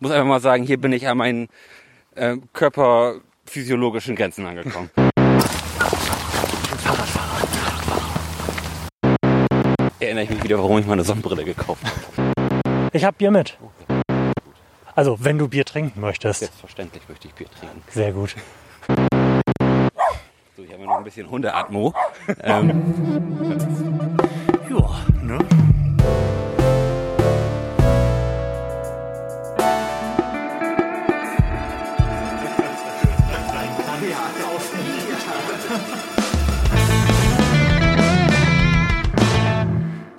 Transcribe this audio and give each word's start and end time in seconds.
muss 0.00 0.10
einfach 0.10 0.26
mal 0.26 0.40
sagen, 0.40 0.64
hier 0.64 0.80
bin 0.80 0.92
ich 0.92 1.06
an 1.06 1.18
meinen 1.18 1.48
äh, 2.14 2.36
körperphysiologischen 2.52 4.16
Grenzen 4.16 4.46
angekommen. 4.46 4.90
Erinnere 10.00 10.24
ich 10.24 10.30
mich 10.30 10.42
wieder, 10.42 10.58
warum 10.58 10.78
ich 10.78 10.86
meine 10.86 11.04
Sonnenbrille 11.04 11.44
gekauft 11.44 11.84
habe. 11.84 12.32
Ich 12.92 13.04
habe 13.04 13.16
Bier 13.16 13.30
mit. 13.30 13.58
Also, 14.94 15.18
wenn 15.20 15.38
du 15.38 15.46
Bier 15.46 15.64
trinken 15.64 16.00
möchtest. 16.00 16.40
Selbstverständlich 16.40 17.02
möchte 17.08 17.28
ich 17.28 17.34
Bier 17.34 17.48
trinken. 17.48 17.82
Sehr 17.90 18.12
gut. 18.12 18.34
So, 20.56 20.62
ich 20.64 20.72
habe 20.72 20.84
noch 20.84 20.96
ein 20.96 21.04
bisschen 21.04 21.30
Hundeatmo. 21.30 21.94
ähm, 22.42 22.70
Ja, 24.68 25.00
ne? 25.22 25.38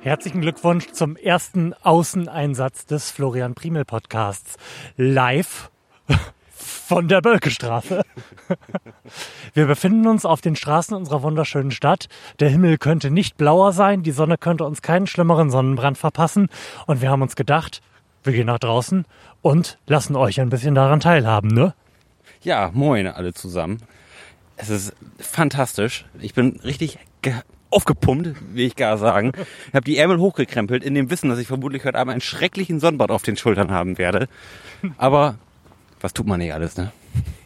Herzlichen 0.02 0.42
Glückwunsch 0.42 0.92
zum 0.92 1.16
ersten 1.16 1.74
Außeneinsatz 1.84 2.88
des 2.88 3.12
Florian 3.12 3.54
Primel 3.54 3.86
Podcasts. 3.86 4.58
Live 4.98 5.70
von 6.52 7.08
der 7.08 7.22
Bölkestraße. 7.22 8.02
Wir 9.54 9.68
befinden 9.68 10.08
uns 10.08 10.26
auf 10.26 10.42
den 10.42 10.56
Straßen 10.56 10.96
unserer 10.96 11.22
wunderschönen 11.22 11.70
Stadt. 11.70 12.08
Der 12.40 12.50
Himmel 12.50 12.80
könnte 12.80 13.12
nicht 13.12 13.38
blauer 13.38 13.74
sein, 13.74 14.02
die 14.02 14.12
Sonne 14.12 14.38
könnte 14.40 14.66
uns 14.66 14.82
keinen 14.82 15.06
schlimmeren 15.06 15.52
Sonnenbrand 15.52 16.00
verpassen. 16.00 16.50
Und 16.88 17.02
wir 17.02 17.12
haben 17.12 17.22
uns 17.22 17.36
gedacht, 17.36 17.82
wir 18.24 18.34
gehen 18.34 18.48
nach 18.48 18.60
draußen 18.60 19.06
und 19.44 19.78
lassen 19.86 20.16
euch 20.16 20.42
ein 20.42 20.50
bisschen 20.50 20.74
daran 20.74 21.00
teilhaben, 21.00 21.50
ne? 21.50 21.76
ja, 22.42 22.72
moin 22.74 23.08
alle 23.08 23.34
zusammen. 23.34 23.84
Es 24.58 24.70
ist 24.70 24.94
fantastisch. 25.20 26.06
Ich 26.20 26.34
bin 26.34 26.60
richtig 26.64 27.00
aufgepumpt, 27.72 28.36
will 28.54 28.66
ich 28.66 28.76
gar 28.76 28.98
sagen. 28.98 29.32
Ich 29.70 29.74
habe 29.74 29.86
die 29.86 29.98
Ärmel 29.98 30.20
hochgekrempelt, 30.20 30.84
in 30.84 30.94
dem 30.94 31.10
Wissen, 31.10 31.30
dass 31.30 31.40
ich 31.40 31.48
vermutlich 31.48 31.84
heute 31.86 31.98
Abend 31.98 32.12
einen 32.12 32.22
schrecklichen 32.22 32.80
Sonnenbad 32.80 33.12
auf 33.12 33.24
den 33.24 33.38
Schultern 33.38 33.72
haben 33.72 33.98
werde. 33.98 34.28
Aber 34.98 35.36
was 36.00 36.14
tut 36.14 36.28
man 36.28 36.40
nicht 36.40 36.54
alles, 36.54 36.78
ne? 36.78 36.92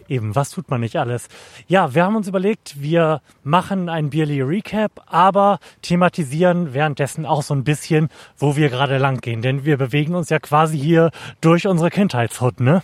Eben, 0.08 0.36
was 0.36 0.52
tut 0.52 0.70
man 0.70 0.82
nicht 0.82 0.98
alles? 0.98 1.30
Ja, 1.68 1.96
wir 1.96 2.04
haben 2.04 2.16
uns 2.16 2.28
überlegt, 2.28 2.80
wir 2.80 3.22
machen 3.44 3.90
ein 3.90 4.12
Bierly 4.12 4.42
Recap, 4.42 5.02
aber 5.08 5.60
thematisieren 5.82 6.76
währenddessen 6.76 7.26
auch 7.26 7.42
so 7.42 7.56
ein 7.56 7.64
bisschen, 7.64 8.10
wo 8.38 8.56
wir 8.56 8.70
gerade 8.70 9.00
lang 9.00 9.20
gehen. 9.20 9.42
Denn 9.42 9.66
wir 9.66 9.78
bewegen 9.78 10.14
uns 10.14 10.30
ja 10.30 10.38
quasi 10.38 10.78
hier 10.78 11.10
durch 11.42 11.66
unsere 11.66 11.90
Kindheitshut, 11.90 12.60
ne? 12.60 12.84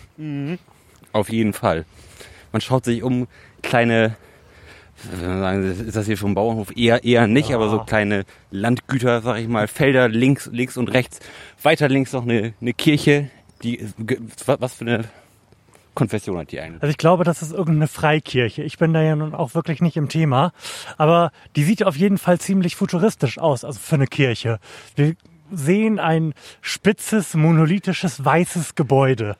Auf 1.12 1.28
jeden 1.28 1.52
Fall. 1.52 1.84
Man 2.50 2.60
schaut 2.60 2.84
sich 2.84 3.04
um, 3.04 3.28
kleine, 3.62 4.16
wie 4.16 4.31
sagen, 5.20 5.64
ist 5.64 5.96
das 5.96 6.06
hier 6.06 6.16
schon 6.16 6.32
ein 6.32 6.34
Bauernhof? 6.34 6.76
Eher, 6.76 7.04
eher 7.04 7.26
nicht, 7.26 7.52
aber 7.52 7.68
so 7.68 7.78
kleine 7.80 8.24
Landgüter, 8.50 9.22
sag 9.22 9.38
ich 9.38 9.48
mal, 9.48 9.68
Felder 9.68 10.08
links, 10.08 10.48
links 10.52 10.76
und 10.76 10.88
rechts. 10.92 11.20
Weiter 11.62 11.88
links 11.88 12.12
noch 12.12 12.22
eine, 12.22 12.54
eine 12.60 12.72
Kirche, 12.72 13.30
die, 13.62 13.86
was 14.46 14.74
für 14.74 14.84
eine 14.84 15.04
Konfession 15.94 16.38
hat 16.38 16.52
die 16.52 16.60
eigentlich? 16.60 16.82
Also 16.82 16.90
ich 16.90 16.98
glaube, 16.98 17.24
das 17.24 17.42
ist 17.42 17.52
irgendeine 17.52 17.86
Freikirche. 17.86 18.62
Ich 18.62 18.78
bin 18.78 18.94
da 18.94 19.02
ja 19.02 19.14
nun 19.14 19.34
auch 19.34 19.54
wirklich 19.54 19.80
nicht 19.80 19.96
im 19.96 20.08
Thema. 20.08 20.52
Aber 20.96 21.32
die 21.54 21.64
sieht 21.64 21.84
auf 21.84 21.96
jeden 21.96 22.18
Fall 22.18 22.40
ziemlich 22.40 22.76
futuristisch 22.76 23.38
aus, 23.38 23.64
also 23.64 23.78
für 23.78 23.96
eine 23.96 24.06
Kirche. 24.06 24.58
Wir 24.96 25.14
sehen 25.52 25.98
ein 25.98 26.34
spitzes, 26.60 27.34
monolithisches, 27.34 28.24
weißes 28.24 28.74
Gebäude. 28.74 29.36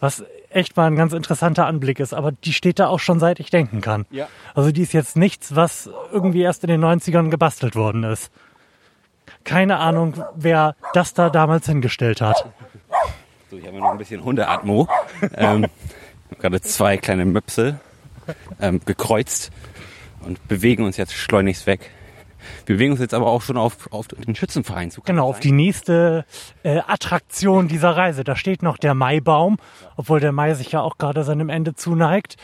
Was 0.00 0.24
echt 0.50 0.76
mal 0.76 0.86
ein 0.86 0.96
ganz 0.96 1.12
interessanter 1.12 1.66
Anblick 1.66 2.00
ist. 2.00 2.14
Aber 2.14 2.32
die 2.32 2.52
steht 2.52 2.78
da 2.78 2.88
auch 2.88 3.00
schon 3.00 3.20
seit 3.20 3.40
ich 3.40 3.50
denken 3.50 3.80
kann. 3.80 4.06
Ja. 4.10 4.28
Also 4.54 4.72
die 4.72 4.82
ist 4.82 4.92
jetzt 4.92 5.16
nichts, 5.16 5.54
was 5.54 5.90
irgendwie 6.12 6.42
erst 6.42 6.64
in 6.64 6.68
den 6.68 6.84
90ern 6.84 7.30
gebastelt 7.30 7.76
worden 7.76 8.04
ist. 8.04 8.30
Keine 9.44 9.78
Ahnung, 9.78 10.22
wer 10.34 10.74
das 10.94 11.14
da 11.14 11.30
damals 11.30 11.66
hingestellt 11.66 12.20
hat. 12.20 12.48
So, 13.50 13.58
ich 13.58 13.66
habe 13.66 13.78
noch 13.78 13.90
ein 13.90 13.98
bisschen 13.98 14.24
Hundeatmo. 14.24 14.88
ähm, 15.36 15.66
gerade 16.38 16.60
zwei 16.60 16.96
kleine 16.96 17.24
Möpse 17.24 17.78
ähm, 18.60 18.80
gekreuzt 18.84 19.50
und 20.20 20.46
bewegen 20.48 20.84
uns 20.84 20.96
jetzt 20.96 21.12
schleunigst 21.12 21.66
weg. 21.66 21.90
Wir 22.66 22.76
bewegen 22.76 22.92
uns 22.92 23.00
jetzt 23.00 23.14
aber 23.14 23.26
auch 23.26 23.42
schon 23.42 23.56
auf, 23.56 23.92
auf 23.92 24.08
den 24.08 24.34
Schützenverein 24.34 24.90
zu. 24.90 25.02
Genau, 25.02 25.28
auf 25.28 25.40
die 25.40 25.52
nächste 25.52 26.24
äh, 26.62 26.80
Attraktion 26.86 27.68
dieser 27.68 27.96
Reise. 27.96 28.24
Da 28.24 28.36
steht 28.36 28.62
noch 28.62 28.78
der 28.78 28.94
Maibaum, 28.94 29.58
obwohl 29.96 30.20
der 30.20 30.32
Mai 30.32 30.54
sich 30.54 30.72
ja 30.72 30.80
auch 30.80 30.98
gerade 30.98 31.24
seinem 31.24 31.48
Ende 31.48 31.74
zuneigt. 31.74 32.36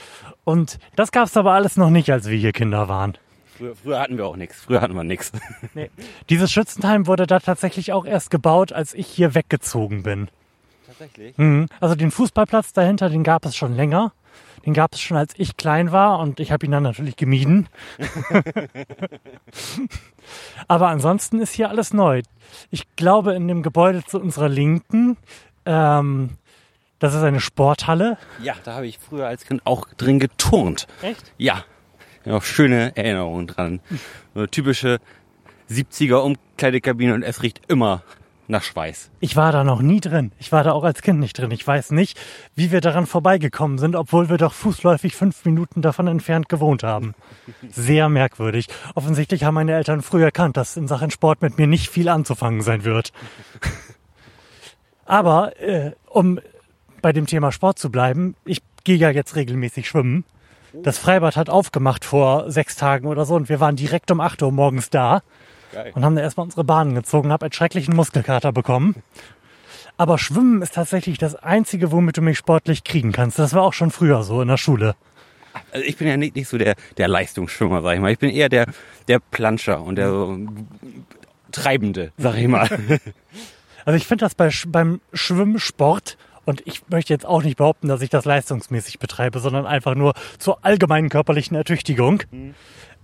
Und 0.45 0.79
das 0.97 1.13
gab's 1.13 1.37
aber 1.37 1.53
alles 1.53 1.77
noch 1.77 1.91
nicht, 1.91 2.11
als 2.11 2.29
wir 2.29 2.37
hier 2.37 2.53
Kinder 2.53 2.89
waren. 2.89 3.17
Früher, 3.57 3.77
früher 3.77 4.01
hatten 4.01 4.17
wir 4.17 4.27
auch 4.27 4.37
nichts. 4.37 4.63
Früher 4.63 4.81
hatten 4.81 4.95
wir 4.95 5.05
nichts. 5.05 5.33
Nee. 5.75 5.91
Dieses 6.31 6.51
Schützenheim 6.51 7.07
wurde 7.07 7.27
da 7.27 7.39
tatsächlich 7.39 7.93
auch 7.93 8.07
erst 8.07 8.31
gebaut, 8.31 8.73
als 8.73 8.95
ich 8.95 9.07
hier 9.07 9.35
weggezogen 9.35 10.03
bin. 10.03 10.29
Tatsächlich? 10.87 11.37
Mhm. 11.39 11.67
Also 11.79 11.95
den 11.95 12.11
Fußballplatz 12.11 12.73
dahinter, 12.73 13.11
den 13.11 13.23
gab 13.23 13.45
es 13.45 13.55
schon 13.55 13.77
länger. 13.77 14.13
Den 14.67 14.75
gab 14.75 14.95
es 14.95 15.01
schon, 15.01 15.17
als 15.17 15.33
ich 15.37 15.57
klein 15.57 15.91
war 15.91 16.19
und 16.19 16.39
ich 16.39 16.53
habe 16.53 16.67
ihn 16.67 16.73
dann 16.73 16.83
natürlich 16.83 17.17
gemieden. 17.17 17.69
Aber 20.69 20.89
ansonsten 20.89 21.41
ist 21.41 21.53
hier 21.53 21.71
alles 21.71 21.95
neu. 21.95 22.23
Ich 22.71 22.85
glaube, 22.97 23.35
in 23.35 23.49
dem 23.49 23.63
Gebäude 23.63 24.05
zu 24.05 24.21
unserer 24.21 24.49
Linken, 24.49 25.17
ähm, 25.65 26.31
das 26.99 27.15
ist 27.15 27.23
eine 27.23 27.41
Sporthalle. 27.41 28.19
Ja, 28.43 28.55
da 28.65 28.75
habe 28.75 28.87
ich 28.87 28.99
früher 28.99 29.27
als 29.27 29.47
Kind 29.47 29.63
auch 29.65 29.89
drin 29.97 30.19
geturnt. 30.19 30.87
Echt? 31.01 31.33
Ja. 31.39 31.65
Ja, 32.27 32.37
auch 32.37 32.43
schöne 32.43 32.95
Erinnerungen 32.97 33.47
dran. 33.47 33.81
So 34.35 34.41
eine 34.41 34.51
typische 34.51 34.99
70er 35.71 36.17
Umkleidekabine 36.17 37.15
und 37.15 37.23
es 37.23 37.43
riecht 37.43 37.63
immer 37.69 38.03
nach 38.51 38.63
Schweiß. 38.63 39.11
Ich 39.21 39.37
war 39.37 39.53
da 39.53 39.65
noch 39.65 39.81
nie 39.81 40.01
drin. 40.01 40.33
Ich 40.39 40.53
war 40.53 40.65
da 40.65 40.73
auch 40.73 40.85
als 40.85 41.03
Kind 41.03 41.21
nicht 41.21 41.39
drin. 41.39 41.51
Ich 41.51 41.67
weiß 41.67 41.93
nicht, 41.93 42.19
wie 42.55 42.71
wir 42.71 42.81
daran 42.81 43.07
vorbeigekommen 43.07 43.79
sind, 43.79 43.97
obwohl 43.97 44.29
wir 44.29 44.37
doch 44.37 44.53
fußläufig 44.53 45.17
fünf 45.17 45.45
Minuten 45.45 45.83
davon 45.83 46.07
entfernt 46.07 46.49
gewohnt 46.49 46.83
haben. 46.83 47.15
Sehr 47.71 48.09
merkwürdig. 48.09 48.67
Offensichtlich 48.95 49.45
haben 49.45 49.55
meine 49.55 49.73
Eltern 49.73 50.03
früh 50.03 50.23
erkannt, 50.23 50.57
dass 50.57 50.77
in 50.77 50.89
Sachen 50.89 51.11
Sport 51.11 51.43
mit 51.43 51.59
mir 51.59 51.67
nicht 51.67 51.89
viel 51.89 52.09
anzufangen 52.09 52.61
sein 52.61 52.85
wird. 52.85 53.13
Aber 55.05 55.59
äh, 55.61 55.93
um 56.07 56.41
bei 57.03 57.13
dem 57.13 57.27
Thema 57.27 57.53
Sport 57.53 57.79
zu 57.79 57.91
bleiben, 57.91 58.37
ich 58.45 58.63
gehe 58.85 58.97
ja 58.97 59.11
jetzt 59.11 59.37
regelmäßig 59.37 59.89
schwimmen. 59.89 60.25
Das 60.73 60.99
Freibad 60.99 61.37
hat 61.37 61.51
aufgemacht 61.51 62.05
vor 62.05 62.51
sechs 62.51 62.77
Tagen 62.77 63.09
oder 63.09 63.25
so 63.25 63.35
und 63.35 63.49
wir 63.49 63.59
waren 63.59 63.75
direkt 63.75 64.11
um 64.11 64.21
8 64.21 64.43
Uhr 64.43 64.53
morgens 64.53 64.89
da 64.91 65.23
Geil. 65.73 65.93
und 65.95 66.05
haben 66.05 66.17
da 66.17 66.23
erstmal 66.23 66.45
unsere 66.45 66.65
Bahnen 66.65 66.95
gezogen, 66.95 67.33
habe 67.33 67.47
einen 67.47 67.53
schrecklichen 67.53 67.95
Muskelkater 67.95 68.53
bekommen. 68.53 68.97
Aber 69.97 70.19
Schwimmen 70.19 70.63
ist 70.63 70.75
tatsächlich 70.75 71.19
das 71.19 71.35
Einzige, 71.37 71.93
womit 71.93 72.17
du 72.17 72.23
mich 72.23 72.39
sportlich 72.39 72.85
kriegen 72.85 73.13
kannst. 73.13 73.39
Das 73.39 73.53
war 73.53 73.63
auch 73.63 73.75
schon 73.75 73.91
früher 73.91 74.23
so 74.23 74.41
in 74.41 74.49
der 74.49 74.57
Schule. 74.57 74.95
Also 75.73 75.85
ich 75.85 75.97
bin 75.97 76.09
ja 76.09 76.17
nicht, 76.17 76.37
nicht 76.37 76.49
so 76.49 76.59
der, 76.59 76.75
der 76.97 77.09
Leistungsschwimmer, 77.09 77.83
sag 77.83 77.95
ich 77.95 78.01
mal. 78.01 78.13
Ich 78.13 78.19
bin 78.19 78.31
eher 78.31 78.49
der, 78.49 78.67
der 79.09 79.19
Planscher 79.19 79.83
und 79.83 79.97
der 79.97 80.09
so 80.11 80.39
Treibende, 81.53 82.13
sag 82.17 82.37
ich 82.37 82.49
mal. 82.49 82.69
Also 83.87 83.97
ich 83.97 84.07
finde 84.07 84.27
das 84.27 84.35
bei, 84.35 84.51
beim 84.69 85.01
Schwimmsport, 85.15 86.19
und 86.45 86.63
ich 86.67 86.83
möchte 86.89 87.13
jetzt 87.13 87.27
auch 87.27 87.43
nicht 87.43 87.57
behaupten, 87.57 87.89
dass 87.89 88.03
ich 88.03 88.11
das 88.11 88.25
leistungsmäßig 88.25 88.99
betreibe, 88.99 89.39
sondern 89.39 89.67
einfach 89.67 89.95
nur 89.95 90.15
zur 90.39 90.65
allgemeinen 90.65 91.09
körperlichen 91.09 91.57
Ertüchtigung. 91.57 92.23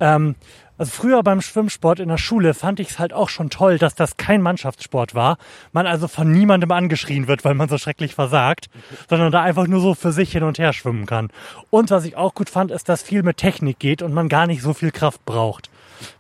Ähm, 0.01 0.35
also 0.79 0.91
früher 0.91 1.23
beim 1.23 1.41
Schwimmsport 1.41 2.01
in 2.01 2.09
der 2.09 2.19
Schule 2.19 2.53
fand 2.53 2.81
ich 2.81 2.91
es 2.91 2.99
halt 2.99 3.13
auch 3.13 3.29
schon 3.29 3.51
toll, 3.51 3.79
dass 3.79 3.95
das 3.95 4.17
kein 4.17 4.43
Mannschaftssport 4.43 5.15
war. 5.15 5.39
Man 5.73 5.87
also 5.87 6.09
von 6.09 6.31
niemandem 6.31 6.71
angeschrien 6.71 7.29
wird, 7.29 7.45
weil 7.45 7.55
man 7.55 7.69
so 7.69 7.79
schrecklich 7.79 8.15
versagt, 8.15 8.69
sondern 9.09 9.33
da 9.33 9.43
einfach 9.43 9.67
nur 9.67 9.81
so 9.81 9.95
für 9.95 10.13
sich 10.13 10.33
hin 10.33 10.43
und 10.43 10.59
her 10.59 10.73
schwimmen 10.73 11.07
kann. 11.07 11.31
Und 11.71 11.91
was 11.91 12.05
ich 12.05 12.17
auch 12.17 12.35
gut 12.35 12.51
fand, 12.51 12.71
ist, 12.71 12.89
dass 12.89 13.03
viel 13.03 13.23
mit 13.23 13.39
Technik 13.39 13.79
geht 13.79 14.03
und 14.03 14.13
man 14.13 14.29
gar 14.29 14.47
nicht 14.47 14.63
so 14.63 14.75
viel 14.75 14.91
Kraft 14.91 15.25
braucht. 15.25 15.71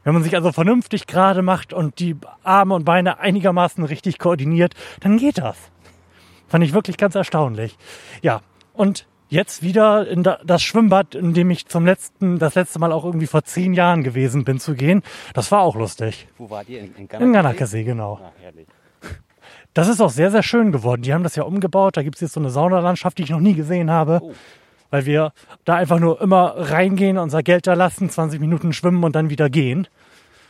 Wenn 0.05 0.15
man 0.15 0.23
sich 0.23 0.35
also 0.35 0.53
vernünftig 0.53 1.07
gerade 1.07 1.43
macht 1.43 1.73
und 1.73 1.99
die 1.99 2.17
Arme 2.43 2.75
und 2.75 2.85
Beine 2.85 3.19
einigermaßen 3.19 3.85
richtig 3.85 4.19
koordiniert, 4.19 4.75
dann 5.01 5.19
geht 5.19 5.39
das. 5.39 5.57
Fand 6.49 6.65
ich 6.65 6.73
wirklich 6.73 6.97
ganz 6.97 7.15
erstaunlich. 7.15 7.77
Ja, 8.23 8.41
und 8.73 9.07
jetzt 9.29 9.63
wieder 9.63 10.07
in 10.07 10.23
da, 10.23 10.39
das 10.45 10.63
Schwimmbad, 10.63 11.15
in 11.15 11.35
dem 11.35 11.51
ich 11.51 11.67
zum 11.67 11.85
letzten, 11.85 12.39
das 12.39 12.55
letzte 12.55 12.79
Mal 12.79 12.93
auch 12.93 13.05
irgendwie 13.05 13.27
vor 13.27 13.45
zehn 13.45 13.75
Jahren 13.75 14.03
gewesen 14.03 14.45
bin, 14.45 14.61
zu 14.61 14.75
gehen. 14.75 15.03
Das 15.35 15.51
war 15.53 15.63
auch 15.63 15.77
lustig. 15.77 16.29
Wo 16.39 16.51
wart 16.51 16.69
ihr? 16.69 16.81
In, 16.81 16.95
in 16.95 17.09
In 17.09 17.33
Ganakesee, 17.33 17.85
genau. 17.85 18.21
Ah, 18.23 18.33
herrlich. 18.41 18.67
Das 19.75 19.89
ist 19.89 20.01
auch 20.01 20.11
sehr, 20.11 20.31
sehr 20.31 20.43
schön 20.43 20.73
geworden. 20.73 21.03
Die 21.03 21.13
haben 21.13 21.23
das 21.23 21.37
ja 21.37 21.43
umgebaut. 21.43 21.99
Da 21.99 22.03
gibt's 22.03 22.23
jetzt 22.23 22.33
so 22.33 22.41
eine 22.41 22.49
Saunalandschaft, 22.49 23.19
die 23.19 23.25
ich 23.25 23.31
noch 23.31 23.41
nie 23.41 23.53
gesehen 23.53 23.91
habe. 23.91 24.21
Oh. 24.23 24.33
Weil 24.91 25.05
wir 25.05 25.33
da 25.67 25.75
einfach 25.75 25.99
nur 25.99 26.21
immer 26.23 26.55
reingehen, 26.57 27.19
unser 27.19 27.43
Geld 27.43 27.67
da 27.67 27.75
lassen, 27.75 28.09
20 28.09 28.41
Minuten 28.41 28.73
schwimmen 28.73 29.05
und 29.05 29.15
dann 29.15 29.29
wieder 29.29 29.51
gehen. 29.51 29.87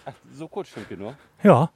Ach, 0.04 0.12
so 0.32 0.46
kurz 0.46 0.68
stimmt 0.68 0.90
ihr 0.90 0.98
nur. 0.98 1.14
Ja. 1.42 1.70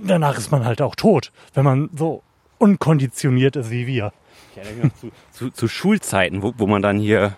Danach 0.00 0.38
ist 0.38 0.52
man 0.52 0.64
halt 0.64 0.80
auch 0.80 0.94
tot, 0.94 1.32
wenn 1.54 1.64
man 1.64 1.90
so 1.96 2.22
unkonditioniert 2.58 3.56
ist 3.56 3.70
wie 3.70 3.88
wir. 3.88 4.12
Ich 4.50 4.58
erinnere 4.58 4.84
mich 4.84 4.84
noch 4.84 5.00
zu, 5.00 5.10
zu, 5.32 5.50
zu 5.50 5.68
Schulzeiten, 5.68 6.42
wo, 6.42 6.52
wo 6.56 6.66
man 6.66 6.82
dann 6.82 6.98
hier 6.98 7.36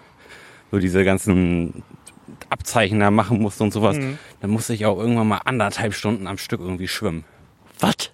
so 0.71 0.79
diese 0.79 1.05
ganzen 1.05 1.83
Abzeichen 2.49 3.01
da 3.01 3.11
machen 3.11 3.41
musste 3.41 3.65
und 3.65 3.73
sowas. 3.73 3.99
Dann 4.41 4.51
musste 4.51 4.75
ich 4.75 4.87
auch 4.87 4.99
irgendwann 4.99 5.29
mal 5.29 5.41
anderthalb 5.45 5.95
Stunden 5.95 6.27
am 6.27 6.39
Stück 6.39 6.61
irgendwie 6.61 6.89
schwimmen. 6.89 7.25
Was? 7.81 8.13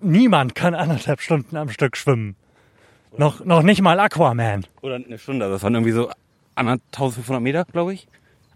Niemand 0.00 0.54
kann 0.54 0.74
anderthalb 0.74 1.20
Stunden 1.20 1.56
am 1.56 1.70
Stück 1.70 1.96
schwimmen. 1.96 2.36
Noch, 3.16 3.44
noch 3.44 3.62
nicht 3.62 3.80
mal 3.82 3.98
Aquaman. 3.98 4.66
Oder 4.82 4.96
eine 4.96 5.18
Stunde. 5.18 5.48
Das 5.48 5.62
waren 5.62 5.74
irgendwie 5.74 5.92
so 5.92 6.10
1500 6.54 7.42
Meter, 7.42 7.64
glaube 7.64 7.94
ich. 7.94 8.06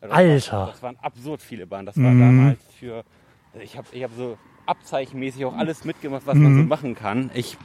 Also 0.00 0.14
Alter. 0.14 0.66
Das 0.72 0.82
waren 0.82 0.96
absurd 1.00 1.40
viele 1.40 1.66
Bahnen. 1.66 1.87
Das 1.87 1.96
war 1.96 2.05
damals 2.05 2.58
für. 2.78 3.05
also 3.52 3.64
Ich 3.64 3.76
habe 3.76 3.88
ich 3.93 4.02
hab 4.02 4.11
so 4.16 4.37
abzeichenmäßig 4.66 5.44
auch 5.46 5.56
alles 5.56 5.84
mitgemacht, 5.84 6.26
was 6.26 6.37
man 6.37 6.56
so 6.56 6.62
machen 6.62 6.94
kann. 6.94 7.31
Ich 7.34 7.56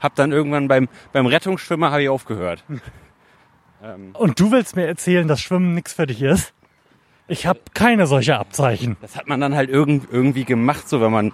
habe 0.00 0.14
dann 0.16 0.32
irgendwann 0.32 0.68
beim, 0.68 0.88
beim 1.12 1.26
Rettungsschwimmer 1.26 1.90
habe 1.90 2.02
ich 2.02 2.08
aufgehört. 2.08 2.64
ähm, 3.82 4.10
Und 4.14 4.40
du 4.40 4.50
willst 4.50 4.76
mir 4.76 4.86
erzählen, 4.86 5.28
dass 5.28 5.40
Schwimmen 5.40 5.74
nichts 5.74 5.92
für 5.92 6.06
dich 6.06 6.22
ist? 6.22 6.52
Ich 7.28 7.46
habe 7.46 7.60
keine 7.74 8.06
solche 8.06 8.38
Abzeichen. 8.38 8.96
das 9.00 9.16
hat 9.16 9.28
man 9.28 9.40
dann 9.40 9.54
halt 9.54 9.70
irgend, 9.70 10.08
irgendwie 10.10 10.44
gemacht, 10.44 10.88
so 10.88 11.00
wenn 11.00 11.12
man. 11.12 11.32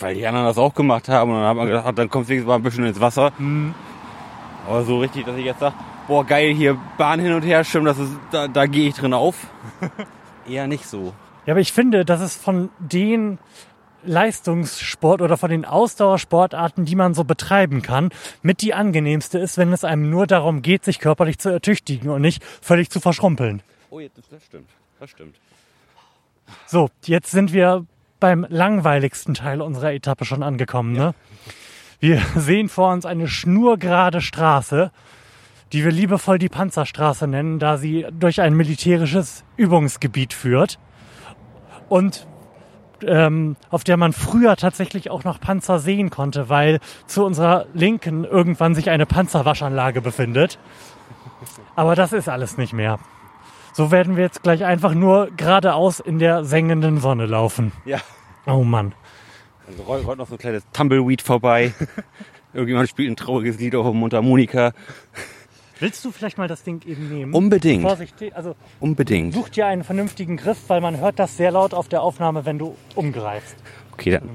Weil 0.00 0.14
die 0.14 0.26
anderen 0.26 0.46
das 0.46 0.58
auch 0.58 0.74
gemacht 0.74 1.08
haben. 1.08 1.30
Und 1.30 1.36
dann 1.38 1.46
hat 1.48 1.56
man 1.56 1.66
gedacht, 1.66 1.84
ach, 1.86 1.94
dann 1.94 2.08
kommst 2.08 2.28
du 2.28 2.32
wenigstens 2.32 2.48
mal 2.48 2.56
ein 2.56 2.62
bisschen 2.62 2.84
ins 2.84 3.00
Wasser. 3.00 3.32
Aber 4.66 4.82
so 4.84 4.98
richtig, 4.98 5.24
dass 5.24 5.36
ich 5.36 5.44
jetzt 5.44 5.60
sage, 5.60 5.74
boah 6.08 6.24
geil, 6.24 6.52
hier 6.52 6.76
Bahn 6.96 7.20
hin 7.20 7.32
und 7.32 7.42
her 7.42 7.62
schwimmen, 7.64 7.86
das 7.86 7.98
ist, 7.98 8.12
da, 8.30 8.48
da 8.48 8.66
gehe 8.66 8.88
ich 8.88 8.94
drin 8.94 9.12
auf. 9.14 9.46
Eher 10.48 10.66
nicht 10.66 10.86
so. 10.86 11.14
Ja, 11.46 11.54
aber 11.54 11.60
ich 11.60 11.72
finde, 11.72 12.04
dass 12.04 12.20
es 12.20 12.36
von 12.36 12.70
den 12.78 13.38
Leistungssport 14.08 15.22
oder 15.22 15.36
von 15.36 15.50
den 15.50 15.64
Ausdauersportarten, 15.64 16.84
die 16.84 16.96
man 16.96 17.14
so 17.14 17.24
betreiben 17.24 17.82
kann, 17.82 18.10
mit 18.42 18.62
die 18.62 18.74
angenehmste 18.74 19.38
ist, 19.38 19.58
wenn 19.58 19.72
es 19.72 19.84
einem 19.84 20.10
nur 20.10 20.26
darum 20.26 20.62
geht, 20.62 20.84
sich 20.84 20.98
körperlich 20.98 21.38
zu 21.38 21.50
ertüchtigen 21.50 22.10
und 22.10 22.22
nicht 22.22 22.42
völlig 22.60 22.90
zu 22.90 23.00
verschrumpeln. 23.00 23.62
Oh, 23.90 24.00
jetzt, 24.00 24.16
das 24.30 24.44
stimmt. 24.44 24.68
Das 24.98 25.10
stimmt. 25.10 25.36
So, 26.66 26.90
jetzt 27.04 27.30
sind 27.30 27.52
wir 27.52 27.86
beim 28.20 28.46
langweiligsten 28.48 29.34
Teil 29.34 29.60
unserer 29.60 29.92
Etappe 29.92 30.24
schon 30.24 30.42
angekommen. 30.42 30.92
Ne? 30.92 31.14
Wir 32.00 32.22
sehen 32.36 32.68
vor 32.68 32.92
uns 32.92 33.06
eine 33.06 33.28
schnurgerade 33.28 34.20
Straße, 34.20 34.90
die 35.72 35.84
wir 35.84 35.90
liebevoll 35.90 36.38
die 36.38 36.48
Panzerstraße 36.48 37.26
nennen, 37.26 37.58
da 37.58 37.76
sie 37.76 38.06
durch 38.12 38.40
ein 38.40 38.54
militärisches 38.54 39.44
Übungsgebiet 39.56 40.32
führt 40.32 40.78
und 41.88 42.26
ähm, 43.06 43.56
auf 43.70 43.84
der 43.84 43.96
man 43.96 44.12
früher 44.12 44.56
tatsächlich 44.56 45.10
auch 45.10 45.24
noch 45.24 45.40
Panzer 45.40 45.78
sehen 45.78 46.10
konnte, 46.10 46.48
weil 46.48 46.80
zu 47.06 47.24
unserer 47.24 47.66
Linken 47.74 48.24
irgendwann 48.24 48.74
sich 48.74 48.90
eine 48.90 49.06
Panzerwaschanlage 49.06 50.00
befindet. 50.00 50.58
Aber 51.76 51.94
das 51.94 52.12
ist 52.12 52.28
alles 52.28 52.58
nicht 52.58 52.72
mehr. 52.72 52.98
So 53.72 53.90
werden 53.90 54.16
wir 54.16 54.24
jetzt 54.24 54.42
gleich 54.42 54.64
einfach 54.64 54.94
nur 54.94 55.28
geradeaus 55.36 56.00
in 56.00 56.18
der 56.18 56.44
sengenden 56.44 56.98
Sonne 56.98 57.26
laufen. 57.26 57.72
Ja. 57.84 57.98
Oh 58.46 58.64
Mann. 58.64 58.94
Also 59.68 59.82
rollt, 59.82 60.18
noch 60.18 60.26
so 60.26 60.34
ein 60.34 60.38
kleines 60.38 60.64
Tumbleweed 60.72 61.22
vorbei. 61.22 61.72
Irgendjemand 62.52 62.88
spielt 62.88 63.10
ein 63.10 63.16
trauriges 63.16 63.58
Lied 63.58 63.74
auf 63.74 63.86
dem 63.86 63.98
Mundharmonika. 63.98 64.72
Willst 65.80 66.04
du 66.04 66.10
vielleicht 66.10 66.38
mal 66.38 66.48
das 66.48 66.62
Ding 66.62 66.82
eben 66.86 67.08
nehmen? 67.08 67.32
Unbedingt. 67.34 67.82
Vorsichtig, 67.82 68.34
also 68.34 68.56
Unbedingt. 68.80 69.34
such 69.34 69.48
dir 69.50 69.66
einen 69.66 69.84
vernünftigen 69.84 70.36
Griff, 70.36 70.58
weil 70.68 70.80
man 70.80 70.98
hört 70.98 71.18
das 71.18 71.36
sehr 71.36 71.50
laut 71.50 71.74
auf 71.74 71.88
der 71.88 72.02
Aufnahme, 72.02 72.44
wenn 72.44 72.58
du 72.58 72.76
umgreifst. 72.94 73.56
Okay, 73.92 74.12
dann 74.12 74.28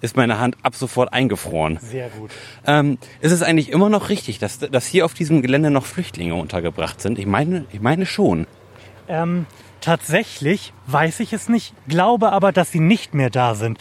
ist 0.00 0.16
meine 0.16 0.38
Hand 0.38 0.56
ab 0.62 0.74
sofort 0.74 1.12
eingefroren. 1.14 1.78
Sehr 1.80 2.10
gut. 2.10 2.30
Ähm, 2.66 2.98
ist 3.20 3.32
es 3.32 3.42
eigentlich 3.42 3.70
immer 3.70 3.88
noch 3.88 4.10
richtig, 4.10 4.38
dass, 4.38 4.58
dass 4.58 4.86
hier 4.86 5.06
auf 5.06 5.14
diesem 5.14 5.40
Gelände 5.40 5.70
noch 5.70 5.86
Flüchtlinge 5.86 6.34
untergebracht 6.34 7.00
sind? 7.00 7.18
Ich 7.18 7.26
meine, 7.26 7.64
ich 7.72 7.80
meine 7.80 8.04
schon. 8.04 8.46
Ähm, 9.08 9.46
tatsächlich 9.80 10.74
weiß 10.86 11.20
ich 11.20 11.32
es 11.32 11.48
nicht, 11.48 11.74
glaube 11.88 12.32
aber, 12.32 12.52
dass 12.52 12.70
sie 12.70 12.80
nicht 12.80 13.14
mehr 13.14 13.30
da 13.30 13.54
sind. 13.54 13.78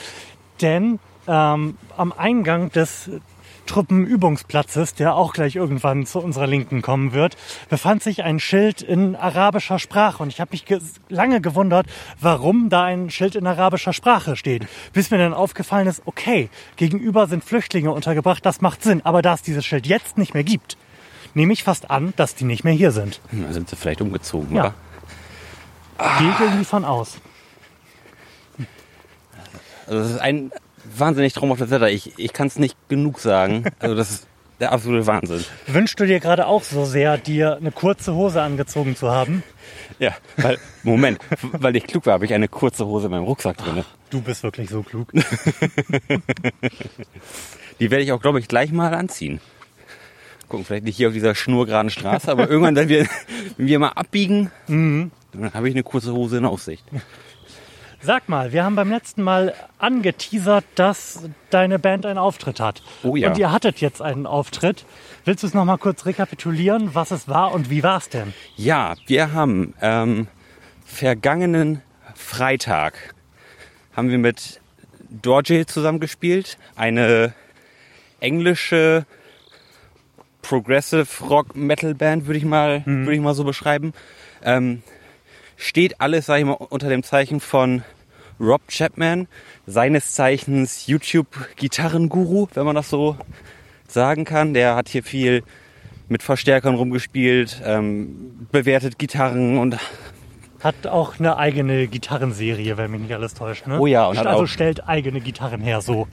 Denn 0.62 1.00
ähm, 1.28 1.78
am 1.98 2.14
Eingang 2.14 2.72
des 2.72 3.10
Truppenübungsplatzes, 3.65 4.94
der 4.94 5.15
auch 5.15 5.33
gleich 5.33 5.56
irgendwann 5.56 6.06
zu 6.06 6.19
unserer 6.19 6.48
Linken 6.48 6.81
kommen 6.81 7.13
wird, 7.13 7.38
befand 7.69 8.04
sich 8.04 8.24
ein 8.24 8.39
Schild 8.39 8.81
in 8.81 9.15
arabischer 9.15 9.80
Sprache. 9.80 10.21
Und 10.21 10.30
ich 10.30 10.39
habe 10.42 10.51
mich 10.51 10.65
ge 10.65 10.80
lange 11.10 11.42
gewundert, 11.42 11.88
warum 12.19 12.69
da 12.69 12.83
ein 12.83 13.10
Schild 13.10 13.36
in 13.36 13.48
arabischer 13.48 13.94
Sprache 13.94 14.36
steht. 14.36 14.68
Bis 14.94 15.12
mir 15.12 15.18
dann 15.18 15.33
aufgefallen 15.33 15.88
ist, 15.88 16.01
okay, 16.06 16.50
gegenüber 16.75 17.27
sind 17.27 17.44
Flüchtlinge 17.44 17.92
untergebracht, 17.92 18.45
das 18.45 18.62
macht 18.62 18.83
Sinn. 18.83 19.01
Aber 19.04 19.21
da 19.21 19.33
es 19.33 19.42
dieses 19.42 19.66
Schild 19.66 19.88
jetzt 19.88 20.18
nicht 20.18 20.33
mehr 20.33 20.44
gibt, 20.44 20.77
nehme 21.33 21.54
ich 21.54 21.63
fast 21.63 21.89
an, 21.89 22.13
dass 22.16 22.36
die 22.36 22.44
nicht 22.45 22.63
mehr 22.63 22.74
hier 22.74 22.92
sind. 22.92 23.21
Hm, 23.30 23.44
Da 23.48 23.54
sind 23.54 23.69
sie 23.69 23.75
vielleicht 23.75 24.01
umgezogen, 24.01 24.56
Ja. 24.56 24.74
oder? 25.98 26.19
Gehe 26.19 26.30
ich 26.31 26.39
irgendwie 26.39 26.66
von 26.66 26.86
aus. 26.86 27.18
Also 29.86 30.00
das 30.00 30.12
ist 30.12 30.19
ein 30.19 30.51
wahnsinnig 30.83 31.33
traumhaftes 31.33 31.69
Wetter. 31.69 31.89
Ich, 31.89 32.18
ich 32.18 32.33
kann 32.33 32.47
es 32.47 32.57
nicht 32.59 32.77
genug 32.89 33.19
sagen. 33.19 33.65
Also 33.80 33.95
das 33.95 34.12
ist 34.12 34.27
der 34.59 34.71
absolute 34.71 35.07
Wahnsinn. 35.07 35.44
Wünschst 35.68 36.00
du 36.00 36.06
dir 36.06 36.19
gerade 36.19 36.47
auch 36.47 36.63
so 36.63 36.85
sehr, 36.85 37.18
dir 37.18 37.57
eine 37.57 37.71
kurze 37.71 38.13
Hose 38.13 38.41
angezogen 38.41 38.95
zu 38.95 39.12
haben? 39.12 39.44
Ja, 40.00 40.15
weil, 40.38 40.57
Moment, 40.83 41.19
weil 41.53 41.75
ich 41.75 41.85
klug 41.85 42.06
war, 42.06 42.13
habe 42.13 42.25
ich 42.25 42.33
eine 42.33 42.47
kurze 42.47 42.85
Hose 42.85 43.06
in 43.06 43.12
meinem 43.12 43.24
Rucksack 43.24 43.57
drin. 43.57 43.83
Du 44.09 44.21
bist 44.21 44.44
wirklich 44.44 44.69
so 44.69 44.83
klug. 44.83 45.12
Die 47.80 47.91
werde 47.91 48.03
ich 48.03 48.12
auch, 48.12 48.21
glaube 48.21 48.39
ich, 48.39 48.47
gleich 48.47 48.71
mal 48.71 48.94
anziehen. 48.94 49.41
Gucken, 50.47 50.65
vielleicht 50.65 50.83
nicht 50.83 50.97
hier 50.97 51.07
auf 51.07 51.13
dieser 51.13 51.35
schnurgeraden 51.35 51.89
Straße, 51.89 52.31
aber 52.31 52.50
irgendwann, 52.50 52.75
wenn 52.75 52.89
wir, 52.89 53.07
wenn 53.57 53.68
wir 53.68 53.80
mal 53.80 53.89
abbiegen, 53.89 54.51
dann 54.68 55.12
habe 55.53 55.68
ich 55.68 55.74
eine 55.74 55.83
kurze 55.83 56.13
Hose 56.13 56.38
in 56.38 56.45
Aussicht. 56.45 56.85
Sag 58.06 58.28
mal, 58.28 58.52
wir 58.52 58.66
haben 58.66 58.76
beim 58.76 58.90
letzten 58.90 59.24
Mal 59.24 59.54
angeteasert, 59.80 60.66
dass 60.76 61.24
deine 61.50 61.80
Band 61.80 62.06
einen 62.06 62.18
Auftritt 62.18 62.60
hat. 62.60 62.84
Oh 63.02 63.16
ja. 63.16 63.30
Und 63.30 63.38
ihr 63.38 63.50
hattet 63.50 63.80
jetzt 63.80 64.02
einen 64.02 64.26
Auftritt. 64.26 64.86
Willst 65.24 65.42
du 65.44 65.48
es 65.48 65.54
nochmal 65.54 65.78
kurz 65.78 66.06
rekapitulieren, 66.06 66.96
was 66.96 67.12
es 67.12 67.30
war 67.30 67.54
und 67.54 67.70
wie 67.70 67.82
war 67.82 67.98
es 67.98 68.10
denn? 68.10 68.34
Ja, 68.58 68.96
wir 69.08 69.32
haben 69.32 69.74
ähm, 69.82 70.28
vergangenen 70.84 71.82
Freitag 72.14 73.14
haben 73.96 74.10
wir 74.10 74.18
mit 74.18 74.60
Dorje 75.10 75.66
zusammengespielt, 75.66 76.58
eine 76.76 77.34
englische 78.20 79.06
Progressive 80.42 81.07
Rock 81.24 81.56
Metal 81.56 81.95
Band, 81.95 82.26
würde 82.26 82.38
ich 82.38 82.45
mal, 82.45 82.83
würde 82.86 83.14
ich 83.14 83.22
mal 83.22 83.33
so 83.33 83.45
beschreiben. 83.45 83.94
Ähm, 84.44 84.83
steht 85.57 86.02
alles, 86.02 86.26
sag 86.26 86.40
ich 86.40 86.45
mal, 86.45 86.54
unter 86.54 86.90
dem 86.90 87.04
Zeichen 87.04 87.40
von 87.40 87.83
Rob 88.40 88.62
Chapman, 88.69 89.28
seines 89.66 90.14
Zeichens 90.14 90.88
YouTube-Gitarrenguru, 90.88 92.48
wenn 92.54 92.66
man 92.66 92.76
das 92.76 92.90
so 92.90 93.16
sagen 93.88 94.26
kann. 94.26 94.54
Der 94.54 94.76
hat 94.76 94.90
hier 94.90 95.04
viel 95.04 95.44
mit 96.10 96.24
Verstärkern 96.24 96.76
rumgespielt, 96.76 97.62
ähm, 97.66 98.48
bewertet 98.52 99.00
Gitarren 99.00 99.57
und 99.57 99.78
Hat 100.62 100.88
auch 100.88 101.19
eine 101.19 101.38
eigene 101.38 101.88
Gitarrenserie, 101.88 102.78
wenn 102.78 102.92
mich 102.92 103.02
nicht 103.02 103.14
alles 103.14 103.33
täuscht. 103.33 103.68
Ne? 103.68 103.80
Oh 103.80 103.86
ja, 103.86 104.07
und 104.07 104.18
hat 104.18 104.28
also 104.28 104.44
auch- 104.44 104.48
stellt 104.48 104.88
eigene 104.88 105.19
Gitarren 105.22 105.62
her, 105.62 105.81
so. 105.81 106.07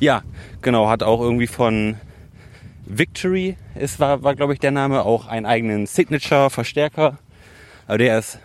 ja, 0.00 0.22
genau, 0.60 0.88
hat 0.88 1.02
auch 1.02 1.20
irgendwie 1.20 1.46
von 1.46 1.96
Victory, 2.84 3.56
ist, 3.74 4.00
war, 4.00 4.22
war 4.22 4.34
glaube 4.34 4.52
ich 4.54 4.58
der 4.60 4.72
Name, 4.72 5.04
auch 5.04 5.26
einen 5.28 5.46
eigenen 5.46 5.86
Signature-Verstärker. 5.86 7.18
Aber 7.86 7.98
der 7.98 8.18
ist 8.18 8.38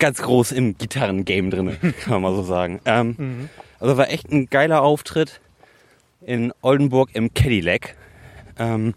ganz 0.00 0.20
groß 0.20 0.50
im 0.52 0.76
Gitarrengame 0.76 1.50
drin, 1.50 1.76
kann 2.02 2.14
man 2.14 2.22
mal 2.22 2.34
so 2.34 2.42
sagen. 2.42 2.80
Ähm, 2.84 3.48
Also 3.78 3.96
war 3.96 4.10
echt 4.10 4.30
ein 4.32 4.50
geiler 4.50 4.82
Auftritt 4.82 5.40
in 6.26 6.52
Oldenburg 6.60 7.10
im 7.14 7.32
Cadillac. 7.32 7.94
Ähm, 8.58 8.94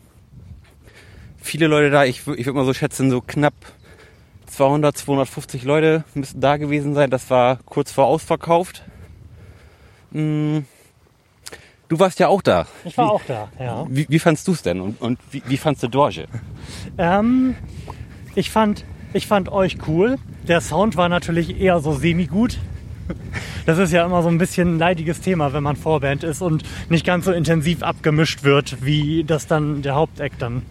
viele 1.41 1.67
Leute 1.67 1.89
da, 1.91 2.03
ich, 2.05 2.19
ich 2.27 2.45
würde 2.45 2.53
mal 2.53 2.65
so 2.65 2.73
schätzen, 2.73 3.09
so 3.11 3.21
knapp 3.21 3.53
200, 4.47 4.97
250 4.97 5.63
Leute 5.63 6.03
müssten 6.15 6.41
da 6.41 6.57
gewesen 6.57 6.93
sein. 6.95 7.09
Das 7.09 7.29
war 7.29 7.59
kurz 7.65 7.91
vor 7.91 8.05
ausverkauft. 8.07 8.83
Mm, 10.11 10.59
Du 11.89 11.99
warst 11.99 12.17
ja 12.19 12.27
auch 12.27 12.41
da. 12.41 12.65
Ich 12.85 12.97
war 12.97 13.05
wie, 13.05 13.11
auch 13.11 13.21
da, 13.27 13.49
ja. 13.59 13.85
Wie, 13.87 14.07
wie 14.09 14.17
fandst 14.17 14.47
du 14.47 14.53
es 14.53 14.63
denn? 14.63 14.81
Und, 14.81 14.99
und 14.99 15.19
wie, 15.31 15.43
wie 15.45 15.57
fandst 15.57 15.83
du 15.83 15.87
Dorje? 15.87 16.25
Ähm, 16.97 17.55
ich 18.33 18.49
fand, 18.49 18.83
ich 19.13 19.27
fand 19.27 19.49
euch 19.49 19.77
cool. 19.87 20.17
Der 20.47 20.61
Sound 20.61 20.97
war 20.97 21.09
natürlich 21.09 21.59
eher 21.59 21.79
so 21.79 21.93
semi-gut. 21.93 22.57
Das 23.65 23.77
ist 23.77 23.91
ja 23.91 24.05
immer 24.05 24.21
so 24.23 24.29
ein 24.29 24.37
bisschen 24.37 24.75
ein 24.75 24.79
leidiges 24.79 25.19
Thema, 25.21 25.51
wenn 25.53 25.63
man 25.63 25.75
Vorband 25.75 26.23
ist 26.23 26.41
und 26.41 26.63
nicht 26.89 27.05
ganz 27.05 27.25
so 27.25 27.31
intensiv 27.31 27.83
abgemischt 27.83 28.43
wird, 28.43 28.83
wie 28.83 29.23
das 29.25 29.45
dann 29.47 29.81
der 29.81 29.95
Haupteck 29.95 30.37
dann 30.39 30.63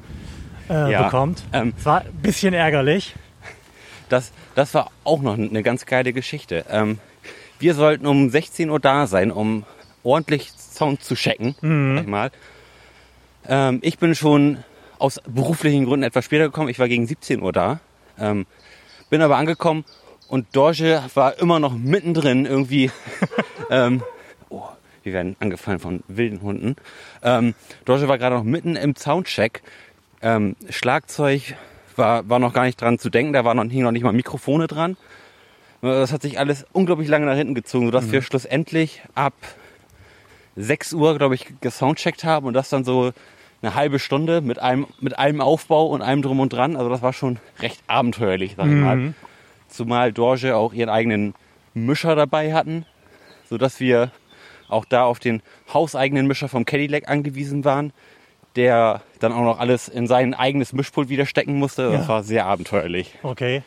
äh, 0.70 0.90
Ja, 0.92 1.02
bekommt. 1.04 1.42
ähm, 1.52 1.75
Es 1.78 1.84
war 1.84 2.00
ein 2.02 2.12
bisschen 2.22 2.54
ärgerlich. 2.54 3.14
Das, 4.08 4.32
das 4.54 4.72
war 4.75 4.90
auch 5.04 5.20
noch 5.22 5.34
eine 5.34 5.62
ganz 5.62 5.84
geile 5.87 6.12
Geschichte. 6.12 6.64
Ähm, 6.70 6.99
wir 7.58 7.75
sollten 7.75 8.06
um 8.06 8.28
16 8.30 8.70
Uhr 8.70 8.80
da 8.80 9.06
sein, 9.06 9.30
um 9.30 9.64
ordentlich 10.02 10.50
Sound 10.56 11.02
zu 11.04 11.14
checken, 11.14 11.54
mal. 12.11 12.30
Ähm, 13.46 13.78
ich 13.82 13.99
bin 13.99 14.14
schon 14.14 14.58
aus 14.99 15.20
beruflichen 15.28 15.84
Gründen 15.84 16.04
etwas 16.04 16.25
später 16.25 16.44
gekommen. 16.44 16.68
Ich 16.68 16.78
war 16.78 16.88
gegen 16.88 17.06
17 17.06 17.42
Uhr 17.42 17.52
da. 17.52 17.80
Ähm, 18.19 18.47
bin 19.11 19.23
aber 19.23 19.37
angekommen 19.37 19.85
und 20.28 20.47
Dorje 20.57 21.02
war 21.14 21.38
immer 21.38 21.61
noch 21.61 21.75
mittendrin 21.75 22.47
irgendwie. 22.47 22.90
ähm, 23.71 24.02
oh, 24.49 24.62
wir 25.02 25.12
werden 25.12 25.37
angefallen 25.40 25.78
von 25.78 26.02
wilden 26.09 26.40
Hunden. 26.42 26.76
Ähm, 27.23 27.54
Dorje 27.85 28.09
war 28.09 28.19
gerade 28.19 28.37
noch 28.37 28.45
mitten 28.45 28.76
im 28.76 28.97
Soundcheck. 28.97 29.62
Ähm, 30.23 30.57
Schlagzeug 30.71 31.57
war, 31.97 32.28
war 32.28 32.38
noch 32.38 32.52
gar 32.52 32.64
nicht 32.64 32.81
dran 32.81 32.99
zu 32.99 33.11
denken. 33.11 33.33
Da 33.33 33.45
war 33.45 33.54
noch, 33.54 33.64
noch 33.64 33.90
nicht 33.90 34.02
mal 34.02 34.12
Mikrofone 34.12 34.66
dran. 34.66 34.97
Das 35.83 36.12
hat 36.12 36.23
sich 36.23 36.38
alles 36.38 36.64
unglaublich 36.73 37.09
lange 37.09 37.26
nach 37.26 37.35
hinten 37.35 37.54
gezogen, 37.54 37.87
sodass 37.87 38.12
wir 38.12 38.23
schlussendlich 38.23 39.02
ab 39.14 39.35
6 40.57 40.92
Uhr, 40.92 41.19
glaube 41.19 41.35
ich, 41.35 41.47
gesoundcheckt 41.61 42.25
haben 42.25 42.47
und 42.47 42.54
das 42.54 42.69
dann 42.69 42.85
so 42.85 43.12
eine 43.62 43.75
halbe 43.75 43.99
Stunde 43.99 44.40
mit 44.40 44.59
einem, 44.59 44.87
mit 45.00 45.19
einem 45.19 45.40
Aufbau 45.40 45.87
und 45.87 46.02
einem 46.02 46.23
drum 46.23 46.40
und 46.40 46.52
dran. 46.52 46.76
Also 46.76 46.90
das 46.90 47.00
war 47.02 47.12
schon 47.12 47.38
recht 47.61 47.81
abenteuerlich, 47.87 48.54
sag 48.57 48.66
ich 48.66 48.75
mal. 48.75 49.14
Zumal 49.69 50.12
Dorje 50.12 50.57
auch 50.57 50.73
ihren 50.73 50.88
eigenen 50.90 51.35
Mischer 51.75 52.14
dabei 52.16 52.52
hatten, 52.52 52.85
sodass 53.49 53.81
wir 53.81 54.11
auch 54.69 54.85
da 54.85 55.04
auf 55.04 55.19
den 55.19 55.42
hauseigenen 55.73 56.26
Mischer 56.26 56.49
vom 56.49 56.64
Cadillac 56.64 57.09
angewiesen 57.09 57.64
waren, 57.64 57.92
der 58.57 59.00
dann 59.21 59.33
auch 59.33 59.42
noch 59.42 59.59
alles 59.61 59.88
in 59.88 60.07
sein 60.07 60.35
eigenes 60.35 60.73
Mischpult 60.73 61.09
wieder 61.09 61.25
stecken 61.26 61.54
musste. 61.59 61.90
Das 61.90 62.02
Ja. 62.02 62.09
war 62.09 62.23
sehr 62.23 62.47
abenteuerlich. 62.47 63.14
Okay. 63.23 63.62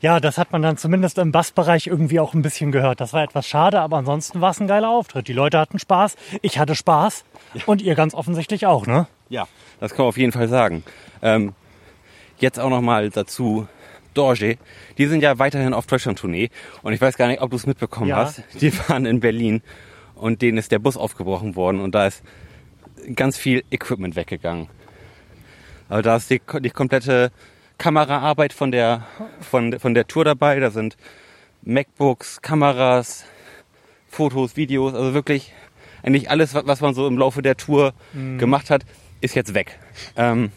Ja, 0.00 0.18
das 0.18 0.38
hat 0.38 0.50
man 0.50 0.62
dann 0.62 0.78
zumindest 0.78 1.18
im 1.18 1.30
Bassbereich 1.30 1.86
irgendwie 1.88 2.20
auch 2.20 2.32
ein 2.32 2.40
bisschen 2.42 2.72
gehört. 2.72 3.00
Das 3.02 3.12
war 3.12 3.22
etwas 3.22 3.46
schade, 3.46 3.80
aber 3.80 3.98
ansonsten 3.98 4.40
war 4.40 4.50
es 4.52 4.60
ein 4.60 4.66
geiler 4.66 4.88
Auftritt. 4.90 5.28
Die 5.28 5.34
Leute 5.34 5.58
hatten 5.58 5.78
Spaß, 5.78 6.16
ich 6.40 6.58
hatte 6.58 6.74
Spaß 6.74 7.24
und 7.66 7.82
ihr 7.82 7.94
ganz 7.94 8.14
offensichtlich 8.14 8.64
auch, 8.66 8.86
ne? 8.86 9.06
Ja, 9.28 9.46
das 9.80 9.92
kann 9.92 10.04
man 10.04 10.08
auf 10.08 10.16
jeden 10.18 10.32
Fall 10.32 10.48
sagen. 10.48 10.82
Ähm, 11.22 11.54
jetzt 12.38 12.58
auch 12.58 12.70
noch 12.70 12.80
mal 12.80 13.10
dazu 13.10 13.66
Dorje. 14.14 14.56
Die 14.96 15.06
sind 15.06 15.22
ja 15.22 15.38
weiterhin 15.38 15.74
auf 15.74 15.86
Deutschland-Tournee 15.86 16.50
und 16.82 16.92
ich 16.92 17.00
weiß 17.00 17.16
gar 17.16 17.28
nicht, 17.28 17.40
ob 17.42 17.50
du 17.50 17.56
es 17.56 17.66
mitbekommen 17.66 18.08
Ja. 18.08 18.16
hast. 18.16 18.42
Die 18.60 18.76
waren 18.88 19.06
in 19.06 19.20
Berlin 19.20 19.62
und 20.14 20.42
denen 20.42 20.58
ist 20.58 20.72
der 20.72 20.78
Bus 20.78 20.96
aufgebrochen 20.96 21.56
worden 21.56 21.80
und 21.80 21.94
da 21.94 22.06
ist 22.06 22.22
ganz 23.14 23.36
viel 23.36 23.64
Equipment 23.70 24.16
weggegangen. 24.16 24.68
Also 25.88 26.02
da 26.02 26.16
ist 26.16 26.30
die, 26.30 26.40
die 26.60 26.70
komplette 26.70 27.30
Kameraarbeit 27.78 28.52
von 28.52 28.70
der, 28.72 29.06
von, 29.40 29.78
von 29.78 29.94
der 29.94 30.06
Tour 30.06 30.24
dabei. 30.24 30.58
Da 30.58 30.70
sind 30.70 30.96
MacBooks, 31.62 32.42
Kameras, 32.42 33.24
Fotos, 34.08 34.56
Videos, 34.56 34.94
also 34.94 35.14
wirklich 35.14 35.52
eigentlich 36.02 36.30
alles, 36.30 36.54
wa- 36.54 36.62
was 36.64 36.80
man 36.80 36.94
so 36.94 37.06
im 37.06 37.18
Laufe 37.18 37.42
der 37.42 37.56
Tour 37.56 37.92
gemacht 38.38 38.70
hat, 38.70 38.84
ist 39.20 39.34
jetzt 39.34 39.54
weg. 39.54 39.78
Ähm, 40.16 40.50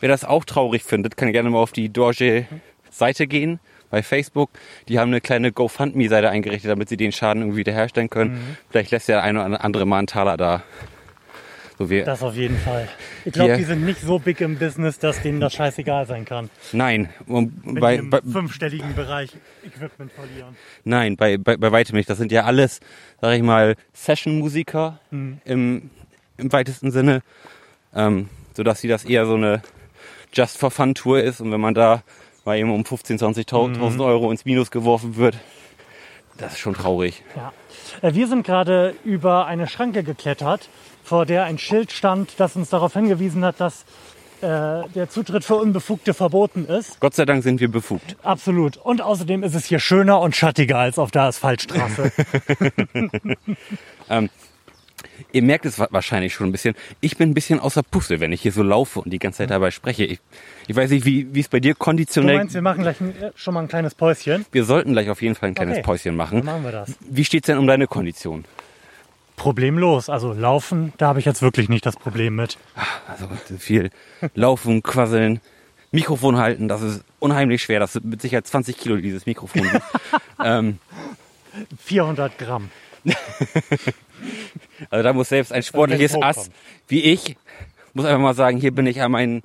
wer 0.00 0.08
das 0.08 0.24
auch 0.24 0.44
traurig 0.44 0.82
findet, 0.84 1.16
kann 1.16 1.32
gerne 1.32 1.50
mal 1.50 1.58
auf 1.58 1.72
die 1.72 1.88
Dorje-Seite 1.92 3.26
gehen 3.26 3.60
bei 3.90 4.02
Facebook. 4.02 4.50
Die 4.88 4.98
haben 4.98 5.08
eine 5.10 5.20
kleine 5.20 5.52
GoFundMe-Seite 5.52 6.28
eingerichtet, 6.30 6.70
damit 6.70 6.88
sie 6.88 6.96
den 6.96 7.12
Schaden 7.12 7.42
irgendwie 7.42 7.58
wiederherstellen 7.58 8.10
können. 8.10 8.56
Vielleicht 8.70 8.90
lässt 8.90 9.08
der 9.08 9.22
eine 9.22 9.44
oder 9.44 9.64
andere 9.64 9.86
mal 9.86 9.98
einen 9.98 10.06
Taler 10.06 10.36
da. 10.36 10.62
So 11.76 11.90
wie, 11.90 12.02
Das 12.02 12.22
auf 12.22 12.36
jeden 12.36 12.56
Fall. 12.56 12.88
Ich 13.24 13.32
glaube, 13.32 13.56
die 13.56 13.64
sind 13.64 13.84
nicht 13.84 14.00
so 14.00 14.20
big 14.20 14.40
im 14.40 14.58
Business, 14.58 15.00
dass 15.00 15.20
denen 15.22 15.40
das 15.40 15.54
scheißegal 15.54 16.06
sein 16.06 16.24
kann. 16.24 16.48
nein, 16.72 17.08
bei, 17.26 17.96
im 17.96 18.10
bei, 18.10 18.20
fünfstelligen 18.20 18.94
Bereich 18.94 19.30
Equipment 19.66 20.12
verlieren. 20.12 20.56
Nein, 20.84 21.16
bei, 21.16 21.36
bei, 21.36 21.56
bei 21.56 21.72
weitem 21.72 21.96
nicht. 21.96 22.08
Das 22.08 22.18
sind 22.18 22.30
ja 22.30 22.44
alles, 22.44 22.78
sag 23.20 23.34
ich 23.34 23.42
mal, 23.42 23.74
Session-Musiker 23.92 25.00
Mhm. 25.10 25.40
im, 25.44 25.90
im 26.36 26.52
weitesten 26.52 26.90
Sinne. 26.90 27.22
Ähm, 27.94 28.28
sodass 28.56 28.80
sie 28.80 28.88
das 28.88 29.04
eher 29.04 29.26
so 29.26 29.34
eine 29.34 29.62
Just-for-Fun-Tour 30.32 31.20
ist. 31.22 31.40
Und 31.40 31.52
wenn 31.52 31.60
man 31.60 31.74
da 31.74 32.02
mal 32.44 32.56
eben 32.58 32.70
um 32.72 32.82
15.000, 32.82 33.48
20.000 33.48 33.94
Mhm. 33.94 34.00
Euro 34.00 34.30
ins 34.30 34.44
Minus 34.44 34.70
geworfen 34.70 35.16
wird, 35.16 35.36
das 36.36 36.54
ist 36.54 36.58
schon 36.58 36.74
traurig. 36.74 37.22
Ja. 37.36 37.52
Äh, 38.02 38.14
Wir 38.14 38.26
sind 38.28 38.44
gerade 38.44 38.94
über 39.04 39.46
eine 39.46 39.66
Schranke 39.68 40.02
geklettert, 40.02 40.68
vor 41.04 41.26
der 41.26 41.44
ein 41.44 41.58
Schild 41.58 41.92
stand, 41.92 42.34
das 42.38 42.56
uns 42.56 42.70
darauf 42.70 42.92
hingewiesen 42.94 43.44
hat, 43.44 43.60
dass 43.60 43.84
äh, 44.40 44.46
der 44.94 45.08
Zutritt 45.08 45.44
für 45.44 45.54
Unbefugte 45.54 46.12
verboten 46.14 46.66
ist. 46.66 46.98
Gott 47.00 47.14
sei 47.14 47.24
Dank 47.24 47.42
sind 47.44 47.60
wir 47.60 47.70
befugt. 47.70 48.16
Absolut. 48.22 48.76
Und 48.76 49.00
außerdem 49.02 49.42
ist 49.44 49.54
es 49.54 49.64
hier 49.66 49.78
schöner 49.78 50.20
und 50.20 50.34
schattiger 50.34 50.78
als 50.78 50.98
auf 50.98 51.10
der 51.12 51.22
Asphaltstraße. 51.22 52.10
Ihr 55.32 55.42
merkt 55.42 55.64
es 55.66 55.78
wa- 55.78 55.88
wahrscheinlich 55.90 56.34
schon 56.34 56.48
ein 56.48 56.52
bisschen. 56.52 56.74
Ich 57.00 57.16
bin 57.16 57.30
ein 57.30 57.34
bisschen 57.34 57.60
außer 57.60 57.82
Puste, 57.82 58.20
wenn 58.20 58.32
ich 58.32 58.42
hier 58.42 58.52
so 58.52 58.62
laufe 58.62 59.00
und 59.00 59.10
die 59.12 59.18
ganze 59.18 59.38
Zeit 59.38 59.50
dabei 59.50 59.70
spreche. 59.70 60.04
Ich, 60.04 60.20
ich 60.66 60.74
weiß 60.76 60.90
nicht, 60.90 61.04
wie, 61.04 61.28
es 61.38 61.48
bei 61.48 61.60
dir 61.60 61.74
Du 61.74 61.78
konditionell... 61.78 62.36
meinst, 62.38 62.54
wir 62.54 62.62
machen 62.62 62.82
gleich 62.82 63.00
ein, 63.00 63.16
äh, 63.20 63.30
schon 63.34 63.54
mal 63.54 63.60
ein 63.60 63.68
kleines 63.68 63.94
Päuschen? 63.94 64.46
wir 64.52 64.64
sollten 64.64 64.92
gleich 64.92 65.10
auf 65.10 65.22
jeden 65.22 65.34
Fall 65.34 65.48
ein 65.50 65.54
kleines 65.54 65.74
Okay. 65.78 65.82
Päuschen 65.84 66.10
Dann 66.10 66.16
machen. 66.16 66.44
machen 66.44 66.64
wir 66.64 66.72
das. 66.72 66.92
Wie 67.00 67.24
steht's 67.24 67.46
denn 67.46 67.58
um 67.58 67.66
deine 67.66 67.86
Kondition? 67.86 68.44
Problemlos. 69.36 70.08
Also 70.08 70.32
laufen, 70.32 70.92
da 70.98 71.08
habe 71.08 71.18
ich 71.18 71.24
jetzt 71.24 71.42
wirklich 71.42 71.68
nicht 71.68 71.84
das 71.84 71.96
Problem 71.96 72.36
mit. 72.36 72.56
Also 73.08 73.28
viel 73.58 73.90
laufen, 74.34 74.82
quasseln, 74.82 75.40
Mikrofon 75.90 76.36
halten, 76.38 76.68
das 76.68 76.82
ist 76.82 77.04
unheimlich 77.18 77.62
schwer. 77.62 77.80
Das 77.80 77.92
sind 77.94 78.04
mit 78.04 78.20
Sicherheit 78.22 78.46
20 78.46 78.76
Kilo, 78.76 78.96
dieses 78.96 79.26
Mikrofon. 79.26 79.68
ähm, 80.44 80.78
400 81.84 82.38
Gramm. 82.38 82.70
also 84.90 85.02
da 85.02 85.12
muss 85.12 85.28
selbst 85.28 85.52
ein 85.52 85.62
sportliches 85.62 86.14
Ass 86.20 86.50
wie 86.88 87.02
ich, 87.02 87.36
muss 87.92 88.04
einfach 88.06 88.20
mal 88.20 88.34
sagen, 88.34 88.58
hier 88.58 88.72
bin 88.74 88.86
ich 88.86 89.00
an 89.02 89.12
meinen 89.12 89.42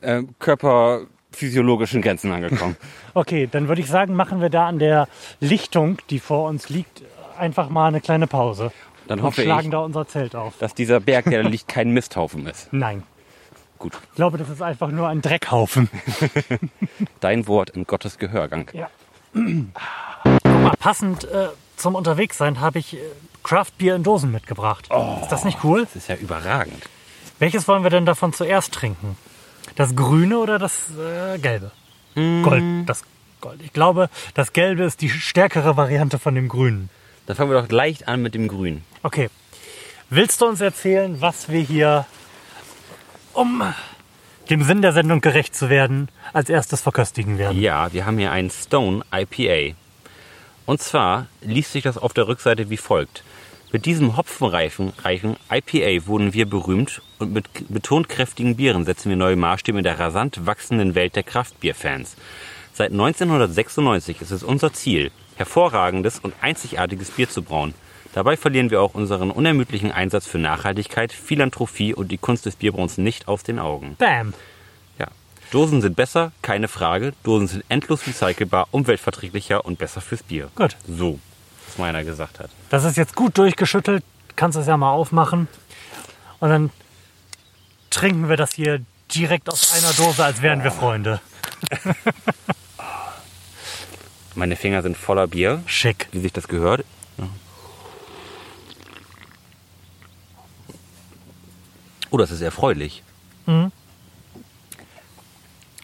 äh, 0.00 0.22
körperphysiologischen 0.38 2.02
Grenzen 2.02 2.32
angekommen. 2.32 2.76
Okay, 3.14 3.48
dann 3.50 3.66
würde 3.68 3.80
ich 3.80 3.86
sagen, 3.88 4.12
machen 4.14 4.42
wir 4.42 4.50
da 4.50 4.66
an 4.66 4.78
der 4.78 5.08
Lichtung, 5.40 5.96
die 6.10 6.18
vor 6.20 6.46
uns 6.50 6.68
liegt, 6.68 7.00
einfach 7.38 7.70
mal 7.70 7.88
eine 7.88 8.02
kleine 8.02 8.26
Pause. 8.26 8.72
Dann 9.08 9.20
Und 9.20 9.24
hoffe 9.24 9.40
schlagen 9.40 9.68
ich, 9.68 9.70
da 9.70 9.78
unser 9.78 10.06
Zelt 10.06 10.36
auf. 10.36 10.58
dass 10.58 10.74
dieser 10.74 11.00
Berg, 11.00 11.24
der 11.24 11.42
da 11.42 11.48
liegt, 11.48 11.66
kein 11.66 11.92
Misthaufen 11.92 12.46
ist. 12.46 12.70
Nein. 12.74 13.04
Gut, 13.78 13.94
Ich 14.10 14.16
glaube, 14.16 14.36
das 14.36 14.50
ist 14.50 14.60
einfach 14.60 14.90
nur 14.90 15.08
ein 15.08 15.22
Dreckhaufen. 15.22 15.88
dein 17.20 17.46
Wort 17.46 17.70
in 17.70 17.84
Gottes 17.84 18.18
Gehörgang. 18.18 18.70
Ja. 18.74 18.90
Guck 19.32 20.44
mal, 20.44 20.74
passend 20.78 21.24
äh, 21.24 21.48
zum 21.76 21.94
Unterwegssein 21.94 22.60
habe 22.60 22.78
ich 22.78 22.94
äh, 22.94 23.00
Craftbier 23.42 23.94
in 23.94 24.02
Dosen 24.02 24.32
mitgebracht. 24.32 24.88
Ist 25.22 25.30
das 25.30 25.44
nicht 25.44 25.58
cool? 25.62 25.84
Das 25.84 25.96
ist 25.96 26.08
ja 26.08 26.16
überragend. 26.16 26.82
Welches 27.38 27.68
wollen 27.68 27.82
wir 27.82 27.90
denn 27.90 28.06
davon 28.06 28.32
zuerst 28.32 28.72
trinken? 28.72 29.16
Das 29.76 29.94
grüne 29.94 30.38
oder 30.38 30.58
das 30.58 30.90
äh, 30.98 31.38
gelbe? 31.38 31.70
Gold. 32.14 32.62
Das 32.86 33.04
Gold. 33.40 33.60
Ich 33.62 33.72
glaube, 33.72 34.08
das 34.34 34.52
gelbe 34.52 34.84
ist 34.84 35.00
die 35.02 35.10
stärkere 35.10 35.76
Variante 35.76 36.18
von 36.18 36.34
dem 36.34 36.48
grünen. 36.48 36.88
Dann 37.26 37.36
fangen 37.36 37.50
wir 37.50 37.60
doch 37.60 37.70
leicht 37.70 38.08
an 38.08 38.22
mit 38.22 38.34
dem 38.34 38.48
Grün. 38.48 38.82
Okay. 39.02 39.28
Willst 40.08 40.40
du 40.40 40.46
uns 40.46 40.60
erzählen, 40.60 41.20
was 41.20 41.48
wir 41.48 41.60
hier, 41.60 42.06
um 43.32 43.62
dem 44.48 44.62
Sinn 44.62 44.80
der 44.80 44.92
Sendung 44.92 45.20
gerecht 45.20 45.54
zu 45.54 45.68
werden, 45.68 46.08
als 46.32 46.48
erstes 46.48 46.80
verköstigen 46.80 47.38
werden? 47.38 47.60
Ja, 47.60 47.92
wir 47.92 48.06
haben 48.06 48.16
hier 48.18 48.30
einen 48.30 48.50
Stone 48.50 49.04
IPA. 49.12 49.74
Und 50.66 50.82
zwar 50.82 51.26
liest 51.40 51.72
sich 51.72 51.84
das 51.84 51.96
auf 51.96 52.12
der 52.12 52.28
Rückseite 52.28 52.68
wie 52.68 52.76
folgt. 52.76 53.22
Mit 53.72 53.84
diesem 53.84 54.16
hopfenreichen 54.16 54.92
reichen 55.02 55.36
IPA 55.50 56.06
wurden 56.06 56.34
wir 56.34 56.46
berühmt 56.48 57.02
und 57.18 57.32
mit 57.32 57.48
betont 57.68 58.08
kräftigen 58.08 58.56
Bieren 58.56 58.84
setzen 58.84 59.08
wir 59.08 59.16
neue 59.16 59.36
Maßstäbe 59.36 59.78
in 59.78 59.84
der 59.84 59.98
rasant 59.98 60.46
wachsenden 60.46 60.94
Welt 60.94 61.16
der 61.16 61.24
Kraftbierfans. 61.24 62.16
Seit 62.72 62.92
1996 62.92 64.20
ist 64.20 64.30
es 64.30 64.44
unser 64.44 64.72
Ziel, 64.72 65.10
hervorragendes 65.36 66.18
und 66.20 66.34
einzigartiges 66.40 67.10
Bier 67.10 67.28
zu 67.28 67.42
brauen. 67.42 67.74
Dabei 68.12 68.36
verlieren 68.36 68.70
wir 68.70 68.80
auch 68.80 68.94
unseren 68.94 69.30
unermüdlichen 69.30 69.92
Einsatz 69.92 70.26
für 70.26 70.38
Nachhaltigkeit, 70.38 71.12
Philanthropie 71.12 71.92
und 71.92 72.10
die 72.12 72.18
Kunst 72.18 72.46
des 72.46 72.56
Bierbrauens 72.56 72.98
nicht 72.98 73.28
aus 73.28 73.42
den 73.42 73.58
Augen. 73.58 73.96
Bam. 73.98 74.32
Dosen 75.50 75.80
sind 75.80 75.96
besser, 75.96 76.32
keine 76.42 76.68
Frage. 76.68 77.12
Dosen 77.22 77.46
sind 77.48 77.64
endlos 77.68 78.06
recycelbar, 78.06 78.68
umweltverträglicher 78.72 79.64
und 79.64 79.78
besser 79.78 80.00
fürs 80.00 80.22
Bier. 80.22 80.48
Gut. 80.54 80.76
So, 80.88 81.18
was 81.66 81.78
meiner 81.78 82.04
gesagt 82.04 82.40
hat. 82.40 82.50
Das 82.70 82.84
ist 82.84 82.96
jetzt 82.96 83.14
gut 83.14 83.38
durchgeschüttelt. 83.38 84.02
Kannst 84.34 84.58
es 84.58 84.66
ja 84.66 84.76
mal 84.76 84.90
aufmachen. 84.90 85.48
Und 86.40 86.50
dann 86.50 86.70
trinken 87.90 88.28
wir 88.28 88.36
das 88.36 88.52
hier 88.52 88.80
direkt 89.14 89.48
aus 89.48 89.72
einer 89.72 89.92
Dose, 89.92 90.24
als 90.24 90.42
wären 90.42 90.62
wir 90.62 90.70
Freunde. 90.70 91.20
Meine 94.34 94.56
Finger 94.56 94.82
sind 94.82 94.96
voller 94.96 95.26
Bier, 95.26 95.62
Schick. 95.64 96.08
wie 96.12 96.20
sich 96.20 96.32
das 96.32 96.48
gehört. 96.48 96.84
Oh, 102.10 102.18
das 102.18 102.30
ist 102.30 102.40
erfreulich. 102.42 103.02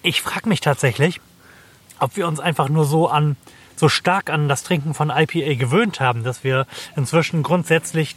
Ich 0.03 0.23
frage 0.23 0.49
mich 0.49 0.61
tatsächlich, 0.61 1.21
ob 1.99 2.17
wir 2.17 2.27
uns 2.27 2.41
einfach 2.41 2.69
nur 2.69 2.85
so 2.85 3.09
an 3.09 3.37
so 3.77 3.89
stark 3.89 4.31
an 4.31 4.49
das 4.49 4.63
Trinken 4.63 4.95
von 4.95 5.11
IPA 5.11 5.55
gewöhnt 5.55 6.01
haben, 6.01 6.25
dass 6.25 6.45
wir 6.45 6.67
inzwischen 6.97 7.43
grundsätzlich 7.43 8.17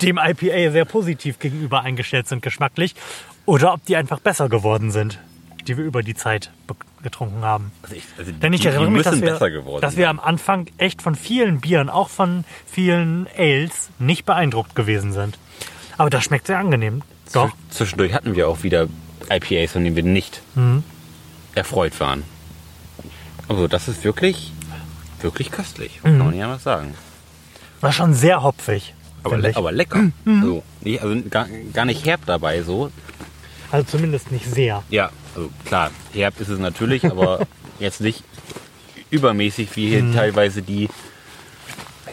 dem 0.00 0.18
IPA 0.18 0.70
sehr 0.70 0.84
positiv 0.84 1.38
gegenüber 1.38 1.82
eingestellt 1.82 2.28
sind 2.28 2.42
geschmacklich 2.42 2.94
oder 3.46 3.72
ob 3.74 3.84
die 3.86 3.96
einfach 3.96 4.20
besser 4.20 4.48
geworden 4.48 4.90
sind, 4.90 5.18
die 5.66 5.76
wir 5.76 5.84
über 5.84 6.02
die 6.02 6.14
Zeit 6.14 6.50
getrunken 7.02 7.42
haben. 7.42 7.72
Also 7.82 7.96
ich, 7.96 8.04
also 8.16 8.30
Denn 8.32 8.52
ich 8.52 8.60
die- 8.60 8.68
erinnere 8.68 8.90
mich, 8.90 9.02
dass 9.02 9.20
wir, 9.20 9.78
dass 9.80 9.96
wir 9.96 10.08
am 10.08 10.20
Anfang 10.20 10.66
echt 10.78 11.02
von 11.02 11.14
vielen 11.16 11.60
Bieren, 11.60 11.90
auch 11.90 12.08
von 12.08 12.44
vielen 12.66 13.26
Ales, 13.36 13.90
nicht 13.98 14.24
beeindruckt 14.24 14.76
gewesen 14.76 15.12
sind. 15.12 15.36
Aber 15.98 16.10
das 16.10 16.24
schmeckt 16.24 16.46
sehr 16.46 16.58
angenehm. 16.58 17.02
Doch. 17.32 17.48
Zwisch- 17.48 17.56
Zwischendurch 17.70 18.14
hatten 18.14 18.36
wir 18.36 18.48
auch 18.48 18.62
wieder 18.62 18.88
IPAs, 19.30 19.72
von 19.72 19.82
denen 19.84 19.96
wir 19.96 20.02
nicht 20.04 20.42
Mhm. 20.54 20.84
Erfreut 21.54 21.98
waren. 22.00 22.22
Also 23.48 23.68
das 23.68 23.88
ist 23.88 24.04
wirklich, 24.04 24.52
wirklich 25.20 25.50
köstlich, 25.50 26.00
Mhm. 26.02 26.08
kann 26.08 26.18
man 26.18 26.30
nicht 26.30 26.42
anders 26.44 26.62
sagen. 26.62 26.94
War 27.80 27.92
schon 27.92 28.14
sehr 28.14 28.42
hopfig. 28.42 28.94
Aber, 29.24 29.36
le 29.36 29.54
aber 29.54 29.70
lecker. 29.72 30.10
Also, 30.26 30.62
nicht, 30.80 31.00
also 31.02 31.20
gar, 31.30 31.46
gar 31.72 31.84
nicht 31.84 32.04
herb 32.06 32.20
dabei 32.26 32.62
so. 32.62 32.90
Also 33.70 33.86
zumindest 33.86 34.32
nicht 34.32 34.46
sehr. 34.52 34.82
Ja, 34.90 35.10
also 35.36 35.50
klar, 35.64 35.90
herb 36.12 36.40
ist 36.40 36.48
es 36.48 36.58
natürlich, 36.58 37.04
aber 37.04 37.46
jetzt 37.78 38.00
nicht 38.00 38.24
übermäßig 39.10 39.74
wie 39.76 39.88
hier 39.88 40.12
teilweise 40.12 40.62
die. 40.62 40.88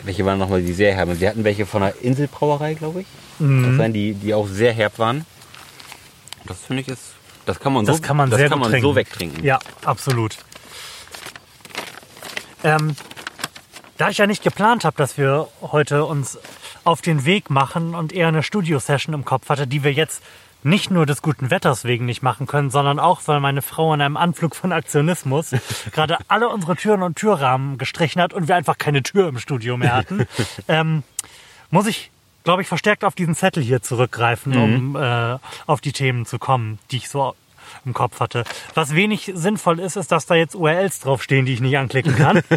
Welche 0.04 0.26
waren 0.26 0.40
nochmal 0.40 0.62
die 0.62 0.74
sehr 0.74 0.94
herben? 0.96 1.16
Sie 1.16 1.28
hatten 1.28 1.44
welche 1.44 1.66
von 1.66 1.82
der 1.82 2.00
Inselbrauerei, 2.02 2.74
glaube 2.76 3.02
ich. 3.02 3.08
Das 3.40 3.78
sein, 3.78 3.94
die, 3.94 4.14
die 4.14 4.34
auch 4.34 4.48
sehr 4.48 4.72
herb 4.74 4.98
waren. 5.00 5.26
Das 6.46 6.60
finde 6.60 6.82
ich 6.84 6.88
ist. 6.90 7.02
Das 7.50 7.60
kann 7.60 7.74
man 7.74 7.84
Das 7.84 7.98
so, 7.98 8.04
kann 8.04 8.16
man 8.16 8.30
das 8.30 8.38
sehr 8.38 8.48
kann 8.48 8.60
man 8.60 8.70
trinken. 8.70 8.88
so 8.88 8.96
wegtrinken. 8.96 9.44
Ja, 9.44 9.58
absolut. 9.84 10.38
Ähm, 12.64 12.96
da 13.98 14.10
ich 14.10 14.20
ja 14.20 14.28
nicht 14.28 14.44
geplant 14.44 14.86
habe, 14.86 14.96
dass 14.98 15.18
wir 15.18 15.48
heute 15.62 16.06
uns 16.06 16.38
auf 16.84 17.02
den 17.02 17.26
Weg 17.26 17.50
machen 17.50 17.96
und 17.96 18.14
eher 18.14 18.28
eine 18.28 18.44
Studio-Session 18.44 19.16
im 19.16 19.26
Kopf 19.26 19.50
hatte, 19.50 19.66
die 19.66 19.84
wir 19.84 19.94
jetzt 19.94 20.22
nicht 20.62 20.92
nur 20.92 21.08
des 21.08 21.24
guten 21.24 21.50
Wetters 21.50 21.86
wegen 21.86 22.06
nicht 22.06 22.22
machen 22.22 22.46
können, 22.46 22.70
sondern 22.70 23.00
auch, 23.00 23.22
weil 23.26 23.40
meine 23.40 23.64
Frau 23.64 23.94
in 23.96 24.02
einem 24.02 24.16
Anflug 24.16 24.56
von 24.56 24.72
Aktionismus 24.72 25.52
gerade 25.92 26.18
alle 26.28 26.50
unsere 26.50 26.76
Türen 26.76 27.02
und 27.02 27.16
Türrahmen 27.18 27.80
gestrichen 27.80 28.22
hat 28.22 28.32
und 28.32 28.48
wir 28.48 28.56
einfach 28.58 28.78
keine 28.78 29.02
Tür 29.02 29.28
im 29.30 29.40
Studio 29.40 29.76
mehr 29.76 29.96
hatten, 29.96 30.28
ähm, 30.68 31.02
muss 31.72 31.88
ich, 31.88 32.12
glaube 32.44 32.62
ich, 32.62 32.68
verstärkt 32.68 33.04
auf 33.04 33.16
diesen 33.16 33.36
Zettel 33.36 33.64
hier 33.64 33.82
zurückgreifen, 33.82 34.56
um 34.58 34.96
äh, 34.96 35.38
auf 35.68 35.82
die 35.82 35.92
Themen 35.92 36.26
zu 36.26 36.40
kommen, 36.40 36.80
die 36.92 36.98
ich 36.98 37.10
so 37.10 37.36
im 37.86 37.94
Kopf 37.94 38.20
hatte. 38.20 38.44
Was 38.74 38.96
wenig 38.96 39.32
sinnvoll 39.36 39.80
ist, 39.80 39.96
ist, 39.96 40.12
dass 40.12 40.26
da 40.26 40.36
jetzt 40.36 40.56
URLs 40.56 41.02
draufstehen, 41.02 41.46
die 41.46 41.54
ich 41.54 41.62
nicht 41.62 41.78
anklicken 41.78 42.16
kann. 42.16 42.42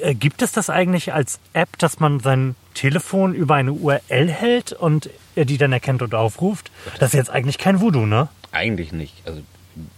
Äh, 0.00 0.14
gibt 0.14 0.42
es 0.42 0.52
das 0.52 0.68
eigentlich 0.68 1.12
als 1.12 1.38
App, 1.52 1.78
dass 1.78 2.00
man 2.00 2.20
sein 2.20 2.54
Telefon 2.74 3.34
über 3.34 3.54
eine 3.54 3.72
URL 3.72 4.28
hält 4.28 4.72
und 4.72 5.08
er 5.34 5.44
die 5.44 5.58
dann 5.58 5.72
erkennt 5.72 6.02
und 6.02 6.14
aufruft? 6.14 6.70
Das 6.98 7.10
ist 7.10 7.14
jetzt 7.14 7.30
eigentlich 7.30 7.58
kein 7.58 7.80
Voodoo, 7.80 8.04
ne? 8.06 8.28
Eigentlich 8.52 8.92
nicht. 8.92 9.14
Also 9.26 9.40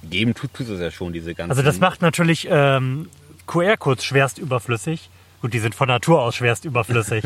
geben 0.08 0.34
tut, 0.34 0.54
tut 0.54 0.68
es 0.68 0.80
ja 0.80 0.90
schon, 0.90 1.12
diese 1.12 1.34
ganzen. 1.34 1.50
Also 1.50 1.62
das 1.62 1.78
macht 1.80 2.02
natürlich 2.02 2.46
ähm, 2.50 3.08
QR-Codes 3.46 4.04
schwerst 4.04 4.38
überflüssig. 4.38 5.10
Gut, 5.42 5.52
die 5.52 5.58
sind 5.58 5.74
von 5.74 5.88
Natur 5.88 6.22
aus 6.22 6.36
schwerst 6.36 6.64
überflüssig. 6.64 7.24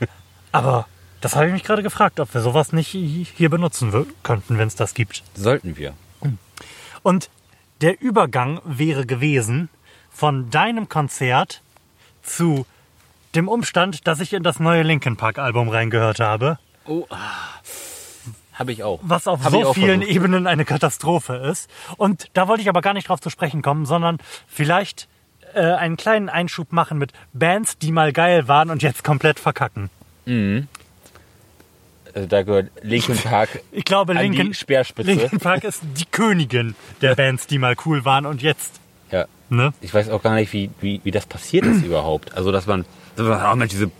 Aber 0.52 0.86
das 1.20 1.36
habe 1.36 1.46
ich 1.46 1.52
mich 1.52 1.64
gerade 1.64 1.82
gefragt, 1.82 2.18
ob 2.20 2.32
wir 2.34 2.40
sowas 2.40 2.72
nicht 2.72 2.88
hier 2.88 3.50
benutzen 3.50 3.92
könnten, 4.22 4.58
wenn 4.58 4.68
es 4.68 4.74
das 4.76 4.94
gibt. 4.94 5.22
Sollten 5.34 5.76
wir. 5.76 5.94
Und 7.02 7.30
der 7.80 8.00
Übergang 8.00 8.60
wäre 8.64 9.06
gewesen 9.06 9.68
von 10.10 10.50
deinem 10.50 10.88
Konzert 10.88 11.62
zu 12.22 12.66
dem 13.34 13.48
Umstand, 13.48 14.06
dass 14.06 14.20
ich 14.20 14.32
in 14.32 14.42
das 14.42 14.58
neue 14.60 14.82
Linkin 14.82 15.16
Park 15.16 15.38
Album 15.38 15.68
reingehört 15.68 16.20
habe, 16.20 16.58
Oh, 16.86 17.06
habe 18.54 18.72
ich 18.72 18.82
auch. 18.82 18.98
was 19.02 19.26
auf 19.28 19.44
Hab 19.44 19.52
so 19.52 19.68
auch 19.68 19.74
vielen 19.74 20.00
versucht. 20.00 20.16
Ebenen 20.16 20.46
eine 20.46 20.64
Katastrophe 20.64 21.34
ist. 21.36 21.70
Und 21.96 22.28
da 22.34 22.48
wollte 22.48 22.62
ich 22.62 22.68
aber 22.68 22.80
gar 22.82 22.92
nicht 22.94 23.08
drauf 23.08 23.20
zu 23.20 23.30
sprechen 23.30 23.62
kommen, 23.62 23.86
sondern 23.86 24.18
vielleicht 24.48 25.08
äh, 25.54 25.60
einen 25.60 25.96
kleinen 25.96 26.28
Einschub 26.28 26.72
machen 26.72 26.98
mit 26.98 27.12
Bands, 27.32 27.78
die 27.78 27.92
mal 27.92 28.12
geil 28.12 28.48
waren 28.48 28.70
und 28.70 28.82
jetzt 28.82 29.04
komplett 29.04 29.38
verkacken. 29.40 29.90
Also 32.14 32.26
da 32.28 32.42
gehört 32.42 32.70
Linkin 32.82 33.16
Park 33.16 33.60
Ich 33.72 33.84
glaube, 33.84 34.12
an 34.12 34.18
Linkin, 34.18 34.48
die 34.48 34.54
Speerspitze. 34.54 35.10
Linkin 35.10 35.38
Park 35.38 35.64
ist 35.64 35.82
die 35.96 36.04
Königin 36.06 36.74
der 37.00 37.14
Bands, 37.14 37.46
die 37.46 37.58
mal 37.58 37.74
cool 37.86 38.04
waren 38.04 38.26
und 38.26 38.42
jetzt. 38.42 38.80
Ja. 39.10 39.26
Ne? 39.48 39.72
Ich 39.80 39.92
weiß 39.92 40.08
auch 40.10 40.22
gar 40.22 40.34
nicht, 40.34 40.52
wie, 40.52 40.70
wie, 40.80 41.00
wie 41.04 41.10
das 41.10 41.26
passiert 41.26 41.66
ist 41.66 41.84
überhaupt. 41.84 42.34
Also, 42.36 42.52
dass 42.52 42.66
man, 42.66 42.84
dass 43.16 43.26
man 43.26 43.40
oh 43.52 43.56
Mensch, 43.56 43.70
diese 43.72 43.90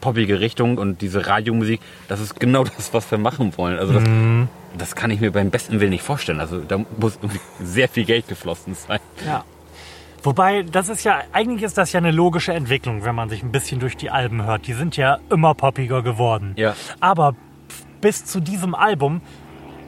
poppige 0.00 0.40
Richtung 0.40 0.78
und 0.78 1.00
diese 1.02 1.26
Radiomusik, 1.26 1.80
das 2.08 2.20
ist 2.20 2.38
genau 2.40 2.64
das, 2.76 2.92
was 2.94 3.10
wir 3.10 3.18
machen 3.18 3.56
wollen. 3.56 3.78
Also, 3.78 3.92
das, 3.92 4.04
Mhm. 4.04 4.48
das 4.78 4.94
kann 4.94 5.10
ich 5.10 5.20
mir 5.20 5.30
beim 5.32 5.50
besten 5.50 5.80
Willen 5.80 5.90
nicht 5.90 6.04
vorstellen. 6.04 6.40
Also, 6.40 6.60
da 6.60 6.78
muss 6.98 7.18
sehr 7.62 7.88
viel 7.88 8.04
Geld 8.04 8.28
geflossen 8.28 8.74
sein. 8.74 9.00
Ja. 9.26 9.44
Wobei, 10.22 10.62
das 10.62 10.88
ist 10.88 11.04
ja, 11.04 11.20
eigentlich 11.32 11.62
ist 11.62 11.78
das 11.78 11.92
ja 11.92 11.98
eine 11.98 12.10
logische 12.10 12.52
Entwicklung, 12.52 13.04
wenn 13.04 13.14
man 13.14 13.28
sich 13.28 13.42
ein 13.42 13.52
bisschen 13.52 13.80
durch 13.80 13.96
die 13.96 14.10
Alben 14.10 14.44
hört. 14.44 14.66
Die 14.66 14.74
sind 14.74 14.96
ja 14.96 15.18
immer 15.30 15.54
poppiger 15.54 16.02
geworden. 16.02 16.52
Ja. 16.56 16.74
Aber 17.00 17.34
bis 18.00 18.24
zu 18.24 18.40
diesem 18.40 18.74
Album 18.74 19.20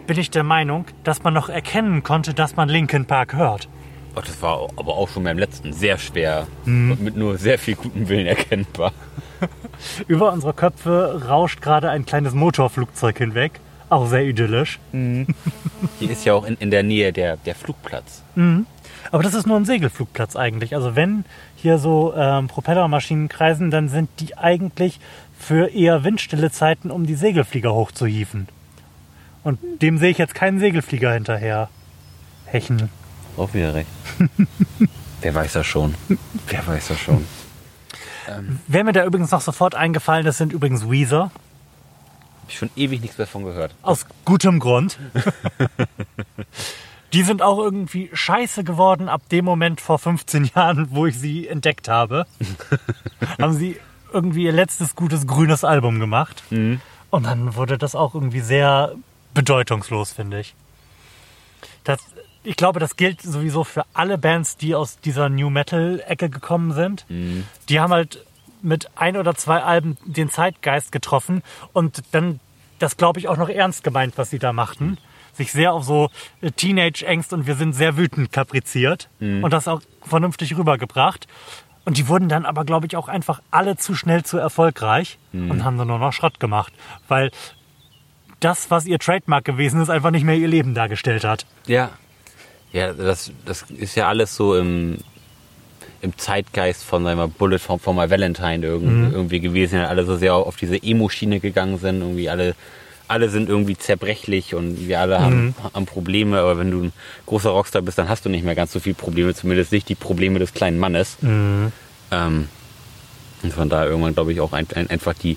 bin 0.06 0.18
ich 0.18 0.30
der 0.30 0.42
Meinung, 0.42 0.86
dass 1.04 1.22
man 1.22 1.34
noch 1.34 1.48
erkennen 1.48 2.02
konnte, 2.02 2.34
dass 2.34 2.56
man 2.56 2.68
Linkin 2.68 3.04
Park 3.06 3.34
hört. 3.34 3.68
Oh, 4.14 4.20
das 4.20 4.42
war 4.42 4.68
aber 4.76 4.94
auch 4.96 5.08
schon 5.08 5.24
beim 5.24 5.38
letzten 5.38 5.72
sehr 5.72 5.96
schwer 5.96 6.46
Mhm. 6.66 6.92
und 6.92 7.00
mit 7.02 7.16
nur 7.16 7.38
sehr 7.38 7.58
viel 7.58 7.76
gutem 7.76 8.08
Willen 8.08 8.26
erkennbar. 8.26 8.92
Über 10.08 10.32
unsere 10.32 10.52
Köpfe 10.52 11.22
rauscht 11.28 11.62
gerade 11.62 11.88
ein 11.90 12.04
kleines 12.04 12.34
Motorflugzeug 12.34 13.16
hinweg. 13.18 13.60
Auch 13.88 14.06
sehr 14.06 14.24
idyllisch. 14.24 14.78
Hier 14.92 16.10
ist 16.10 16.24
ja 16.24 16.34
auch 16.34 16.44
in, 16.46 16.56
in 16.56 16.70
der 16.70 16.82
Nähe 16.82 17.12
der, 17.12 17.36
der 17.38 17.54
Flugplatz. 17.54 18.22
Aber 19.12 19.22
das 19.22 19.34
ist 19.34 19.46
nur 19.46 19.58
ein 19.58 19.66
Segelflugplatz 19.66 20.36
eigentlich. 20.36 20.74
Also 20.74 20.96
wenn 20.96 21.26
hier 21.54 21.78
so 21.78 22.14
ähm, 22.16 22.48
Propellermaschinen 22.48 23.28
kreisen, 23.28 23.70
dann 23.70 23.90
sind 23.90 24.08
die 24.20 24.38
eigentlich 24.38 25.00
für 25.38 25.68
eher 25.68 26.02
windstille 26.02 26.50
Zeiten, 26.50 26.90
um 26.90 27.06
die 27.06 27.14
Segelflieger 27.14 27.74
hochzuhieven. 27.74 28.48
Und 29.44 29.58
dem 29.82 29.98
sehe 29.98 30.10
ich 30.10 30.18
jetzt 30.18 30.34
keinen 30.34 30.58
Segelflieger 30.60 31.12
hinterher 31.12 31.68
hechen. 32.46 32.88
Auch 33.36 33.52
wieder 33.52 33.74
recht. 33.74 33.90
Wer 35.20 35.34
weiß 35.34 35.52
das 35.52 35.66
schon? 35.66 35.94
Wer 36.48 36.66
weiß 36.66 36.88
das 36.88 36.98
schon? 36.98 37.26
Wer 38.66 38.84
mir 38.84 38.92
da 38.92 39.04
übrigens 39.04 39.30
noch 39.30 39.42
sofort 39.42 39.74
eingefallen 39.74 40.26
ist, 40.26 40.38
sind 40.38 40.54
übrigens 40.54 40.88
Weezer. 40.88 41.24
Hab 41.24 42.48
ich 42.48 42.56
schon 42.56 42.70
ewig 42.76 43.02
nichts 43.02 43.18
mehr 43.18 43.26
von 43.26 43.44
gehört. 43.44 43.74
Aus 43.82 44.06
gutem 44.24 44.58
Grund. 44.58 44.98
Die 47.12 47.22
sind 47.22 47.42
auch 47.42 47.58
irgendwie 47.58 48.10
scheiße 48.12 48.64
geworden 48.64 49.08
ab 49.08 49.28
dem 49.30 49.44
Moment 49.44 49.80
vor 49.80 49.98
15 49.98 50.44
Jahren, 50.54 50.88
wo 50.90 51.06
ich 51.06 51.18
sie 51.18 51.46
entdeckt 51.48 51.88
habe. 51.88 52.26
haben 53.40 53.52
sie 53.52 53.78
irgendwie 54.12 54.44
ihr 54.44 54.52
letztes 54.52 54.94
gutes 54.94 55.26
grünes 55.26 55.64
Album 55.64 56.00
gemacht. 56.00 56.42
Und 57.10 57.26
dann 57.26 57.54
wurde 57.54 57.78
das 57.78 57.94
auch 57.94 58.14
irgendwie 58.14 58.40
sehr 58.40 58.94
bedeutungslos, 59.34 60.12
finde 60.12 60.40
ich. 60.40 60.54
Das, 61.84 62.00
ich 62.42 62.56
glaube, 62.56 62.80
das 62.80 62.96
gilt 62.96 63.22
sowieso 63.22 63.64
für 63.64 63.84
alle 63.94 64.18
Bands, 64.18 64.56
die 64.56 64.74
aus 64.74 64.98
dieser 65.00 65.28
New 65.28 65.50
Metal-Ecke 65.50 66.30
gekommen 66.30 66.72
sind. 66.72 67.06
Die 67.68 67.80
haben 67.80 67.92
halt 67.92 68.24
mit 68.62 68.90
ein 68.96 69.16
oder 69.16 69.34
zwei 69.34 69.62
Alben 69.62 69.96
den 70.04 70.30
Zeitgeist 70.30 70.92
getroffen 70.92 71.42
und 71.72 72.02
dann 72.12 72.40
das, 72.78 72.96
glaube 72.96 73.20
ich, 73.20 73.28
auch 73.28 73.36
noch 73.36 73.48
ernst 73.48 73.84
gemeint, 73.84 74.14
was 74.16 74.30
sie 74.30 74.38
da 74.38 74.52
machten. 74.52 74.98
Sich 75.34 75.52
sehr 75.52 75.72
auf 75.72 75.84
so 75.84 76.10
äh, 76.40 76.50
Teenage-Angst 76.50 77.32
und 77.32 77.46
wir 77.46 77.54
sind 77.54 77.72
sehr 77.74 77.96
wütend 77.96 78.32
kapriziert 78.32 79.08
und 79.20 79.50
das 79.50 79.68
auch 79.68 79.80
vernünftig 80.02 80.56
rübergebracht. 80.56 81.26
Und 81.84 81.96
die 81.98 82.06
wurden 82.06 82.28
dann 82.28 82.44
aber, 82.44 82.64
glaube 82.64 82.86
ich, 82.86 82.96
auch 82.96 83.08
einfach 83.08 83.40
alle 83.50 83.76
zu 83.76 83.94
schnell 83.94 84.22
zu 84.24 84.38
erfolgreich 84.38 85.18
und 85.32 85.64
haben 85.64 85.78
dann 85.78 85.88
nur 85.88 85.98
noch 85.98 86.12
Schrott 86.12 86.38
gemacht. 86.38 86.72
Weil 87.08 87.30
das, 88.40 88.70
was 88.70 88.86
ihr 88.86 88.98
Trademark 88.98 89.44
gewesen 89.44 89.80
ist, 89.80 89.88
einfach 89.88 90.10
nicht 90.10 90.24
mehr 90.24 90.36
ihr 90.36 90.48
Leben 90.48 90.74
dargestellt 90.74 91.24
hat. 91.24 91.46
Ja. 91.66 91.90
Ja, 92.72 92.92
das, 92.92 93.32
das 93.44 93.62
ist 93.70 93.96
ja 93.96 94.08
alles 94.08 94.34
so 94.34 94.56
im, 94.56 94.98
im 96.00 96.16
Zeitgeist 96.16 96.84
von 96.84 97.04
sagen 97.04 97.18
wir, 97.18 97.28
Bullet 97.28 97.58
for, 97.58 97.78
for 97.78 97.94
My 97.94 98.08
Valentine 98.10 98.64
irgendwie, 98.64 99.12
irgendwie 99.14 99.40
gewesen. 99.40 99.80
Alle 99.80 100.04
so 100.04 100.16
sehr 100.16 100.34
auf 100.34 100.56
diese 100.56 100.82
Emo-Schiene 100.82 101.40
gegangen 101.40 101.78
sind. 101.78 102.00
Irgendwie 102.00 102.30
alle, 102.30 102.54
alle 103.12 103.28
sind 103.28 103.48
irgendwie 103.48 103.76
zerbrechlich 103.76 104.54
und 104.54 104.88
wir 104.88 105.00
alle 105.00 105.20
haben, 105.20 105.54
haben 105.74 105.86
Probleme. 105.86 106.38
Aber 106.40 106.58
wenn 106.58 106.70
du 106.70 106.82
ein 106.84 106.92
großer 107.26 107.50
Rockstar 107.50 107.82
bist, 107.82 107.98
dann 107.98 108.08
hast 108.08 108.24
du 108.24 108.28
nicht 108.30 108.44
mehr 108.44 108.54
ganz 108.54 108.72
so 108.72 108.80
viele 108.80 108.94
Probleme. 108.94 109.34
Zumindest 109.34 109.70
nicht 109.70 109.88
die 109.88 109.94
Probleme 109.94 110.38
des 110.38 110.52
kleinen 110.54 110.78
Mannes. 110.78 111.16
Ähm, 112.10 112.48
und 113.42 113.52
von 113.52 113.68
daher 113.68 113.86
irgendwann, 113.88 114.14
glaube 114.14 114.32
ich, 114.32 114.40
auch 114.40 114.52
ein, 114.52 114.66
ein, 114.74 114.88
einfach 114.90 115.14
die, 115.14 115.36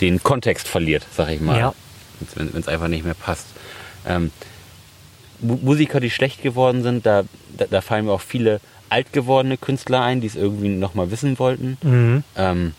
den 0.00 0.22
Kontext 0.22 0.68
verliert, 0.68 1.06
sag 1.14 1.28
ich 1.30 1.40
mal. 1.40 1.58
Ja. 1.58 1.74
Wenn 2.34 2.48
es 2.56 2.68
einfach 2.68 2.88
nicht 2.88 3.04
mehr 3.04 3.14
passt. 3.14 3.46
Ähm, 4.06 4.30
Mu- 5.40 5.58
Musiker, 5.62 6.00
die 6.00 6.10
schlecht 6.10 6.42
geworden 6.42 6.82
sind, 6.82 7.04
da, 7.06 7.24
da, 7.56 7.64
da 7.70 7.80
fallen 7.80 8.04
mir 8.06 8.12
auch 8.12 8.20
viele 8.20 8.60
alt 8.90 9.12
gewordene 9.12 9.56
Künstler 9.56 10.02
ein, 10.02 10.20
die 10.20 10.26
es 10.26 10.36
irgendwie 10.36 10.68
nochmal 10.68 11.10
wissen 11.10 11.38
wollten. 11.38 11.78
Ähm, 12.36 12.74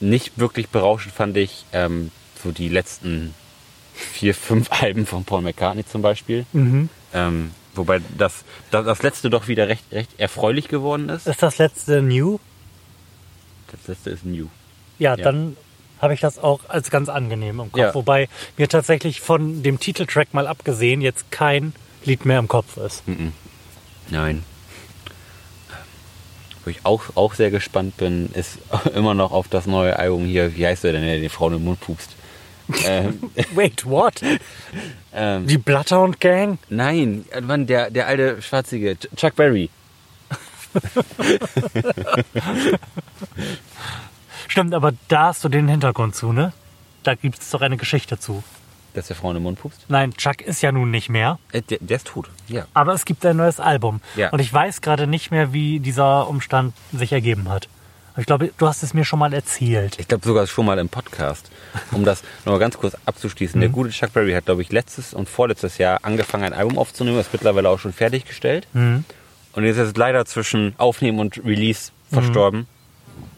nicht 0.00 0.38
wirklich 0.38 0.68
berauschend 0.68 1.14
fand 1.14 1.36
ich 1.36 1.64
ähm, 1.72 2.10
so 2.42 2.52
die 2.52 2.68
letzten 2.68 3.34
vier, 3.94 4.34
fünf 4.34 4.70
Alben 4.82 5.06
von 5.06 5.24
Paul 5.24 5.42
McCartney 5.42 5.84
zum 5.86 6.02
Beispiel. 6.02 6.46
Ähm, 7.14 7.50
wobei 7.74 8.00
das, 8.16 8.44
das, 8.70 8.84
das 8.84 9.02
letzte 9.02 9.30
doch 9.30 9.48
wieder 9.48 9.68
recht, 9.68 9.84
recht 9.92 10.10
erfreulich 10.18 10.68
geworden 10.68 11.08
ist. 11.08 11.26
Ist 11.26 11.42
das 11.42 11.58
letzte 11.58 12.02
New? 12.02 12.38
Das 13.70 13.86
letzte 13.88 14.10
ist 14.10 14.24
New. 14.24 14.46
Ja, 14.98 15.16
Ja. 15.16 15.24
dann 15.24 15.56
habe 16.00 16.14
ich 16.14 16.20
das 16.20 16.38
auch 16.38 16.60
als 16.68 16.90
ganz 16.90 17.08
angenehm 17.08 17.58
im 17.60 17.72
Kopf. 17.72 17.80
Ja. 17.80 17.94
Wobei 17.94 18.28
mir 18.56 18.68
tatsächlich 18.68 19.20
von 19.20 19.62
dem 19.64 19.80
Titeltrack 19.80 20.32
mal 20.32 20.46
abgesehen 20.46 21.00
jetzt 21.00 21.30
kein 21.32 21.72
Lied 22.04 22.24
mehr 22.24 22.38
im 22.38 22.46
Kopf 22.46 22.76
ist. 22.76 23.02
Nein. 24.08 24.44
Wo 26.64 26.70
ich 26.70 26.84
auch, 26.84 27.02
auch 27.16 27.34
sehr 27.34 27.50
gespannt 27.50 27.96
bin, 27.96 28.30
ist 28.32 28.58
immer 28.94 29.14
noch 29.14 29.32
auf 29.32 29.48
das 29.48 29.66
neue 29.66 29.98
Album 29.98 30.24
hier. 30.24 30.56
Wie 30.56 30.66
heißt 30.66 30.84
der 30.84 30.92
denn, 30.92 31.02
der 31.02 31.18
die 31.18 31.28
Frau 31.28 31.48
in 31.48 31.54
den 31.54 31.64
Mund 31.64 31.80
pupst? 31.80 32.10
Ähm, 32.84 33.18
Wait, 33.54 33.84
what? 33.86 34.20
ähm, 35.14 35.46
Die 35.46 35.58
Bloodhound 35.58 36.20
Gang? 36.20 36.58
nein, 36.68 37.24
äh, 37.30 37.40
Mann, 37.40 37.66
der, 37.66 37.90
der 37.90 38.06
alte 38.06 38.40
Schwarzige, 38.42 38.92
Ch- 38.92 39.08
Chuck 39.16 39.36
Berry. 39.36 39.70
Stimmt, 44.48 44.74
aber 44.74 44.92
da 45.08 45.26
hast 45.28 45.44
du 45.44 45.48
den 45.48 45.68
Hintergrund 45.68 46.14
zu, 46.14 46.32
ne? 46.32 46.52
Da 47.02 47.14
gibt 47.14 47.38
es 47.40 47.50
doch 47.50 47.60
eine 47.60 47.76
Geschichte 47.76 48.18
zu. 48.18 48.42
Dass 48.94 49.06
der 49.08 49.16
Frau 49.16 49.28
in 49.30 49.34
den 49.34 49.42
Mund 49.42 49.60
pupst? 49.60 49.84
Nein, 49.88 50.14
Chuck 50.14 50.40
ist 50.40 50.62
ja 50.62 50.72
nun 50.72 50.90
nicht 50.90 51.08
mehr, 51.08 51.38
Äh, 51.52 51.62
der, 51.62 51.78
der 51.80 51.96
ist 51.98 52.06
tot. 52.08 52.30
Ja. 52.48 52.66
aber 52.74 52.94
es 52.94 53.04
gibt 53.04 53.24
ein 53.26 53.36
neues 53.36 53.60
Album. 53.60 54.00
Ja. 54.16 54.30
Und 54.30 54.40
ich 54.40 54.52
weiß 54.52 54.80
gerade 54.80 55.06
nicht 55.06 55.30
mehr, 55.30 55.52
wie 55.52 55.78
dieser 55.80 56.28
Umstand 56.28 56.74
sich 56.92 57.12
ergeben 57.12 57.48
hat. 57.48 57.68
Ich 58.18 58.26
glaube, 58.26 58.50
du 58.58 58.66
hast 58.66 58.82
es 58.82 58.94
mir 58.94 59.04
schon 59.04 59.18
mal 59.20 59.32
erzählt. 59.32 59.96
Ich 59.98 60.08
glaube 60.08 60.26
sogar 60.26 60.46
schon 60.46 60.66
mal 60.66 60.78
im 60.78 60.88
Podcast. 60.88 61.50
Um 61.92 62.04
das 62.04 62.22
nochmal 62.44 62.58
ganz 62.58 62.76
kurz 62.76 62.96
abzuschließen. 63.06 63.60
Der 63.60 63.70
gute 63.70 63.90
Chuck 63.90 64.12
Berry 64.12 64.32
hat, 64.32 64.46
glaube 64.46 64.62
ich, 64.62 64.72
letztes 64.72 65.14
und 65.14 65.28
vorletztes 65.28 65.78
Jahr 65.78 66.00
angefangen, 66.02 66.44
ein 66.44 66.52
Album 66.52 66.78
aufzunehmen. 66.78 67.18
Ist 67.20 67.32
mittlerweile 67.32 67.68
auch 67.68 67.78
schon 67.78 67.92
fertiggestellt. 67.92 68.66
Und 68.74 69.04
ist 69.64 69.76
jetzt 69.76 69.96
leider 69.96 70.24
zwischen 70.24 70.74
Aufnehmen 70.78 71.20
und 71.20 71.38
Release 71.44 71.90
verstorben. 72.10 72.66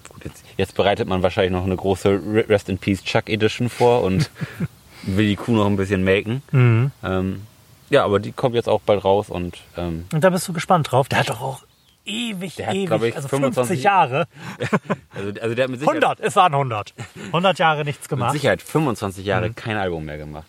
Gut, 0.08 0.24
jetzt, 0.24 0.44
jetzt 0.56 0.74
bereitet 0.74 1.08
man 1.08 1.22
wahrscheinlich 1.22 1.52
noch 1.52 1.64
eine 1.64 1.76
große 1.76 2.08
Re- 2.08 2.48
Rest 2.48 2.68
in 2.68 2.78
Peace 2.78 3.02
Chuck 3.04 3.28
Edition 3.28 3.68
vor 3.68 4.02
und 4.02 4.30
will 5.02 5.26
die 5.26 5.36
Kuh 5.36 5.52
noch 5.52 5.66
ein 5.66 5.76
bisschen 5.76 6.02
melken. 6.04 6.42
Ähm, 6.52 7.42
ja, 7.90 8.04
aber 8.04 8.18
die 8.20 8.32
kommt 8.32 8.54
jetzt 8.54 8.68
auch 8.68 8.80
bald 8.80 9.04
raus 9.04 9.28
und 9.30 9.58
ähm, 9.76 10.06
Und 10.12 10.22
da 10.24 10.30
bist 10.30 10.46
du 10.48 10.52
gespannt 10.52 10.90
drauf. 10.92 11.08
Der 11.08 11.18
hat 11.20 11.28
doch 11.30 11.40
auch 11.40 11.62
ewig, 12.04 12.56
Der 12.56 12.66
hat, 12.68 12.74
ewig, 12.74 13.02
ich, 13.02 13.16
also 13.16 13.28
25 13.28 13.68
50 13.68 13.84
Jahre. 13.84 14.26
also, 15.14 15.40
also 15.40 15.54
der 15.54 15.64
hat 15.64 15.70
mit 15.70 15.80
Sicherheit, 15.80 16.04
100, 16.04 16.20
es 16.20 16.36
waren 16.36 16.52
100. 16.52 16.94
100 17.26 17.58
Jahre 17.58 17.84
nichts 17.84 18.02
mit 18.02 18.08
gemacht. 18.10 18.32
Sicherheit 18.32 18.62
25 18.62 19.24
Jahre 19.24 19.50
kein 19.52 19.76
Album 19.76 20.04
mehr 20.04 20.18
gemacht. 20.18 20.46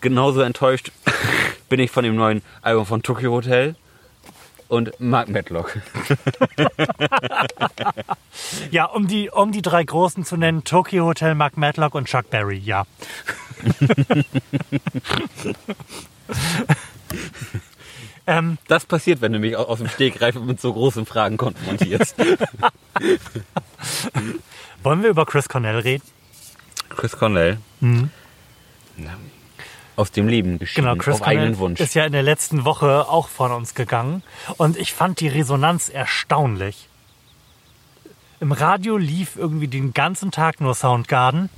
Genauso 0.00 0.40
enttäuscht 0.42 0.92
bin 1.68 1.80
ich 1.80 1.90
von 1.90 2.04
dem 2.04 2.16
neuen 2.16 2.42
Album 2.62 2.86
von 2.86 3.02
Tokyo 3.02 3.32
Hotel 3.32 3.74
und 4.68 4.98
Mark 5.00 5.28
Medlock. 5.28 5.78
Ja, 8.70 8.84
um 8.84 9.08
die, 9.08 9.30
um 9.30 9.50
die 9.52 9.62
drei 9.62 9.82
Großen 9.82 10.24
zu 10.24 10.36
nennen, 10.36 10.62
Tokyo 10.62 11.06
Hotel, 11.06 11.34
Mark 11.34 11.56
Matlock 11.56 11.94
und 11.94 12.06
Chuck 12.06 12.30
Berry, 12.30 12.58
ja. 12.58 12.86
Ähm, 18.28 18.58
Das 18.68 18.86
passiert, 18.86 19.20
wenn 19.20 19.32
du 19.32 19.38
mich 19.40 19.56
aus 19.56 19.78
dem 19.78 19.88
Stegreif 19.88 20.36
mit 20.36 20.60
so 20.60 20.72
großen 20.72 21.04
Fragen 21.06 21.36
konfrontierst. 21.36 22.14
wollen 24.82 25.02
wir 25.02 25.10
über 25.10 25.26
Chris 25.26 25.48
Cornell 25.48 25.78
reden? 25.80 26.04
Chris 26.90 27.12
Cornell. 27.16 27.58
Na, 27.80 28.00
Aus 29.96 30.10
dem 30.12 30.28
Leben 30.28 30.58
geschieden, 30.58 30.86
Genau, 30.88 30.96
Chris 30.96 31.14
auf 31.16 31.20
Cornell 31.22 31.38
eigenen 31.38 31.58
Wunsch. 31.58 31.80
ist 31.80 31.94
ja 31.94 32.04
in 32.04 32.12
der 32.12 32.22
letzten 32.22 32.64
Woche 32.64 33.08
auch 33.08 33.28
von 33.28 33.52
uns 33.52 33.74
gegangen. 33.74 34.22
Und 34.56 34.76
ich 34.76 34.92
fand 34.94 35.20
die 35.20 35.28
Resonanz 35.28 35.88
erstaunlich. 35.88 36.88
Im 38.40 38.52
Radio 38.52 38.96
lief 38.96 39.36
irgendwie 39.36 39.66
den 39.68 39.92
ganzen 39.94 40.30
Tag 40.30 40.60
nur 40.60 40.74
Soundgarden, 40.74 41.50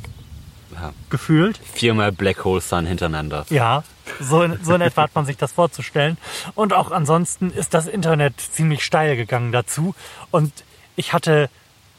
Ja. 0.72 0.92
gefühlt. 1.10 1.58
Viermal 1.74 2.10
Black 2.12 2.44
Hole 2.44 2.60
Sun 2.62 2.86
hintereinander. 2.86 3.44
Ja, 3.50 3.84
so 4.20 4.42
in, 4.42 4.62
so 4.62 4.74
in 4.74 4.80
etwa 4.80 5.02
hat 5.02 5.14
man 5.14 5.24
sich 5.26 5.36
das 5.36 5.52
vorzustellen. 5.52 6.18
Und 6.54 6.72
auch 6.72 6.90
ansonsten 6.90 7.50
ist 7.50 7.74
das 7.74 7.86
Internet 7.86 8.40
ziemlich 8.40 8.84
steil 8.84 9.16
gegangen 9.16 9.52
dazu. 9.52 9.94
Und 10.30 10.52
ich 10.96 11.12
hatte 11.12 11.48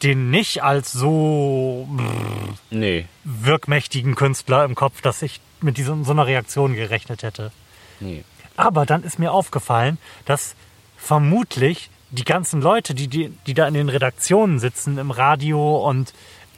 den 0.04 0.30
nicht 0.30 0.64
als 0.64 0.92
so 0.92 1.88
Nee, 2.70 3.06
wirkmächtigen 3.24 4.16
Künstler 4.16 4.66
im 4.66 4.76
Kopf, 4.76 5.02
dass 5.02 5.22
ich 5.22 5.42
mit 5.62 5.78
diesem, 5.78 6.04
so 6.04 6.12
einer 6.12 6.26
Reaktion 6.28 6.76
gerechnet 6.76 7.24
hätte. 7.24 7.52
nee. 8.00 8.24
Aber 8.58 8.86
dann 8.86 9.04
ist 9.04 9.18
mir 9.18 9.32
aufgefallen, 9.32 9.98
dass 10.26 10.56
vermutlich 10.98 11.90
die 12.12 12.26
ganzen 12.26 12.62
Leute, 12.62 12.94
die, 12.94 13.08
die, 13.08 13.30
die 13.48 13.54
da 13.54 13.66
in 13.68 13.74
den 13.74 13.90
Redaktionen 13.90 14.60
sitzen, 14.60 14.98
im 14.98 15.10
Radio 15.10 15.78
und 15.88 16.14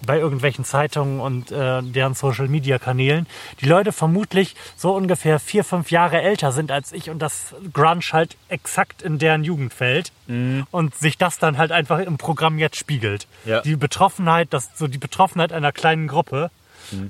bei 0.06 0.20
irgendwelchen 0.20 0.66
Zeitungen 0.66 1.20
und 1.20 1.52
äh, 1.52 1.82
deren 1.82 2.14
Social-Media-Kanälen, 2.14 3.28
die 3.62 3.66
Leute 3.66 3.92
vermutlich 3.92 4.56
so 4.76 4.94
ungefähr 4.96 5.40
vier, 5.40 5.64
fünf 5.64 5.92
Jahre 5.92 6.22
älter 6.22 6.52
sind 6.52 6.72
als 6.72 6.92
ich 6.92 7.10
und 7.10 7.20
das 7.20 7.54
Grunge 7.72 8.04
halt 8.12 8.38
exakt 8.50 9.02
in 9.02 9.20
deren 9.20 9.44
Jugend 9.44 9.74
fällt 9.74 10.12
und 10.72 10.96
sich 10.96 11.18
das 11.18 11.38
dann 11.38 11.58
halt 11.58 11.72
einfach 11.72 12.00
im 12.00 12.18
Programm 12.18 12.58
jetzt 12.58 12.78
spiegelt. 12.78 13.28
Ja. 13.46 13.62
Die 13.62 13.76
Betroffenheit, 13.76 14.48
das, 14.52 14.70
so 14.76 14.88
die 14.88 14.98
Betroffenheit 14.98 15.52
einer 15.52 15.72
kleinen 15.72 16.08
Gruppe 16.08 16.50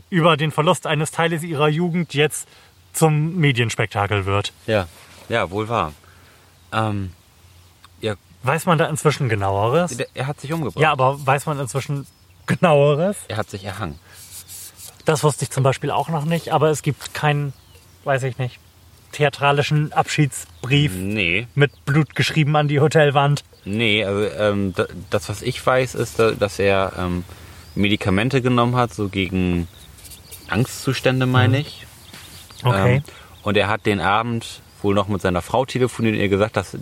über 0.10 0.38
den 0.38 0.52
Verlust 0.52 0.88
eines 0.88 1.12
Teiles 1.12 1.44
ihrer 1.44 1.68
Jugend 1.68 2.14
jetzt 2.14 2.48
zum 2.94 3.36
Medienspektakel 3.38 4.26
wird. 4.26 4.54
Ja, 4.68 4.88
ja, 5.30 5.50
wohl 5.52 5.70
wahr. 5.70 5.94
Ähm, 6.72 7.12
ja, 8.02 8.16
Weiß 8.44 8.66
man 8.66 8.78
da 8.78 8.88
inzwischen 8.88 9.30
genaueres? 9.30 9.98
er 10.14 10.28
hat 10.28 10.42
sich 10.42 10.52
umgebracht. 10.52 10.82
Ja, 10.82 10.92
aber 10.92 11.26
weiß 11.26 11.46
man 11.46 11.60
inzwischen 11.60 12.06
genaueres? 12.48 13.18
Er 13.28 13.38
hat 13.38 13.50
sich 13.50 13.64
erhangen. 13.66 14.00
Das 15.06 15.24
wusste 15.24 15.44
ich 15.44 15.52
zum 15.52 15.64
Beispiel 15.64 15.92
auch 15.92 16.10
noch 16.10 16.26
nicht, 16.26 16.50
aber 16.54 16.70
es 16.70 16.82
gibt 16.82 17.14
keinen, 17.14 17.54
weiß 18.06 18.24
ich 18.24 18.38
nicht, 18.38 18.60
theatralischen 19.12 19.92
Abschiedsbrief 19.94 20.92
Nee, 20.96 21.48
mit 21.56 21.86
Blut 21.86 22.16
geschrieben 22.16 22.56
an 22.56 22.68
die 22.68 22.80
Hotelwand. 22.80 23.44
nee, 23.66 24.04
also 24.04 24.24
ähm, 24.38 24.74
da- 24.76 24.88
das, 25.10 25.30
was 25.30 25.42
ich 25.42 25.64
weiß, 25.66 25.94
ist, 25.96 26.18
da- 26.20 26.32
dass 26.32 26.58
er 26.58 26.94
ähm, 26.98 27.24
Medikamente 27.76 28.42
genommen 28.42 28.76
hat, 28.76 28.94
so 28.94 29.10
gegen 29.10 29.68
Angstzustände, 30.50 31.26
meine 31.26 31.60
ich. 31.60 31.86
Okay. 32.64 32.96
Ähm, 32.98 33.04
und 33.44 33.58
er 33.58 33.68
hat 33.68 33.86
den 33.86 34.00
Abend 34.00 34.62
wohl 34.82 34.96
noch 34.96 35.08
mit 35.08 35.22
seiner 35.22 35.42
Frau 35.42 35.66
telefoniert 35.66 36.16
und 36.16 36.22
ihr 36.22 36.30
gesagt, 36.30 36.56
dass, 36.58 36.78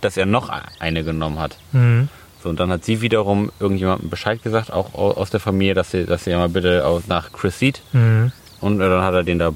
dass 0.00 0.16
er 0.16 0.26
noch 0.26 0.50
eine 0.80 1.04
genommen 1.04 1.38
hat. 1.38 1.56
Mhm. 1.72 2.08
So, 2.44 2.50
und 2.50 2.60
dann 2.60 2.68
hat 2.70 2.84
sie 2.84 3.00
wiederum 3.00 3.50
irgendjemandem 3.58 4.10
Bescheid 4.10 4.42
gesagt, 4.42 4.70
auch 4.70 4.92
au- 4.94 5.12
aus 5.12 5.30
der 5.30 5.40
Familie, 5.40 5.72
dass 5.72 5.90
sie, 5.92 6.04
dass 6.04 6.24
sie 6.24 6.34
mal 6.34 6.50
bitte 6.50 6.84
nach 7.06 7.32
Chris 7.32 7.58
sieht. 7.58 7.80
Mhm. 7.92 8.32
Und 8.60 8.80
äh, 8.82 8.88
dann 8.88 9.02
hat 9.02 9.14
er 9.14 9.22
den 9.24 9.38
da 9.38 9.52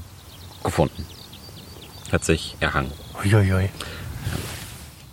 gefunden. 0.63 1.05
Hat 2.11 2.25
sich 2.25 2.57
erhangen. 2.59 2.91
Uiuiui. 3.23 3.69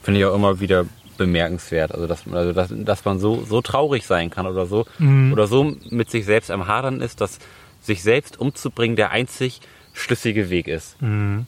Finde 0.02 0.20
ich 0.20 0.26
auch 0.26 0.34
immer 0.34 0.58
wieder 0.58 0.86
bemerkenswert. 1.18 1.92
Also, 1.92 2.06
dass, 2.06 2.26
also 2.26 2.54
dass, 2.54 2.70
dass 2.72 3.04
man 3.04 3.18
so, 3.18 3.44
so 3.44 3.60
traurig 3.60 4.06
sein 4.06 4.30
kann 4.30 4.46
oder 4.46 4.64
so. 4.66 4.86
Oder 5.32 5.46
so 5.46 5.76
mit 5.90 6.10
sich 6.10 6.24
selbst 6.24 6.50
am 6.50 6.66
Hadern 6.66 7.02
ist, 7.02 7.20
dass 7.20 7.38
sich 7.82 8.02
selbst 8.02 8.40
umzubringen 8.40 8.96
der 8.96 9.10
einzig 9.10 9.60
schlüssige 9.92 10.48
Weg 10.48 10.66
ist. 10.68 10.96
Ähm, 11.02 11.46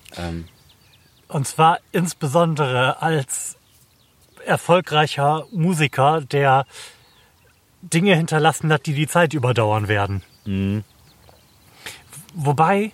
Und 1.29 1.47
zwar 1.47 1.79
insbesondere 1.93 3.01
als 3.01 3.58
erfolgreicher 4.49 5.47
Musiker, 5.53 6.21
der 6.21 6.67
Dinge 7.83 8.17
hinterlassen 8.17 8.73
hat, 8.73 8.87
die 8.87 8.95
die 8.95 9.07
Zeit 9.07 9.35
überdauern 9.35 9.87
werden. 9.87 10.23
Wobei, 12.35 12.93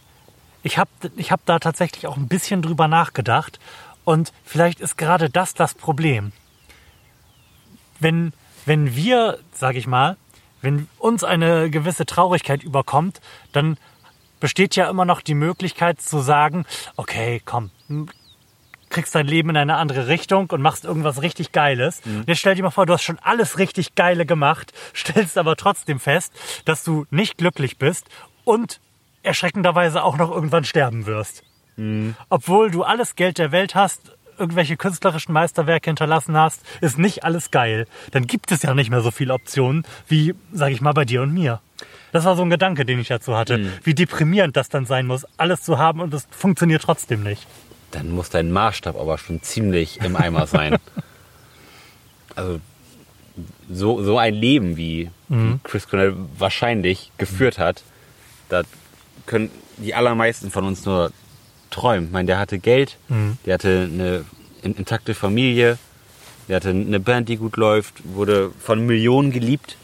ich 0.63 0.79
habe 0.79 0.91
ich 1.17 1.33
hab 1.33 1.45
da 1.47 1.59
tatsächlich 1.59 2.07
auch 2.07 2.17
ein 2.17 2.29
bisschen 2.29 2.63
drüber 2.63 2.89
nachgedacht 2.89 3.59
und 4.05 4.33
vielleicht 4.45 4.81
ist 4.81 4.99
gerade 4.99 5.31
das 5.31 5.55
das 5.55 5.75
Problem. 5.75 6.33
Wenn, 8.01 8.33
wenn 8.67 8.95
wir, 8.95 9.39
sag 9.53 9.77
ich 9.77 9.87
mal, 9.87 10.17
wenn 10.61 10.89
uns 10.99 11.25
eine 11.25 11.71
gewisse 11.71 12.07
Traurigkeit 12.07 12.63
überkommt, 12.63 13.21
dann 13.53 13.77
besteht 14.41 14.77
ja 14.77 14.91
immer 14.91 15.05
noch 15.05 15.21
die 15.21 15.35
Möglichkeit 15.35 16.01
zu 16.01 16.21
sagen, 16.21 16.67
okay, 16.97 17.41
komm, 17.45 17.71
kriegst 18.95 19.15
dein 19.15 19.27
Leben 19.27 19.51
in 19.51 19.57
eine 19.57 19.77
andere 19.77 20.07
Richtung 20.07 20.49
und 20.51 20.63
machst 20.63 20.85
irgendwas 20.85 21.21
richtig 21.21 21.53
Geiles. 21.53 22.01
Und 22.05 22.29
Jetzt 22.29 22.39
stell 22.39 22.55
dir 22.55 22.63
mal 22.63 22.71
vor, 22.71 22.87
du 22.87 22.93
hast 22.93 23.03
schon 23.03 23.19
alles 23.19 23.59
richtig 23.59 23.95
Geile 23.95 24.25
gemacht, 24.25 24.73
stellst 24.95 25.37
aber 25.37 25.57
trotzdem 25.57 26.01
fest, 26.01 26.33
dass 26.65 26.85
du 26.85 27.05
nicht 27.11 27.37
glücklich 27.37 27.77
bist 27.77 28.07
und 28.45 28.81
erschreckenderweise 29.23 30.03
auch 30.03 30.17
noch 30.17 30.31
irgendwann 30.31 30.65
sterben 30.65 31.07
wirst. 31.07 31.43
Obwohl 32.29 32.71
du 32.71 32.85
alles 32.85 33.17
Geld 33.17 33.39
der 33.39 33.51
Welt 33.51 33.75
hast, 33.75 34.13
irgendwelche 34.39 34.77
künstlerischen 34.77 35.33
Meisterwerke 35.33 35.91
hinterlassen 35.91 36.37
hast, 36.37 36.63
ist 36.81 36.99
nicht 36.99 37.25
alles 37.25 37.51
geil. 37.51 37.87
Dann 38.13 38.27
gibt 38.29 38.53
es 38.53 38.63
ja 38.63 38.75
nicht 38.75 38.91
mehr 38.91 39.01
so 39.01 39.11
viele 39.11 39.35
Optionen 39.35 39.85
wie, 40.07 40.35
sag 40.53 40.71
ich 40.71 40.81
mal, 40.81 40.93
bei 40.93 41.05
dir 41.05 41.23
und 41.23 41.33
mir. 41.33 41.61
Das 42.13 42.25
war 42.25 42.37
so 42.37 42.43
ein 42.43 42.51
Gedanke, 42.51 42.85
den 42.85 43.01
ich 43.01 43.09
dazu 43.09 43.37
hatte. 43.37 43.59
Mhm. 43.59 43.73
Wie 43.83 43.95
deprimierend 43.95 44.57
das 44.57 44.69
dann 44.69 44.87
sein 44.87 45.07
muss, 45.07 45.27
alles 45.37 45.63
zu 45.63 45.79
haben 45.79 46.01
und 46.01 46.15
es 46.15 46.29
funktioniert 46.31 46.83
trotzdem 46.83 47.25
nicht. 47.25 47.45
Dann 47.95 48.11
muss 48.11 48.29
dein 48.29 48.51
Maßstab 48.51 48.99
aber 48.99 49.19
schon 49.19 49.41
ziemlich 49.43 50.01
im 50.01 50.17
Eimer 50.17 50.47
sein. 50.47 50.77
also 52.37 52.61
so, 53.71 54.03
so 54.03 54.19
ein 54.19 54.35
Leben, 54.35 54.77
wie, 54.77 55.11
wie 55.29 55.59
Chris 55.65 55.89
Cornell 55.89 56.15
wahrscheinlich 56.39 57.11
geführt 57.19 57.59
hat, 57.59 57.83
da 58.49 58.63
können 59.27 59.51
die 59.79 59.95
allermeisten 59.95 60.51
von 60.51 60.65
uns 60.65 60.85
nur 60.85 61.11
träumen. 61.71 62.07
Ich 62.07 62.13
meine, 62.13 62.27
der 62.27 62.39
hatte 62.39 62.59
Geld, 62.59 62.97
der 63.47 63.55
hatte 63.55 63.89
eine 63.93 64.25
in- 64.63 64.75
intakte 64.77 65.15
Familie, 65.15 65.79
der 66.49 66.57
hatte 66.57 66.71
eine 66.71 67.01
Band, 67.01 67.29
die 67.29 67.37
gut 67.37 67.57
läuft, 67.57 67.95
wurde 68.05 68.51
von 68.61 68.85
Millionen 68.87 69.31
geliebt 69.33 69.77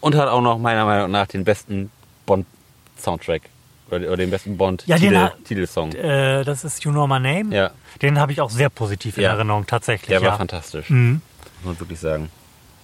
und 0.00 0.14
hat 0.16 0.28
auch 0.28 0.40
noch 0.42 0.58
meiner 0.58 0.84
Meinung 0.84 1.10
nach 1.10 1.26
den 1.26 1.44
besten 1.44 1.90
Bond-Soundtrack 2.26 3.42
oder, 3.90 4.06
oder 4.06 4.16
den 4.16 4.30
besten 4.30 4.50
Ja, 4.52 4.56
Bond-Titelsong. 4.56 5.92
Äh, 5.92 6.44
das 6.44 6.64
ist 6.64 6.82
You 6.84 6.90
Know 6.92 7.06
My 7.06 7.20
Name. 7.20 7.54
Ja. 7.54 7.70
Den 8.02 8.18
habe 8.18 8.32
ich 8.32 8.40
auch 8.40 8.50
sehr 8.50 8.68
positiv 8.70 9.16
in 9.18 9.24
Ja. 9.24 9.30
Erinnerung, 9.32 9.66
tatsächlich. 9.66 10.08
Der 10.08 10.20
ja. 10.20 10.30
war 10.30 10.36
fantastisch, 10.38 10.88
Mhm. 10.90 11.20
muss 11.62 11.64
man 11.64 11.80
wirklich 11.80 12.00
sagen. 12.00 12.30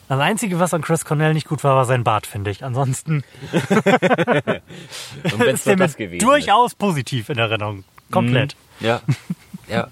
Das 0.08 0.20
Einzige, 0.20 0.60
was 0.60 0.72
an 0.72 0.82
Chris 0.82 1.04
Cornell 1.04 1.34
nicht 1.34 1.48
gut 1.48 1.64
war, 1.64 1.74
war 1.74 1.84
sein 1.84 2.04
Bart, 2.04 2.26
finde 2.28 2.50
ich. 2.52 2.62
Ansonsten 2.62 3.24
ist 5.48 5.66
der 5.66 5.76
das 5.76 5.96
gewesen 5.96 6.20
durchaus 6.24 6.74
positiv 6.74 7.28
in 7.28 7.38
Erinnerung. 7.38 7.84
Komplett. 8.10 8.52
ist. 8.52 8.58
Ja, 8.86 9.00
ja. 9.68 9.88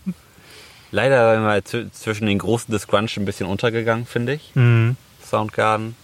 Leider 0.92 1.40
mal 1.40 1.59
zw- 1.61 1.90
zwischen 1.92 2.27
den 2.27 2.38
großen 2.38 2.70
Disgrunch 2.72 3.16
ein 3.16 3.24
bisschen 3.24 3.46
untergegangen, 3.48 4.07
finde 4.07 4.35
ich. 4.35 4.53
Mhm. 4.55 4.96
Soundgarden. 5.29 5.96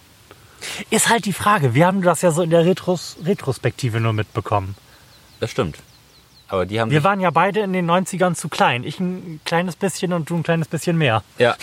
Ist 0.90 1.08
halt 1.08 1.24
die 1.26 1.32
Frage. 1.32 1.74
Wir 1.74 1.86
haben 1.86 2.02
das 2.02 2.22
ja 2.22 2.32
so 2.32 2.42
in 2.42 2.50
der 2.50 2.64
Retros 2.64 3.16
Retrospektive 3.24 4.00
nur 4.00 4.12
mitbekommen. 4.12 4.74
Das 5.40 5.50
stimmt. 5.50 5.78
Aber 6.48 6.66
die 6.66 6.80
haben 6.80 6.90
Wir 6.90 7.04
waren 7.04 7.20
ja 7.20 7.30
beide 7.30 7.60
in 7.60 7.72
den 7.72 7.88
90ern 7.90 8.34
zu 8.34 8.48
klein. 8.48 8.82
Ich 8.84 8.98
ein 9.00 9.40
kleines 9.44 9.76
bisschen 9.76 10.12
und 10.12 10.28
du 10.30 10.36
ein 10.36 10.42
kleines 10.42 10.68
bisschen 10.68 10.96
mehr. 10.98 11.22
ja. 11.38 11.56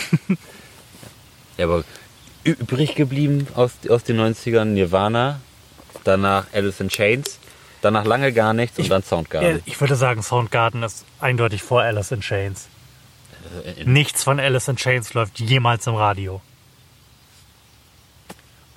ja, 1.57 1.65
aber 1.65 1.83
übrig 2.43 2.95
geblieben 2.95 3.47
aus, 3.55 3.71
aus 3.89 4.03
den 4.03 4.19
90ern 4.19 4.65
Nirvana, 4.65 5.41
danach 6.05 6.45
Alice 6.53 6.79
in 6.79 6.87
Chains, 6.87 7.39
danach 7.81 8.05
lange 8.05 8.31
gar 8.31 8.53
nichts 8.53 8.79
und 8.79 8.89
dann 8.89 9.03
Soundgarden. 9.03 9.61
Ich 9.65 9.79
würde 9.81 9.95
sagen, 9.97 10.23
Soundgarden 10.23 10.83
ist 10.83 11.03
eindeutig 11.19 11.61
vor 11.63 11.81
Alice 11.81 12.11
in 12.11 12.21
Chains. 12.21 12.69
Äh, 13.65 13.83
Nichts 13.83 14.23
von 14.23 14.39
Alice 14.39 14.69
in 14.69 14.77
Chains 14.77 15.13
läuft 15.13 15.39
jemals 15.39 15.85
im 15.87 15.95
Radio. 15.95 16.41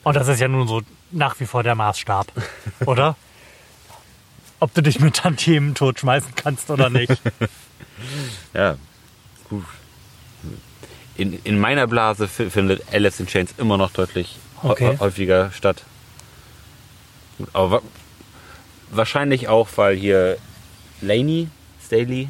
Und 0.03 0.17
das 0.17 0.27
ist 0.29 0.41
ja 0.41 0.49
nun 0.49 0.67
so 0.67 0.83
nach 1.13 1.39
wie 1.39 1.47
vor 1.47 1.63
der 1.63 1.75
Maßstab, 1.77 2.27
oder? 2.87 3.17
Ob 4.61 4.73
du 4.75 4.83
dich 4.83 5.01
mit 5.01 5.17
Tantiemen 5.17 5.75
totschmeißen 5.75 6.35
kannst 6.37 6.71
oder 6.71 6.91
nicht. 6.91 7.21
Ja, 8.55 8.77
gut. 9.51 9.65
In, 11.19 11.39
in 11.45 11.59
meiner 11.59 11.87
Blase 11.87 12.29
fi- 12.29 12.49
findet 12.49 12.83
Alice 12.95 13.21
in 13.21 13.27
Chains 13.27 13.53
immer 13.59 13.77
noch 13.77 13.91
deutlich 13.93 14.37
Okay. 14.63 14.97
häufiger 14.99 15.51
statt. 15.53 15.85
Aber 17.53 17.71
wa 17.73 17.83
wahrscheinlich 18.91 19.49
auch, 19.49 19.69
weil 19.77 19.97
hier 19.97 20.39
Laney, 21.03 21.49
Staley, 21.85 22.29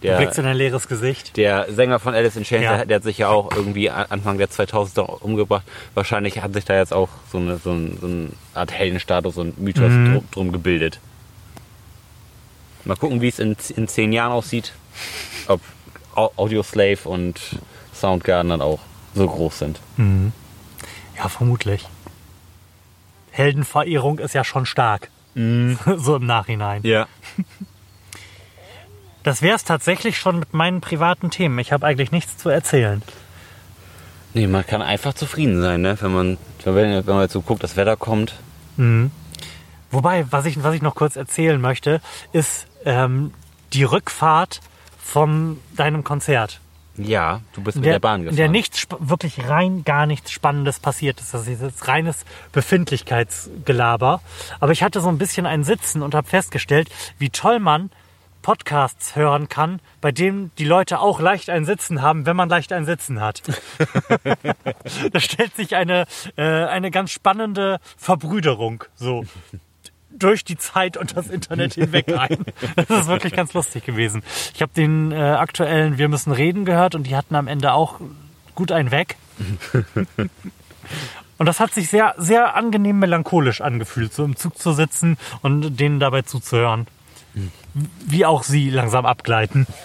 Staley, 0.00 0.12
Du 0.12 0.16
blickst 0.18 0.36
der, 0.38 0.44
in 0.44 0.50
ein 0.50 0.56
leeres 0.56 0.88
Gesicht. 0.88 1.36
der 1.36 1.72
Sänger 1.72 1.98
von 1.98 2.14
Alice 2.14 2.36
in 2.36 2.44
Chains, 2.44 2.64
Ja. 2.64 2.76
der, 2.78 2.86
der 2.86 2.96
hat 2.96 3.02
sich 3.04 3.18
ja 3.18 3.28
auch 3.28 3.50
irgendwie 3.54 3.90
Anfang 3.90 4.38
der 4.38 4.48
2000er 4.48 5.20
umgebracht. 5.22 5.62
Wahrscheinlich 5.94 6.40
hat 6.42 6.54
sich 6.54 6.64
da 6.64 6.74
jetzt 6.76 6.92
auch 6.94 7.08
so 7.30 7.38
eine, 7.38 7.58
so 7.58 7.70
ein, 7.72 7.98
so 8.00 8.06
eine 8.06 8.28
Art 8.54 8.72
Heldenstatus 8.72 9.36
und 9.36 9.58
Mythos 9.60 9.90
Mhm. 9.92 10.12
drum, 10.14 10.28
drum 10.30 10.52
gebildet. 10.52 11.00
Mal 12.84 12.96
gucken, 12.96 13.20
wie 13.20 13.28
es 13.28 13.38
in, 13.38 13.56
in 13.76 13.88
zehn 13.88 14.12
Jahren 14.12 14.32
aussieht. 14.32 14.72
Ob 15.48 15.60
Au- 16.14 16.32
Audioslave 16.36 17.06
und 17.08 17.38
Soundgarden 17.94 18.48
dann 18.50 18.62
auch 18.62 18.80
so 19.14 19.26
groß 19.26 19.58
sind. 19.58 19.80
Ja, 21.16 21.28
vermutlich. 21.28 21.86
Heldenverehrung 23.32 24.18
ist 24.18 24.34
ja 24.34 24.44
schon 24.44 24.64
stark. 24.66 25.10
so 25.34 26.16
im 26.16 26.26
Nachhinein. 26.26 26.80
Ja. 26.84 27.06
Das 29.22 29.42
wäre 29.42 29.56
es 29.56 29.64
tatsächlich 29.64 30.18
schon 30.18 30.38
mit 30.38 30.54
meinen 30.54 30.80
privaten 30.80 31.30
Themen. 31.30 31.58
Ich 31.58 31.72
habe 31.72 31.86
eigentlich 31.86 32.12
nichts 32.12 32.36
zu 32.38 32.48
erzählen. 32.48 33.02
Nee, 34.32 34.46
man 34.46 34.66
kann 34.66 34.80
einfach 34.80 35.12
zufrieden 35.14 35.60
sein, 35.60 35.82
ne? 35.82 35.96
wenn, 36.00 36.12
man, 36.12 36.38
wenn, 36.64 37.04
man 37.04 37.20
jetzt 37.22 37.32
so 37.32 37.42
guckt, 37.42 37.62
das 37.62 37.76
Wetter 37.76 37.96
kommt. 37.96 38.34
Wobei, 39.90 40.26
was 40.30 40.46
ich, 40.46 40.62
was 40.62 40.74
ich 40.74 40.82
noch 40.82 40.94
kurz 40.94 41.16
erzählen 41.16 41.60
möchte, 41.60 42.00
ist 42.32 42.66
ähm, 42.84 43.32
die 43.72 43.84
Rückfahrt 43.84 44.60
von 44.98 45.58
deinem 45.76 46.04
Konzert. 46.04 46.60
Ja, 46.96 47.40
du 47.54 47.62
bist 47.62 47.76
In 47.76 47.80
mit 47.80 47.86
der, 47.86 47.94
der 47.94 48.00
Bahn 48.00 48.20
in 48.20 48.24
gefahren. 48.26 48.36
der 48.36 48.48
nichts, 48.48 48.86
wirklich 48.98 49.48
rein 49.48 49.84
gar 49.84 50.06
nichts 50.06 50.30
Spannendes 50.30 50.80
passiert 50.80 51.20
ist. 51.20 51.34
Das 51.34 51.46
ist 51.46 51.62
jetzt 51.62 51.88
reines 51.88 52.24
Befindlichkeitsgelaber. 52.52 54.20
Aber 54.60 54.72
ich 54.72 54.82
hatte 54.82 55.00
so 55.00 55.08
ein 55.08 55.18
bisschen 55.18 55.46
ein 55.46 55.64
Sitzen 55.64 56.02
und 56.02 56.14
habe 56.14 56.28
festgestellt, 56.28 56.90
wie 57.18 57.30
toll 57.30 57.58
man 57.58 57.90
Podcasts 58.42 59.16
hören 59.16 59.48
kann, 59.48 59.80
bei 60.00 60.12
denen 60.12 60.50
die 60.58 60.64
Leute 60.64 61.00
auch 61.00 61.20
leicht 61.20 61.50
ein 61.50 61.64
Sitzen 61.64 62.02
haben, 62.02 62.26
wenn 62.26 62.36
man 62.36 62.48
leicht 62.48 62.72
ein 62.72 62.84
Sitzen 62.84 63.20
hat. 63.20 63.42
da 65.12 65.20
stellt 65.20 65.54
sich 65.56 65.76
eine, 65.76 66.06
äh, 66.36 66.42
eine 66.42 66.90
ganz 66.90 67.10
spannende 67.10 67.80
Verbrüderung 67.96 68.84
so 68.94 69.24
durch 70.10 70.44
die 70.44 70.58
Zeit 70.58 70.96
und 70.96 71.16
das 71.16 71.28
Internet 71.28 71.74
hinweg 71.74 72.08
ein. 72.16 72.44
Das 72.76 72.90
ist 72.90 73.06
wirklich 73.06 73.32
ganz 73.32 73.52
lustig 73.54 73.84
gewesen. 73.84 74.22
Ich 74.54 74.62
habe 74.62 74.72
den 74.74 75.12
äh, 75.12 75.16
aktuellen 75.16 75.98
Wir 75.98 76.08
müssen 76.08 76.32
reden 76.32 76.64
gehört 76.64 76.94
und 76.94 77.04
die 77.04 77.16
hatten 77.16 77.34
am 77.34 77.46
Ende 77.46 77.72
auch 77.72 78.00
gut 78.54 78.72
einen 78.72 78.90
weg. 78.90 79.16
Und 81.38 81.46
das 81.46 81.58
hat 81.58 81.72
sich 81.72 81.88
sehr, 81.88 82.14
sehr 82.18 82.54
angenehm 82.54 82.98
melancholisch 82.98 83.62
angefühlt, 83.62 84.12
so 84.12 84.24
im 84.24 84.36
Zug 84.36 84.58
zu 84.58 84.74
sitzen 84.74 85.16
und 85.40 85.80
denen 85.80 85.98
dabei 85.98 86.20
zuzuhören. 86.20 86.86
Wie 88.06 88.24
auch 88.26 88.42
sie 88.42 88.70
langsam 88.70 89.06
abgleiten. 89.06 89.66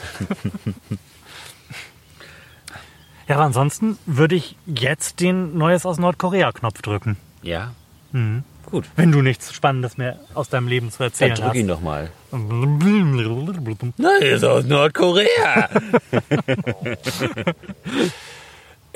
Ja, 3.28 3.38
aber 3.38 3.46
ansonsten 3.46 3.98
würde 4.06 4.36
ich 4.36 4.56
jetzt 4.68 5.20
den 5.20 5.58
Neues 5.58 5.86
aus 5.88 5.98
Nordkorea-Knopf 5.98 6.84
drücken. 6.84 7.18
Ja. 7.42 7.72
Mhm. 8.12 8.44
Gut. 8.70 8.86
Wenn 8.96 9.12
du 9.12 9.22
nichts 9.24 9.52
Spannendes 9.54 9.98
mehr 9.98 10.20
aus 10.34 10.50
deinem 10.50 10.68
Leben 10.68 10.92
zu 10.92 11.00
Dann 11.00 11.08
erzählen 11.08 11.34
drück 11.36 11.56
ihn 11.56 11.70
hast. 11.70 11.78
doch 11.78 11.82
mal. 11.82 12.12
hast. 12.32 13.98
Neues 13.98 14.44
aus 14.44 14.66
Nordkorea. 14.66 15.70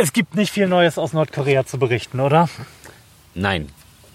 Es 0.01 0.13
gibt 0.13 0.35
nicht 0.35 0.53
viel 0.53 0.69
Neues 0.69 0.97
aus 0.97 1.11
Nordkorea 1.11 1.65
zu 1.65 1.77
berichten, 1.77 2.21
oder? 2.21 2.47
Nein. 3.35 3.67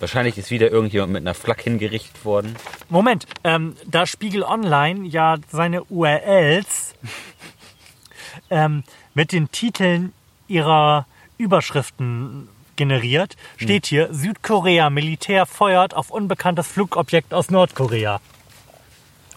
Wahrscheinlich 0.04 0.36
ist 0.36 0.50
wieder 0.50 0.70
irgendjemand 0.70 1.14
mit 1.14 1.22
einer 1.22 1.32
Flak 1.32 1.62
hingerichtet 1.62 2.26
worden. 2.26 2.56
Moment, 2.90 3.24
ähm, 3.42 3.74
da 3.86 4.04
Spiegel 4.04 4.42
Online 4.42 5.08
ja 5.08 5.36
seine 5.50 5.82
URLs 5.84 6.94
ähm, 8.50 8.84
mit 9.14 9.32
den 9.32 9.50
Titeln 9.50 10.12
ihrer 10.46 11.06
Überschriften 11.38 12.50
generiert, 12.76 13.36
steht 13.56 13.86
hier 13.86 14.12
Südkorea 14.12 14.90
Militär 14.90 15.46
feuert 15.46 15.94
auf 15.94 16.10
unbekanntes 16.10 16.66
Flugobjekt 16.66 17.32
aus 17.32 17.50
Nordkorea. 17.50 18.20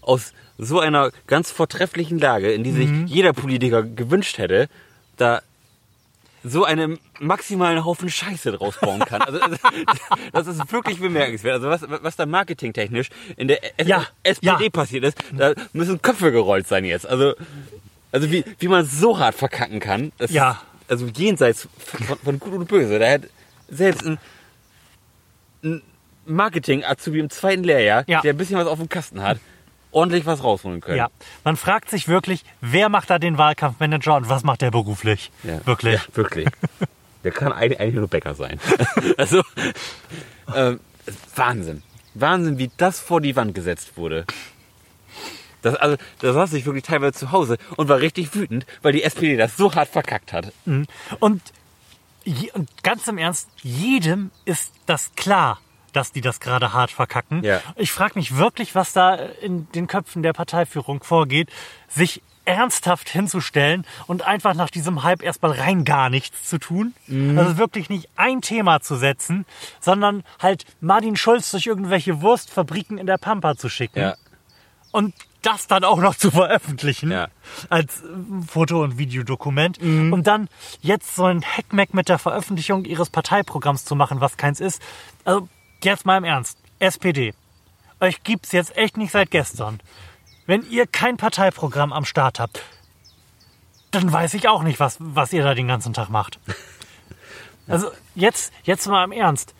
aus 0.00 0.32
so 0.56 0.80
einer 0.80 1.10
ganz 1.26 1.50
vortrefflichen 1.50 2.18
Lage, 2.18 2.52
in 2.52 2.64
die 2.64 2.72
sich 2.72 2.88
jeder 3.06 3.32
Politiker 3.32 3.82
gewünscht 3.82 4.38
hätte, 4.38 4.68
da 5.16 5.42
so 6.44 6.64
einen 6.64 6.98
maximalen 7.18 7.84
Haufen 7.84 8.08
Scheiße 8.08 8.52
draus 8.52 8.76
bauen 8.80 9.00
kann. 9.00 9.22
Also, 9.22 9.40
das 10.32 10.46
ist 10.46 10.72
wirklich 10.72 11.00
bemerkenswert. 11.00 11.54
Also 11.62 11.68
was, 11.68 12.02
was 12.02 12.16
da 12.16 12.26
marketingtechnisch 12.26 13.08
in 13.36 13.48
der 13.48 13.62
S 13.80 13.86
Ja, 13.88 14.06
SPD 14.22 14.64
ja. 14.64 14.70
passiert 14.70 15.04
ist, 15.04 15.18
da 15.36 15.52
müssen 15.72 16.00
Köpfe 16.00 16.30
gerollt 16.32 16.66
sein 16.68 16.84
jetzt. 16.84 17.06
Also, 17.06 17.34
also 18.12 18.30
wie, 18.30 18.44
wie 18.58 18.68
man 18.68 18.86
so 18.86 19.18
hart 19.18 19.34
verkacken 19.34 19.80
kann. 19.80 20.12
Das 20.18 20.30
Ja. 20.30 20.52
Ist, 20.52 20.90
also 20.90 21.06
jenseits 21.06 21.68
von, 22.06 22.18
von 22.18 22.38
Gut 22.38 22.52
und 22.54 22.68
Böse. 22.68 22.98
Da 22.98 23.10
hat 23.10 23.22
selbst 23.68 24.06
ein, 24.06 24.18
ein 25.62 25.82
Marketing-Azubi 26.26 27.18
im 27.20 27.30
zweiten 27.30 27.64
Lehrjahr, 27.64 28.04
Ja. 28.06 28.20
der 28.22 28.32
ein 28.32 28.36
bisschen 28.36 28.56
was 28.58 28.66
auf 28.66 28.78
dem 28.78 28.88
Kasten 28.88 29.22
hat, 29.22 29.38
ordentlich 29.98 30.26
was 30.26 30.42
rausholen 30.44 30.80
können. 30.80 30.98
Ja, 30.98 31.08
man 31.44 31.56
fragt 31.56 31.90
sich 31.90 32.08
wirklich, 32.08 32.44
wer 32.60 32.88
macht 32.88 33.10
da 33.10 33.18
den 33.18 33.36
Wahlkampfmanager 33.36 34.16
und 34.16 34.28
was 34.28 34.44
macht 34.44 34.62
der 34.62 34.70
beruflich? 34.70 35.30
Ja. 35.42 35.64
Wirklich. 35.66 35.94
Ja, 35.94 36.16
wirklich. 36.16 36.48
Der 37.24 37.32
kann 37.32 37.52
eigentlich 37.52 37.94
nur 37.94 38.06
Bäcker 38.06 38.34
sein. 38.36 38.60
also, 39.16 39.42
ähm, 40.54 40.78
Wahnsinn. 41.34 41.82
Wahnsinn, 42.14 42.58
wie 42.58 42.70
das 42.76 43.00
vor 43.00 43.20
die 43.20 43.34
Wand 43.34 43.56
gesetzt 43.56 43.96
wurde. 43.96 44.24
Das, 45.62 45.74
also, 45.74 45.96
da 46.20 46.32
saß 46.32 46.52
ich 46.52 46.64
wirklich 46.64 46.84
teilweise 46.84 47.14
zu 47.14 47.32
Hause 47.32 47.58
und 47.76 47.88
war 47.88 47.98
richtig 47.98 48.36
wütend, 48.36 48.66
weil 48.82 48.92
die 48.92 49.02
SPD 49.02 49.36
das 49.36 49.56
so 49.56 49.74
hart 49.74 49.88
verkackt 49.88 50.32
hat. 50.32 50.52
Und, 51.18 51.42
je, 52.24 52.52
und 52.52 52.70
ganz 52.84 53.08
im 53.08 53.18
Ernst, 53.18 53.48
jedem 53.62 54.30
ist 54.44 54.72
das 54.86 55.12
klar, 55.16 55.60
dass 55.92 56.12
die 56.12 56.20
das 56.20 56.40
gerade 56.40 56.72
hart 56.72 56.90
verkacken. 56.90 57.42
Ja. 57.42 57.60
Ich 57.76 57.92
frage 57.92 58.12
mich 58.18 58.36
wirklich, 58.36 58.74
was 58.74 58.92
da 58.92 59.14
in 59.14 59.70
den 59.72 59.86
Köpfen 59.86 60.22
der 60.22 60.32
Parteiführung 60.32 61.02
vorgeht, 61.02 61.50
sich 61.88 62.22
ernsthaft 62.44 63.10
hinzustellen 63.10 63.84
und 64.06 64.22
einfach 64.22 64.54
nach 64.54 64.70
diesem 64.70 65.02
Hype 65.02 65.22
erstmal 65.22 65.52
rein 65.52 65.84
gar 65.84 66.08
nichts 66.08 66.48
zu 66.48 66.58
tun. 66.58 66.94
Mhm. 67.06 67.38
Also 67.38 67.58
wirklich 67.58 67.90
nicht 67.90 68.08
ein 68.16 68.40
Thema 68.40 68.80
zu 68.80 68.96
setzen, 68.96 69.44
sondern 69.80 70.24
halt 70.40 70.64
Martin 70.80 71.16
Schulz 71.16 71.50
durch 71.50 71.66
irgendwelche 71.66 72.22
Wurstfabriken 72.22 72.96
in 72.96 73.06
der 73.06 73.18
Pampa 73.18 73.56
zu 73.56 73.68
schicken 73.68 73.98
Ja. 74.00 74.14
und 74.92 75.14
das 75.42 75.66
dann 75.66 75.84
auch 75.84 75.98
noch 75.98 76.14
zu 76.16 76.30
veröffentlichen 76.30 77.10
Ja. 77.10 77.28
als 77.68 78.02
Foto- 78.46 78.82
und 78.82 78.96
Videodokument 78.98 79.78
und 79.78 80.26
dann 80.26 80.48
jetzt 80.80 81.14
so 81.16 81.24
ein 81.26 81.42
Hackmack 81.44 81.92
mit 81.92 82.08
der 82.08 82.18
Veröffentlichung 82.18 82.86
ihres 82.86 83.10
Parteiprogramms 83.10 83.84
zu 83.84 83.94
machen, 83.94 84.20
was 84.22 84.38
keins 84.38 84.58
ist. 84.58 84.80
Also 85.24 85.48
jetzt 85.84 86.06
mal 86.06 86.18
im 86.18 86.24
Ernst, 86.24 86.58
SPD, 86.78 87.34
euch 88.00 88.22
gibt's 88.22 88.52
jetzt 88.52 88.76
echt 88.76 88.96
nicht 88.96 89.10
seit 89.10 89.30
gestern. 89.30 89.80
Wenn 90.46 90.68
ihr 90.70 90.86
kein 90.86 91.16
Parteiprogramm 91.16 91.92
am 91.92 92.04
Start 92.04 92.40
habt, 92.40 92.62
dann 93.90 94.12
weiß 94.12 94.34
ich 94.34 94.48
auch 94.48 94.62
nicht, 94.62 94.80
was, 94.80 94.96
was 95.00 95.32
ihr 95.32 95.42
da 95.42 95.54
den 95.54 95.68
ganzen 95.68 95.92
Tag 95.92 96.08
macht. 96.08 96.38
Also 97.70 97.90
jetzt, 98.14 98.50
jetzt 98.62 98.86
mal 98.86 99.04
im 99.04 99.12
Ernst. 99.12 99.54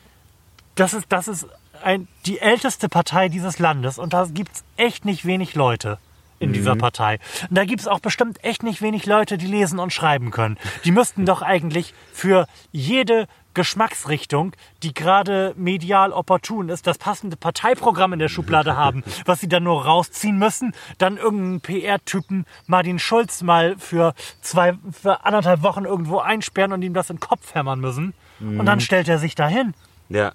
Das 0.77 0.95
ist, 0.95 1.05
das 1.11 1.29
ist 1.29 1.47
ein, 1.83 2.09
die 2.25 2.39
älteste 2.39 2.89
Partei 2.89 3.29
dieses 3.29 3.59
Landes 3.59 3.99
und 3.99 4.15
da 4.15 4.25
gibt's 4.25 4.65
echt 4.79 5.05
nicht 5.05 5.27
wenig 5.27 5.55
Leute 5.55 5.99
in 6.39 6.53
dieser 6.53 6.77
Partei. 6.77 7.19
Und 7.49 7.59
da 7.59 7.65
gibt's 7.65 7.87
auch 7.87 8.01
bestimmt 8.01 8.43
echt 8.45 8.63
nicht 8.63 8.81
wenig 8.81 9.07
Leute, 9.07 9.39
die 9.39 9.47
lesen 9.47 9.79
und 9.79 9.93
schreiben 9.93 10.31
können. 10.31 10.57
Die 10.85 10.91
müssten 10.93 11.27
doch 11.27 11.43
eigentlich 11.43 11.95
für 12.13 12.47
jede 12.73 13.27
Geschmacksrichtung, 13.59 14.53
die 14.85 14.95
gerade 14.95 15.53
medial 15.57 16.13
opportun 16.13 16.69
ist, 16.69 16.87
das 16.87 16.97
passende 16.97 17.37
Parteiprogramm 17.37 18.13
in 18.13 18.21
der 18.21 18.29
Schublade 18.29 18.77
haben, 18.77 19.03
was 19.25 19.41
sie 19.41 19.49
dann 19.49 19.65
nur 19.65 19.85
rausziehen 19.85 20.39
müssen, 20.39 20.75
dann 20.99 21.17
irgendeinen 21.17 21.61
PR-Typen 21.61 22.47
Martin 22.69 23.01
Schulz 23.01 23.43
mal 23.43 23.75
für 23.77 24.15
zwei, 24.43 24.75
für 24.93 25.25
anderthalb 25.25 25.65
Wochen 25.65 25.87
irgendwo 25.87 26.21
einsperren 26.21 26.73
und 26.73 26.83
ihm 26.83 26.95
das 26.95 27.11
in 27.11 27.17
den 27.17 27.21
Kopf 27.21 27.53
hämmern 27.57 27.81
müssen. 27.81 28.15
Und 28.41 28.67
dann 28.67 28.79
stellt 28.79 29.09
er 29.09 29.19
sich 29.19 29.35
dahin. 29.35 29.75
Ja, 30.09 30.31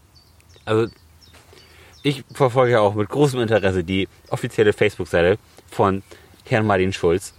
also 0.65 0.91
ich 2.01 2.25
verfolge 2.33 2.73
ja 2.73 2.81
auch 2.81 2.93
mit 2.93 3.07
großem 3.07 3.39
Interesse 3.39 3.85
die 3.85 4.09
offizielle 4.31 4.73
Facebook-Seite 4.73 5.37
von 5.71 6.03
Herrn 6.43 6.65
Martin 6.65 6.91
Schulz. 6.91 7.33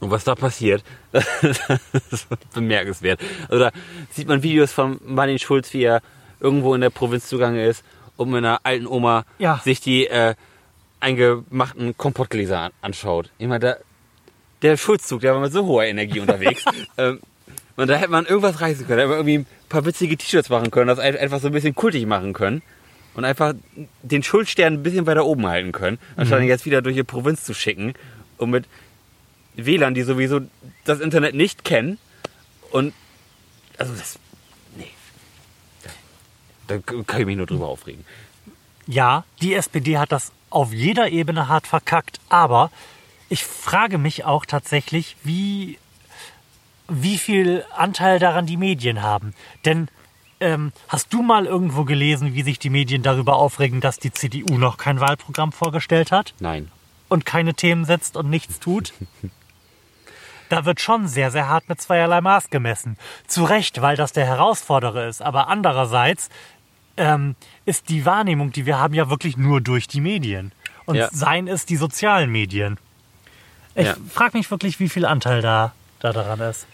Und 0.00 0.10
was 0.10 0.24
da 0.24 0.34
passiert, 0.34 0.84
das 1.12 1.26
ist 2.10 2.26
bemerkenswert. 2.54 3.20
Also 3.48 3.64
da 3.64 3.70
sieht 4.10 4.28
man 4.28 4.42
Videos 4.42 4.72
von 4.72 5.00
Martin 5.04 5.38
Schulz, 5.38 5.72
wie 5.72 5.84
er 5.84 6.02
irgendwo 6.40 6.74
in 6.74 6.80
der 6.82 6.90
Provinz 6.90 7.28
zugange 7.28 7.64
ist 7.66 7.82
und 8.16 8.28
mit 8.30 8.38
einer 8.38 8.60
alten 8.62 8.86
Oma 8.86 9.24
Ja. 9.38 9.60
sich 9.64 9.80
die 9.80 10.06
äh, 10.06 10.34
eingemachten 11.00 11.96
Kompottgläser 11.96 12.58
an, 12.60 12.72
anschaut. 12.82 13.30
Ich 13.38 13.46
meine, 13.46 13.60
da, 13.60 13.76
der 14.62 14.76
Schulzzug, 14.76 15.20
der 15.20 15.34
war 15.34 15.40
mit 15.40 15.52
so 15.52 15.64
hoher 15.66 15.84
Energie 15.84 16.20
unterwegs. 16.20 16.64
ähm, 16.98 17.20
und 17.76 17.88
da 17.88 17.94
hätte 17.96 18.10
man 18.10 18.24
irgendwas 18.26 18.60
reißen 18.60 18.86
können, 18.86 18.96
da 18.98 19.02
hätte 19.02 19.08
man 19.08 19.18
irgendwie 19.18 19.38
ein 19.38 19.46
paar 19.68 19.84
witzige 19.84 20.16
T-Shirts 20.16 20.48
machen 20.48 20.70
können, 20.70 20.88
das 20.88 20.98
ein- 20.98 21.16
einfach 21.16 21.40
so 21.40 21.46
ein 21.48 21.52
bisschen 21.52 21.74
kultig 21.74 22.06
machen 22.06 22.32
können. 22.32 22.62
Und 23.14 23.24
einfach 23.24 23.54
den 24.02 24.22
Schuldstern 24.22 24.74
ein 24.74 24.82
bisschen 24.82 25.06
weiter 25.06 25.24
oben 25.24 25.46
halten 25.46 25.72
können, 25.72 25.98
anstatt 26.16 26.42
ihn 26.42 26.48
jetzt 26.48 26.66
wieder 26.66 26.82
durch 26.82 26.96
die 26.96 27.02
Provinz 27.02 27.44
zu 27.44 27.54
schicken. 27.54 27.94
Und 28.36 28.50
mit 28.50 28.66
WLAN, 29.56 29.94
die 29.94 30.02
sowieso 30.02 30.40
das 30.84 31.00
Internet 31.00 31.34
nicht 31.34 31.64
kennen. 31.64 31.98
Und 32.70 32.92
also 33.78 33.94
das. 33.94 34.18
Nee. 34.76 34.90
Da, 36.66 36.78
kann 36.78 37.20
ich 37.20 37.26
mich 37.26 37.36
nur 37.36 37.46
drüber 37.46 37.68
aufregen. 37.68 38.04
Ja, 38.86 39.24
die 39.42 39.54
SPD 39.54 39.98
hat 39.98 40.12
das 40.12 40.32
auf 40.50 40.72
jeder 40.72 41.10
Ebene 41.10 41.48
hart 41.48 41.66
verkackt, 41.66 42.20
aber 42.28 42.70
ich 43.28 43.44
frage 43.44 43.98
mich 43.98 44.24
auch 44.24 44.46
tatsächlich, 44.46 45.16
wie, 45.24 45.78
wie 46.88 47.18
viel 47.18 47.64
Anteil 47.76 48.18
daran 48.18 48.46
die 48.46 48.56
Medien 48.56 49.02
haben. 49.02 49.34
Denn 49.64 49.88
ähm, 50.38 50.72
hast 50.88 51.12
du 51.12 51.22
mal 51.22 51.46
irgendwo 51.46 51.84
gelesen, 51.84 52.34
wie 52.34 52.42
sich 52.42 52.58
die 52.58 52.70
Medien 52.70 53.02
darüber 53.02 53.36
aufregen, 53.36 53.80
dass 53.80 53.98
die 53.98 54.12
CDU 54.12 54.58
noch 54.58 54.76
kein 54.76 55.00
Wahlprogramm 55.00 55.50
vorgestellt 55.50 56.12
hat 56.12 56.34
Nein. 56.38 56.70
und 57.08 57.26
keine 57.26 57.54
Themen 57.54 57.84
setzt 57.84 58.16
und 58.16 58.30
nichts 58.30 58.60
tut? 58.60 58.92
Da 60.48 60.64
wird 60.64 60.80
schon 60.80 61.08
sehr, 61.08 61.30
sehr 61.30 61.48
hart 61.48 61.68
mit 61.68 61.80
zweierlei 61.80 62.20
Maß 62.20 62.50
gemessen. 62.50 62.96
Zu 63.26 63.44
Recht, 63.44 63.82
weil 63.82 63.96
das 63.96 64.12
der 64.12 64.26
Herausforderer 64.26 65.06
ist. 65.08 65.22
Aber 65.22 65.48
andererseits 65.48 66.28
ähm, 66.96 67.34
ist 67.66 67.88
die 67.88 68.06
Wahrnehmung, 68.06 68.52
die 68.52 68.64
wir 68.64 68.78
haben, 68.78 68.94
ja 68.94 69.10
wirklich 69.10 69.36
nur 69.36 69.60
durch 69.60 69.86
die 69.88 70.00
Medien. 70.00 70.52
Und 70.86 70.96
Ja. 70.96 71.08
seien 71.12 71.48
es 71.48 71.66
die 71.66 71.76
sozialen 71.76 72.30
Medien. 72.30 72.78
Ich 73.74 73.86
Ja. 73.86 73.96
frage 74.10 74.38
mich 74.38 74.50
wirklich, 74.50 74.80
wie 74.80 74.88
viel 74.88 75.04
Anteil 75.04 75.42
da, 75.42 75.72
da 76.00 76.12
daran 76.12 76.40
ist. 76.40 76.66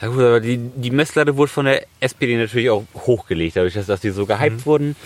Ja 0.00 0.08
gut, 0.08 0.20
aber 0.20 0.40
die, 0.40 0.56
die 0.58 0.90
Messlatte 0.90 1.36
wurde 1.36 1.50
von 1.52 1.66
der 1.66 1.84
SPD 2.00 2.36
natürlich 2.36 2.70
auch 2.70 2.84
hochgelegt. 2.94 3.56
Dadurch, 3.56 3.74
dass, 3.74 3.86
dass 3.86 4.00
die 4.00 4.10
so 4.10 4.24
gehypt 4.26 4.66
wurden, 4.66 4.96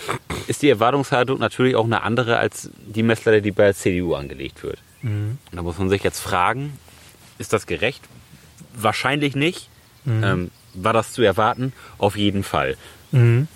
ist 0.47 0.61
die 0.61 0.69
Erwartungshaltung 0.69 1.39
natürlich 1.39 1.75
auch 1.75 1.85
eine 1.85 2.01
andere 2.03 2.37
als 2.37 2.69
die 2.77 3.03
Messlatte, 3.03 3.41
die 3.41 3.51
bei 3.51 3.65
der 3.65 3.75
CDU 3.75 4.15
angelegt 4.15 4.63
wird. 4.63 4.79
Und 5.03 5.37
da 5.51 5.61
muss 5.61 5.77
man 5.77 5.89
sich 5.89 6.03
jetzt 6.03 6.19
fragen, 6.19 6.77
ist 7.39 7.51
das 7.53 7.65
gerecht? 7.65 8.03
Wahrscheinlich 8.75 9.35
nicht. 9.35 9.69
Ähm, 10.05 10.51
war 10.75 10.93
das 10.93 11.11
zu 11.13 11.21
erwarten? 11.23 11.73
Auf 11.97 12.15
jeden 12.15 12.43
Fall. 12.43 12.77
Und 13.11 13.47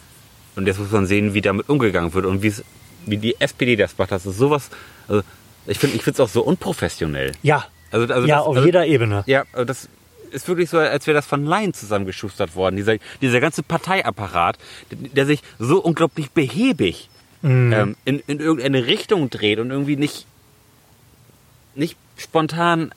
jetzt 0.65 0.79
muss 0.79 0.91
man 0.91 1.05
sehen, 1.05 1.33
wie 1.33 1.41
damit 1.41 1.69
umgegangen 1.69 2.13
wird 2.13 2.25
und 2.25 2.41
wie 2.41 3.17
die 3.17 3.39
SPD 3.39 3.75
das 3.75 3.97
macht. 3.97 4.11
Das 4.11 4.25
ist 4.25 4.37
sowas, 4.37 4.69
also 5.07 5.21
ich 5.67 5.77
finde 5.79 5.95
ich 5.95 6.03
finde 6.03 6.15
es 6.15 6.19
auch 6.19 6.31
so 6.31 6.41
unprofessionell. 6.43 7.31
Ja, 7.43 7.65
Also, 7.91 8.11
also 8.13 8.27
ja 8.27 8.37
das, 8.37 8.45
auf 8.45 8.55
also, 8.55 8.65
jeder 8.65 8.85
Ebene. 8.87 9.23
ja, 9.27 9.43
also 9.53 9.65
das 9.65 9.89
ist 10.31 10.47
wirklich 10.47 10.69
so, 10.69 10.79
als 10.79 11.05
wäre 11.05 11.15
das 11.15 11.25
von 11.27 11.45
Laien 11.45 11.73
zusammengeschustert 11.75 12.55
worden. 12.55 12.75
Dieser, 12.75 12.95
dieser 13.21 13.39
ganze 13.39 13.61
Parteiapparat, 13.61 14.57
der, 14.91 14.97
der 15.09 15.25
sich 15.27 15.41
so 15.59 15.79
unglaublich 15.79 16.31
behäbig 16.31 17.09
ähm, 17.43 17.95
in, 18.05 18.19
in 18.27 18.39
irgendeine 18.39 18.85
Richtung 18.87 19.29
dreht 19.29 19.59
und 19.59 19.69
irgendwie 19.69 19.95
nicht, 19.97 20.25
nicht 21.75 21.97
spontan 22.17 22.91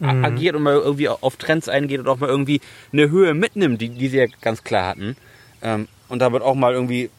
a- 0.00 0.24
agiert 0.24 0.56
und 0.56 0.62
mal 0.62 0.74
irgendwie 0.74 1.08
auf 1.08 1.36
Trends 1.36 1.68
eingeht 1.68 2.00
und 2.00 2.08
auch 2.08 2.18
mal 2.18 2.28
irgendwie 2.28 2.60
eine 2.92 3.10
Höhe 3.10 3.34
mitnimmt, 3.34 3.80
die, 3.80 3.88
die 3.90 4.08
sie 4.08 4.18
ja 4.18 4.26
ganz 4.40 4.64
klar 4.64 4.88
hatten. 4.88 5.16
Ähm, 5.62 5.88
und 6.08 6.18
damit 6.20 6.42
auch 6.42 6.54
mal 6.54 6.72
irgendwie, 6.72 7.10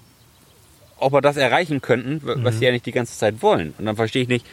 ob 0.98 1.14
wir 1.14 1.22
das 1.22 1.38
erreichen 1.38 1.82
könnten, 1.82 2.22
was 2.24 2.60
sie 2.60 2.66
ja 2.66 2.72
nicht 2.72 2.86
die 2.86 2.92
ganze 2.92 3.18
Zeit 3.18 3.42
wollen. 3.42 3.74
Und 3.78 3.86
dann 3.86 3.96
verstehe 3.96 4.24
ich 4.24 4.28
nicht, 4.28 4.46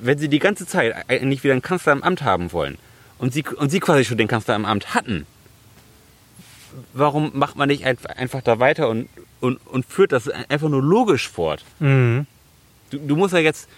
wenn 0.00 0.18
sie 0.18 0.28
die 0.28 0.38
ganze 0.38 0.66
Zeit 0.66 0.94
eigentlich 1.08 1.42
wieder 1.44 1.52
einen 1.52 1.62
Kanzler 1.62 1.92
im 1.92 2.02
Amt 2.02 2.22
haben 2.22 2.52
wollen 2.52 2.78
und 3.18 3.32
sie, 3.32 3.44
und 3.56 3.70
sie 3.70 3.80
quasi 3.80 4.04
schon 4.04 4.16
den 4.18 4.28
Kanzler 4.28 4.54
im 4.56 4.64
Amt 4.64 4.94
hatten, 4.94 5.26
warum 6.94 7.30
macht 7.34 7.56
man 7.56 7.68
nicht 7.68 7.84
einfach, 7.84 8.10
einfach 8.16 8.42
da 8.42 8.58
weiter 8.58 8.88
und, 8.88 9.08
und, 9.40 9.58
und 9.66 9.84
führt 9.86 10.12
das 10.12 10.28
einfach 10.28 10.68
nur 10.68 10.82
logisch 10.82 11.28
fort? 11.28 11.64
Mhm. 11.80 12.26
Du, 12.90 12.98
du 12.98 13.16
musst 13.16 13.34
ja 13.34 13.40
jetzt, 13.40 13.68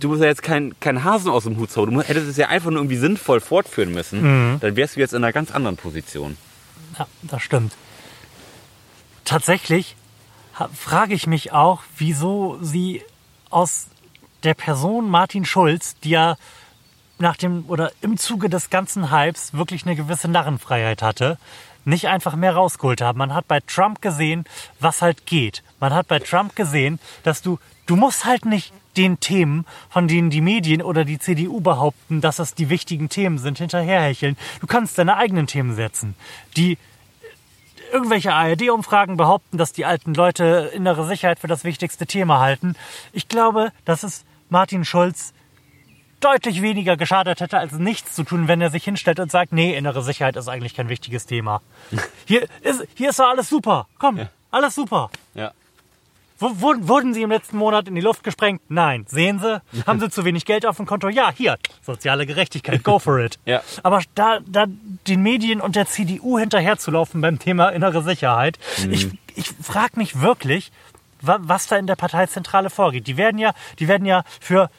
du 0.00 0.08
musst 0.08 0.20
ja 0.20 0.28
jetzt 0.28 0.42
kein, 0.42 0.78
kein 0.80 1.04
Hasen 1.04 1.30
aus 1.30 1.44
dem 1.44 1.56
Hut 1.56 1.70
zaubern. 1.70 1.94
Du 1.94 2.02
hättest 2.02 2.28
es 2.28 2.36
ja 2.36 2.48
einfach 2.48 2.70
nur 2.70 2.80
irgendwie 2.80 2.96
sinnvoll 2.96 3.40
fortführen 3.40 3.92
müssen. 3.92 4.58
Dann 4.60 4.76
wärst 4.76 4.96
du 4.96 5.00
jetzt 5.00 5.14
in 5.14 5.24
einer 5.24 5.32
ganz 5.32 5.50
anderen 5.50 5.76
Position. 5.76 6.36
Ja, 6.98 7.06
das 7.22 7.42
stimmt. 7.42 7.74
Tatsächlich 9.24 9.96
frage 10.74 11.14
ich 11.14 11.26
mich 11.26 11.52
auch, 11.52 11.82
wieso 11.96 12.58
sie 12.60 13.02
aus 13.50 13.88
der 14.42 14.54
Person 14.54 15.08
Martin 15.08 15.44
Schulz, 15.44 15.96
die 16.04 16.10
ja 16.10 16.36
nach 17.18 17.36
dem 17.36 17.64
oder 17.68 17.92
im 18.02 18.18
Zuge 18.18 18.48
des 18.50 18.70
ganzen 18.70 19.10
Hypes 19.10 19.54
wirklich 19.54 19.86
eine 19.86 19.96
gewisse 19.96 20.28
Narrenfreiheit 20.28 21.02
hatte, 21.02 21.38
nicht 21.84 22.08
einfach 22.08 22.36
mehr 22.36 22.54
rausgeholt 22.54 23.00
haben. 23.00 23.18
Man 23.18 23.34
hat 23.34 23.48
bei 23.48 23.60
Trump 23.60 24.02
gesehen, 24.02 24.44
was 24.80 25.02
halt 25.02 25.26
geht. 25.26 25.62
Man 25.80 25.92
hat 25.92 26.08
bei 26.08 26.18
Trump 26.18 26.56
gesehen, 26.56 26.98
dass 27.22 27.42
du, 27.42 27.58
du 27.86 27.96
musst 27.96 28.24
halt 28.24 28.44
nicht 28.44 28.72
den 28.96 29.20
Themen, 29.20 29.66
von 29.90 30.08
denen 30.08 30.30
die 30.30 30.40
Medien 30.40 30.82
oder 30.82 31.04
die 31.04 31.18
CDU 31.18 31.60
behaupten, 31.60 32.20
dass 32.20 32.38
es 32.38 32.54
die 32.54 32.70
wichtigen 32.70 33.08
Themen 33.08 33.38
sind, 33.38 33.58
hinterherhecheln. 33.58 34.36
Du 34.60 34.66
kannst 34.66 34.98
deine 34.98 35.16
eigenen 35.16 35.46
Themen 35.46 35.74
setzen. 35.74 36.14
Die 36.56 36.78
irgendwelche 37.92 38.32
ARD-Umfragen 38.32 39.16
behaupten, 39.16 39.58
dass 39.58 39.72
die 39.72 39.84
alten 39.84 40.14
Leute 40.14 40.70
innere 40.74 41.06
Sicherheit 41.06 41.38
für 41.38 41.46
das 41.46 41.64
wichtigste 41.64 42.06
Thema 42.06 42.40
halten. 42.40 42.74
Ich 43.12 43.28
glaube, 43.28 43.72
dass 43.84 44.02
es 44.02 44.24
Martin 44.48 44.84
Schulz 44.84 45.32
deutlich 46.20 46.62
weniger 46.62 46.96
geschadet 46.96 47.40
hätte, 47.40 47.58
als 47.58 47.72
nichts 47.72 48.14
zu 48.14 48.24
tun, 48.24 48.48
wenn 48.48 48.60
er 48.60 48.70
sich 48.70 48.84
hinstellt 48.84 49.20
und 49.20 49.30
sagt, 49.30 49.52
nee, 49.52 49.76
innere 49.76 50.02
Sicherheit 50.02 50.36
ist 50.36 50.48
eigentlich 50.48 50.74
kein 50.74 50.88
wichtiges 50.88 51.26
Thema. 51.26 51.60
Hier 52.26 52.48
ist, 52.62 52.84
hier 52.94 53.10
ist 53.10 53.18
doch 53.18 53.28
alles 53.28 53.48
super. 53.48 53.86
Komm, 53.98 54.26
alles 54.50 54.74
super. 54.74 55.10
Ja. 55.34 55.52
Wurden, 56.38 57.14
Sie 57.14 57.22
im 57.22 57.30
letzten 57.30 57.56
Monat 57.56 57.88
in 57.88 57.94
die 57.94 58.00
Luft 58.00 58.24
gesprengt? 58.24 58.60
Nein. 58.68 59.06
Sehen 59.08 59.38
Sie? 59.38 59.62
Haben 59.86 60.00
Sie 60.00 60.10
zu 60.10 60.24
wenig 60.24 60.44
Geld 60.44 60.66
auf 60.66 60.76
dem 60.76 60.86
Konto? 60.86 61.08
Ja, 61.08 61.32
hier. 61.32 61.56
Soziale 61.82 62.26
Gerechtigkeit. 62.26 62.82
Go 62.82 62.98
for 62.98 63.18
it. 63.20 63.38
Ja. 63.44 63.62
Aber 63.82 64.02
da, 64.14 64.40
da 64.46 64.66
den 65.06 65.22
Medien 65.22 65.60
und 65.60 65.76
der 65.76 65.86
CDU 65.86 66.38
hinterherzulaufen 66.38 67.20
beim 67.20 67.38
Thema 67.38 67.68
innere 67.68 68.02
Sicherheit, 68.02 68.58
ich, 68.90 69.08
ich 69.36 69.48
frage 69.62 69.96
mich 69.96 70.20
wirklich, 70.20 70.72
wa, 71.20 71.38
was 71.40 71.68
da 71.68 71.76
in 71.76 71.86
der 71.86 71.96
Parteizentrale 71.96 72.68
vorgeht. 72.68 73.06
Die 73.06 73.16
werden 73.16 73.38
ja, 73.38 73.52
die 73.78 73.88
werden 73.88 74.06
ja 74.06 74.24
für 74.40 74.70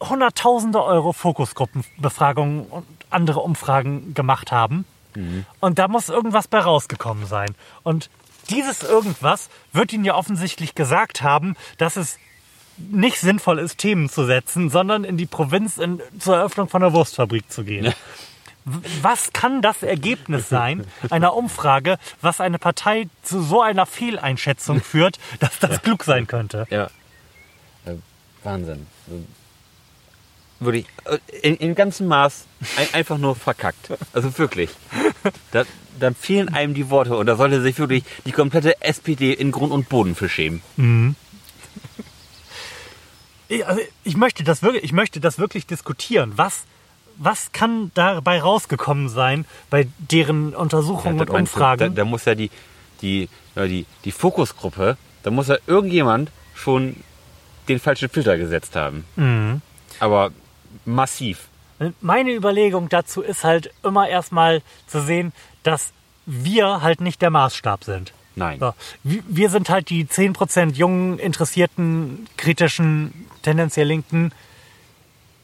Hunderttausende 0.00 0.82
Euro 0.82 1.12
Fokusgruppenbefragungen 1.12 2.66
und 2.66 2.84
andere 3.10 3.40
Umfragen 3.40 4.12
gemacht 4.12 4.52
haben. 4.52 4.84
Und 5.60 5.78
da 5.78 5.88
muss 5.88 6.08
irgendwas 6.08 6.48
bei 6.48 6.58
rausgekommen 6.58 7.26
sein. 7.26 7.54
Und 7.84 8.10
dieses 8.50 8.82
irgendwas 8.82 9.48
wird 9.72 9.92
ihnen 9.92 10.04
ja 10.04 10.14
offensichtlich 10.14 10.74
gesagt 10.74 11.22
haben, 11.22 11.56
dass 11.78 11.96
es 11.96 12.18
nicht 12.76 13.18
sinnvoll 13.18 13.58
ist, 13.58 13.78
Themen 13.78 14.08
zu 14.08 14.24
setzen, 14.24 14.70
sondern 14.70 15.04
in 15.04 15.16
die 15.16 15.26
Provinz 15.26 15.78
in, 15.78 16.00
zur 16.18 16.36
Eröffnung 16.36 16.68
von 16.68 16.82
einer 16.82 16.92
Wurstfabrik 16.92 17.50
zu 17.50 17.64
gehen. 17.64 17.94
Was 19.02 19.32
kann 19.32 19.60
das 19.60 19.82
Ergebnis 19.82 20.48
sein 20.48 20.86
einer 21.10 21.34
Umfrage, 21.34 21.98
was 22.22 22.40
eine 22.40 22.58
Partei 22.58 23.08
zu 23.22 23.42
so 23.42 23.60
einer 23.60 23.84
Fehleinschätzung 23.84 24.80
führt, 24.80 25.18
dass 25.38 25.58
das 25.58 25.82
klug 25.82 26.04
sein 26.04 26.26
könnte? 26.26 26.66
Ja. 26.70 26.86
Äh, 27.84 27.96
Wahnsinn. 28.42 28.86
Wirklich, 30.60 30.86
äh, 31.04 31.18
in, 31.42 31.56
in 31.56 31.74
ganzem 31.74 32.06
Maß 32.06 32.46
ein, 32.76 32.94
einfach 32.94 33.18
nur 33.18 33.36
verkackt. 33.36 33.90
Also 34.14 34.36
wirklich. 34.38 34.70
Da, 35.50 35.64
dann 35.98 36.14
fehlen 36.14 36.48
einem 36.48 36.74
die 36.74 36.90
Worte 36.90 37.16
und 37.16 37.26
da 37.26 37.36
sollte 37.36 37.60
sich 37.60 37.78
wirklich 37.78 38.04
die 38.24 38.32
komplette 38.32 38.82
SPD 38.82 39.32
in 39.32 39.52
Grund 39.52 39.72
und 39.72 39.88
Boden 39.88 40.14
für 40.14 40.28
schämen. 40.28 40.62
Ich, 43.48 43.66
also 43.66 43.80
ich, 44.02 44.16
möchte 44.16 44.44
das 44.44 44.62
wirklich, 44.62 44.84
ich 44.84 44.92
möchte 44.92 45.20
das 45.20 45.38
wirklich 45.38 45.66
diskutieren. 45.66 46.32
Was, 46.36 46.64
was 47.16 47.52
kann 47.52 47.90
dabei 47.94 48.40
rausgekommen 48.40 49.08
sein 49.08 49.44
bei 49.70 49.86
deren 49.98 50.54
Untersuchungen 50.54 51.18
das 51.18 51.28
und 51.28 51.34
du, 51.34 51.38
Umfragen? 51.40 51.94
Da, 51.94 52.02
da 52.02 52.04
muss 52.04 52.24
ja 52.24 52.34
die, 52.34 52.50
die, 53.02 53.28
ja, 53.54 53.66
die, 53.66 53.86
die 54.04 54.12
Fokusgruppe, 54.12 54.96
da 55.22 55.30
muss 55.30 55.48
ja 55.48 55.56
irgendjemand 55.66 56.30
schon 56.54 56.96
den 57.68 57.78
falschen 57.78 58.08
Filter 58.08 58.36
gesetzt 58.36 58.76
haben. 58.76 59.04
Mhm. 59.16 59.62
Aber 60.00 60.32
massiv. 60.84 61.48
Meine 62.00 62.32
Überlegung 62.32 62.88
dazu 62.88 63.20
ist 63.20 63.44
halt 63.44 63.72
immer 63.82 64.08
erstmal 64.08 64.62
zu 64.86 65.02
sehen, 65.02 65.32
dass 65.64 65.92
wir 66.26 66.82
halt 66.82 67.00
nicht 67.00 67.20
der 67.20 67.30
Maßstab 67.30 67.84
sind. 67.84 68.12
Nein. 68.36 68.58
So, 68.58 68.74
wir 69.02 69.50
sind 69.50 69.68
halt 69.68 69.90
die 69.90 70.06
10% 70.06 70.74
jungen, 70.74 71.18
interessierten, 71.18 72.28
kritischen, 72.36 73.26
tendenziell 73.42 73.86
linken, 73.86 74.32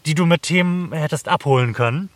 die 0.06 0.14
du 0.14 0.26
mit 0.26 0.42
Themen 0.42 0.92
hättest 0.92 1.28
abholen 1.28 1.72
können. 1.72 2.08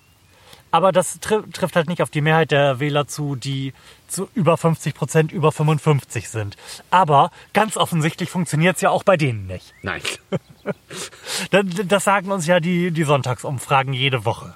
Aber 0.74 0.90
das 0.90 1.20
tri 1.20 1.40
trifft 1.52 1.76
halt 1.76 1.88
nicht 1.88 2.02
auf 2.02 2.10
die 2.10 2.20
Mehrheit 2.20 2.50
der 2.50 2.80
Wähler 2.80 3.06
zu, 3.06 3.36
die 3.36 3.72
zu 4.08 4.28
über 4.34 4.56
50 4.56 4.92
Prozent, 4.92 5.30
über 5.30 5.52
55 5.52 6.28
sind. 6.28 6.56
Aber 6.90 7.30
ganz 7.52 7.76
offensichtlich 7.76 8.28
funktioniert 8.28 8.74
es 8.74 8.82
ja 8.82 8.90
auch 8.90 9.04
bei 9.04 9.16
denen 9.16 9.46
nicht. 9.46 9.72
Nein. 9.82 10.02
Das, 11.50 11.66
das 11.84 12.04
sagen 12.04 12.30
uns 12.30 12.46
ja 12.46 12.58
die, 12.58 12.90
die 12.90 13.04
Sonntagsumfragen 13.04 13.92
jede 13.92 14.24
Woche. 14.24 14.54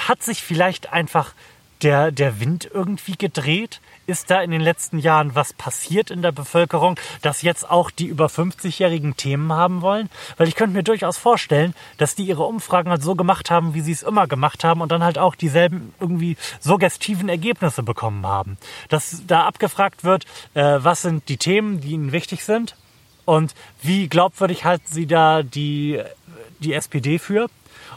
Hat 0.00 0.22
sich 0.22 0.42
vielleicht 0.42 0.92
einfach 0.92 1.34
der, 1.82 2.12
der 2.12 2.40
Wind 2.40 2.68
irgendwie 2.72 3.16
gedreht? 3.16 3.80
Ist 4.06 4.30
da 4.30 4.40
in 4.42 4.50
den 4.50 4.60
letzten 4.60 4.98
Jahren 4.98 5.34
was 5.34 5.52
passiert 5.52 6.10
in 6.10 6.22
der 6.22 6.32
Bevölkerung, 6.32 6.98
dass 7.22 7.42
jetzt 7.42 7.68
auch 7.68 7.90
die 7.90 8.06
über 8.06 8.26
50-Jährigen 8.26 9.16
Themen 9.16 9.52
haben 9.52 9.82
wollen? 9.82 10.08
Weil 10.36 10.48
ich 10.48 10.54
könnte 10.54 10.76
mir 10.76 10.82
durchaus 10.82 11.18
vorstellen, 11.18 11.74
dass 11.98 12.14
die 12.14 12.24
ihre 12.24 12.44
Umfragen 12.44 12.90
halt 12.90 13.02
so 13.02 13.14
gemacht 13.14 13.50
haben, 13.50 13.74
wie 13.74 13.80
sie 13.80 13.92
es 13.92 14.02
immer 14.02 14.26
gemacht 14.26 14.64
haben 14.64 14.80
und 14.80 14.92
dann 14.92 15.02
halt 15.02 15.18
auch 15.18 15.34
dieselben 15.34 15.94
irgendwie 16.00 16.36
suggestiven 16.60 17.28
Ergebnisse 17.28 17.82
bekommen 17.82 18.26
haben. 18.26 18.58
Dass 18.88 19.22
da 19.26 19.46
abgefragt 19.46 20.04
wird, 20.04 20.24
äh, 20.54 20.78
was 20.78 21.02
sind 21.02 21.28
die 21.28 21.36
Themen, 21.36 21.80
die 21.80 21.92
ihnen 21.92 22.12
wichtig 22.12 22.44
sind 22.44 22.76
und 23.24 23.54
wie 23.82 24.08
glaubwürdig 24.08 24.64
halten 24.64 24.86
sie 24.88 25.06
da 25.06 25.42
die, 25.42 26.00
die 26.60 26.74
SPD 26.74 27.18
für? 27.18 27.48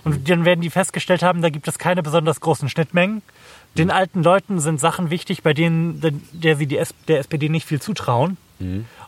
Und 0.06 0.30
dann 0.30 0.45
werden 0.45 0.62
die 0.62 0.70
festgestellt 0.70 1.24
haben, 1.24 1.41
da 1.41 1.49
gibt 1.49 1.68
es 1.68 1.78
keine 1.78 2.03
besonders 2.03 2.39
großen 2.39 2.70
Schnittmengen. 2.70 3.22
Den 3.78 3.91
alten 3.91 4.24
Leuten 4.24 4.60
sind 4.60 4.80
Sachen 4.80 5.10
wichtig, 5.10 5.43
bei 5.43 5.53
denen 5.53 6.22
der 6.32 6.56
sie 6.56 6.68
die 6.68 6.78
S 6.78 6.93
der 7.08 7.20
SPD 7.20 7.49
nicht 7.49 7.68
viel 7.68 7.82
zutrauen. 7.82 8.38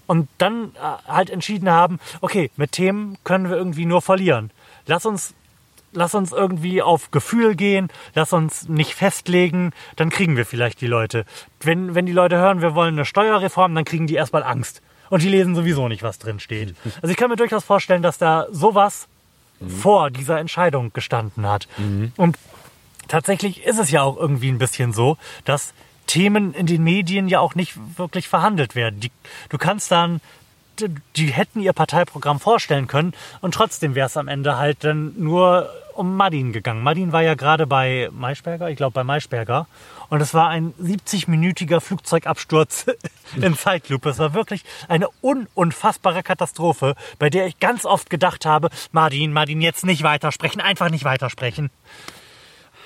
Und 0.07 0.27
dann 0.37 0.71
äh, 0.75 1.09
halt 1.09 1.29
entschieden 1.29 1.69
haben, 1.69 1.99
okay, 2.21 2.51
mit 2.57 2.73
Themen 2.73 3.17
können 3.23 3.49
wir 3.49 3.57
irgendwie 3.57 3.85
nur 3.85 4.01
verlieren. 4.01 4.51
Lass 4.85 5.05
uns, 5.05 5.33
lass 5.93 6.15
uns 6.15 6.31
irgendwie 6.31 6.81
auf 6.81 7.11
Gefühl 7.11 7.55
gehen, 7.55 7.89
lass 8.15 8.33
uns 8.33 8.67
nicht 8.67 8.93
festlegen, 8.93 9.71
dann 9.95 10.09
kriegen 10.09 10.35
wir 10.35 10.45
vielleicht 10.45 10.81
die 10.81 10.87
Leute. 10.87 11.25
Wenn, 11.61 11.95
wenn 11.95 12.05
die 12.05 12.11
Leute 12.11 12.37
hören, 12.37 12.61
wir 12.61 12.75
wollen 12.75 12.95
eine 12.95 13.05
Steuerreform, 13.05 13.75
dann 13.75 13.85
kriegen 13.85 14.07
die 14.07 14.15
erstmal 14.15 14.43
Angst. 14.43 14.81
Und 15.09 15.21
die 15.21 15.29
lesen 15.29 15.55
sowieso 15.55 15.87
nicht, 15.87 16.03
was 16.03 16.19
drin 16.19 16.39
steht. 16.39 16.75
Also 17.01 17.09
ich 17.09 17.17
kann 17.17 17.29
mir 17.29 17.37
durchaus 17.37 17.63
vorstellen, 17.63 18.01
dass 18.01 18.17
da 18.17 18.47
sowas 18.51 19.07
vor 19.65 20.11
dieser 20.11 20.39
Entscheidung 20.39 20.93
gestanden 20.93 21.47
hat. 21.47 21.67
Und 22.17 22.37
tatsächlich 23.07 23.63
ist 23.65 23.79
es 23.79 23.91
ja 23.91 24.03
auch 24.03 24.17
irgendwie 24.17 24.49
ein 24.49 24.57
bisschen 24.59 24.93
so, 24.93 25.17
dass 25.45 25.73
Themen 26.05 26.53
in 26.53 26.65
den 26.65 26.83
Medien 26.83 27.27
ja 27.27 27.39
auch 27.39 27.55
nicht 27.55 27.77
wirklich 27.97 28.27
verhandelt 28.27 28.75
werden. 28.75 28.99
Die, 28.99 29.11
du 29.49 29.57
kannst 29.57 29.91
dann, 29.91 30.21
die, 30.79 30.93
die 31.15 31.27
hätten 31.27 31.59
ihr 31.59 31.73
Parteiprogramm 31.73 32.39
vorstellen 32.39 32.87
können 32.87 33.13
und 33.41 33.53
trotzdem 33.53 33.93
wäre 33.93 34.07
es 34.07 34.17
am 34.17 34.27
Ende 34.27 34.57
halt 34.57 34.83
dann 34.83 35.13
nur 35.17 35.69
um 35.93 36.15
Madin 36.15 36.53
gegangen. 36.53 36.81
Madin 36.83 37.11
war 37.11 37.23
ja 37.23 37.33
gerade 37.33 37.67
bei 37.67 38.09
Maischberger, 38.11 38.69
ich 38.69 38.77
glaube 38.77 38.93
bei 38.93 39.03
Maischberger. 39.03 39.67
Und 40.09 40.21
es 40.21 40.33
war 40.33 40.49
ein 40.49 40.73
70-minütiger 40.81 41.79
Flugzeugabsturz 41.79 42.85
in 43.35 43.57
Zeitlupe. 43.57 44.09
Es 44.09 44.19
war 44.19 44.33
wirklich 44.33 44.63
eine 44.87 45.07
un 45.21 45.47
unfassbare 45.53 46.23
Katastrophe, 46.23 46.95
bei 47.19 47.29
der 47.29 47.47
ich 47.47 47.59
ganz 47.59 47.85
oft 47.85 48.09
gedacht 48.09 48.45
habe, 48.45 48.69
Martin, 48.91 49.33
Martin, 49.33 49.61
jetzt 49.61 49.85
nicht 49.85 50.03
weitersprechen, 50.03 50.61
einfach 50.61 50.89
nicht 50.89 51.03
weitersprechen. 51.03 51.69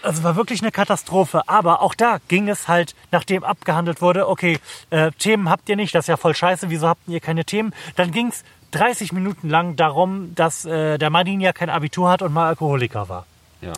Also 0.03 0.19
es 0.19 0.23
war 0.23 0.35
wirklich 0.35 0.61
eine 0.61 0.71
Katastrophe. 0.71 1.47
Aber 1.47 1.81
auch 1.81 1.93
da 1.93 2.17
ging 2.27 2.49
es 2.49 2.67
halt, 2.67 2.95
nachdem 3.11 3.43
abgehandelt 3.43 4.01
wurde, 4.01 4.27
okay, 4.27 4.59
äh, 4.89 5.11
Themen 5.11 5.49
habt 5.49 5.69
ihr 5.69 5.75
nicht, 5.75 5.93
das 5.93 6.05
ist 6.05 6.09
ja 6.09 6.17
voll 6.17 6.35
scheiße, 6.35 6.69
wieso 6.69 6.87
habt 6.87 7.07
ihr 7.07 7.19
keine 7.19 7.45
Themen? 7.45 7.73
Dann 7.95 8.11
ging 8.11 8.27
es 8.27 8.43
30 8.71 9.11
Minuten 9.11 9.49
lang 9.49 9.75
darum, 9.75 10.33
dass 10.35 10.65
äh, 10.65 10.97
der 10.97 11.09
Martin 11.09 11.41
ja 11.41 11.53
kein 11.53 11.69
Abitur 11.69 12.09
hat 12.09 12.21
und 12.21 12.33
mal 12.33 12.47
Alkoholiker 12.47 13.09
war. 13.09 13.25
Ja. 13.61 13.73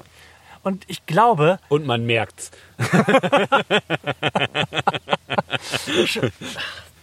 Und 0.63 0.85
ich 0.87 1.05
glaube, 1.05 1.59
Und 1.69 1.85
man 1.85 2.05
merkt's. 2.05 2.51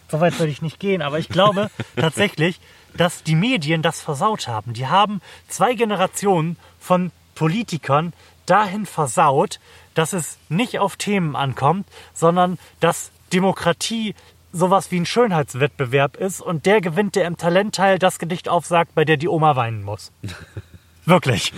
so 0.09 0.21
weit 0.21 0.39
würde 0.39 0.51
ich 0.51 0.63
nicht 0.63 0.81
gehen, 0.81 1.03
aber 1.03 1.19
ich 1.19 1.29
glaube 1.29 1.71
tatsächlich, 1.97 2.59
dass 2.95 3.23
die 3.23 3.35
Medien 3.35 3.83
das 3.83 4.01
versaut 4.01 4.49
haben. 4.49 4.73
Die 4.73 4.87
haben 4.87 5.21
zwei 5.49 5.75
Generationen 5.75 6.57
von 6.81 7.13
Politikern 7.35 8.13
dahin 8.47 8.87
versaut, 8.87 9.61
dass 9.95 10.13
es 10.13 10.39
nicht 10.49 10.79
auf 10.79 10.97
Themen 10.97 11.37
ankommt, 11.37 11.87
sondern 12.15 12.59
dass 12.81 13.11
Demokratie 13.33 14.15
sowas 14.53 14.91
wie 14.91 14.99
ein 14.99 15.07
Schönheitswettbewerb 15.07 16.17
ist 16.17 16.41
und 16.41 16.67
der 16.67 16.81
gewinnt, 16.81 17.15
der 17.15 17.27
im 17.27 17.37
Talentteil 17.37 17.99
das 17.99 18.19
Gedicht 18.19 18.49
aufsagt, 18.49 18.95
bei 18.95 19.05
der 19.05 19.17
die 19.17 19.29
Oma 19.29 19.55
weinen 19.55 19.83
muss. 19.83 20.11
Wirklich. 21.05 21.53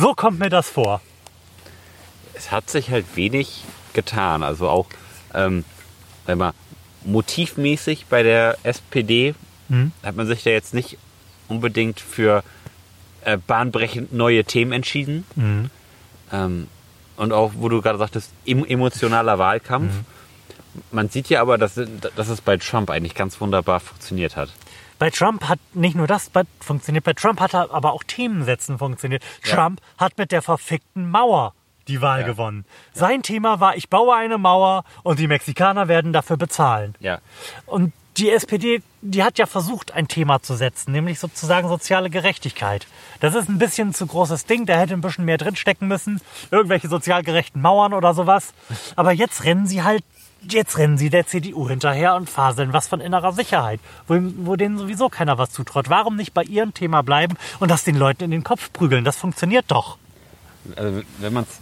So 0.00 0.14
kommt 0.14 0.38
mir 0.38 0.48
das 0.48 0.70
vor. 0.70 1.02
Es 2.32 2.50
hat 2.50 2.70
sich 2.70 2.90
halt 2.90 3.04
wenig 3.16 3.64
getan. 3.92 4.42
Also 4.42 4.66
auch, 4.66 4.86
ähm, 5.34 5.64
wenn 6.24 6.38
man 6.38 6.54
motivmäßig 7.04 8.06
bei 8.06 8.22
der 8.22 8.56
SPD 8.62 9.34
hat 10.02 10.16
man 10.16 10.26
sich 10.26 10.42
da 10.42 10.50
jetzt 10.50 10.72
nicht 10.72 10.96
unbedingt 11.48 12.00
für 12.00 12.42
äh, 13.24 13.36
bahnbrechend 13.36 14.12
neue 14.14 14.42
Themen 14.44 14.72
entschieden. 14.72 15.26
Ähm, 16.32 16.68
und 17.16 17.32
auch, 17.34 17.52
wo 17.56 17.68
du 17.68 17.82
gerade 17.82 17.98
sagtest, 17.98 18.32
em 18.46 18.64
emotionaler 18.64 19.38
Wahlkampf. 19.38 19.92
Man 20.92 21.10
sieht 21.10 21.28
ja 21.28 21.42
aber, 21.42 21.58
dass, 21.58 21.78
dass 22.16 22.28
es 22.28 22.40
bei 22.40 22.56
Trump 22.56 22.88
eigentlich 22.88 23.14
ganz 23.14 23.38
wunderbar 23.40 23.80
funktioniert 23.80 24.36
hat. 24.36 24.48
Bei 25.00 25.08
Trump 25.08 25.48
hat 25.48 25.58
nicht 25.72 25.96
nur 25.96 26.06
das 26.06 26.30
funktioniert, 26.60 27.04
bei 27.04 27.14
Trump 27.14 27.40
hat 27.40 27.54
er 27.54 27.72
aber 27.72 27.94
auch 27.94 28.04
Themensetzen 28.04 28.78
funktioniert. 28.78 29.24
Ja. 29.46 29.54
Trump 29.56 29.80
hat 29.96 30.18
mit 30.18 30.30
der 30.30 30.42
verfickten 30.42 31.10
Mauer 31.10 31.54
die 31.88 32.02
Wahl 32.02 32.22
gewonnen. 32.22 32.66
Sein 32.92 33.22
Thema 33.22 33.60
war, 33.60 33.76
ich 33.76 33.88
baue 33.88 34.14
eine 34.14 34.36
Mauer 34.36 34.84
und 35.02 35.18
die 35.18 35.26
Mexikaner 35.26 35.88
werden 35.88 36.12
dafür 36.12 36.36
bezahlen. 36.36 36.94
Ja. 37.00 37.18
Und 37.64 37.94
die 38.18 38.30
SPD, 38.30 38.82
die 39.00 39.24
hat 39.24 39.38
ja 39.38 39.46
versucht, 39.46 39.92
ein 39.92 40.06
Thema 40.06 40.42
zu 40.42 40.54
setzen, 40.54 40.92
nämlich 40.92 41.18
sozusagen 41.18 41.66
soziale 41.68 42.10
Gerechtigkeit. 42.10 42.86
Das 43.20 43.34
ist 43.34 43.48
ein 43.48 43.58
bisschen 43.58 43.94
zu 43.94 44.06
großes 44.06 44.44
Ding, 44.44 44.66
da 44.66 44.76
hätte 44.76 44.92
ein 44.92 45.00
bisschen 45.00 45.24
mehr 45.24 45.38
drinstecken 45.38 45.88
müssen. 45.88 46.20
Irgendwelche 46.50 46.88
sozial 46.88 47.22
gerechten 47.22 47.62
Mauern 47.62 47.94
oder 47.94 48.12
sowas. 48.12 48.52
Aber 48.96 49.12
jetzt 49.12 49.44
rennen 49.44 49.66
sie 49.66 49.82
halt, 49.82 50.04
jetzt 50.48 50.78
rennen 50.78 50.98
sie 50.98 51.10
der 51.10 51.26
CDU 51.26 51.68
hinterher 51.68 52.14
und 52.14 52.28
faseln 52.28 52.72
was 52.72 52.88
von 52.88 53.00
innerer 53.00 53.32
Sicherheit, 53.32 53.80
wo, 54.06 54.16
wo 54.38 54.56
denen 54.56 54.78
sowieso 54.78 55.08
keiner 55.08 55.38
was 55.38 55.50
zutraut. 55.50 55.90
Warum 55.90 56.16
nicht 56.16 56.34
bei 56.34 56.42
ihrem 56.42 56.74
Thema 56.74 57.02
bleiben 57.02 57.36
und 57.58 57.70
das 57.70 57.84
den 57.84 57.96
Leuten 57.96 58.24
in 58.24 58.30
den 58.30 58.44
Kopf 58.44 58.72
prügeln? 58.72 59.04
Das 59.04 59.16
funktioniert 59.16 59.66
doch. 59.68 59.98
Also, 60.76 61.02
wenn 61.18 61.32
man 61.32 61.44
es 61.44 61.60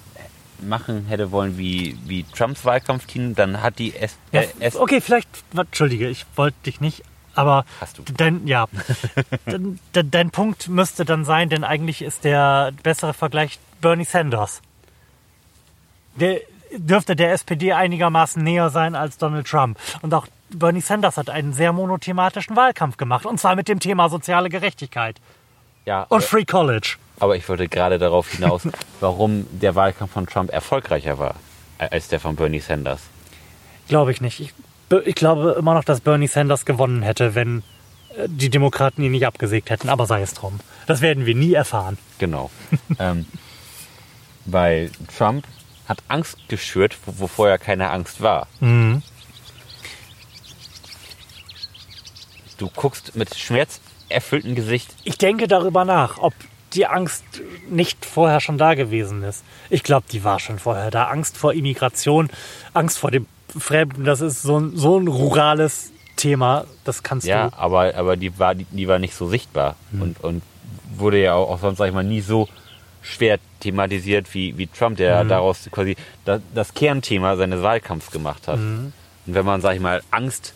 machen 0.61 1.07
hätte 1.07 1.31
wollen 1.31 1.57
wie, 1.57 1.97
wie 2.05 2.24
Trumps 2.24 2.64
Wahlkampfteam, 2.64 3.35
dann 3.35 3.62
hat 3.62 3.79
die 3.79 3.95
S 3.95 4.16
Ja, 4.33 4.43
äh, 4.43 4.49
S 4.61 4.76
okay, 4.76 5.01
vielleicht, 5.01 5.29
entschuldige, 5.57 6.09
ich 6.09 6.26
wollte 6.35 6.57
dich 6.66 6.81
nicht, 6.81 7.05
aber 7.35 7.64
Hast 7.81 7.99
du. 7.99 8.03
dein, 8.16 8.47
ja, 8.49 8.66
dein, 9.45 9.79
dein 9.93 10.31
Punkt 10.31 10.68
müsste 10.68 11.05
dann 11.05 11.24
sein, 11.24 11.49
denn 11.49 11.62
eigentlich 11.62 12.03
ist 12.03 12.24
der 12.24 12.72
bessere 12.83 13.14
Vergleich 13.14 13.61
Bernie 13.81 14.05
Sanders. 14.05 14.61
Der 16.16 16.41
dürfte 16.77 17.16
der 17.16 17.33
SPD 17.33 17.73
einigermaßen 17.73 18.43
näher 18.43 18.71
sein 18.71 18.95
als 18.95 19.19
Donald 19.19 19.47
Trump. 19.47 19.79
Und 20.03 20.12
auch 20.14 20.27
Bernie 20.51 20.81
Sanders 20.81 21.16
hat 21.16 21.31
einen 21.31 21.53
sehr 21.53 21.73
monothematischen 21.73 22.57
Wahlkampf 22.57 22.97
gemacht, 22.97 23.27
und 23.27 23.39
zwar 23.39 23.55
mit 23.57 23.69
dem 23.69 23.81
Thema 23.81 24.09
soziale 24.09 24.49
Gerechtigkeit 24.49 25.21
ja, 25.85 26.03
und 26.05 26.23
Free 26.23 26.45
College. 26.45 26.97
aber 27.21 27.37
ich 27.37 27.49
wollte 27.49 27.69
gerade 27.69 27.99
darauf 27.99 28.31
hinaus, 28.31 28.62
warum 29.01 29.47
der 29.51 29.75
Wahlkampf 29.75 30.12
von 30.12 30.27
Trump 30.27 30.51
erfolgreicher 30.51 31.19
war 31.19 31.35
als 31.79 32.09
der 32.09 32.21
von 32.21 32.37
Bernie 32.37 32.61
Sanders. 32.61 33.01
Glaube 33.89 34.12
ich 34.12 34.21
nicht. 34.21 34.41
Ich, 34.41 34.53
ich 35.05 35.14
glaube 35.14 35.57
immer 35.59 35.75
noch, 35.75 35.85
dass 35.85 36.01
Bernie 36.01 36.27
Sanders 36.27 36.64
gewonnen 36.64 37.03
hätte, 37.03 37.35
wenn 37.35 37.62
äh, 38.16 38.27
die 38.27 38.51
Demokraten 38.51 39.03
ihn 39.03 39.12
nicht 39.12 39.27
abgesägt 39.27 39.71
hätten. 39.71 39.89
Aber 39.89 40.07
sei 40.07 40.23
es 40.23 40.35
drum. 40.35 40.61
Das 40.87 41.01
werden 41.01 41.25
wir 41.25 41.35
nie 41.35 41.55
erfahren. 41.55 41.97
Genau. 42.19 42.51
ähm, 42.99 43.27
weil 44.45 44.91
Trump 45.16 45.45
hat 45.89 45.99
Angst 46.09 46.36
geschürt, 46.49 46.97
wo, 47.07 47.14
wo 47.18 47.26
vorher 47.26 47.59
keine 47.59 47.91
Angst 47.91 48.20
war. 48.20 48.47
Du 52.59 52.68
guckst 52.74 53.14
mit 53.16 53.34
schmerzerfülltem 53.36 54.55
Gesicht. 54.55 54.95
Ich 55.05 55.18
denke 55.18 55.47
darüber 55.49 55.84
nach, 55.84 56.18
ob 56.18 56.34
die 56.74 56.86
Angst 56.86 57.24
nicht 57.70 58.05
vorher 58.05 58.41
schon 58.41 58.59
da 58.59 58.74
gewesen 58.74 59.22
ist. 59.22 59.43
Ich 59.70 59.82
glaube, 59.82 60.07
die 60.12 60.24
war 60.24 60.39
schon 60.41 60.59
vorher 60.59 60.91
da. 60.91 61.05
Angst 61.05 61.36
vor 61.39 61.53
Immigration, 61.55 62.28
Angst 62.74 62.99
vor 62.99 63.11
dem 63.11 63.26
Fremden, 63.57 64.05
das 64.05 64.20
ist 64.20 64.43
so 64.43 64.59
ein, 64.61 64.76
so 64.76 64.99
ein 64.99 65.09
rurales 65.09 65.91
Thema. 66.16 66.66
Das 66.84 67.03
kannst 67.03 67.26
Ja, 67.26 67.49
du. 67.49 67.57
aber, 67.57 67.95
aber 67.95 68.16
die, 68.16 68.39
war, 68.39 68.55
die, 68.55 68.64
die 68.64 68.86
war 68.89 68.99
nicht 68.99 69.14
so 69.14 69.26
sichtbar 69.28 69.76
und, 69.93 70.22
und 70.22 70.43
wurde 70.95 71.22
ja 71.22 71.34
auch, 71.34 71.49
auch 71.51 71.61
sonst, 71.61 71.78
sag 71.78 71.89
ich 71.89 71.95
mal, 71.95 72.03
nie 72.05 72.20
so 72.20 72.49
schwer 73.03 73.39
thematisiert 73.61 74.33
wie, 74.35 74.57
wie 74.59 74.67
Trump, 74.67 74.97
der 74.97 75.25
daraus 75.25 75.69
quasi 75.71 75.97
das, 76.25 76.41
das 76.55 76.75
Kernthema 76.75 77.37
seines 77.37 77.63
Wahlkampfs 77.63 78.11
gemacht 78.11 78.49
hat. 78.49 78.59
Und 78.59 78.93
wenn 79.27 79.45
man, 79.45 79.61
sag 79.61 79.75
ich 79.75 79.81
mal, 79.81 80.03
Angst 80.11 80.55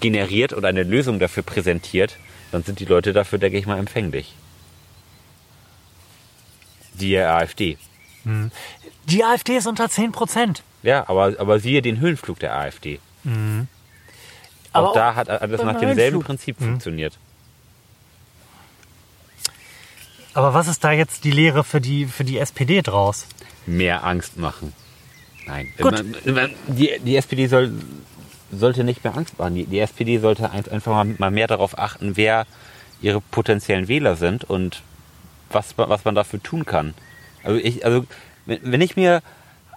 generiert 0.00 0.52
und 0.52 0.64
eine 0.64 0.82
Lösung 0.82 1.18
dafür 1.18 1.42
präsentiert, 1.42 2.16
dann 2.50 2.62
sind 2.62 2.80
die 2.80 2.84
Leute 2.84 3.12
dafür, 3.12 3.38
denke 3.38 3.58
ich 3.58 3.66
mal, 3.66 3.78
empfänglich. 3.78 4.34
Die 6.94 7.16
AfD. 7.18 7.78
Die 9.06 9.24
AfD 9.24 9.56
ist 9.56 9.66
unter 9.66 9.88
10 9.88 10.12
Prozent. 10.12 10.62
Ja, 10.82 11.08
aber, 11.08 11.34
aber 11.38 11.58
siehe 11.60 11.80
den 11.82 12.00
Höhenflug 12.00 12.38
der 12.38 12.54
AfD. 12.56 13.00
Aber 14.72 14.90
auch 14.90 14.94
da 14.94 15.14
hat 15.14 15.28
beim 15.28 15.50
nach 15.50 15.80
demselben. 15.80 16.20
Prinzip 16.20 16.58
funktioniert. 16.58 17.18
Aber 20.34 20.54
was 20.54 20.68
ist 20.68 20.82
da 20.84 20.92
jetzt 20.92 21.24
die 21.24 21.30
Lehre 21.30 21.64
für 21.64 21.80
die, 21.80 22.06
für 22.06 22.24
die 22.24 22.38
SPD 22.38 22.82
draus? 22.82 23.26
mehr 23.64 24.02
Angst 24.04 24.36
machen. 24.38 24.72
Nein. 25.46 25.68
Gut. 25.80 26.04
Die, 26.66 26.98
die 27.04 27.16
SPD 27.16 27.46
soll, 27.46 27.72
sollte 28.50 28.82
nicht 28.82 29.04
mehr 29.04 29.16
Angst 29.16 29.38
machen. 29.38 29.54
Die, 29.54 29.66
die 29.66 29.78
SPD 29.78 30.18
sollte 30.18 30.50
ein- 30.50 30.66
einfach 30.68 31.04
mal, 31.18 31.30
mehr 31.30 31.46
darauf 31.46 31.78
achten, 31.78 32.16
wer 32.16 32.46
ihre 33.00 33.20
potenziellen 33.20 33.86
Wähler 33.86 34.16
sind 34.16 34.42
und 34.42 34.82
was, 35.50 35.76
man- 35.76 35.88
was 35.88 36.04
man 36.04 36.16
dafür 36.16 36.42
tun 36.42 36.64
kann. 36.66 36.94
Also 37.44 37.56
ich, 37.58 37.84
also 37.84 38.04
wenn, 38.46 38.80
ich 38.80 38.96
mir 38.96 39.22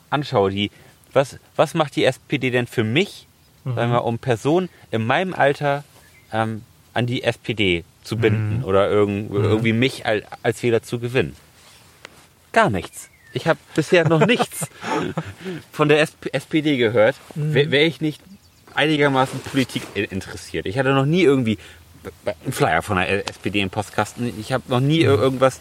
anschaue, 0.10 0.50
die, 0.50 0.72
was, 1.14 1.38
was 1.56 1.76
macht 1.76 1.96
die 1.96 2.06
SPD 2.06 2.50
denn 2.50 2.66
für 2.66 2.84
mich, 2.84 3.28
sagen 3.66 3.76
wir 3.78 3.88
mal, 3.88 3.98
um 4.00 4.18
Personen 4.18 4.70
in 4.90 5.06
meinem 5.06 5.34
Alter 5.36 5.84
ähm, 6.32 6.64
an 6.96 7.06
die 7.06 7.22
SPD 7.24 7.84
zu 8.06 8.16
binden 8.18 8.64
oder 8.64 8.90
irgend, 8.90 9.32
irgendwie 9.34 9.74
mich 9.74 10.06
als, 10.06 10.24
als 10.44 10.64
Wähler 10.64 10.82
zu 10.82 11.00
gewinnen? 11.00 11.36
Gar 12.54 12.70
nichts. 12.70 13.10
Ich 13.34 13.48
habe 13.48 13.60
bisher 13.76 14.08
noch 14.08 14.26
nichts 14.26 14.68
von 15.74 15.90
der 15.90 16.00
SP 16.06 16.30
SPD 16.32 16.78
gehört. 16.78 17.16
Wäre 17.36 17.72
wär 17.72 17.86
ich 17.86 18.00
nicht 18.00 18.22
einigermaßen 18.76 19.40
Politik 19.42 19.84
interessiert. 19.96 20.66
Ich 20.66 20.78
hatte 20.78 20.94
noch 20.94 21.06
nie 21.06 21.24
irgendwie 21.24 21.58
einen 22.44 22.54
Flyer 22.54 22.82
von 22.82 22.98
der 22.98 23.28
SPD 23.30 23.60
im 23.62 23.70
Postkasten. 23.70 24.32
Ich 24.40 24.52
habe 24.54 24.64
noch 24.68 24.80
nie 24.80 25.00
ir- 25.04 25.18
irgendwas 25.20 25.60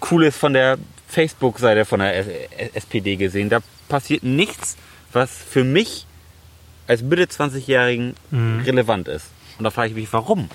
Cooles 0.00 0.36
von 0.36 0.52
der 0.52 0.78
Facebook-Seite 1.08 1.84
von 1.84 2.00
der 2.00 2.74
SPD 2.76 3.16
gesehen. 3.16 3.48
Da 3.48 3.60
passiert 3.88 4.22
nichts, 4.22 4.76
was 5.12 5.30
für 5.32 5.64
mich 5.64 6.06
als 6.86 7.02
Mitte 7.02 7.24
20-Jährigen 7.24 8.14
relevant 8.64 9.08
ist. 9.08 9.26
Und 9.58 9.64
da 9.64 9.70
frage 9.70 9.88
ich 9.88 9.94
mich, 9.96 10.12
warum? 10.12 10.48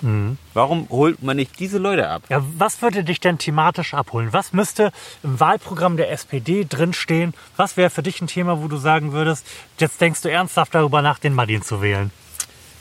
Warum 0.54 0.88
holt 0.90 1.22
man 1.22 1.36
nicht 1.36 1.60
diese 1.60 1.78
Leute 1.78 2.10
ab? 2.10 2.24
Ja, 2.30 2.42
was 2.58 2.82
würde 2.82 3.04
dich 3.04 3.20
denn 3.20 3.38
thematisch 3.38 3.94
abholen? 3.94 4.30
Was 4.32 4.54
müsste 4.54 4.94
im 5.24 5.40
Wahlprogramm 5.42 5.98
der 5.98 6.10
SPD 6.12 6.66
drinstehen? 6.68 7.34
Was 7.58 7.76
wäre 7.76 7.90
für 7.90 8.02
dich 8.02 8.22
ein 8.22 8.28
Thema, 8.28 8.62
wo 8.62 8.70
du 8.70 8.78
sagen 8.78 9.12
würdest, 9.12 9.46
jetzt 9.78 10.00
denkst 10.00 10.22
du 10.22 10.32
ernsthaft 10.32 10.74
darüber 10.74 11.02
nach, 11.02 11.20
den 11.20 11.34
Martin 11.34 11.62
zu 11.62 11.82
wählen? 11.82 12.12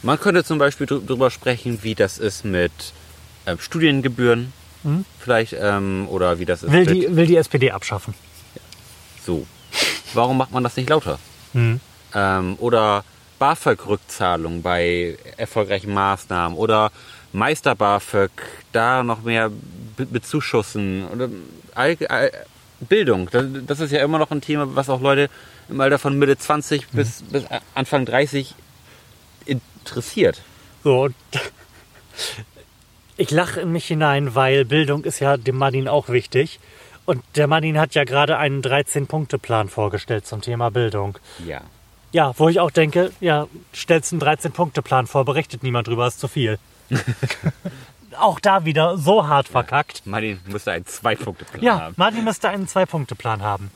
Man 0.03 0.19
könnte 0.19 0.45
zum 0.45 0.59
Beispiel 0.59 0.87
darüber 0.87 1.31
sprechen, 1.31 1.81
wie 1.83 1.97
das 1.97 2.19
ist 2.19 2.45
mit 2.45 2.73
ähm, 3.47 3.59
Studiengebühren, 3.59 4.53
vielleicht, 5.19 5.57
ähm, 5.59 6.07
oder 6.09 6.39
wie 6.39 6.45
das 6.45 6.63
ist 6.63 6.73
Will 6.73 6.85
mit 6.85 6.91
die, 6.91 7.17
will 7.17 7.27
die 7.27 7.37
SPD 7.37 7.71
abschaffen? 7.73 8.15
so. 9.25 9.47
Warum 10.15 10.37
macht 10.37 10.53
man 10.53 10.63
das 10.63 10.77
nicht 10.77 10.89
lauter? 10.91 11.19
Ähm, 11.55 12.57
oder 12.59 13.05
BAföG-Rückzahlung 13.43 14.63
bei 14.63 15.19
erfolgreichen 15.37 15.93
Maßnahmen 15.93 16.57
oder 16.57 16.93
Meister 17.33 17.75
BAföG, 17.75 18.31
da 18.71 19.03
noch 19.03 19.23
mehr 19.23 19.51
be 19.97 20.07
bezuschussen 20.07 21.09
oder 21.09 21.29
Bildung. 22.89 23.29
Das, 23.67 23.81
ist 23.81 23.91
ja 23.91 24.05
immer 24.05 24.21
noch 24.21 24.31
ein 24.31 24.43
Thema, 24.43 24.77
was 24.77 24.89
auch 24.89 25.01
Leute 25.01 25.29
im 25.69 25.81
Alter 25.81 25.99
von 25.99 26.17
Mitte 26.21 26.39
20 26.39 26.91
bis, 26.91 27.23
bis 27.23 27.45
Anfang 27.75 28.05
30 28.05 28.55
interessiert. 29.47 30.41
So, 30.85 31.03
und 31.03 31.15
ich 33.17 33.33
lache 33.33 33.61
in 33.61 33.73
mich 33.73 33.87
hinein, 33.87 34.37
weil 34.37 34.65
Bildung 34.65 35.03
ist 35.03 35.19
ja 35.19 35.37
dem 35.37 35.57
Martin 35.57 35.89
auch 35.89 36.09
wichtig. 36.09 36.61
Und 37.07 37.25
der 37.35 37.49
Martin 37.49 37.81
hat 37.81 37.97
ja 37.97 38.05
gerade 38.05 38.39
einen 38.39 38.63
13-Punkte-Plan 38.63 39.69
vorgestellt 39.69 40.29
zum 40.29 40.43
Thema 40.43 40.71
Bildung. 40.71 41.19
Ja. 41.45 41.63
Ja, 42.13 42.33
wo 42.39 42.49
ich 42.49 42.61
auch 42.61 42.71
denke, 42.71 43.11
ja, 43.21 43.47
stellst 43.75 44.13
einen 44.13 44.23
13-Punkte-Plan 44.23 45.07
vor, 45.07 45.25
berichtet 45.25 45.63
niemand 45.63 45.89
drüber, 45.89 46.07
ist 46.07 46.21
zu 46.21 46.29
viel. 46.29 46.59
auch 48.19 48.39
da 48.41 48.65
wieder 48.65 48.99
so 48.99 49.27
hart 49.27 49.49
verkackt. 49.49 50.03
Martin 50.07 50.39
müsste 50.47 50.73
einen 50.73 50.87
Zwei-Punkte-Plan 50.87 51.63
Ja, 51.65 51.81
haben. 51.81 51.95
Martin 51.97 52.25
müsste 52.25 52.49
einen 52.51 52.69
Zwei-Punkte-Plan 52.69 53.43
haben. 53.43 53.71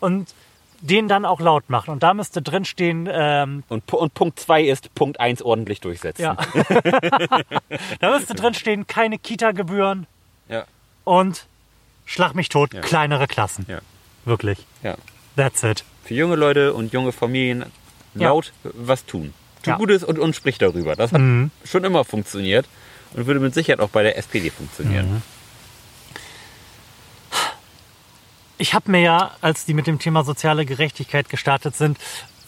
Und 0.00 0.34
den 0.80 1.08
dann 1.08 1.24
auch 1.24 1.40
laut 1.40 1.70
machen. 1.70 1.90
Und 1.90 2.02
da 2.02 2.12
müsste 2.12 2.42
drinstehen, 2.42 3.08
ähm, 3.10 3.62
Und, 3.68 3.90
und 3.92 4.12
Punkt 4.14 4.38
2 4.40 4.62
ist 4.64 4.94
Punkt 4.94 5.18
1 5.20 5.40
ordentlich 5.42 5.80
durchsetzen. 5.80 6.22
ja. 6.22 6.36
da 8.00 8.10
müsste 8.10 8.34
drinstehen, 8.34 8.86
keine 8.86 9.18
Kita-Gebühren 9.18 10.06
Ja. 10.48 10.64
und 11.04 11.46
schlag 12.04 12.34
mich 12.34 12.48
tot, 12.50 12.70
kleinere 12.82 13.26
Klassen. 13.26 13.64
Ja. 13.68 13.78
Wirklich. 14.26 14.58
ja. 14.82 14.94
That's 15.36 15.62
it. 15.62 15.84
Für 16.04 16.14
junge 16.14 16.36
Leute 16.36 16.74
und 16.74 16.92
junge 16.92 17.12
Familien 17.12 17.64
Ja. 18.14 18.28
laut 18.28 18.52
was 18.62 19.04
tun. 19.06 19.32
Tu 19.62 19.70
Ja. 19.70 19.76
Gutes 19.76 20.04
und, 20.04 20.18
und 20.18 20.36
sprich 20.36 20.58
darüber. 20.58 20.94
Das 20.94 21.12
hat 21.12 21.20
schon 21.64 21.84
immer 21.84 22.04
funktioniert 22.04 22.66
und 23.14 23.26
würde 23.26 23.40
mit 23.40 23.54
Sicherheit 23.54 23.80
auch 23.80 23.88
bei 23.88 24.02
der 24.02 24.18
SPD 24.18 24.50
funktionieren. 24.50 25.22
Ich 28.58 28.72
habe 28.74 28.90
mir 28.90 29.00
ja, 29.00 29.32
als 29.40 29.64
die 29.64 29.74
mit 29.74 29.86
dem 29.86 29.98
Thema 29.98 30.22
soziale 30.24 30.64
Gerechtigkeit 30.64 31.28
gestartet 31.28 31.74
sind, 31.76 31.98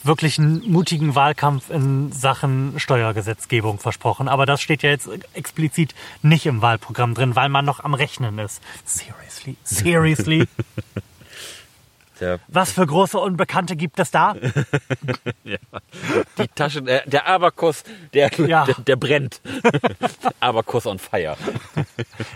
wirklich 0.04 0.38
einen 0.38 0.70
mutigen 0.70 1.14
Wahlkampf 1.16 1.68
in 1.68 2.12
Sachen 2.12 2.78
Steuergesetzgebung 2.78 3.80
versprochen. 3.80 4.28
Aber 4.28 4.46
das 4.46 4.61
steht 4.62 4.82
ja 4.84 4.90
jetzt 4.90 5.09
explizit 5.34 5.94
nicht 6.22 6.46
im 6.46 6.62
Wahlprogramm 6.62 7.14
drin, 7.14 7.34
weil 7.34 7.48
man 7.48 7.64
noch 7.64 7.80
am 7.80 7.94
Rechnen 7.94 8.38
ist. 8.38 8.62
Seriously? 8.84 9.57
Seriously? 9.64 10.46
Der, 12.20 12.40
Was 12.48 12.72
für 12.72 12.86
große 12.86 13.18
Unbekannte 13.18 13.76
gibt 13.76 13.98
es 13.98 14.10
da? 14.10 14.34
die 15.44 16.48
Tasche, 16.54 16.82
der, 16.82 17.02
der 17.06 17.26
Abakus, 17.26 17.84
der, 18.14 18.30
Ja. 18.46 18.64
der, 18.64 18.74
der 18.74 18.96
brennt. 18.96 19.40
Abakus 20.40 20.86
on 20.86 20.98
fire. 20.98 21.36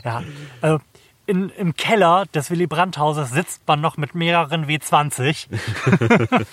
Ja, 0.05 0.23
äh, 0.63 0.79
in, 1.27 1.51
Im 1.51 1.75
Keller 1.77 2.25
des 2.35 2.51
Willy 2.51 2.67
Brandt-Hauses 2.67 3.31
sitzt 3.31 3.63
man 3.67 3.81
noch 3.81 3.97
mit 3.97 4.15
mehreren 4.15 4.67
W20. 4.67 5.47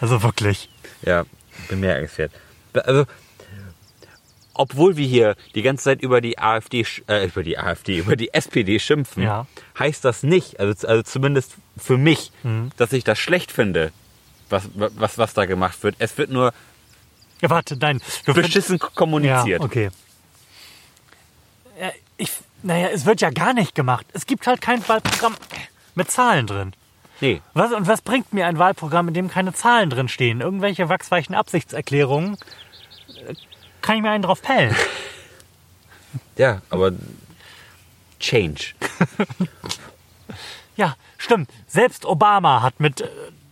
also 0.00 0.22
wirklich. 0.22 0.68
Ja, 1.02 1.24
bemerkenswert. 1.68 2.32
Also, 2.74 3.06
obwohl 4.58 4.96
wir 4.96 5.06
hier 5.06 5.36
die 5.54 5.62
ganze 5.62 5.84
Zeit 5.84 6.02
über 6.02 6.20
die 6.20 6.38
AfD, 6.38 6.84
äh, 7.06 7.24
über 7.26 7.42
die 7.42 7.58
AfD, 7.58 7.98
über 7.98 8.16
die 8.16 8.32
SPD 8.34 8.78
schimpfen, 8.78 9.22
Ja. 9.22 9.46
heißt 9.78 10.04
das 10.04 10.22
nicht, 10.22 10.60
also, 10.60 10.86
also 10.86 11.02
zumindest 11.02 11.54
für 11.76 11.96
mich, 11.96 12.32
dass 12.76 12.92
ich 12.92 13.04
das 13.04 13.18
schlecht 13.18 13.50
finde, 13.52 13.92
was, 14.50 14.64
was, 14.74 15.16
was 15.18 15.34
da 15.34 15.46
gemacht 15.46 15.82
wird. 15.82 15.96
Es 15.98 16.16
wird 16.18 16.30
nur 16.30 16.52
Ja, 17.40 17.50
warte, 17.50 17.76
nein. 17.76 18.00
Du 18.26 18.34
beschissen 18.34 18.78
kommuniziert. 18.78 19.60
Ja, 19.60 19.64
okay. 19.64 19.90
Ja, 21.80 21.90
ich, 22.16 22.30
naja, 22.62 22.88
es 22.92 23.06
wird 23.06 23.20
ja 23.20 23.30
gar 23.30 23.52
nicht 23.54 23.74
gemacht. 23.74 24.06
Es 24.12 24.26
gibt 24.26 24.46
halt 24.46 24.60
kein 24.60 24.86
Wahlprogramm 24.88 25.36
mit 25.94 26.10
Zahlen 26.10 26.46
drin. 26.46 26.72
Nee, 27.20 27.40
Was, 27.52 27.72
und 27.72 27.86
was 27.88 28.00
bringt 28.02 28.32
mir 28.32 28.46
ein 28.46 28.58
Wahlprogramm, 28.58 29.08
in 29.08 29.14
dem 29.14 29.28
keine 29.28 29.52
Zahlen 29.52 29.90
drin 29.90 30.08
stehen? 30.08 30.40
Irgendwelche 30.40 30.88
wachsweichen 30.88 31.34
Absichtserklärungen? 31.34 32.36
Kann 33.88 33.96
ich 33.96 34.02
mir 34.02 34.10
einen 34.10 34.22
drauf 34.22 34.42
pellen? 34.42 34.76
ja, 36.36 36.60
aber 36.68 36.92
Change. 38.20 38.74
Ja, 40.76 40.94
stimmt. 41.16 41.50
Selbst 41.66 42.04
Obama 42.04 42.62
hat 42.62 42.78
mit 42.78 43.00
äh, 43.00 43.08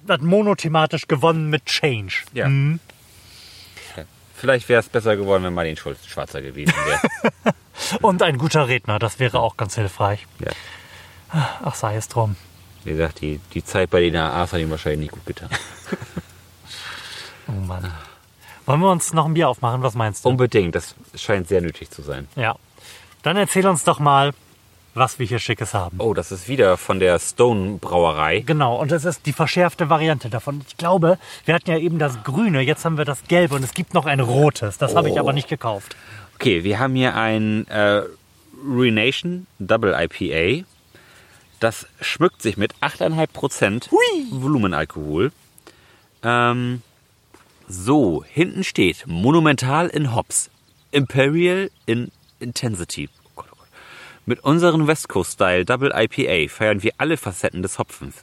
hat 0.06 0.20
monothematisch 0.20 1.08
gewonnen 1.08 1.48
mit 1.50 1.64
Change. 1.64 2.22
Ja. 2.34 2.46
Ja. 2.48 4.04
Vielleicht 4.36 4.68
wäre 4.68 4.78
es 4.78 4.88
besser 4.88 5.16
geworden, 5.16 5.42
wenn 5.42 5.54
Martin 5.54 5.76
Schulz 5.76 6.06
schwarzer 6.06 6.40
gewesen 6.42 6.74
wäre. 6.84 7.54
Und 8.02 8.22
ein 8.22 8.36
guter 8.38 8.68
Redner, 8.68 9.00
das 9.00 9.18
wäre 9.18 9.40
auch 9.40 9.56
ganz 9.56 9.74
hilfreich. 9.74 10.26
ja. 10.38 10.52
Ach, 11.30 11.74
sei 11.74 11.96
es 11.96 12.08
drum. 12.08 12.36
Wie 12.84 12.90
gesagt, 12.90 13.22
die, 13.22 13.40
die 13.54 13.64
Zeit 13.64 13.88
bei 13.90 14.00
den 14.00 14.14
AAs 14.14 14.52
hat 14.52 14.60
ihm 14.60 14.70
wahrscheinlich 14.70 15.00
nicht 15.00 15.12
gut 15.12 15.26
getan. 15.26 15.48
Oh 17.48 17.52
Mann. 17.52 17.90
Wollen 18.66 18.80
wir 18.80 18.90
uns 18.90 19.12
noch 19.12 19.26
ein 19.26 19.34
Bier 19.34 19.48
aufmachen? 19.48 19.82
Was 19.82 19.94
meinst 19.94 20.24
du? 20.24 20.28
Unbedingt, 20.28 20.74
das 20.74 20.94
scheint 21.14 21.48
sehr 21.48 21.60
nötig 21.60 21.90
zu 21.90 22.02
sein. 22.02 22.28
Ja. 22.36 22.56
Dann 23.22 23.36
erzähl 23.36 23.66
uns 23.66 23.84
doch 23.84 23.98
mal, 23.98 24.32
was 24.94 25.18
wir 25.18 25.26
hier 25.26 25.38
Schickes 25.38 25.74
haben. 25.74 25.98
Oh, 26.00 26.14
das 26.14 26.32
ist 26.32 26.48
wieder 26.48 26.76
von 26.76 26.98
der 27.00 27.18
Stone 27.18 27.78
Brauerei. 27.78 28.40
Genau, 28.40 28.76
und 28.76 28.90
es 28.92 29.04
ist 29.04 29.26
die 29.26 29.32
verschärfte 29.32 29.88
Variante 29.90 30.30
davon. 30.30 30.62
Ich 30.66 30.76
glaube, 30.76 31.18
wir 31.44 31.54
hatten 31.54 31.70
ja 31.70 31.78
eben 31.78 31.98
das 31.98 32.22
Grüne, 32.24 32.60
jetzt 32.62 32.84
haben 32.84 32.96
wir 32.98 33.04
das 33.04 33.22
Gelbe 33.24 33.54
und 33.56 33.62
es 33.62 33.74
gibt 33.74 33.94
noch 33.94 34.06
ein 34.06 34.20
Rotes. 34.20 34.78
Das 34.78 34.94
habe 34.96 35.08
ich 35.10 35.16
Oh. 35.16 35.20
aber 35.20 35.32
nicht 35.32 35.48
gekauft. 35.48 35.94
Okay, 36.36 36.64
wir 36.64 36.78
haben 36.78 36.94
hier 36.94 37.14
ein 37.14 37.66
äh, 37.68 38.02
Ruination 38.66 39.46
Double 39.58 39.94
IPA. 39.98 40.64
Das 41.60 41.86
schmückt 42.00 42.42
sich 42.42 42.56
mit 42.56 42.74
8,5% 42.80 43.88
Volumenalkohol. 44.30 45.32
Ähm, 46.22 46.82
so, 47.68 48.22
hinten 48.24 48.62
steht 48.62 49.06
Monumental 49.06 49.88
in 49.88 50.14
Hops, 50.14 50.50
Imperial 50.92 51.68
in 51.84 52.12
Intensity. 52.38 53.08
Oh 53.24 53.30
Gott, 53.34 53.46
oh 53.50 53.56
Gott. 53.58 53.68
Mit 54.24 54.44
unserem 54.44 54.86
West 54.86 55.08
Coast 55.08 55.32
Style 55.32 55.64
Double 55.64 55.92
IPA 55.92 56.48
feiern 56.48 56.84
wir 56.84 56.92
alle 56.98 57.16
Facetten 57.16 57.62
des 57.62 57.80
Hopfens. 57.80 58.22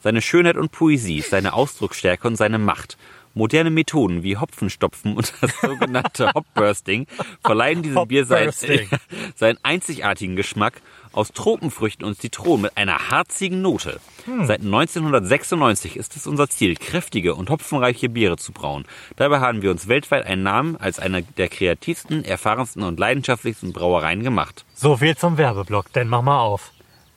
Seine 0.00 0.20
Schönheit 0.20 0.56
und 0.56 0.72
Poesie, 0.72 1.22
seine 1.22 1.54
Ausdrucksstärke 1.54 2.26
und 2.28 2.36
seine 2.36 2.58
Macht. 2.58 2.98
Moderne 3.34 3.70
Methoden 3.70 4.22
wie 4.22 4.36
Hopfenstopfen 4.36 5.16
und 5.16 5.32
das 5.40 5.52
sogenannte 5.62 6.30
Hopbursting 6.34 7.06
verleihen 7.42 7.82
diesem 7.82 8.06
Bier 8.06 8.26
seinen, 8.26 8.52
seinen 9.36 9.58
einzigartigen 9.62 10.36
Geschmack 10.36 10.82
aus 11.12 11.32
Tropenfrüchten 11.32 12.06
und 12.06 12.20
Zitronen 12.20 12.62
mit 12.62 12.76
einer 12.76 13.10
harzigen 13.10 13.62
Note. 13.62 14.00
Seit 14.44 14.60
1996 14.60 15.96
ist 15.96 16.16
es 16.16 16.26
unser 16.26 16.48
Ziel, 16.48 16.76
kräftige 16.76 17.34
und 17.34 17.50
hopfenreiche 17.50 18.08
Biere 18.08 18.36
zu 18.36 18.52
brauen. 18.52 18.84
Dabei 19.16 19.40
haben 19.40 19.62
wir 19.62 19.70
uns 19.70 19.88
weltweit 19.88 20.26
einen 20.26 20.42
Namen 20.42 20.76
als 20.76 20.98
einer 20.98 21.22
der 21.22 21.48
kreativsten, 21.48 22.24
erfahrensten 22.24 22.82
und 22.82 22.98
leidenschaftlichsten 22.98 23.72
Brauereien 23.72 24.22
gemacht. 24.22 24.64
So 24.74 24.96
viel 24.96 25.16
zum 25.16 25.38
Werbeblock, 25.38 25.92
denn 25.92 26.08
mach 26.08 26.22
mal 26.22 26.40
auf. 26.40 26.72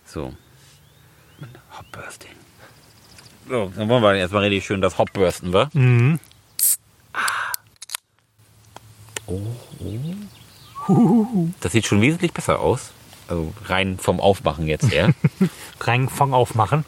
So. 0.06 0.34
Hopbursting. 1.78 2.32
So, 3.48 3.72
dann 3.76 3.88
wollen 3.90 4.02
wir 4.02 4.16
erstmal 4.16 4.44
richtig 4.44 4.66
schön 4.66 4.82
das 4.82 4.98
Hopbursten, 4.98 5.54
wa? 5.54 5.70
Mhm. 5.74 6.20
Oh, 9.28 9.42
oh. 10.88 11.48
Das 11.60 11.72
sieht 11.72 11.86
schon 11.86 12.02
wesentlich 12.02 12.32
besser 12.32 12.60
aus. 12.60 12.92
Also 13.28 13.54
rein 13.66 13.98
vom 13.98 14.20
Aufmachen 14.20 14.68
jetzt 14.68 14.92
her. 14.92 15.14
Reingfang 15.80 16.34
aufmachen. 16.34 16.86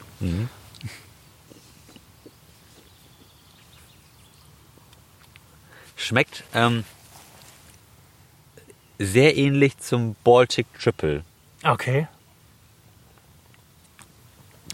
Schmeckt 5.96 6.44
ähm, 6.54 6.84
sehr 8.98 9.36
ähnlich 9.36 9.78
zum 9.78 10.14
Baltic 10.24 10.66
Triple. 10.78 11.24
Okay. 11.64 12.06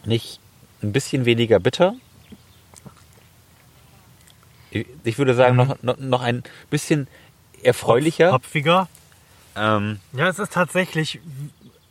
Nicht 0.05 0.39
ein 0.83 0.93
bisschen 0.93 1.25
weniger 1.25 1.61
bitter. 1.61 1.95
Ich 5.05 5.19
würde 5.19 5.35
sagen, 5.35 5.57
noch, 5.57 5.83
noch, 5.83 5.99
noch 5.99 6.21
ein 6.21 6.43
bisschen 6.69 7.07
erfreulicher. 7.63 8.33
Hopfiger. 8.33 8.89
Ähm, 9.57 10.01
Ja, 10.13 10.29
es 10.29 10.39
ist 10.39 10.53
tatsächlich, 10.53 11.21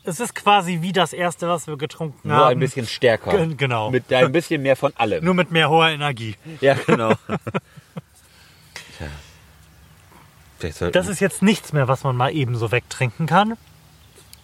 es 0.03 0.19
ist 0.19 0.35
quasi 0.35 0.81
wie 0.81 0.91
das 0.91 1.13
erste, 1.13 1.47
was 1.47 1.67
wir 1.67 1.77
getrunken 1.77 2.27
nur 2.27 2.37
haben. 2.37 2.51
ein 2.51 2.59
bisschen 2.59 2.85
stärker. 2.87 3.31
Ge- 3.45 3.55
genau. 3.55 3.89
Mit 3.91 4.11
ein 4.11 4.31
bisschen 4.31 4.61
mehr 4.61 4.75
von 4.75 4.91
allem. 4.97 5.23
Nur 5.25 5.33
mit 5.33 5.51
mehr 5.51 5.69
hoher 5.69 5.89
Energie. 5.89 6.35
Ja, 6.61 6.73
genau. 6.73 7.13
Tja. 8.97 10.89
Das 10.91 11.07
ist 11.07 11.19
jetzt 11.19 11.41
nichts 11.41 11.73
mehr, 11.73 11.87
was 11.89 12.03
man 12.03 12.15
mal 12.15 12.33
eben 12.33 12.55
so 12.55 12.71
wegtrinken 12.71 13.25
kann. 13.27 13.57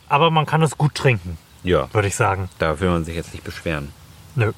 Aber 0.09 0.31
man 0.31 0.45
kann 0.45 0.61
es 0.63 0.77
gut 0.77 0.95
trinken, 0.95 1.37
ja, 1.63 1.87
würde 1.93 2.07
ich 2.07 2.15
sagen. 2.15 2.49
da 2.57 2.79
will 2.79 2.89
man 2.89 3.05
sich 3.05 3.15
jetzt 3.15 3.31
nicht 3.33 3.43
beschweren. 3.43 3.91
Nö. 4.35 4.51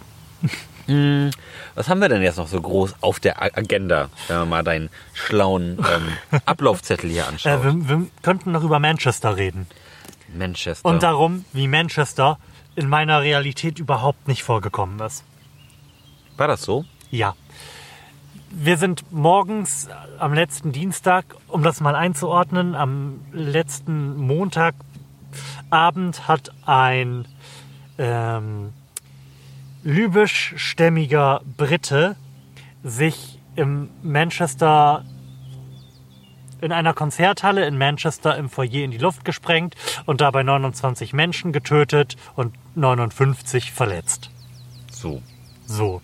Was 1.75 1.89
haben 1.89 1.99
wir 1.99 2.09
denn 2.09 2.21
jetzt 2.21 2.37
noch 2.37 2.47
so 2.47 2.59
groß 2.61 2.95
auf 3.01 3.19
der 3.19 3.41
Agenda, 3.41 4.09
wenn 4.27 4.37
man 4.39 4.49
mal 4.49 4.63
deinen 4.63 4.89
schlauen 5.13 5.77
ähm, 5.79 6.41
Ablaufzettel 6.45 7.09
hier 7.09 7.23
Äh, 7.23 7.27
anschaut? 7.27 7.63
wir, 7.63 7.89
wir 7.89 8.07
könnten 8.23 8.51
noch 8.51 8.63
über 8.63 8.79
Manchester 8.79 9.37
reden. 9.37 9.67
Manchester. 10.33 10.87
Und 10.87 11.03
darum, 11.03 11.45
wie 11.53 11.67
Manchester 11.67 12.37
in 12.75 12.87
meiner 12.87 13.21
Realität 13.21 13.79
überhaupt 13.79 14.27
nicht 14.27 14.43
vorgekommen 14.43 14.99
ist. 15.01 15.23
War 16.37 16.47
das 16.47 16.61
so? 16.63 16.85
Ja. 17.09 17.35
Wir 18.49 18.77
sind 18.77 19.03
morgens 19.11 19.87
am 20.19 20.33
letzten 20.33 20.71
Dienstag, 20.71 21.25
um 21.47 21.63
das 21.63 21.79
mal 21.81 21.95
einzuordnen, 21.95 22.75
am 22.75 23.21
letzten 23.31 24.17
Montagabend 24.17 24.75
hat 26.27 26.51
ein 26.65 27.25
ähm, 27.97 28.73
lybischstämmiger 29.83 31.41
Brite 31.57 32.15
sich 32.83 33.39
im 33.55 33.89
Manchester 34.01 35.05
in 36.61 36.71
einer 36.71 36.93
Konzerthalle 36.93 37.65
in 37.65 37.77
Manchester 37.77 38.37
im 38.37 38.49
Foyer 38.49 38.83
in 38.83 38.91
die 38.91 38.99
Luft 38.99 39.25
gesprengt 39.25 39.75
und 40.05 40.21
dabei 40.21 40.43
29 40.43 41.13
Menschen 41.13 41.51
getötet 41.51 42.17
und 42.35 42.53
59 42.75 43.71
verletzt. 43.71 44.29
So. 44.91 45.21
So. 45.65 46.01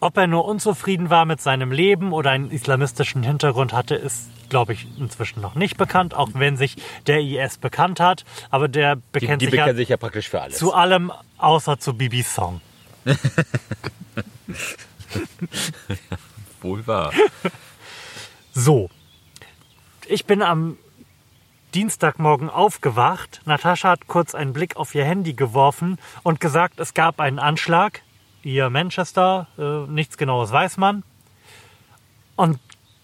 Ob 0.00 0.16
er 0.16 0.26
nur 0.26 0.44
unzufrieden 0.44 1.08
war 1.10 1.24
mit 1.24 1.40
seinem 1.40 1.72
Leben 1.72 2.12
oder 2.12 2.30
einen 2.30 2.50
islamistischen 2.50 3.22
Hintergrund 3.22 3.72
hatte, 3.72 3.94
ist, 3.94 4.28
glaube 4.50 4.74
ich, 4.74 4.86
inzwischen 4.98 5.40
noch 5.40 5.54
nicht 5.54 5.76
bekannt, 5.78 6.12
auch 6.14 6.28
wenn 6.34 6.56
sich 6.56 6.76
der 7.06 7.20
IS 7.20 7.56
bekannt 7.58 7.98
hat. 7.98 8.24
Aber 8.50 8.68
der 8.68 8.96
Die, 8.96 9.02
bekennt 9.12 9.40
die 9.42 9.46
sich 9.46 9.54
ja 9.54 9.62
bekennen 9.64 9.76
sich 9.78 9.88
ja 9.88 9.96
praktisch 9.96 10.28
für 10.28 10.42
alles. 10.42 10.58
zu 10.58 10.74
allem, 10.74 11.12
außer 11.38 11.78
zu 11.78 11.94
Bibis 11.94 12.34
Song. 12.34 12.60
Wohl 16.60 16.86
wahr. 16.86 17.12
So. 18.52 18.90
Ich 20.08 20.24
bin 20.26 20.42
am 20.42 20.76
Dienstagmorgen 21.74 22.48
aufgewacht. 22.48 23.40
Natascha 23.44 23.90
hat 23.90 24.06
kurz 24.06 24.34
einen 24.34 24.52
Blick 24.52 24.76
auf 24.76 24.94
ihr 24.94 25.04
Handy 25.04 25.34
geworfen 25.34 25.98
und 26.22 26.40
gesagt, 26.40 26.80
es 26.80 26.94
gab 26.94 27.20
einen 27.20 27.38
Anschlag. 27.38 28.02
Ihr 28.46 28.70
Manchester, 28.70 29.48
äh, 29.58 29.90
nichts 29.90 30.16
genaues 30.16 30.52
weiß 30.52 30.76
man. 30.76 31.02
Und 32.36 32.60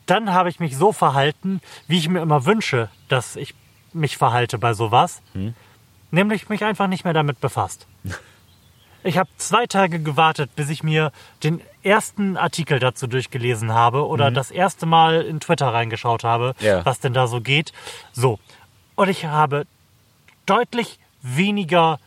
dann 0.06 0.32
habe 0.32 0.48
ich 0.48 0.60
mich 0.60 0.76
so 0.76 0.92
verhalten, 0.92 1.60
wie 1.88 1.98
ich 1.98 2.08
mir 2.08 2.20
immer 2.20 2.44
wünsche, 2.46 2.90
dass 3.08 3.34
ich 3.34 3.52
mich 3.92 4.16
verhalte 4.16 4.56
bei 4.58 4.72
sowas. 4.72 5.20
Nämlich 6.12 6.48
mich 6.48 6.62
einfach 6.64 6.86
nicht 6.86 7.02
mehr 7.04 7.12
damit 7.12 7.40
befasst. 7.40 7.86
Ich 9.04 9.18
habe 9.18 9.28
zwei 9.36 9.66
Tage 9.66 9.98
gewartet, 9.98 10.54
bis 10.54 10.68
ich 10.70 10.84
mir 10.84 11.10
den 11.42 11.60
ersten 11.82 12.36
Artikel 12.36 12.78
dazu 12.78 13.08
durchgelesen 13.08 13.72
habe 13.72 14.06
oder 14.06 14.30
das 14.30 14.52
erste 14.52 14.86
Mal 14.86 15.22
in 15.22 15.40
Twitter 15.40 15.74
reingeschaut 15.74 16.22
habe, 16.22 16.54
Ja. 16.60 16.84
was 16.86 17.00
denn 17.00 17.12
da 17.12 17.26
so 17.26 17.40
geht. 17.40 17.72
So. 18.12 18.38
Und 18.94 19.08
ich 19.08 19.24
habe 19.24 19.66
deutlich 20.46 21.00
weniger 21.20 21.98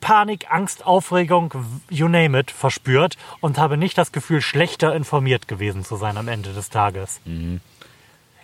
Panik, 0.00 0.50
Angst, 0.50 0.86
Aufregung, 0.86 1.54
you 1.88 2.08
name 2.08 2.38
it, 2.38 2.50
verspürt 2.50 3.16
und 3.40 3.58
habe 3.58 3.76
nicht 3.76 3.98
das 3.98 4.12
Gefühl, 4.12 4.40
schlechter 4.40 4.94
informiert 4.94 5.48
gewesen 5.48 5.84
zu 5.84 5.96
sein 5.96 6.16
am 6.16 6.28
Ende 6.28 6.52
des 6.52 6.70
Tages. 6.70 7.20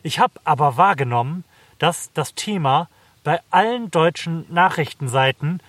Ich 0.03 0.19
habe 0.19 0.35
aber 0.45 0.77
wahrgenommen, 0.77 1.45
dass 1.79 2.11
das 2.13 2.35
Thema 2.35 2.89
bei 3.25 3.41
allen 3.51 3.91
deutschen 3.91 4.47
Nachrichtenseiten 4.53 5.61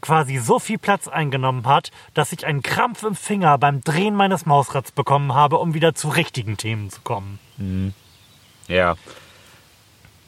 quasi 0.00 0.38
so 0.38 0.58
viel 0.58 0.78
Platz 0.78 1.08
eingenommen 1.08 1.66
hat, 1.66 1.90
dass 2.14 2.32
ich 2.32 2.46
einen 2.46 2.62
Krampf 2.62 3.02
im 3.02 3.14
Finger 3.14 3.58
beim 3.58 3.80
Drehen 3.82 4.14
meines 4.14 4.46
Mausrads 4.46 4.92
bekommen 4.92 5.34
habe, 5.34 5.58
um 5.58 5.74
wieder 5.74 5.94
zu 5.94 6.08
richtigen 6.08 6.56
Themen 6.56 6.90
zu 6.90 7.00
kommen. 7.00 7.38
Ja. 8.68 8.96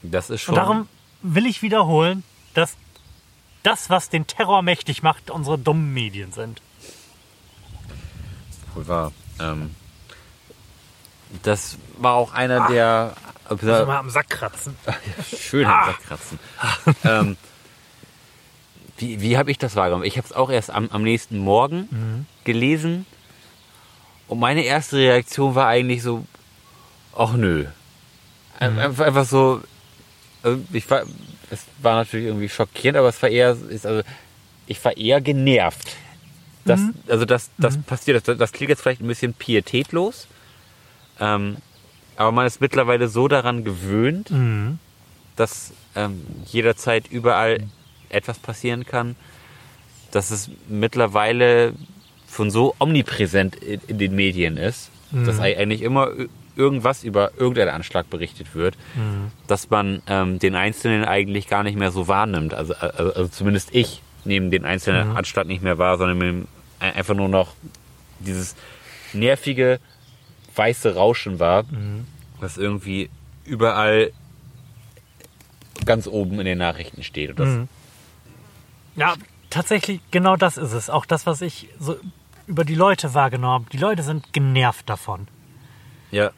Das 0.03 0.31
ist 0.31 0.43
schon. 0.43 0.55
Und 0.55 0.61
darum 0.61 0.89
will 1.23 1.47
ich 1.47 1.63
wiederholen, 1.63 2.23
dass 2.55 2.77
das, 3.63 3.91
was 3.91 4.09
den 4.09 4.27
Terror 4.27 4.63
mächtig 4.63 5.03
macht, 5.03 5.31
unsere 5.31 5.59
dummen 5.59 5.93
Medien 5.93 6.33
sind. 6.33 6.61
Wohl 8.75 8.87
wahr. 8.89 9.13
Ähm, 9.41 9.75
das 11.43 11.79
war 11.99 12.15
auch 12.15 12.33
einer 12.33 12.69
der. 12.69 13.15
Also 13.49 13.67
mal 13.87 13.99
am 13.99 14.11
Sack 14.11 14.29
kratzen. 14.31 14.77
Schön 15.39 15.67
am 15.67 15.87
Sack 15.87 16.07
kratzen. 16.07 16.39
ähm, 17.05 17.37
wie 18.99 19.21
wie 19.21 19.39
habe 19.39 19.51
ich 19.51 19.59
das 19.59 19.75
wahrgenommen? 19.77 20.05
Ich 20.05 20.17
habe 20.19 20.27
es 20.27 20.33
auch 20.33 20.51
erst 20.51 20.71
am, 20.71 20.89
am 20.91 21.03
nächsten 21.03 21.39
Morgen 21.39 22.27
gelesen. 22.45 23.07
Und 24.27 24.39
meine 24.41 24.63
erste 24.65 24.97
Reaktion 24.99 25.55
war 25.55 25.69
eigentlich 25.69 26.03
so, 26.03 26.27
ach 27.17 27.33
nö. 27.33 27.67
Ein- 28.61 28.79
Einfach, 28.79 29.25
so, 29.25 29.63
äh, 30.45 30.57
ich 30.73 30.91
war, 30.91 31.05
es 31.51 31.65
war 31.83 31.97
natürlich 31.97 32.27
irgendwie 32.27 32.49
schockierend, 32.49 32.99
aber 32.99 33.09
es 33.09 33.21
war 33.23 33.29
eher, 33.31 33.57
ist 33.71 33.87
also, 33.87 34.03
ich 34.67 34.85
war 34.85 34.97
eher 34.97 35.21
genervt. 35.21 35.97
Das, 36.65 36.81
Also 37.09 37.25
das, 37.25 37.51
das 37.59 37.79
passiert, 37.79 38.29
das, 38.29 38.37
das 38.37 38.53
klingt 38.53 38.69
jetzt 38.69 38.83
vielleicht 38.83 39.01
ein 39.01 39.07
bisschen 39.07 39.33
pietätlos, 39.33 40.27
ähm, 41.21 41.57
aber 42.17 42.33
man 42.33 42.47
ist 42.47 42.61
mittlerweile 42.61 43.09
so 43.09 43.29
daran 43.29 43.65
gewöhnt, 43.65 44.31
Mhm. 44.31 44.79
dass 45.37 45.73
ähm, 45.97 46.21
jederzeit 46.47 47.07
überall 47.11 47.65
etwas 48.11 48.39
passieren 48.39 48.85
kann, 48.85 49.17
dass 50.11 50.31
es 50.31 50.51
mittlerweile 50.69 51.73
schon 52.31 52.51
so 52.51 52.75
omnipräsent 52.79 53.57
in, 53.57 53.81
in 53.87 53.99
den 53.99 54.15
Medien 54.15 54.57
ist, 54.57 54.91
dass 55.11 55.39
ei- 55.41 55.57
eigentlich 55.57 55.81
immer 55.83 56.11
irgendwas 56.59 57.05
über 57.05 57.31
irgendeinen 57.39 57.71
Anschlag 57.71 58.11
berichtet 58.11 58.55
wird, 58.55 58.77
dass 59.47 59.71
man 59.71 60.03
ähm, 60.09 60.39
den 60.39 60.55
Einzelnen 60.55 61.05
eigentlich 61.05 61.49
gar 61.49 61.63
nicht 61.63 61.79
mehr 61.79 61.93
so 61.93 62.09
wahrnimmt. 62.09 62.53
Also, 62.53 62.75
also, 62.75 63.15
also 63.15 63.29
zumindest 63.29 63.75
ich 63.75 64.03
nehme 64.25 64.51
den 64.51 64.65
einzelnen 64.65 65.17
Anschlag 65.17 65.47
nicht 65.47 65.63
mehr 65.63 65.79
wahr, 65.79 65.97
sondern 65.97 66.49
einfach 66.81 67.15
nur 67.15 67.29
noch 67.29 67.55
dieses 68.19 68.57
nervige 69.13 69.79
weiße 70.57 70.97
Rauschen 70.97 71.39
war, 71.39 71.65
was 72.41 72.59
irgendwie 72.59 73.09
überall 73.45 74.13
ganz 75.85 76.07
oben 76.07 76.41
in 76.41 76.45
den 76.47 76.59
Nachrichten 76.59 77.03
steht. 77.03 77.39
Das, 77.39 77.49
Ja, 78.97 79.15
tatsächlich, 79.49 80.01
genau 80.11 80.37
das 80.37 80.57
ist 80.57 80.73
es. 80.73 80.91
Auch 80.91 81.07
das, 81.07 81.25
was 81.25 81.41
ich 81.41 81.69
so 81.79 81.97
über 82.49 82.65
die 82.65 82.75
Leute 82.75 83.15
wahrgenommen 83.15 83.63
habe. 83.63 83.71
Die 83.71 83.79
Leute 83.79 84.03
sind 84.03 84.33
genervt 84.33 84.89
davon. 84.89 85.29
Ja, 86.11 86.31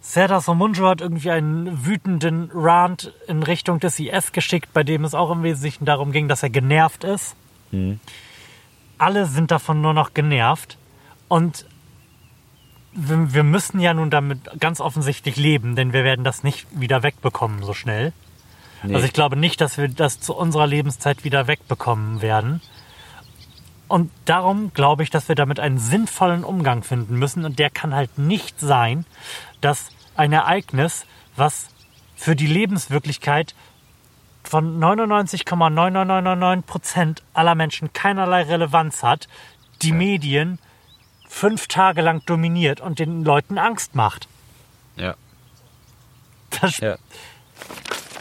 Serdar 0.00 0.40
Somuncu 0.40 0.86
hat 0.86 1.00
irgendwie 1.00 1.30
einen 1.30 1.84
wütenden 1.84 2.50
Rant 2.54 3.12
in 3.26 3.42
Richtung 3.42 3.80
des 3.80 3.98
IS 3.98 4.32
geschickt, 4.32 4.72
bei 4.72 4.84
dem 4.84 5.04
es 5.04 5.14
auch 5.14 5.30
im 5.30 5.42
Wesentlichen 5.42 5.84
darum 5.84 6.12
ging, 6.12 6.28
dass 6.28 6.42
er 6.42 6.50
genervt 6.50 7.04
ist. 7.04 7.34
Alle 8.98 9.26
sind 9.26 9.50
davon 9.50 9.80
nur 9.80 9.94
noch 9.94 10.14
genervt. 10.14 10.78
Und 11.28 11.66
wir, 12.92 13.34
wir 13.34 13.44
müssen 13.44 13.80
ja 13.80 13.92
nun 13.94 14.10
damit 14.10 14.60
ganz 14.60 14.80
offensichtlich 14.80 15.36
leben, 15.36 15.76
denn 15.76 15.92
wir 15.92 16.04
werden 16.04 16.24
das 16.24 16.42
nicht 16.42 16.66
wieder 16.70 17.02
wegbekommen 17.02 17.62
so 17.62 17.74
schnell. 17.74 18.12
nee. 18.82 18.94
Also 18.94 19.06
ich 19.06 19.12
glaube 19.12 19.36
nicht, 19.36 19.60
dass 19.60 19.78
wir 19.78 19.88
das 19.88 20.20
zu 20.20 20.34
unserer 20.34 20.66
Lebenszeit 20.66 21.24
wieder 21.24 21.46
wegbekommen 21.46 22.22
werden. 22.22 22.60
Und 23.88 24.10
darum 24.26 24.72
glaube 24.74 25.02
ich, 25.02 25.10
dass 25.10 25.28
wir 25.28 25.34
damit 25.34 25.60
einen 25.60 25.78
sinnvollen 25.78 26.44
Umgang 26.44 26.82
finden 26.82 27.18
müssen. 27.18 27.44
Und 27.44 27.58
der 27.58 27.70
kann 27.70 27.94
halt 27.94 28.18
nicht 28.18 28.60
sein, 28.60 29.06
dass 29.60 29.90
ein 30.16 30.32
Ereignis, 30.32 31.04
was 31.36 31.68
für 32.16 32.34
die 32.34 32.46
Lebenswirklichkeit 32.46 33.54
von 34.42 34.80
99,9999 34.80 36.62
Prozent 36.62 37.22
aller 37.34 37.54
Menschen 37.54 37.92
keinerlei 37.92 38.42
Relevanz 38.42 39.02
hat, 39.02 39.28
die 39.82 39.92
Medien 39.92 40.58
fünf 41.28 41.68
Tage 41.68 42.00
lang 42.02 42.24
dominiert 42.26 42.80
und 42.80 42.98
den 42.98 43.24
Leuten 43.24 43.58
Angst 43.58 43.94
macht. 43.94 44.26
ja, 44.96 45.14
Das 46.60 46.78
ja. 46.78 46.96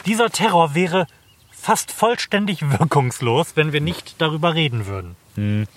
Dieser 0.05 0.29
Terror 0.29 0.75
wäre 0.75 1.07
fast 1.49 1.91
vollständig 1.91 2.61
wirkungslos, 2.79 3.55
wenn 3.55 3.73
wir 3.73 3.81
nicht 3.81 4.21
darüber 4.21 4.53
reden 4.53 4.85
würden. 4.85 5.67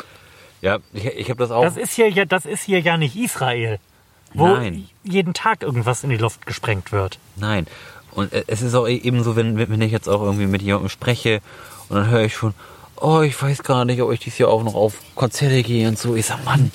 Ja, 0.60 0.78
ich, 0.92 1.04
ich 1.06 1.30
habe 1.30 1.38
das 1.38 1.50
auch. 1.50 1.62
Das 1.62 1.76
ist 1.76 1.94
hier 1.94 2.10
ja, 2.10 2.24
das 2.24 2.44
ist 2.44 2.62
hier 2.62 2.80
ja 2.80 2.96
nicht 2.96 3.16
Israel, 3.16 3.78
wo 4.34 4.46
Nein. 4.48 4.88
jeden 5.02 5.34
Tag 5.34 5.62
irgendwas 5.62 6.04
in 6.04 6.10
die 6.10 6.16
Luft 6.16 6.46
gesprengt 6.46 6.92
wird. 6.92 7.18
Nein. 7.36 7.66
Und 8.12 8.32
äh, 8.32 8.44
es 8.46 8.62
ist 8.62 8.74
auch 8.74 8.88
eben 8.88 9.22
so, 9.22 9.36
wenn, 9.36 9.56
wenn 9.56 9.82
ich 9.82 9.92
jetzt 9.92 10.08
auch 10.08 10.22
irgendwie 10.22 10.46
mit 10.46 10.62
jemandem 10.62 10.88
spreche 10.88 11.40
und 11.88 11.96
dann 11.96 12.08
höre 12.08 12.24
ich 12.24 12.34
schon, 12.34 12.54
oh, 12.96 13.20
ich 13.20 13.40
weiß 13.40 13.62
gar 13.62 13.84
nicht, 13.84 14.00
ob 14.02 14.12
ich 14.12 14.20
dieses 14.20 14.38
Jahr 14.38 14.50
auch 14.50 14.62
noch 14.62 14.74
auf 14.74 14.94
Konzerte 15.14 15.62
gehe 15.62 15.88
und 15.88 15.98
so. 15.98 16.14
Ich 16.14 16.26
sag, 16.26 16.44
Mann, 16.44 16.70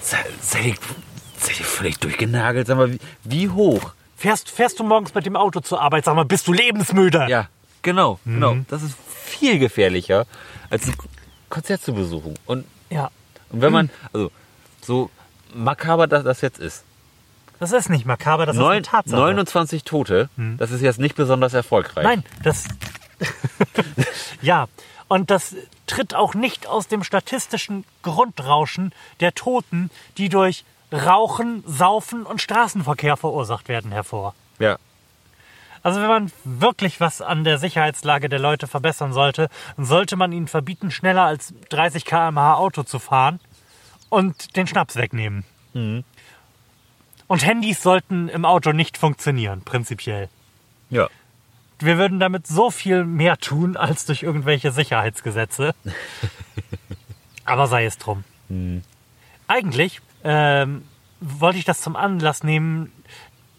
sei, 0.00 0.18
seid, 0.40 0.64
ihr, 0.66 0.74
seid 1.38 1.58
ihr 1.58 1.66
völlig 1.66 1.98
durchgenagelt? 1.98 2.66
Sag 2.66 2.76
mal, 2.76 2.92
wie, 2.92 3.00
wie 3.24 3.48
hoch? 3.48 3.92
Fährst, 4.16 4.50
fährst 4.50 4.78
du 4.78 4.84
morgens 4.84 5.14
mit 5.14 5.26
dem 5.26 5.36
Auto 5.36 5.60
zur 5.60 5.80
Arbeit, 5.80 6.04
sag 6.04 6.14
mal, 6.14 6.24
bist 6.24 6.46
du 6.46 6.52
lebensmüde? 6.52 7.26
Ja, 7.28 7.48
genau, 7.82 8.20
genau. 8.24 8.56
Das 8.68 8.82
ist 8.82 8.94
viel 9.24 9.58
gefährlicher, 9.58 10.26
als 10.68 10.86
ein 10.86 10.94
Konzert 11.48 11.82
zu 11.82 11.94
besuchen. 11.94 12.34
Und, 12.46 12.66
ja. 12.90 13.10
und 13.50 13.62
wenn 13.62 13.72
man, 13.72 13.90
also 14.12 14.30
so 14.82 15.10
makaber 15.54 16.06
das, 16.06 16.24
das 16.24 16.40
jetzt 16.40 16.58
ist, 16.58 16.84
Das 17.58 17.72
ist 17.72 17.88
nicht 17.90 18.06
makaber, 18.06 18.46
das 18.46 18.56
ist 18.56 18.60
Neun, 18.60 18.72
eine 18.72 18.82
Tatsache. 18.82 19.20
29 19.20 19.84
Tote, 19.84 20.28
das 20.58 20.70
ist 20.70 20.80
jetzt 20.80 20.98
nicht 20.98 21.16
besonders 21.16 21.54
erfolgreich. 21.54 22.04
Nein, 22.04 22.24
das. 22.42 22.64
ja, 24.42 24.66
und 25.08 25.30
das 25.30 25.54
tritt 25.86 26.14
auch 26.14 26.34
nicht 26.34 26.66
aus 26.66 26.86
dem 26.88 27.02
statistischen 27.04 27.84
Grundrauschen 28.02 28.92
der 29.20 29.34
Toten, 29.34 29.90
die 30.16 30.28
durch 30.28 30.64
Rauchen, 30.92 31.62
Saufen 31.66 32.24
und 32.24 32.40
Straßenverkehr 32.40 33.16
verursacht 33.16 33.68
werden, 33.68 33.92
hervor. 33.92 34.34
Ja, 34.58 34.76
Also 35.82 36.00
wenn 36.00 36.08
man 36.08 36.32
wirklich 36.44 37.00
was 37.00 37.22
an 37.22 37.44
der 37.44 37.58
Sicherheitslage 37.58 38.28
der 38.28 38.38
Leute 38.38 38.66
verbessern 38.66 39.12
sollte, 39.12 39.48
dann 39.76 39.84
sollte 39.86 40.16
man 40.16 40.32
ihnen 40.32 40.48
verbieten, 40.48 40.90
schneller 40.90 41.24
als 41.24 41.54
30 41.70 42.04
km/h 42.04 42.54
Auto 42.56 42.82
zu 42.82 42.98
fahren 42.98 43.40
und 44.10 44.56
den 44.56 44.66
Schnaps 44.66 44.96
wegnehmen. 44.96 45.44
Und 47.26 47.46
Handys 47.46 47.82
sollten 47.82 48.28
im 48.28 48.44
Auto 48.44 48.72
nicht 48.72 48.98
funktionieren, 48.98 49.62
prinzipiell. 49.62 50.28
Ja. 50.90 51.08
Wir 51.78 51.96
würden 51.96 52.20
damit 52.20 52.46
so 52.46 52.70
viel 52.70 53.04
mehr 53.04 53.38
tun 53.38 53.76
als 53.76 54.04
durch 54.04 54.22
irgendwelche 54.22 54.70
Sicherheitsgesetze. 54.70 55.74
Aber 57.44 57.66
sei 57.68 57.86
es 57.86 57.96
drum. 57.96 58.24
Eigentlich 59.48 60.02
ähm, 60.24 60.82
wollte 61.20 61.58
ich 61.58 61.64
das 61.64 61.80
zum 61.80 61.96
Anlass 61.96 62.42
nehmen, 62.42 62.92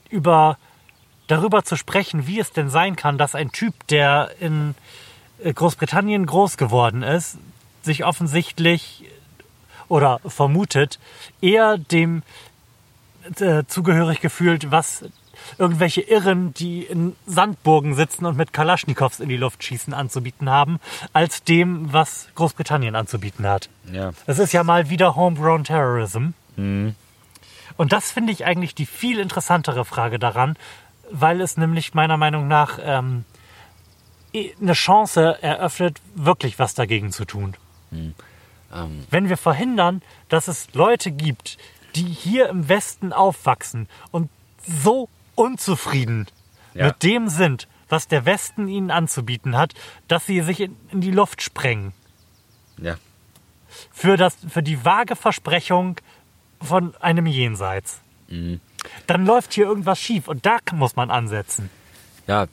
über 0.09 0.57
darüber 1.27 1.63
zu 1.63 1.77
sprechen, 1.77 2.27
wie 2.27 2.39
es 2.39 2.51
denn 2.51 2.69
sein 2.69 2.95
kann, 2.95 3.17
dass 3.17 3.35
ein 3.35 3.51
Typ, 3.51 3.87
der 3.87 4.31
in 4.39 4.75
äh, 5.43 5.53
Großbritannien 5.53 6.25
groß 6.25 6.57
geworden 6.57 7.03
ist, 7.03 7.37
sich 7.81 8.03
offensichtlich 8.03 9.05
oder 9.91 10.21
vermutet 10.25 10.99
eher 11.41 11.77
dem 11.77 12.23
äh, 13.39 13.63
zugehörig 13.67 14.21
gefühlt, 14.21 14.71
was 14.71 15.03
irgendwelche 15.57 16.01
Irren, 16.01 16.53
die 16.53 16.83
in 16.83 17.15
Sandburgen 17.25 17.93
sitzen 17.95 18.25
und 18.25 18.37
mit 18.37 18.53
Kalaschnikows 18.53 19.19
in 19.19 19.27
die 19.27 19.37
Luft 19.37 19.63
schießen, 19.63 19.93
anzubieten 19.93 20.49
haben, 20.49 20.79
als 21.11 21.43
dem, 21.43 21.91
was 21.91 22.29
Großbritannien 22.35 22.95
anzubieten 22.95 23.45
hat. 23.45 23.69
Ja. 23.91 24.11
Das 24.27 24.39
ist 24.39 24.53
ja 24.53 24.63
mal 24.63 24.89
wieder 24.89 25.15
Homegrown 25.15 25.65
Terrorism. 25.65 26.29
Und 27.75 27.91
das 27.91 28.11
finde 28.11 28.31
ich 28.31 28.45
eigentlich 28.45 28.75
die 28.75 28.85
viel 28.85 29.19
interessantere 29.19 29.83
Frage 29.83 30.19
daran, 30.19 30.55
weil 31.11 31.41
es 31.41 31.57
nämlich 31.57 31.93
meiner 31.93 32.15
Meinung 32.15 32.47
nach 32.47 32.79
ähm, 32.81 33.25
eh 34.31 34.53
eine 34.61 34.73
Chance 34.73 35.37
eröffnet, 35.41 35.99
wirklich 36.15 36.59
was 36.59 36.75
dagegen 36.75 37.11
zu 37.11 37.25
tun. 37.25 37.55
Ähm, 38.73 39.05
Wenn 39.09 39.29
wir 39.29 39.37
verhindern, 39.37 40.01
dass 40.29 40.47
es 40.47 40.73
Leute 40.73 41.11
gibt, 41.11 41.57
die 41.95 42.03
hier 42.05 42.49
im 42.49 42.69
Westen 42.69 43.11
aufwachsen 43.13 43.87
und 44.11 44.29
so 44.65 45.09
unzufrieden 45.35 46.27
Ja. 46.73 46.87
mit 46.87 47.03
dem 47.03 47.27
sind, 47.27 47.67
was 47.89 48.07
der 48.07 48.25
Westen 48.25 48.67
ihnen 48.69 48.91
anzubieten 48.91 49.57
hat, 49.57 49.73
dass 50.07 50.25
sie 50.25 50.41
sich 50.41 50.61
in, 50.61 50.77
in 50.91 51.01
die 51.01 51.11
Luft 51.11 51.41
sprengen. 51.41 51.93
ja. 52.77 52.95
Für, 53.93 54.17
das, 54.17 54.35
für 54.49 54.61
die 54.61 54.83
vage 54.83 55.15
Versprechung 55.15 55.95
von 56.61 56.93
einem 56.97 57.25
Jenseits. 57.25 58.01
Dann 59.07 59.25
läuft 59.25 59.53
hier 59.53 59.65
irgendwas 59.65 59.97
schief 59.99 60.27
und 60.27 60.45
da 60.45 60.57
muss 60.73 60.97
man 60.97 61.09
ansetzen. 61.09 61.69
Ja, 62.27 62.47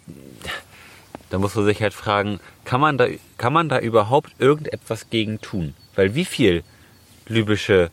da 1.30 1.38
muss 1.38 1.56
man 1.56 1.64
sich 1.64 1.82
halt 1.82 1.92
fragen, 1.92 2.38
kann 2.64 2.80
man 2.80 2.98
da, 2.98 3.06
kann 3.36 3.52
man 3.52 3.68
da 3.68 3.80
überhaupt 3.80 4.32
irgendetwas 4.38 5.10
gegen 5.10 5.40
tun? 5.40 5.74
Weil 5.98 6.14
wie 6.14 6.24
viel 6.24 6.62
libysche 7.26 7.90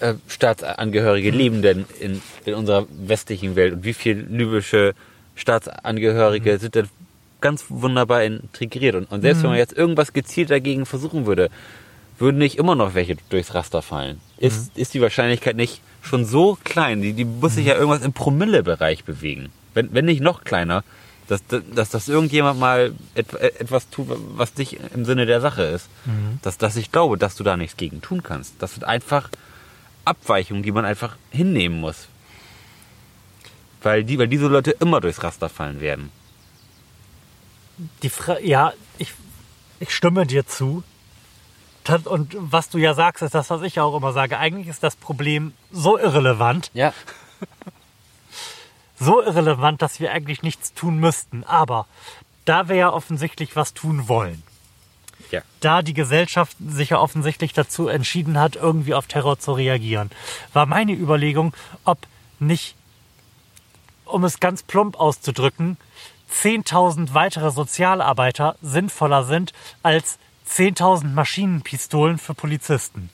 äh, 0.00 0.14
Staatsangehörige 0.26 1.30
leben 1.30 1.62
denn 1.62 1.84
in, 2.00 2.20
in 2.44 2.54
unserer 2.54 2.88
westlichen 2.90 3.54
Welt 3.54 3.72
und 3.72 3.84
wie 3.84 3.94
viel 3.94 4.26
libysche 4.28 4.94
Staatsangehörige 5.36 6.58
sind 6.58 6.74
denn 6.74 6.88
ganz 7.40 7.66
wunderbar 7.68 8.24
integriert? 8.24 8.96
Und, 8.96 9.12
und 9.12 9.20
selbst 9.20 9.44
wenn 9.44 9.50
man 9.50 9.60
jetzt 9.60 9.78
irgendwas 9.78 10.12
gezielt 10.12 10.50
dagegen 10.50 10.86
versuchen 10.86 11.24
würde, 11.24 11.50
würden 12.18 12.38
nicht 12.38 12.58
immer 12.58 12.74
noch 12.74 12.96
welche 12.96 13.16
durchs 13.28 13.54
Raster 13.54 13.80
fallen. 13.80 14.20
Ist, 14.36 14.76
ist 14.76 14.92
die 14.94 15.00
Wahrscheinlichkeit 15.00 15.54
nicht 15.54 15.80
schon 16.02 16.24
so 16.24 16.58
klein? 16.64 17.00
Die, 17.00 17.12
die 17.12 17.24
muss 17.24 17.54
sich 17.54 17.66
ja 17.66 17.74
irgendwas 17.76 18.02
im 18.02 18.12
Promillebereich 18.12 19.04
bewegen. 19.04 19.50
Wenn, 19.72 19.94
wenn 19.94 20.04
nicht 20.04 20.20
noch 20.20 20.42
kleiner, 20.42 20.82
dass, 21.30 21.42
dass, 21.46 21.90
dass 21.90 22.08
irgendjemand 22.08 22.58
mal 22.58 22.92
et, 23.14 23.32
etwas 23.34 23.88
tut, 23.88 24.08
was 24.36 24.56
nicht 24.56 24.78
im 24.94 25.04
Sinne 25.04 25.26
der 25.26 25.40
Sache 25.40 25.62
ist. 25.62 25.88
Dass, 26.42 26.58
dass 26.58 26.74
ich 26.74 26.90
glaube, 26.90 27.18
dass 27.18 27.36
du 27.36 27.44
da 27.44 27.56
nichts 27.56 27.76
gegen 27.76 28.02
tun 28.02 28.24
kannst. 28.24 28.54
Das 28.58 28.74
sind 28.74 28.82
einfach 28.82 29.30
Abweichungen, 30.04 30.64
die 30.64 30.72
man 30.72 30.84
einfach 30.84 31.16
hinnehmen 31.30 31.78
muss. 31.78 32.08
Weil, 33.80 34.02
die, 34.02 34.18
weil 34.18 34.26
diese 34.26 34.48
Leute 34.48 34.72
immer 34.72 35.00
durchs 35.00 35.22
Raster 35.22 35.48
fallen 35.48 35.80
werden. 35.80 36.10
Die 38.02 38.10
Fra 38.10 38.40
ja, 38.40 38.72
ich, 38.98 39.14
ich 39.78 39.94
stimme 39.94 40.26
dir 40.26 40.46
zu. 40.48 40.82
Und 42.06 42.36
was 42.38 42.70
du 42.70 42.78
ja 42.78 42.94
sagst, 42.94 43.22
ist 43.22 43.34
das, 43.34 43.50
was 43.50 43.62
ich 43.62 43.78
auch 43.78 43.96
immer 43.96 44.12
sage. 44.12 44.36
Eigentlich 44.36 44.66
ist 44.66 44.82
das 44.82 44.96
Problem 44.96 45.52
so 45.70 45.96
irrelevant, 45.96 46.70
Ja. 46.74 46.92
so 49.00 49.20
irrelevant, 49.22 49.82
dass 49.82 49.98
wir 49.98 50.12
eigentlich 50.12 50.42
nichts 50.42 50.72
tun 50.74 50.98
müssten. 50.98 51.42
Aber 51.44 51.86
da 52.44 52.68
wir 52.68 52.76
ja 52.76 52.92
offensichtlich 52.92 53.56
was 53.56 53.74
tun 53.74 54.06
wollen, 54.08 54.42
Ja. 55.32 55.40
da 55.60 55.82
die 55.82 55.94
Gesellschaft 55.94 56.56
sich 56.64 56.90
ja 56.90 56.98
offensichtlich 57.00 57.52
dazu 57.52 57.88
entschieden 57.88 58.38
hat, 58.38 58.54
irgendwie 58.56 58.94
auf 58.94 59.06
Terror 59.08 59.38
zu 59.38 59.52
reagieren, 59.52 60.10
war 60.52 60.66
meine 60.66 60.92
Überlegung, 60.92 61.52
ob 61.84 61.98
nicht, 62.38 62.76
um 64.04 64.24
es 64.24 64.38
ganz 64.38 64.62
plump 64.62 64.98
auszudrücken, 65.00 65.76
10.000 66.32 67.12
weitere 67.14 67.50
Sozialarbeiter 67.50 68.54
sinnvoller 68.62 69.24
sind 69.24 69.52
als 69.82 70.18
10.000 70.48 71.12
Maschinenpistolen 71.14 72.18
für 72.18 72.34
Polizisten. 72.34 73.10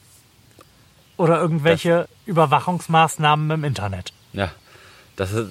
Oder 1.16 1.41
irgendwelche 1.41 2.09
Überwachungsmaßnahmen 2.26 3.51
im 3.51 3.64
Internet. 3.64 4.12
Ja, 4.34 4.51
das 5.16 5.32
ist, 5.32 5.51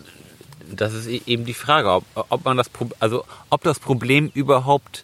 das 0.72 0.94
ist 0.94 1.08
e- 1.08 1.22
eben 1.26 1.46
die 1.46 1.54
Frage, 1.54 1.92
ob, 1.92 2.04
ob 2.30 2.46
man 2.46 2.58
das, 2.58 2.70
also 3.00 3.26
ob 3.50 3.64
das 3.64 3.80
Problem 3.80 4.32
überhaupt 4.34 5.04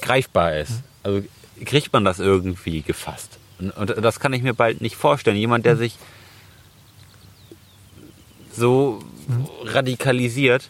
greifbar 0.00 0.56
ist. 0.56 0.82
Also 1.02 1.22
kriegt 1.64 1.92
man 1.92 2.04
das 2.04 2.18
irgendwie 2.18 2.82
gefasst? 2.82 3.38
Und, 3.58 3.72
und 3.72 4.02
das 4.02 4.20
kann 4.20 4.32
ich 4.32 4.42
mir 4.42 4.54
bald 4.54 4.80
nicht 4.80 4.96
vorstellen. 4.96 5.36
Jemand, 5.36 5.66
der 5.66 5.76
sich 5.76 5.96
so 8.52 9.00
radikalisiert, 9.64 10.68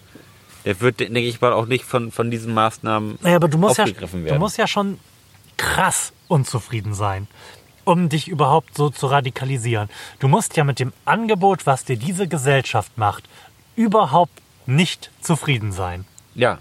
der 0.65 0.81
wird, 0.81 1.01
denke 1.01 1.21
ich 1.21 1.41
mal, 1.41 1.53
auch 1.53 1.67
nicht 1.67 1.85
von, 1.85 2.11
von 2.11 2.31
diesen 2.31 2.53
Maßnahmen 2.55 3.19
Naja, 3.23 3.37
aber 3.37 3.49
du 3.49 3.59
musst, 3.59 3.79
ja, 3.79 3.85
aufgegriffen 3.85 4.21
du 4.21 4.27
werden. 4.27 4.39
musst 4.39 4.59
ja 4.59 4.67
schon 4.67 4.99
krass 5.57 6.13
unzufrieden 6.29 6.95
sein, 6.95 7.27
um 7.85 8.09
dich 8.09 8.29
überhaupt 8.29 8.77
so 8.77 8.91
zu 8.91 9.07
radikalisieren. 9.07 9.89
Du 10.19 10.29
musst 10.29 10.57
ja 10.57 10.65
mit 10.65 10.79
dem 10.79 10.93
Angebot, 11.05 11.67
was 11.67 11.85
dir 11.85 11.97
diese 11.97 12.29
Gesellschaft 12.29 12.99
macht, 12.99 13.25
überhaupt 13.79 14.43
nicht 14.67 15.11
zufrieden 15.21 15.73
sein. 15.73 16.05
ja. 16.35 16.59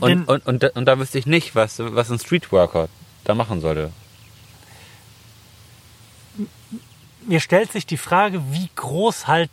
Und, 0.00 0.24
und, 0.24 0.44
und, 0.44 0.62
da, 0.64 0.70
und 0.74 0.86
da 0.86 0.98
wüsste 0.98 1.18
ich 1.20 1.26
nicht, 1.26 1.54
was, 1.54 1.78
was 1.78 2.10
ein 2.10 2.18
Streetworker 2.18 2.88
da 3.22 3.36
machen 3.36 3.60
sollte. 3.60 3.92
Mir 7.28 7.38
stellt 7.38 7.70
sich 7.70 7.86
die 7.86 7.96
Frage, 7.96 8.42
wie 8.50 8.68
groß 8.74 9.28
halt 9.28 9.50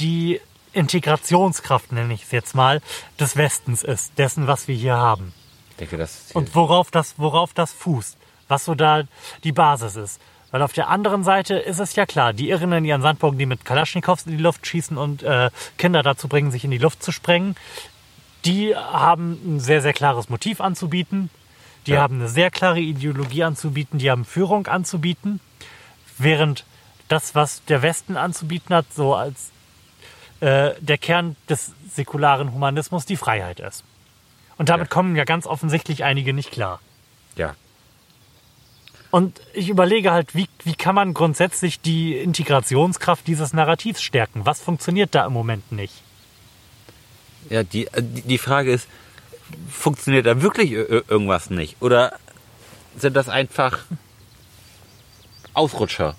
die 0.00 0.40
Integrationskraft, 0.72 1.92
nenne 1.92 2.14
ich 2.14 2.24
es 2.24 2.32
jetzt 2.32 2.56
mal, 2.56 2.82
des 3.20 3.36
Westens 3.36 3.84
ist, 3.84 4.18
dessen, 4.18 4.48
was 4.48 4.66
wir 4.66 4.74
hier 4.74 4.96
haben. 4.96 5.32
Ich 5.70 5.76
denke, 5.76 5.98
das 5.98 6.32
Und 6.32 6.52
worauf 6.56 6.90
das, 6.90 7.14
worauf 7.16 7.54
das 7.54 7.72
fußt, 7.72 8.16
was 8.48 8.64
so 8.64 8.74
da 8.74 9.04
die 9.44 9.52
Basis 9.52 9.94
ist. 9.94 10.20
Weil 10.54 10.62
auf 10.62 10.72
der 10.72 10.88
anderen 10.88 11.24
Seite 11.24 11.56
ist 11.56 11.80
es 11.80 11.96
ja 11.96 12.06
klar, 12.06 12.32
die 12.32 12.48
Irren 12.48 12.70
in 12.70 12.84
ihren 12.84 13.02
Sandburgen, 13.02 13.40
die 13.40 13.44
mit 13.44 13.64
Kalaschnikows 13.64 14.22
in 14.26 14.36
die 14.36 14.40
Luft 14.40 14.64
schießen 14.64 14.96
und 14.96 15.24
äh, 15.24 15.50
Kinder 15.78 16.04
dazu 16.04 16.28
bringen, 16.28 16.52
sich 16.52 16.62
in 16.64 16.70
die 16.70 16.78
Luft 16.78 17.02
zu 17.02 17.10
sprengen, 17.10 17.56
die 18.44 18.76
haben 18.76 19.32
ein 19.44 19.58
sehr, 19.58 19.82
sehr 19.82 19.92
klares 19.92 20.28
Motiv 20.28 20.60
anzubieten. 20.60 21.28
Die 21.88 21.90
Ja. 21.90 22.02
haben 22.02 22.20
eine 22.20 22.28
sehr 22.28 22.52
klare 22.52 22.78
Ideologie 22.78 23.42
anzubieten, 23.42 23.98
die 23.98 24.08
haben 24.12 24.24
Führung 24.24 24.68
anzubieten. 24.68 25.40
Während 26.18 26.64
das, 27.08 27.34
was 27.34 27.64
der 27.64 27.82
Westen 27.82 28.16
anzubieten 28.16 28.76
hat, 28.76 28.86
so 28.94 29.16
als 29.16 29.50
äh, 30.38 30.70
der 30.78 30.98
Kern 30.98 31.34
des 31.48 31.72
säkularen 31.90 32.52
Humanismus 32.52 33.06
die 33.06 33.16
Freiheit 33.16 33.58
ist. 33.58 33.82
Und 34.56 34.68
damit 34.68 34.86
Ja. 34.86 34.94
kommen 34.94 35.16
ja 35.16 35.24
ganz 35.24 35.48
offensichtlich 35.48 36.04
einige 36.04 36.32
nicht 36.32 36.52
klar. 36.52 36.78
ja. 37.34 37.56
Und 39.14 39.40
ich 39.52 39.68
überlege 39.68 40.10
halt, 40.10 40.34
wie, 40.34 40.48
wie 40.64 40.74
kann 40.74 40.96
man 40.96 41.14
grundsätzlich 41.14 41.80
die 41.80 42.16
Integrationskraft 42.16 43.24
dieses 43.28 43.52
Narrativs 43.52 44.02
stärken? 44.02 44.44
Was 44.44 44.60
funktioniert 44.60 45.14
da 45.14 45.24
im 45.24 45.32
Moment 45.32 45.70
nicht? 45.70 45.94
Ja, 47.48 47.62
die, 47.62 47.86
die 48.00 48.38
Frage 48.38 48.72
ist, 48.72 48.88
funktioniert 49.70 50.26
da 50.26 50.42
wirklich 50.42 50.72
ir- 50.72 50.88
ir- 50.90 51.04
irgendwas 51.08 51.48
nicht? 51.50 51.76
Oder 51.80 52.14
sind 52.96 53.14
das 53.14 53.28
einfach 53.28 53.78
Ausrutscher, 55.52 56.16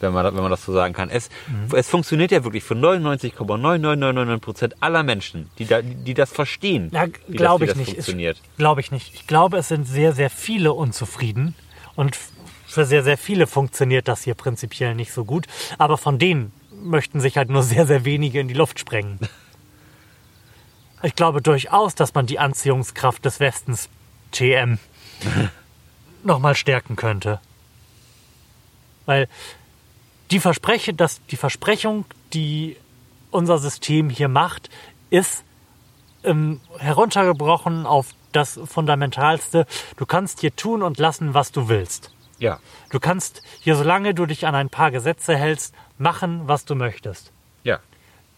wenn 0.00 0.12
man, 0.14 0.24
wenn 0.24 0.40
man 0.42 0.50
das 0.50 0.64
so 0.64 0.72
sagen 0.72 0.94
kann? 0.94 1.10
Es, 1.10 1.28
es 1.74 1.88
funktioniert 1.88 2.30
ja 2.30 2.42
wirklich 2.44 2.64
für 2.64 2.74
99,9999 2.74 4.38
Prozent 4.38 4.74
aller 4.80 5.02
Menschen, 5.02 5.50
die, 5.58 5.66
da, 5.66 5.82
die 5.82 6.14
das 6.14 6.32
verstehen. 6.32 6.90
Ja, 6.94 7.04
glaube 7.28 7.64
ich 7.66 7.70
das 7.72 7.76
nicht. 7.76 8.38
Glaube 8.56 8.80
ich 8.80 8.90
nicht. 8.90 9.12
Ich 9.12 9.26
glaube, 9.26 9.58
es 9.58 9.68
sind 9.68 9.84
sehr, 9.86 10.14
sehr 10.14 10.30
viele 10.30 10.72
unzufrieden. 10.72 11.54
Und 12.00 12.16
für 12.66 12.86
sehr, 12.86 13.04
sehr 13.04 13.18
viele 13.18 13.46
funktioniert 13.46 14.08
das 14.08 14.24
hier 14.24 14.32
prinzipiell 14.32 14.94
nicht 14.94 15.12
so 15.12 15.26
gut. 15.26 15.46
Aber 15.76 15.98
von 15.98 16.18
denen 16.18 16.50
möchten 16.82 17.20
sich 17.20 17.36
halt 17.36 17.50
nur 17.50 17.62
sehr, 17.62 17.86
sehr 17.86 18.06
wenige 18.06 18.40
in 18.40 18.48
die 18.48 18.54
Luft 18.54 18.80
sprengen. 18.80 19.18
Ich 21.02 21.14
glaube 21.14 21.42
durchaus, 21.42 21.94
dass 21.94 22.14
man 22.14 22.24
die 22.24 22.38
Anziehungskraft 22.38 23.22
des 23.22 23.38
Westens 23.38 23.90
TM 24.30 24.78
nochmal 26.24 26.54
stärken 26.54 26.96
könnte. 26.96 27.38
Weil 29.04 29.28
die, 30.30 30.40
Verspreche, 30.40 30.94
dass 30.94 31.20
die 31.26 31.36
Versprechung, 31.36 32.06
die 32.32 32.78
unser 33.30 33.58
System 33.58 34.08
hier 34.08 34.28
macht, 34.28 34.70
ist 35.10 35.44
ähm, 36.24 36.62
heruntergebrochen 36.78 37.84
auf 37.84 38.14
das 38.32 38.60
Fundamentalste. 38.64 39.66
Du 39.96 40.06
kannst 40.06 40.40
hier 40.40 40.54
tun 40.54 40.82
und 40.82 40.98
lassen, 40.98 41.34
was 41.34 41.52
du 41.52 41.68
willst. 41.68 42.12
Ja. 42.38 42.58
Du 42.90 42.98
kannst 42.98 43.42
hier, 43.60 43.76
solange 43.76 44.14
du 44.14 44.26
dich 44.26 44.46
an 44.46 44.54
ein 44.54 44.70
paar 44.70 44.90
Gesetze 44.90 45.36
hältst, 45.36 45.74
machen, 45.98 46.48
was 46.48 46.64
du 46.64 46.74
möchtest. 46.74 47.32
Ja. 47.64 47.78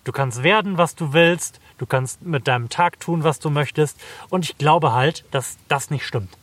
Du 0.05 0.13
kannst 0.13 0.43
werden, 0.43 0.77
was 0.77 0.95
du 0.97 1.13
willst. 1.13 1.61
Du 1.79 1.87
kannst 1.87 2.23
mit 2.23 2.49
deinem 2.49 2.69
Tag 2.69 2.99
tun, 3.01 3.25
was 3.25 3.39
du 3.39 3.51
möchtest. 3.51 3.99
Und 4.29 4.45
ich 4.45 4.59
glaube 4.59 4.93
halt, 4.93 5.25
dass 5.31 5.57
das 5.69 5.91
nicht 5.91 6.05
stimmt. 6.07 6.37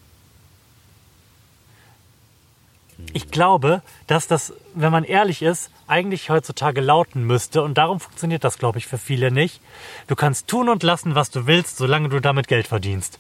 Ich 3.14 3.32
glaube, 3.32 3.82
dass 4.08 4.28
das, 4.28 4.54
wenn 4.74 4.92
man 4.92 5.04
ehrlich 5.04 5.42
ist, 5.42 5.72
eigentlich 5.88 6.30
heutzutage 6.30 6.82
lauten 6.82 7.26
müsste. 7.26 7.62
Und 7.64 7.78
darum 7.78 8.00
funktioniert 8.00 8.44
das, 8.44 8.58
glaube 8.58 8.78
ich, 8.78 8.88
für 8.88 8.98
viele 8.98 9.32
nicht. 9.32 9.62
Du 10.08 10.16
kannst 10.16 10.48
tun 10.48 10.70
und 10.70 10.84
lassen, 10.84 11.16
was 11.16 11.30
du 11.30 11.48
willst, 11.48 11.78
solange 11.78 12.10
du 12.10 12.20
damit 12.20 12.48
Geld 12.48 12.68
verdienst. 12.68 13.20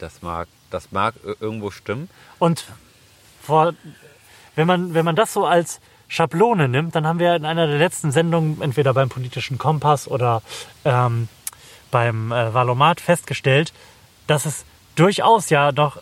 Das 0.00 0.22
mag, 0.22 0.48
das 0.70 0.92
mag 0.92 1.14
irgendwo 1.40 1.70
stimmen. 1.70 2.08
Und 2.38 2.64
vor, 3.42 3.74
wenn, 4.56 4.66
man, 4.66 4.94
wenn 4.94 5.04
man 5.04 5.14
das 5.14 5.32
so 5.32 5.46
als 5.46 5.80
Schablone 6.08 6.68
nimmt, 6.68 6.94
dann 6.96 7.06
haben 7.06 7.18
wir 7.18 7.36
in 7.36 7.44
einer 7.44 7.66
der 7.66 7.78
letzten 7.78 8.10
Sendungen, 8.10 8.60
entweder 8.62 8.94
beim 8.94 9.08
politischen 9.08 9.58
Kompass 9.58 10.08
oder 10.08 10.42
ähm, 10.84 11.28
beim 11.90 12.32
äh, 12.32 12.52
Valomat, 12.52 13.00
festgestellt, 13.00 13.72
dass 14.26 14.46
es 14.46 14.64
durchaus 14.96 15.50
ja 15.50 15.70
noch 15.70 15.98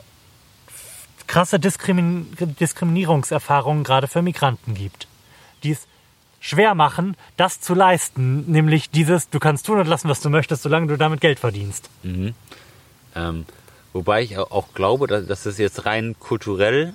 krasse 1.27 1.61
Diskrimin 1.61 2.35
Diskriminierungserfahrungen 2.39 3.85
gerade 3.85 4.07
für 4.07 4.23
Migranten 4.23 4.75
gibt, 4.75 5.09
die 5.63 5.73
es 5.73 5.87
schwer 6.41 6.75
machen, 6.75 7.17
das 7.37 7.61
zu 7.61 7.75
leisten, 7.75 8.51
nämlich 8.51 8.91
dieses, 8.91 9.29
du 9.29 9.39
kannst 9.39 9.67
tun 9.67 9.79
und 9.79 9.87
lassen, 9.89 10.09
was 10.09 10.21
du 10.21 10.31
möchtest, 10.31 10.63
solange 10.63 10.87
du 10.87 10.97
damit 10.97 11.21
Geld 11.21 11.39
verdienst. 11.39 11.91
Mhm. 12.03 12.35
Ähm, 13.15 13.45
wobei 13.99 14.23
ich 14.23 14.39
auch 14.39 14.73
glaube, 14.75 15.07
dass, 15.09 15.27
dass 15.27 15.45
es 15.47 15.59
jetzt 15.59 15.85
rein 15.87 16.15
kulturell 16.21 16.93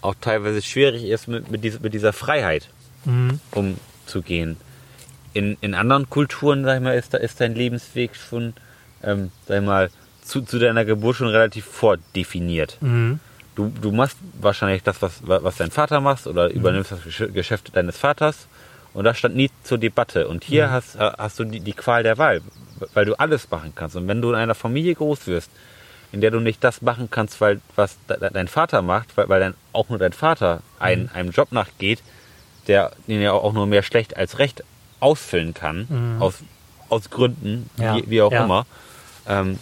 auch 0.00 0.16
teilweise 0.20 0.60
schwierig 0.62 1.04
ist, 1.04 1.28
mit, 1.28 1.50
mit, 1.50 1.62
dieser, 1.64 1.80
mit 1.80 1.94
dieser 1.94 2.12
Freiheit 2.12 2.68
Mhm. 3.04 3.38
umzugehen. 3.52 4.56
In, 5.32 5.56
in 5.60 5.74
anderen 5.74 6.10
Kulturen, 6.10 6.64
sag 6.64 6.76
ich 6.78 6.82
mal, 6.82 6.96
ist, 6.98 7.14
da, 7.14 7.18
ist 7.18 7.40
dein 7.40 7.54
Lebensweg 7.54 8.16
schon, 8.16 8.54
ähm, 9.04 9.30
sag 9.46 9.60
ich 9.60 9.66
mal, 9.66 9.90
zu, 10.22 10.42
zu 10.42 10.58
deiner 10.58 10.84
Geburt 10.84 11.16
schon 11.16 11.28
relativ 11.28 11.64
vordefiniert. 11.64 12.76
Mhm. 12.80 13.20
Du, 13.54 13.72
du 13.80 13.92
machst 13.92 14.16
wahrscheinlich 14.40 14.82
das, 14.82 15.00
was, 15.00 15.20
was 15.22 15.56
dein 15.56 15.70
Vater 15.70 16.00
macht, 16.00 16.26
oder 16.26 16.48
übernimmst 16.50 16.90
das 16.92 17.00
Gesch- 17.02 17.30
Geschäft 17.32 17.70
deines 17.76 17.96
Vaters. 17.96 18.46
Und 18.94 19.04
das 19.04 19.16
stand 19.18 19.36
nie 19.36 19.50
zur 19.62 19.78
Debatte. 19.78 20.26
Und 20.28 20.42
hier 20.44 20.70
hast, 20.70 20.96
äh, 20.96 21.10
hast 21.18 21.38
du 21.38 21.44
die, 21.44 21.60
die 21.60 21.72
Qual 21.72 22.02
der 22.02 22.18
Wahl, 22.18 22.40
weil 22.94 23.04
du 23.04 23.18
alles 23.18 23.50
machen 23.50 23.72
kannst. 23.74 23.96
Und 23.96 24.08
wenn 24.08 24.20
du 24.22 24.30
in 24.30 24.34
einer 24.36 24.54
Familie 24.54 24.94
groß 24.94 25.26
wirst, 25.26 25.50
in 26.12 26.20
der 26.20 26.30
du 26.30 26.40
nicht 26.40 26.62
das 26.64 26.80
machen 26.82 27.08
kannst, 27.10 27.40
weil 27.40 27.60
was 27.76 27.96
de- 28.08 28.18
de- 28.18 28.30
dein 28.32 28.48
Vater 28.48 28.80
macht, 28.82 29.16
weil, 29.16 29.28
weil 29.28 29.40
dann 29.40 29.54
auch 29.72 29.88
nur 29.90 29.98
dein 29.98 30.12
Vater 30.12 30.62
ein, 30.78 31.10
einem 31.12 31.30
Job 31.30 31.52
nachgeht, 31.52 32.00
der 32.66 32.92
den 33.06 33.20
er 33.20 33.34
auch 33.34 33.52
nur 33.52 33.66
mehr 33.66 33.82
schlecht 33.82 34.16
als 34.16 34.38
recht 34.38 34.62
ausfüllen 35.00 35.54
kann, 35.54 36.16
aus, 36.20 36.34
aus 36.88 37.10
Gründen, 37.10 37.68
Ja, 37.76 37.96
wie, 37.96 38.10
wie 38.10 38.22
auch 38.22 38.32
ja. 38.32 38.44
immer, 38.44 38.66
ähm, 39.28 39.58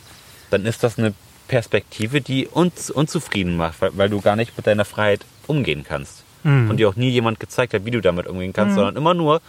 dann 0.50 0.64
ist 0.66 0.82
das 0.82 0.98
eine 0.98 1.12
Perspektive, 1.48 2.20
die 2.20 2.46
uns 2.46 2.90
unzufrieden 2.90 3.56
macht, 3.56 3.80
weil, 3.80 3.90
weil 3.96 4.08
du 4.08 4.20
gar 4.20 4.36
nicht 4.36 4.56
mit 4.56 4.66
deiner 4.66 4.84
Freiheit 4.84 5.24
umgehen 5.46 5.84
kannst. 5.86 6.22
Mhm. 6.46 6.70
Und 6.70 6.76
dir 6.76 6.88
auch 6.88 6.94
nie 6.94 7.10
jemand 7.10 7.40
gezeigt 7.40 7.74
hat, 7.74 7.84
wie 7.84 7.90
du 7.90 8.00
damit 8.00 8.28
umgehen 8.28 8.52
kannst, 8.52 8.76
sondern 8.76 8.94
immer 8.94 9.14
nur 9.14 9.40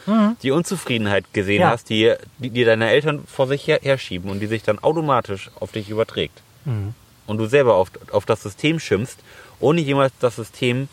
die 0.42 0.50
Unzufriedenheit 0.50 1.32
gesehen 1.32 1.62
Ja. 1.62 1.70
hast, 1.70 1.90
die, 1.92 2.14
die 2.40 2.50
dir 2.50 2.66
deine 2.66 2.90
Eltern 2.90 3.24
vor 3.28 3.46
sich 3.48 3.68
her, 3.68 3.80
herschieben 3.84 4.32
und 4.32 4.40
die 4.40 4.48
sich 4.48 4.64
dann 4.64 4.80
automatisch 4.80 5.52
auf 5.60 5.72
dich 5.72 5.90
überträgt. 5.90 6.42
Mhm. 6.66 6.96
Und 7.28 7.38
du 7.38 7.46
selber 7.46 7.76
auf, 7.76 7.92
auf 8.12 8.26
das 8.26 8.42
System 8.42 8.80
schimpfst, 8.80 9.18
ohne 9.60 9.80
jemals 9.82 10.12
das 10.20 10.38
System 10.38 10.88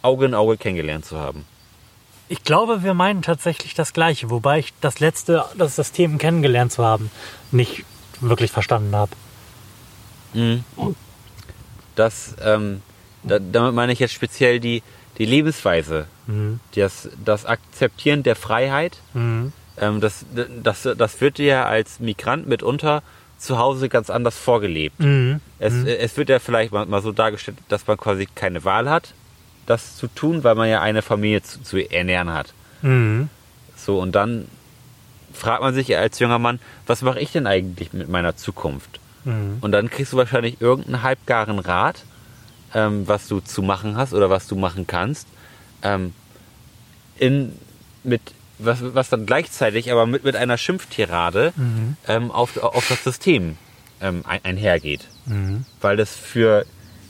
Auge 0.00 0.24
in 0.24 0.34
Auge 0.34 0.56
kennengelernt 0.56 1.04
zu 1.04 1.18
haben. 1.18 1.44
Ich 2.30 2.44
glaube, 2.44 2.82
wir 2.82 2.94
meinen 2.94 3.20
tatsächlich 3.20 3.74
das 3.74 3.92
Gleiche, 3.92 4.30
wobei 4.30 4.60
ich 4.60 4.72
das 4.80 5.00
letzte, 5.00 5.44
das 5.58 5.76
System 5.76 6.16
kennengelernt 6.16 6.72
zu 6.72 6.82
haben, 6.82 7.10
nicht 7.50 7.84
wirklich 8.22 8.50
verstanden 8.50 8.96
habe. 8.96 9.12
Das, 11.94 12.34
ähm, 12.42 12.80
da, 13.22 13.38
damit 13.38 13.74
meine 13.74 13.92
ich 13.92 13.98
jetzt 13.98 14.14
speziell 14.14 14.60
die, 14.60 14.82
die 15.22 15.26
Lebensweise, 15.26 16.06
das, 16.74 17.08
das 17.24 17.46
Akzeptieren 17.46 18.24
der 18.24 18.34
Freiheit. 18.34 18.98
Mhm. 19.14 19.52
Ähm, 19.78 20.00
das, 20.00 20.26
das, 20.64 20.88
das 20.98 21.20
wird 21.20 21.38
dir 21.38 21.66
als 21.66 22.00
Migrant 22.00 22.48
mitunter 22.48 23.04
zu 23.38 23.56
Hause 23.56 23.88
ganz 23.88 24.10
anders 24.10 24.36
vorgelebt. 24.36 24.98
Mhm. 24.98 25.40
Es, 25.60 25.74
es 25.74 26.16
wird 26.16 26.28
ja 26.28 26.40
vielleicht 26.40 26.72
mal, 26.72 26.86
mal 26.86 27.02
so 27.02 27.12
dargestellt, 27.12 27.58
dass 27.68 27.86
man 27.86 27.98
quasi 27.98 28.26
keine 28.34 28.64
Wahl 28.64 28.90
hat, 28.90 29.14
das 29.66 29.96
zu 29.96 30.08
tun, 30.08 30.42
weil 30.42 30.56
man 30.56 30.68
ja 30.68 30.80
eine 30.80 31.02
Familie 31.02 31.40
zu, 31.44 31.62
zu 31.62 31.78
ernähren 31.78 32.32
hat. 32.32 32.52
Mhm. 32.82 33.28
So, 33.76 34.00
und 34.00 34.10
dann 34.16 34.48
fragt 35.32 35.62
man 35.62 35.72
sich 35.72 35.96
als 35.96 36.18
junger 36.18 36.40
Mann, 36.40 36.58
was 36.88 37.02
mache 37.02 37.20
ich 37.20 37.30
denn 37.30 37.46
eigentlich 37.46 37.92
mit 37.92 38.08
meiner 38.08 38.36
Zukunft? 38.36 38.98
Mhm. 39.22 39.58
Und 39.60 39.70
dann 39.70 39.88
kriegst 39.88 40.14
du 40.14 40.16
wahrscheinlich 40.16 40.60
irgendeinen 40.60 41.04
halbgaren 41.04 41.60
Rat, 41.60 42.02
ähm, 42.74 43.06
was 43.06 43.28
du 43.28 43.40
zu 43.40 43.62
machen 43.62 43.96
hast 43.96 44.12
oder 44.14 44.30
was 44.30 44.46
du 44.46 44.56
machen 44.56 44.86
kannst, 44.86 45.26
ähm, 45.82 46.14
in, 47.18 47.52
mit, 48.04 48.20
was, 48.58 48.78
was 48.94 49.08
dann 49.08 49.26
gleichzeitig 49.26 49.90
aber 49.92 50.06
mit, 50.06 50.24
mit 50.24 50.36
einer 50.36 50.56
Schimpftirade 50.58 51.52
ähm, 52.08 52.30
auf, 52.30 52.56
auf 52.56 52.88
das 52.88 53.04
System 53.04 53.56
ähm, 54.00 54.24
ein, 54.26 54.40
einhergeht. 54.44 55.08
Weil 55.80 55.96
das 55.96 56.14
für 56.16 56.64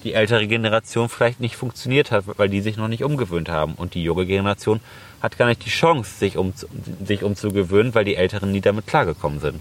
die 0.04 0.14
ältere 0.14 0.46
Generation 0.48 1.08
vielleicht 1.08 1.38
nicht 1.40 1.54
funktioniert 1.56 2.10
hat, 2.10 2.24
weil 2.36 2.48
die 2.48 2.60
sich 2.60 2.76
noch 2.76 2.88
nicht 2.88 3.04
umgewöhnt 3.04 3.48
haben. 3.48 3.74
Und 3.74 3.94
die 3.94 4.02
junge 4.02 4.26
Generation 4.26 4.80
hat 5.22 5.38
gar 5.38 5.46
nicht 5.46 5.64
die 5.64 5.70
Chance, 5.70 6.18
sich, 6.18 6.36
um, 6.36 6.52
sich 7.04 7.22
umzugewöhnen, 7.22 7.94
weil 7.94 8.04
die 8.04 8.16
Älteren 8.16 8.50
nie 8.50 8.60
damit 8.60 8.88
klargekommen 8.88 9.38
sind. 9.38 9.60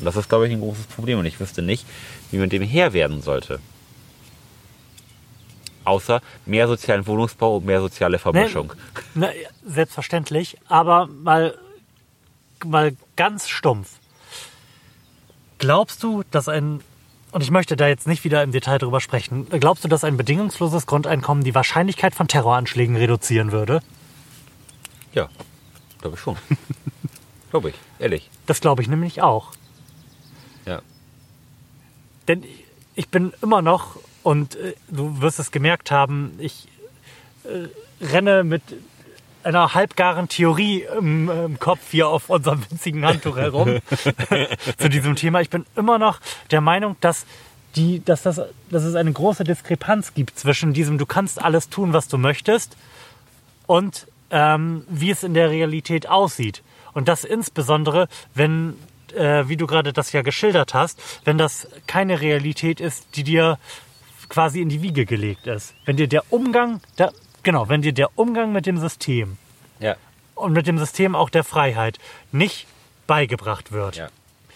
Und 0.00 0.04
das 0.04 0.16
ist, 0.16 0.28
glaube 0.28 0.48
ich, 0.48 0.52
ein 0.52 0.60
großes 0.60 0.86
Problem. 0.86 1.20
Und 1.20 1.26
ich 1.26 1.38
wüsste 1.38 1.62
nicht, 1.62 1.86
wie 2.32 2.38
man 2.38 2.48
dem 2.48 2.62
Herr 2.64 2.92
werden 2.92 3.22
sollte. 3.22 3.60
Außer 5.84 6.20
mehr 6.46 6.68
sozialen 6.68 7.06
Wohnungsbau 7.06 7.56
und 7.56 7.66
mehr 7.66 7.80
soziale 7.80 8.18
Vermischung. 8.18 8.72
Na, 9.14 9.28
selbstverständlich, 9.64 10.58
aber 10.68 11.06
mal, 11.06 11.58
mal 12.64 12.94
ganz 13.16 13.48
stumpf. 13.48 13.98
Glaubst 15.58 16.02
du, 16.02 16.24
dass 16.30 16.48
ein, 16.48 16.80
und 17.30 17.42
ich 17.42 17.50
möchte 17.50 17.76
da 17.76 17.86
jetzt 17.86 18.06
nicht 18.06 18.24
wieder 18.24 18.42
im 18.42 18.52
Detail 18.52 18.78
drüber 18.78 19.00
sprechen, 19.00 19.48
glaubst 19.48 19.84
du, 19.84 19.88
dass 19.88 20.04
ein 20.04 20.16
bedingungsloses 20.16 20.86
Grundeinkommen 20.86 21.44
die 21.44 21.54
Wahrscheinlichkeit 21.54 22.14
von 22.14 22.28
Terroranschlägen 22.28 22.96
reduzieren 22.96 23.52
würde? 23.52 23.80
Ja, 25.12 25.28
glaube 26.00 26.16
ich 26.16 26.22
schon. 26.22 26.36
glaube 27.50 27.70
ich, 27.70 27.76
ehrlich. 27.98 28.30
Das 28.46 28.60
glaube 28.60 28.82
ich 28.82 28.88
nämlich 28.88 29.22
auch. 29.22 29.52
Ja. 30.66 30.80
Denn 32.28 32.44
ich 32.94 33.08
bin 33.08 33.32
immer 33.42 33.62
noch, 33.62 33.96
und 34.22 34.56
äh, 34.56 34.74
du 34.88 35.20
wirst 35.20 35.38
es 35.38 35.50
gemerkt 35.50 35.90
haben, 35.90 36.34
ich 36.38 36.68
äh, 37.44 38.04
renne 38.04 38.44
mit 38.44 38.62
einer 39.44 39.74
halbgaren 39.74 40.28
Theorie 40.28 40.86
im, 40.98 41.28
äh, 41.28 41.44
im 41.44 41.58
Kopf 41.58 41.90
hier 41.90 42.08
auf 42.08 42.30
unserem 42.30 42.62
winzigen 42.70 43.04
Handtuch 43.04 43.36
herum 43.36 43.78
zu 44.78 44.88
diesem 44.88 45.16
Thema. 45.16 45.40
Ich 45.40 45.50
bin 45.50 45.66
immer 45.76 45.98
noch 45.98 46.20
der 46.50 46.60
Meinung, 46.60 46.96
dass, 47.00 47.26
die, 47.76 48.04
dass, 48.04 48.22
das, 48.22 48.40
dass 48.70 48.84
es 48.84 48.94
eine 48.94 49.12
große 49.12 49.44
Diskrepanz 49.44 50.14
gibt 50.14 50.38
zwischen 50.38 50.72
diesem, 50.72 50.98
du 50.98 51.06
kannst 51.06 51.42
alles 51.42 51.68
tun, 51.68 51.92
was 51.92 52.08
du 52.08 52.18
möchtest, 52.18 52.76
und 53.66 54.06
ähm, 54.30 54.84
wie 54.88 55.10
es 55.10 55.22
in 55.22 55.34
der 55.34 55.50
Realität 55.50 56.08
aussieht. 56.08 56.62
Und 56.94 57.08
das 57.08 57.24
insbesondere, 57.24 58.08
wenn, 58.34 58.74
äh, 59.14 59.44
wie 59.48 59.56
du 59.56 59.66
gerade 59.66 59.92
das 59.92 60.12
ja 60.12 60.22
geschildert 60.22 60.74
hast, 60.74 61.00
wenn 61.24 61.38
das 61.38 61.68
keine 61.86 62.20
Realität 62.20 62.80
ist, 62.80 63.16
die 63.16 63.24
dir 63.24 63.58
quasi 64.32 64.60
in 64.62 64.68
die 64.70 64.80
Wiege 64.82 65.04
gelegt 65.04 65.46
ist. 65.46 65.74
Wenn 65.84 65.96
dir 65.98 66.08
der 66.08 66.24
Umgang, 66.32 66.80
der, 66.98 67.12
genau, 67.42 67.68
wenn 67.68 67.82
dir 67.82 67.92
der 67.92 68.08
Umgang 68.18 68.50
mit 68.52 68.64
dem 68.66 68.78
System 68.78 69.36
Ja. 69.78 69.94
und 70.34 70.52
mit 70.54 70.66
dem 70.66 70.78
System 70.78 71.14
auch 71.14 71.28
der 71.30 71.44
Freiheit 71.44 71.98
nicht 72.32 72.66
beigebracht 73.06 73.72
wird. 73.72 73.96
ja. 73.96 74.08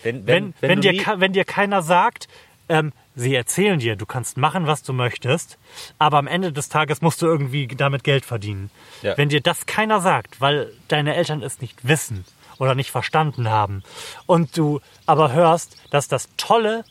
Wenn, 0.03 0.27
Wenn, 0.27 0.55
wenn, 0.61 0.81
du 0.81 0.93
dir, 0.93 0.93
nie- 0.93 1.21
wenn 1.21 1.33
dir 1.33 1.45
keiner 1.45 1.83
sagt, 1.83 2.29
ähm, 2.69 2.93
sie 3.17 3.35
erzählen 3.35 3.79
dir, 3.79 3.97
du 3.97 4.07
kannst 4.07 4.37
machen, 4.37 4.67
was 4.67 4.83
du 4.83 4.93
möchtest, 4.93 5.59
aber 5.99 6.19
am 6.19 6.27
Ende 6.27 6.53
des 6.53 6.69
Tages 6.69 7.01
musst 7.03 7.21
du 7.23 7.27
irgendwie 7.27 7.67
damit 7.67 8.03
Geld 8.05 8.25
verdienen. 8.25 8.71
Ja. 9.03 9.17
Wenn 9.19 9.29
dir 9.29 9.41
das 9.41 9.67
keiner 9.67 10.01
sagt, 10.01 10.41
weil 10.41 10.73
deine 10.89 11.15
Eltern 11.17 11.43
es 11.43 11.61
nicht 11.61 11.87
wissen 11.87 12.25
oder 12.59 12.75
nicht 12.75 12.91
verstanden 12.91 13.51
haben. 13.51 13.83
Und 14.27 14.57
du 14.57 14.81
aber 15.07 15.33
hörst, 15.33 15.77
dass 15.91 16.09
das 16.09 16.29
Tolle 16.37 16.85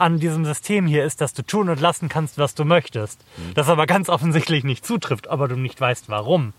an 0.00 0.18
diesem 0.18 0.44
System 0.44 0.86
hier 0.86 1.04
ist, 1.04 1.20
dass 1.20 1.34
du 1.34 1.42
tun 1.42 1.68
und 1.68 1.80
lassen 1.80 2.08
kannst, 2.08 2.38
was 2.38 2.54
du 2.54 2.64
möchtest. 2.64 3.20
Das 3.54 3.68
aber 3.68 3.86
ganz 3.86 4.08
offensichtlich 4.08 4.64
nicht 4.64 4.84
zutrifft, 4.84 5.28
aber 5.28 5.46
du 5.46 5.56
nicht 5.56 5.80
weißt 5.80 6.08
warum. 6.08 6.52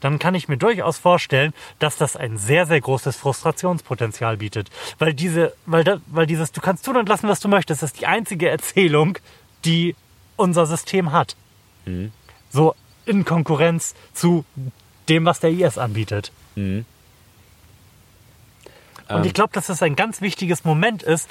Dann 0.00 0.18
kann 0.18 0.34
ich 0.34 0.48
mir 0.48 0.56
durchaus 0.56 0.98
vorstellen, 0.98 1.54
dass 1.78 1.96
das 1.96 2.16
ein 2.16 2.36
sehr, 2.36 2.66
sehr 2.66 2.80
großes 2.80 3.16
Frustrationspotenzial 3.16 4.38
bietet. 4.38 4.68
Weil 4.98 5.14
diese, 5.14 5.52
weil, 5.64 5.84
da, 5.84 5.98
weil 6.08 6.26
dieses, 6.26 6.50
du 6.50 6.60
kannst 6.60 6.84
tun 6.84 6.96
und 6.96 7.08
lassen, 7.08 7.28
was 7.28 7.38
du 7.38 7.46
möchtest, 7.48 7.84
ist 7.84 8.00
die 8.00 8.06
einzige 8.06 8.48
Erzählung, 8.48 9.16
die 9.64 9.94
unser 10.34 10.66
System 10.66 11.12
hat. 11.12 11.36
So 12.50 12.74
in 13.06 13.24
Konkurrenz 13.24 13.94
zu 14.12 14.44
dem, 15.08 15.24
was 15.24 15.38
der 15.38 15.50
IS 15.50 15.78
anbietet. 15.78 16.32
Und 19.18 19.26
ich 19.26 19.34
glaube, 19.34 19.52
dass 19.52 19.66
das 19.66 19.82
ein 19.82 19.94
ganz 19.94 20.20
wichtiges 20.20 20.64
Moment 20.64 21.02
ist, 21.02 21.30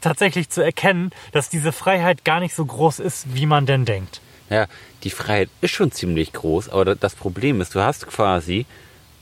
tatsächlich 0.00 0.48
zu 0.50 0.62
erkennen, 0.62 1.10
dass 1.32 1.48
diese 1.48 1.72
Freiheit 1.72 2.24
gar 2.24 2.40
nicht 2.40 2.54
so 2.54 2.64
groß 2.64 2.98
ist, 2.98 3.34
wie 3.34 3.46
man 3.46 3.66
denn 3.66 3.84
denkt. 3.84 4.20
Ja, 4.48 4.66
die 5.04 5.10
Freiheit 5.10 5.48
ist 5.60 5.70
schon 5.72 5.92
ziemlich 5.92 6.32
groß, 6.32 6.68
aber 6.70 6.84
da- 6.84 6.94
das 6.96 7.14
Problem 7.14 7.60
ist, 7.60 7.74
du 7.74 7.80
hast 7.80 8.06
quasi 8.06 8.66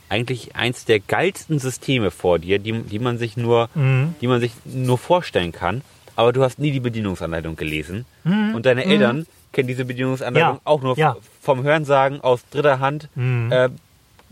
eigentlich 0.09 0.57
eins 0.57 0.87
der 0.87 1.01
geilsten 1.01 1.59
Systeme 1.59 2.11
vor 2.11 2.39
dir, 2.39 2.59
die, 2.59 2.73
die 2.83 2.99
man 2.99 3.19
sich 3.19 3.37
nur, 3.37 3.69
die 3.75 4.27
man 4.27 4.41
sich 4.41 4.53
nur 4.65 4.97
vorstellen 4.97 5.53
kann, 5.53 5.83
aber 6.17 6.33
du 6.33 6.43
hast 6.43 6.59
nie 6.59 6.71
die 6.73 6.81
Bedienungsanleitung 6.81 7.57
gelesen 7.57 8.07
und 8.25 8.65
deine 8.65 8.85
Eltern 8.87 9.27
kennen 9.53 9.69
diese 9.69 9.85
Bedienungsanleitung 9.85 10.55
Ja, 10.57 10.61
auch 10.65 10.81
nur 10.83 10.97
ja. 10.99 11.17
vom 11.43 11.63
Hörensagen 11.63 12.21
aus 12.23 12.41
dritter 12.51 12.81
Hand 12.81 13.09
äh, 13.17 13.69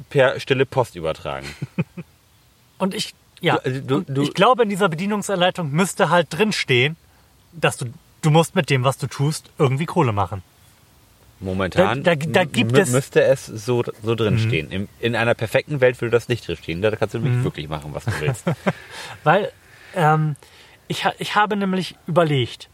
per 0.09 0.41
stille 0.41 0.65
Post 0.67 0.97
übertragen. 0.97 1.47
Und 2.79 2.95
ich, 2.95 3.15
ja, 3.41 3.57
Du- 3.59 3.97
also 3.97 4.01
du- 4.01 4.23
ich 4.23 4.35
glaube, 4.35 4.63
in 4.65 4.69
dieser 4.69 4.89
Bedienungsanleitung 4.89 5.71
müsste 5.71 6.11
halt 6.11 6.29
drinstehen, 6.31 6.97
dass 7.53 7.77
du, 7.77 7.87
du 8.23 8.31
musst 8.31 8.55
mit 8.55 8.71
dem, 8.71 8.85
was 8.85 8.99
du 8.99 9.07
tust, 9.07 9.51
irgendwie 9.59 9.87
Kohle 9.87 10.13
machen. 10.13 10.43
Momentan 11.39 12.03
Da- 12.03 12.15
da- 12.15 12.27
da 12.27 12.45
gibt 12.45 12.77
es- 12.79 12.91
müsste 12.91 13.23
es 13.23 13.45
so, 13.47 13.85
so 14.03 14.15
drin 14.15 14.39
stehen. 14.39 14.71
Im, 14.71 14.89
in 15.01 15.15
einer 15.15 15.35
perfekten 15.35 15.81
Welt 15.83 16.01
würde 16.01 16.13
das 16.13 16.29
nicht 16.29 16.47
drin 16.49 16.57
stehen. 16.57 16.81
Da 16.83 16.91
kannst 16.97 17.15
du 17.15 17.19
nämlich 17.19 17.45
wirklich 17.45 17.69
machen, 17.69 17.91
was 17.95 18.07
du 18.07 18.13
willst. 18.21 18.45
Weil 19.25 19.53
ähm, 19.95 20.37
ich, 20.89 21.05
ich 21.19 21.35
habe 21.35 21.57
nämlich 21.57 21.95
überlegt, 22.07 22.69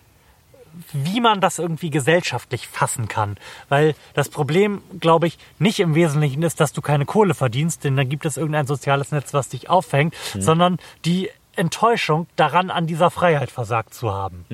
wie 0.92 1.20
man 1.20 1.40
das 1.40 1.58
irgendwie 1.58 1.90
gesellschaftlich 1.90 2.68
fassen 2.68 3.08
kann. 3.08 3.36
Weil 3.68 3.94
das 4.14 4.28
Problem, 4.28 4.82
glaube 5.00 5.26
ich, 5.26 5.38
nicht 5.58 5.80
im 5.80 5.94
Wesentlichen 5.94 6.42
ist, 6.42 6.60
dass 6.60 6.72
du 6.72 6.80
keine 6.80 7.04
Kohle 7.04 7.34
verdienst, 7.34 7.84
denn 7.84 7.96
dann 7.96 8.08
gibt 8.08 8.26
es 8.26 8.36
irgendein 8.36 8.66
soziales 8.66 9.12
Netz, 9.12 9.34
was 9.34 9.48
dich 9.48 9.70
auffängt, 9.70 10.14
sondern 10.38 10.78
die 11.04 11.30
Enttäuschung 11.56 12.26
daran, 12.36 12.70
an 12.70 12.86
dieser 12.86 13.10
Freiheit 13.10 13.50
versagt 13.50 13.94
zu 13.94 14.12
haben. 14.12 14.44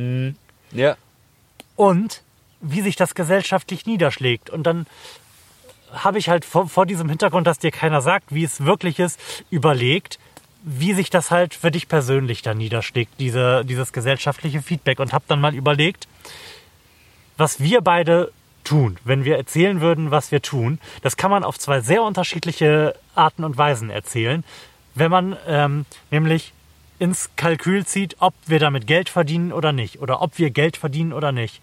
ja. 0.73 0.97
und 1.77 2.23
wie 2.61 2.81
sich 2.81 2.97
das 2.97 3.15
gesellschaftlich 3.15 3.87
niederschlägt. 3.87 4.51
Und 4.51 4.65
dann 4.65 4.87
habe 5.93 6.19
ich 6.19 6.29
halt 6.29 6.45
vor, 6.45 6.69
vor 6.69 6.87
diesem 6.87 7.09
Hintergrund, 7.09 7.47
dass 7.47 7.59
dir 7.59 7.71
keiner 7.71 8.01
sagt, 8.01 8.35
wie 8.35 8.45
es 8.45 8.65
wirklich 8.65 8.99
ist, 8.99 9.19
überlegt, 9.51 10.19
wie 10.71 10.93
sich 10.93 11.09
das 11.09 11.31
halt 11.31 11.55
für 11.55 11.71
dich 11.71 11.89
persönlich 11.89 12.43
dann 12.43 12.59
niederschlägt, 12.59 13.13
diese, 13.19 13.65
dieses 13.65 13.93
gesellschaftliche 13.93 14.61
Feedback. 14.61 15.01
Und 15.01 15.13
habe 15.13 15.25
dann 15.29 15.41
mal 15.41 15.55
überlegt, 15.55 16.07
was 17.37 17.61
wir 17.61 17.81
beide 17.81 18.33
tun, 18.65 18.99
wenn 19.05 19.25
wir 19.25 19.37
erzählen 19.37 19.81
würden, 19.81 20.11
was 20.11 20.31
wir 20.31 20.43
tun. 20.43 20.79
Das 21.03 21.17
kann 21.17 21.31
man 21.31 21.43
auf 21.43 21.59
zwei 21.59 21.81
sehr 21.81 22.03
unterschiedliche 22.03 22.95
Arten 23.15 23.45
und 23.45 23.57
Weisen 23.57 23.89
erzählen. 23.89 24.45
Wenn 24.95 25.11
man 25.11 25.37
ähm, 25.47 25.87
nämlich 26.11 26.53
ins 26.99 27.31
Kalkül 27.37 27.87
zieht, 27.87 28.17
ob 28.19 28.35
wir 28.47 28.59
damit 28.59 28.87
Geld 28.87 29.09
verdienen 29.09 29.53
oder 29.53 29.73
nicht. 29.73 30.01
Oder 30.01 30.21
ob 30.21 30.39
wir 30.39 30.51
Geld 30.51 30.77
verdienen 30.77 31.13
oder 31.13 31.33
nicht. 31.33 31.63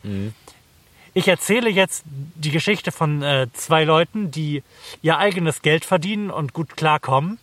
Ich 1.14 1.28
erzähle 1.28 1.70
jetzt 1.70 2.03
die 2.06 2.51
Geschichte 2.51 2.91
von 2.91 3.22
äh, 3.22 3.47
zwei 3.53 3.84
Leuten, 3.84 4.32
die 4.32 4.64
ihr 5.01 5.18
eigenes 5.18 5.62
Geld 5.62 5.86
verdienen 5.86 6.30
und 6.30 6.53
gut 6.53 6.76
klarkommen. 6.76 7.38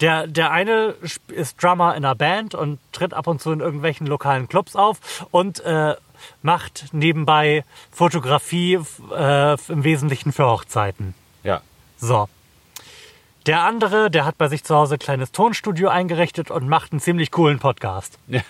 Der, 0.00 0.26
der 0.26 0.50
eine 0.50 0.94
ist 1.28 1.62
Drummer 1.62 1.96
in 1.96 2.04
einer 2.04 2.14
Band 2.14 2.54
und 2.54 2.78
tritt 2.92 3.14
ab 3.14 3.26
und 3.26 3.40
zu 3.40 3.50
in 3.52 3.60
irgendwelchen 3.60 4.06
lokalen 4.06 4.46
Clubs 4.46 4.76
auf 4.76 5.26
und 5.30 5.60
äh, 5.60 5.94
macht 6.42 6.86
nebenbei 6.92 7.64
Fotografie 7.90 8.78
äh, 9.14 9.56
im 9.72 9.84
Wesentlichen 9.84 10.32
für 10.32 10.46
Hochzeiten. 10.46 11.14
Ja. 11.42 11.62
So. 11.96 12.28
Der 13.46 13.62
andere, 13.62 14.10
der 14.10 14.24
hat 14.24 14.38
bei 14.38 14.48
sich 14.48 14.64
zu 14.64 14.74
Hause 14.74 14.96
ein 14.96 14.98
kleines 14.98 15.32
Tonstudio 15.32 15.88
eingerichtet 15.88 16.50
und 16.50 16.68
macht 16.68 16.92
einen 16.92 17.00
ziemlich 17.00 17.30
coolen 17.30 17.58
Podcast. 17.58 18.18
Ja. 18.26 18.42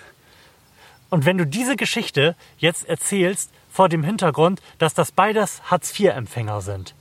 Und 1.11 1.25
wenn 1.27 1.39
du 1.39 1.47
diese 1.47 1.77
Geschichte 1.77 2.35
jetzt 2.59 2.89
erzählst 2.89 3.53
vor 3.71 3.89
dem 3.89 4.03
Hintergrund, 4.03 4.61
dass 4.79 4.95
das 4.95 5.13
beides 5.13 5.63
Hartz-IV-Empfänger 5.71 6.61
sind, 6.61 6.95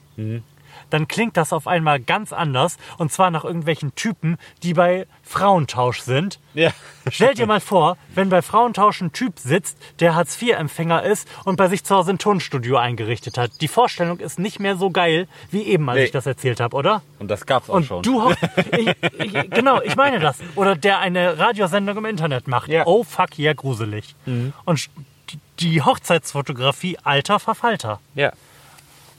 dann 0.96 1.08
klingt 1.08 1.36
das 1.38 1.52
auf 1.54 1.68
einmal 1.68 2.00
ganz 2.00 2.32
anders 2.34 2.78
und 2.98 3.12
zwar 3.12 3.30
nach 3.32 3.44
irgendwelchen 3.44 3.94
Typen, 3.96 4.38
die 4.64 4.74
bei 4.74 5.06
Frauentausch 5.24 6.00
sind. 6.02 6.40
Ja. 6.54 6.72
Stell 7.12 7.34
dir 7.34 7.46
mal 7.48 7.60
vor, 7.60 7.98
wenn 8.14 8.30
bei 8.30 8.42
Frauentausch 8.42 9.02
ein 9.02 9.12
Typ 9.12 9.38
sitzt, 9.40 9.78
der 10.00 10.16
Hartz-IV-Empfänger 10.16 11.04
ist 11.04 11.28
und 11.44 11.58
bei 11.58 11.68
sich 11.68 11.84
zu 11.84 11.94
Hause 11.96 12.12
ein 12.12 12.18
Tonstudio 12.18 12.78
eingerichtet 12.78 13.38
hat. 13.38 13.52
Die 13.62 13.68
Vorstellung 13.68 14.20
ist 14.20 14.40
nicht 14.40 14.60
mehr 14.60 14.78
so 14.78 14.90
geil 14.90 15.28
wie 15.52 15.64
eben, 15.64 15.90
als 15.90 15.98
Nee. 16.00 16.06
ich 16.06 16.12
das 16.12 16.26
erzählt 16.26 16.60
habe, 16.62 16.76
oder? 16.78 17.02
Und 17.20 17.30
das 17.30 17.46
gab's 17.46 17.70
auch 17.70 17.74
Und 17.76 17.86
schon. 17.86 18.02
du 18.04 18.32
ich, 18.78 18.88
ich, 19.20 19.50
genau, 19.52 19.82
ich 19.82 19.96
meine 19.98 20.20
das. 20.20 20.38
Oder 20.56 20.76
der 20.76 21.00
eine 21.00 21.38
Radiosendung 21.38 21.98
im 21.98 22.06
Internet 22.06 22.48
macht. 22.48 22.70
Ja. 22.70 22.84
Oh 22.86 23.04
fuck, 23.04 23.38
ja, 23.38 23.54
gruselig. 23.54 24.16
Und 24.26 24.80
sch- 24.80 24.90
die- 25.30 25.40
die 25.60 25.82
Hochzeitsfotografie, 25.82 26.98
alter 27.04 27.40
Verfalter. 27.40 28.00
ja. 28.16 28.32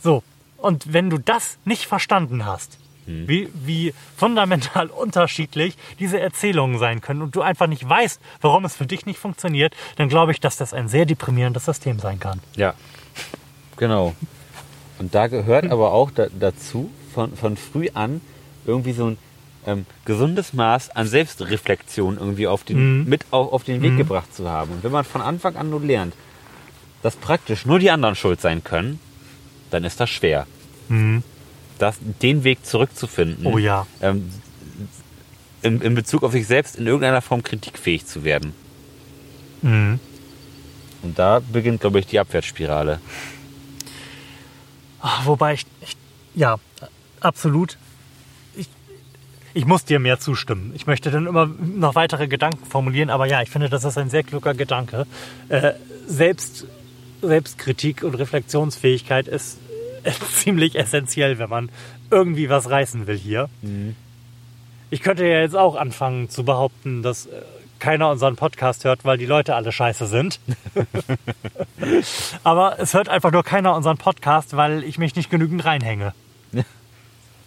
So. 0.03 0.23
Und 0.57 0.93
wenn 0.93 1.11
du 1.11 1.19
das 1.19 1.59
nicht 1.65 1.87
verstanden 1.87 2.45
hast, 2.45 2.79
wie, 3.07 3.49
wie 3.55 3.95
fundamental 4.17 4.87
unterschiedlich 5.03 5.77
diese 5.99 6.19
Erzählungen 6.19 6.79
sein 6.79 7.01
können 7.01 7.23
und 7.23 7.37
du 7.37 7.43
einfach 7.43 7.67
nicht 7.67 7.89
weißt, 7.89 8.21
warum 8.41 8.65
es 8.65 8.77
für 8.77 8.87
dich 8.87 9.07
nicht 9.07 9.19
funktioniert, 9.19 9.75
dann 9.97 10.09
glaube 10.09 10.33
ich, 10.33 10.41
dass 10.41 10.57
das 10.57 10.75
ein 10.75 10.89
sehr 10.89 11.07
deprimierendes 11.07 11.65
System 11.65 11.99
sein 12.01 12.19
kann. 12.19 12.41
Ja. 12.57 12.75
Genau. 13.77 14.15
Und 14.99 15.15
da 15.15 15.29
gehört 15.29 15.67
aber 15.71 15.93
auch 15.93 16.11
da, 16.11 16.27
dazu, 16.39 16.91
von, 17.15 17.37
von 17.37 17.57
früh 17.57 17.89
an 17.95 18.21
irgendwie 18.67 18.93
so 18.93 19.07
ein 19.07 19.19
ähm, 19.67 19.87
gesundes 20.05 20.53
Maß 20.53 20.91
an 20.91 21.07
Selbstreflexion 21.07 22.19
irgendwie 22.19 22.47
auf 22.47 22.65
den, 22.65 23.09
mit 23.09 23.25
auf, 23.31 23.53
auf 23.53 23.65
den 23.65 23.83
Weg 23.83 23.97
gebracht 23.97 24.35
zu 24.35 24.49
haben. 24.49 24.73
Und 24.73 24.85
wenn 24.85 24.93
man 24.93 25.05
von 25.05 25.23
Anfang 25.23 25.57
an 25.57 25.71
nur 25.71 25.81
lernt, 25.81 26.15
dass 27.03 27.17
praktisch 27.17 27.67
nur 27.67 27.79
die 27.79 27.91
anderen 27.91 28.17
schuld 28.17 28.41
sein 28.41 28.65
können, 28.65 29.01
dann 29.71 29.85
ist 29.85 30.01
das 30.01 30.11
schwer. 30.11 30.47
Das, 31.79 31.97
den 32.23 32.45
Weg 32.45 32.65
zurückzufinden. 32.65 33.47
Oh 33.47 33.59
ja. 33.59 33.87
Ähm, 34.01 34.31
in, 35.63 35.81
in 35.81 35.95
Bezug 35.95 36.23
auf 36.23 36.33
sich 36.33 36.47
selbst 36.47 36.77
in 36.77 36.87
irgendeiner 36.87 37.23
Form 37.23 37.43
kritikfähig 37.43 38.07
zu 38.07 38.25
werden. 38.25 38.53
Mhm. 39.63 39.99
Und 41.03 41.19
da 41.19 41.41
beginnt, 41.41 41.81
glaube 41.81 41.99
ich, 41.99 42.07
die 42.07 42.19
Abwärtsspirale. 42.19 43.01
Ah, 45.01 45.21
Wobei 45.25 45.55
ich, 45.55 45.67
ich 45.81 45.97
ja, 46.35 46.57
absolut. 47.21 47.79
Ich, 48.57 48.69
ich 49.55 49.65
muss 49.67 49.85
dir 49.85 49.99
mehr 49.99 50.19
zustimmen. 50.19 50.73
Ich 50.75 50.87
möchte 50.87 51.11
dann 51.11 51.27
immer 51.27 51.47
noch 51.47 51.95
weitere 51.95 52.29
Gedanken 52.29 52.65
formulieren, 52.67 53.11
aber 53.11 53.27
ja, 53.27 53.43
ich 53.43 53.51
finde, 53.51 53.69
das 53.69 53.85
ist 53.85 53.99
ein 53.99 54.11
sehr 54.11 54.23
kluger 54.23 54.55
Gedanke. 54.55 55.07
Äh, 55.49 55.73
Selbst, 56.07 56.67
Selbstkritik 57.27 58.03
und 58.03 58.15
Reflexionsfähigkeit 58.15 59.29
ist 59.29 59.59
ziemlich 60.33 60.77
essentiell, 60.77 61.39
wenn 61.39 61.51
man 61.51 61.71
irgendwie 62.11 62.49
was 62.49 62.71
reißen 62.71 63.07
will 63.07 63.19
hier. 63.19 63.49
Ich 64.91 65.03
könnte 65.03 65.27
ja 65.27 65.41
jetzt 65.41 65.57
auch 65.57 65.75
anfangen 65.75 66.31
zu 66.31 66.45
behaupten, 66.45 67.03
dass 67.03 67.27
äh, 67.27 67.43
keiner 67.79 68.11
unseren 68.11 68.37
Podcast 68.37 68.85
hört, 68.85 69.05
weil 69.05 69.19
die 69.19 69.27
Leute 69.27 69.55
alle 69.55 69.73
scheiße 69.73 70.07
sind. 70.07 70.41
Aber 72.45 72.79
es 72.79 72.95
hört 72.95 73.09
einfach 73.09 73.33
nur 73.33 73.43
keiner 73.43 73.75
unseren 73.75 73.99
Podcast, 73.99 74.57
weil 74.57 74.85
ich 74.85 74.99
mich 74.99 75.17
nicht 75.17 75.31
genügend 75.31 75.65
reinhänge. 75.65 76.15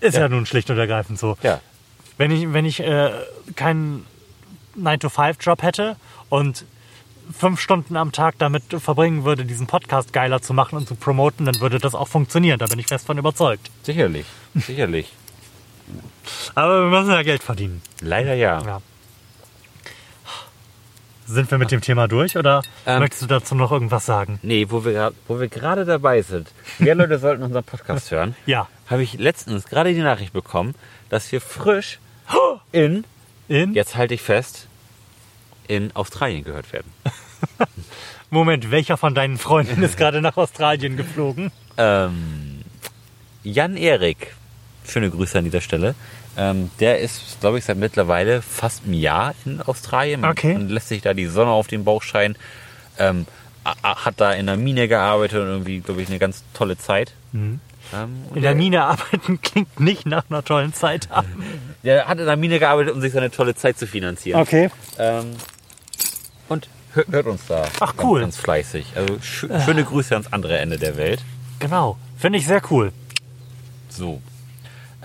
Ist 0.01 0.18
ja, 0.18 0.30
nun 0.30 0.45
schlicht 0.45 0.69
und 0.69 0.77
ergreifend 0.77 1.19
so. 1.19 1.38
Ja. 1.43 1.60
Wenn 2.18 2.31
ich, 2.31 2.53
wenn 2.53 2.65
ich 2.65 2.81
äh, 2.81 3.11
keinen 3.56 4.06
9-to-5-Job 4.77 5.64
hätte 5.64 5.95
und 6.30 6.65
fünf 7.31 7.60
Stunden 7.60 7.95
am 7.97 8.11
Tag 8.11 8.35
damit 8.39 8.64
verbringen 8.80 9.23
würde, 9.26 9.45
diesen 9.45 9.68
Podcast 9.68 10.14
geiler 10.14 10.41
zu 10.41 10.53
machen 10.53 10.77
und 10.77 10.88
zu 10.88 10.95
promoten, 10.95 11.45
dann 11.45 11.60
würde 11.60 11.80
das 11.80 11.95
auch 11.95 12.07
funktionieren. 12.07 12.60
Da 12.60 12.65
bin 12.68 12.80
ich 12.80 12.88
fest 12.88 13.06
von 13.06 13.18
überzeugt. 13.18 13.69
Sicherlich, 13.84 14.26
sicherlich. 14.56 15.11
Aber 16.56 16.84
wir 16.89 16.99
müssen 16.99 17.11
ja 17.11 17.23
Geld 17.23 17.41
verdienen. 17.43 17.81
Leider 18.01 18.34
ja. 18.35 18.61
Ja. 18.64 18.81
Sind 21.26 21.51
wir 21.51 21.60
mit 21.60 21.69
dem 21.72 21.81
Thema 21.81 22.07
durch 22.07 22.38
oder 22.38 22.64
Ähm. 22.88 22.99
möchtest 22.99 23.22
du 23.22 23.27
dazu 23.27 23.53
noch 23.53 23.72
irgendwas 23.72 24.06
sagen? 24.06 24.39
Nee, 24.41 24.65
wo 24.69 24.84
wir, 24.84 25.14
wo 25.27 25.39
wir 25.39 25.47
gerade 25.47 25.85
dabei 25.85 26.23
sind. 26.23 26.51
Mehr 26.80 26.95
Leute 26.95 27.19
sollten 27.19 27.43
unseren 27.43 27.64
Podcast 27.64 28.10
hören. 28.11 28.35
Ja. 28.47 28.68
Habe 28.88 29.03
ich 29.03 29.14
letztens 29.19 29.65
gerade 29.65 29.93
die 29.93 30.01
Nachricht 30.01 30.34
bekommen, 30.34 30.73
dass 31.10 31.31
wir 31.31 31.39
frisch 31.41 31.99
in, 32.72 33.03
In? 33.47 33.73
jetzt 33.76 33.95
halte 33.95 34.15
ich 34.15 34.23
fest, 34.23 34.68
in 35.69 35.95
Australien 35.95 36.43
gehört 36.43 36.73
werden. 36.73 36.91
Moment, 38.31 38.71
welcher 38.71 38.97
von 38.97 39.15
deinen 39.15 39.37
Freunden 39.37 39.81
ist 39.83 39.97
gerade 39.97 40.21
nach 40.21 40.35
Australien 40.35 40.97
geflogen? 40.97 41.51
Ähm, 41.77 42.61
Jan 43.43 43.77
Erik, 43.77 44.35
schöne 44.87 45.09
Grüße 45.09 45.37
an 45.37 45.45
dieser 45.45 45.61
Stelle. 45.61 45.95
Ähm, 46.37 46.69
der 46.79 46.99
ist, 46.99 47.39
glaube 47.39 47.57
ich, 47.59 47.65
seit 47.65 47.77
mittlerweile 47.77 48.41
fast 48.41 48.83
einem 48.83 48.93
Jahr 48.93 49.33
in 49.45 49.61
Australien 49.61 50.25
Okay. 50.25 50.55
und 50.55 50.69
lässt 50.69 50.89
sich 50.89 51.01
da 51.01 51.13
die 51.13 51.25
Sonne 51.27 51.51
auf 51.51 51.67
den 51.67 51.83
Bauch 51.85 52.01
scheinen. 52.03 52.35
Ähm, 52.97 53.25
hat 53.83 54.15
da 54.17 54.31
in 54.31 54.47
der 54.47 54.57
Mine 54.57 54.87
gearbeitet 54.87 55.39
und 55.41 55.47
irgendwie, 55.47 55.79
glaube 55.79 56.01
ich, 56.01 56.09
eine 56.09 56.17
ganz 56.17 56.43
tolle 56.53 56.77
Zeit. 56.77 57.13
Ähm, 57.33 57.59
und 58.29 58.37
In 58.37 58.41
der 58.41 58.55
Mine 58.55 58.83
arbeiten 58.85 59.39
klingt 59.43 59.79
nicht 59.79 60.05
nach 60.05 60.23
einer 60.29 60.43
tollen 60.43 60.73
Zeit. 60.73 61.07
Der 61.83 62.07
hat 62.07 62.19
in 62.19 62.25
der 62.25 62.35
Mine 62.35 62.59
gearbeitet, 62.59 62.93
um 62.93 62.99
sich 62.99 63.13
seine 63.13 63.31
tolle 63.31 63.55
Zeit 63.55 63.77
zu 63.79 63.87
finanzieren. 63.87 64.41
Okay. 64.41 64.69
Und 66.49 66.67
hört, 66.93 67.27
uns 67.27 67.45
da. 67.47 67.67
Ach, 67.80 67.95
ganz, 67.95 68.03
cool. 68.03 68.21
Ganz 68.21 68.38
fleißig. 68.38 68.93
Also 68.95 69.19
sch 69.21 69.45
schöne 69.63 69.84
Grüße 69.84 70.13
ans 70.13 70.34
andere 70.34 70.57
Ende 70.57 70.77
der 70.77 70.97
Welt. 70.97 71.23
Genau. 71.59 71.97
Finde 72.17 72.39
ich 72.39 72.47
sehr 72.47 72.61
cool. 72.69 72.91
So. 73.89 74.21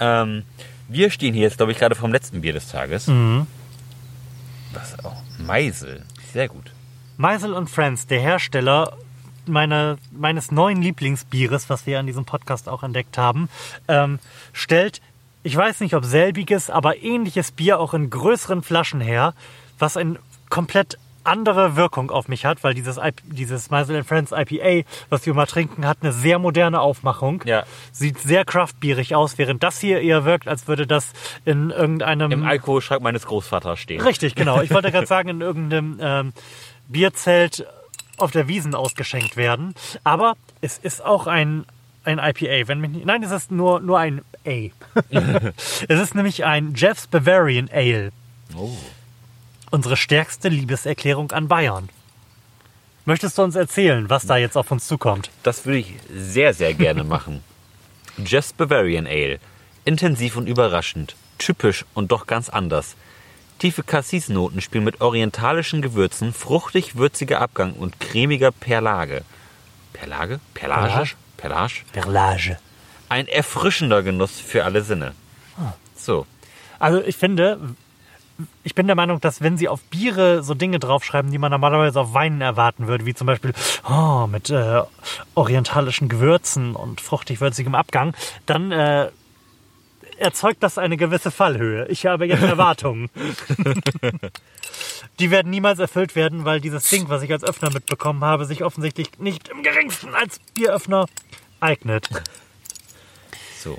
Ähm, 0.00 0.44
wir 0.88 1.10
stehen 1.10 1.34
hier 1.34 1.44
jetzt, 1.44 1.58
glaube 1.58 1.72
ich, 1.72 1.78
gerade 1.78 1.94
vom 1.94 2.12
letzten 2.12 2.40
Bier 2.40 2.52
des 2.52 2.68
Tages. 2.68 3.06
Mhm. 3.06 3.46
Was 4.72 5.04
auch? 5.04 5.22
Meisel. 5.38 6.04
Sehr 6.32 6.48
gut. 6.48 6.72
Meisel 7.16 7.52
und 7.52 7.70
Friends, 7.70 8.06
der 8.06 8.20
Hersteller 8.20 8.96
meine, 9.46 9.98
meines 10.10 10.50
neuen 10.50 10.82
Lieblingsbieres, 10.82 11.68
was 11.70 11.86
wir 11.86 11.98
an 11.98 12.06
diesem 12.06 12.24
Podcast 12.24 12.68
auch 12.68 12.82
entdeckt 12.82 13.18
haben, 13.18 13.48
ähm, 13.88 14.18
stellt, 14.52 15.00
ich 15.42 15.54
weiß 15.56 15.80
nicht 15.80 15.94
ob 15.94 16.04
selbiges, 16.04 16.70
aber 16.70 17.02
ähnliches 17.02 17.52
Bier 17.52 17.78
auch 17.78 17.94
in 17.94 18.10
größeren 18.10 18.62
Flaschen 18.62 19.00
her, 19.00 19.34
was 19.78 19.96
eine 19.96 20.18
komplett 20.48 20.98
andere 21.24 21.76
Wirkung 21.76 22.10
auf 22.10 22.28
mich 22.28 22.44
hat, 22.44 22.62
weil 22.62 22.74
dieses, 22.74 22.96
IP, 22.96 23.20
dieses 23.24 23.70
Meisel 23.70 23.96
and 23.96 24.06
Friends 24.06 24.32
IPA, 24.32 24.86
was 25.08 25.26
wir 25.26 25.34
mal 25.34 25.46
trinken, 25.46 25.86
hat 25.86 25.98
eine 26.02 26.12
sehr 26.12 26.38
moderne 26.38 26.80
Aufmachung. 26.80 27.42
Ja. 27.44 27.64
Sieht 27.92 28.18
sehr 28.20 28.44
craftbierig 28.44 29.14
aus, 29.14 29.38
während 29.38 29.62
das 29.62 29.80
hier 29.80 30.00
eher 30.00 30.24
wirkt, 30.24 30.48
als 30.48 30.68
würde 30.68 30.86
das 30.86 31.12
in 31.44 31.70
irgendeinem... 31.70 32.30
Im 32.30 32.44
Alkoholschrank 32.44 33.02
meines 33.02 33.26
Großvaters 33.26 33.78
stehen. 33.78 34.00
Richtig, 34.00 34.34
genau. 34.36 34.60
Ich 34.60 34.70
wollte 34.70 34.92
gerade 34.92 35.06
sagen, 35.06 35.28
in 35.28 35.40
irgendeinem 35.40 35.98
ähm, 36.00 36.32
Bierzelt 36.88 37.66
auf 38.18 38.30
der 38.30 38.48
Wiesen 38.48 38.74
ausgeschenkt 38.74 39.36
werden. 39.36 39.74
Aber 40.04 40.36
es 40.60 40.78
ist 40.78 41.04
auch 41.04 41.26
ein, 41.26 41.64
ein 42.04 42.18
IPA. 42.18 42.68
Wenn 42.68 42.80
mich 42.80 42.90
nicht, 42.90 43.06
nein, 43.06 43.22
es 43.22 43.30
ist 43.30 43.50
nur, 43.50 43.80
nur 43.80 43.98
ein 43.98 44.22
A. 44.46 44.50
es 45.88 46.00
ist 46.00 46.14
nämlich 46.14 46.44
ein 46.44 46.74
Jeff's 46.76 47.06
Bavarian 47.06 47.68
Ale. 47.72 48.12
Oh. 48.56 48.76
Unsere 49.70 49.96
stärkste 49.96 50.48
Liebeserklärung 50.48 51.32
an 51.32 51.48
Bayern. 51.48 51.88
Möchtest 53.06 53.36
du 53.36 53.42
uns 53.42 53.54
erzählen, 53.54 54.08
was 54.08 54.26
da 54.26 54.36
jetzt 54.36 54.56
auf 54.56 54.70
uns 54.70 54.86
zukommt? 54.86 55.30
Das 55.42 55.66
würde 55.66 55.78
ich 55.78 55.94
sehr, 56.10 56.54
sehr 56.54 56.74
gerne 56.74 57.04
machen. 57.14 57.42
Jeff's 58.24 58.52
Bavarian 58.52 59.06
Ale. 59.06 59.38
Intensiv 59.84 60.36
und 60.36 60.46
überraschend. 60.46 61.16
Typisch 61.38 61.84
und 61.94 62.12
doch 62.12 62.26
ganz 62.26 62.48
anders. 62.48 62.96
Tiefe 63.58 63.82
Cassis-Noten 63.82 64.60
spielen 64.60 64.84
mit 64.84 65.00
orientalischen 65.00 65.82
Gewürzen, 65.82 66.32
fruchtig 66.32 66.96
würziger 66.96 67.40
Abgang 67.40 67.72
und 67.72 68.00
cremiger 68.00 68.50
Perlage. 68.52 69.22
Perlage? 69.92 70.40
Perlage? 70.54 70.88
Perlage? 70.88 71.10
Perlage? 71.36 71.74
Perlage. 71.92 72.58
Ein 73.08 73.28
erfrischender 73.28 74.02
Genuss 74.02 74.40
für 74.40 74.64
alle 74.64 74.82
Sinne. 74.82 75.14
So. 75.96 76.26
Also 76.78 77.02
ich 77.02 77.16
finde, 77.16 77.58
ich 78.62 78.74
bin 78.74 78.86
der 78.86 78.96
Meinung, 78.96 79.20
dass 79.20 79.42
wenn 79.42 79.56
sie 79.56 79.68
auf 79.68 79.80
Biere 79.82 80.42
so 80.42 80.54
Dinge 80.54 80.78
draufschreiben, 80.78 81.30
die 81.30 81.38
man 81.38 81.50
normalerweise 81.50 82.00
auf 82.00 82.14
Weinen 82.14 82.40
erwarten 82.40 82.88
würde, 82.88 83.06
wie 83.06 83.14
zum 83.14 83.26
Beispiel 83.26 83.52
oh, 83.88 84.26
mit 84.26 84.50
äh, 84.50 84.82
orientalischen 85.34 86.08
Gewürzen 86.08 86.74
und 86.74 87.00
fruchtig-würzigem 87.00 87.74
Abgang, 87.74 88.14
dann 88.46 88.72
äh, 88.72 89.10
erzeugt 90.18 90.62
das 90.62 90.78
eine 90.78 90.96
gewisse 90.96 91.30
Fallhöhe. 91.30 91.86
Ich 91.88 92.06
habe 92.06 92.26
jetzt 92.26 92.42
Erwartungen. 92.54 93.08
die 95.18 95.30
werden 95.30 95.50
niemals 95.50 95.78
erfüllt 95.78 96.16
werden, 96.16 96.44
weil 96.44 96.60
dieses 96.60 96.88
Ding, 96.88 97.08
was 97.08 97.22
ich 97.22 97.32
als 97.32 97.44
Öffner 97.44 97.72
mitbekommen 97.72 98.24
habe, 98.24 98.46
sich 98.46 98.64
offensichtlich 98.64 99.18
nicht 99.18 99.48
im 99.48 99.62
geringsten 99.62 100.14
als 100.14 100.40
Bieröffner 100.54 101.06
eignet. 101.60 102.08
So. 103.60 103.78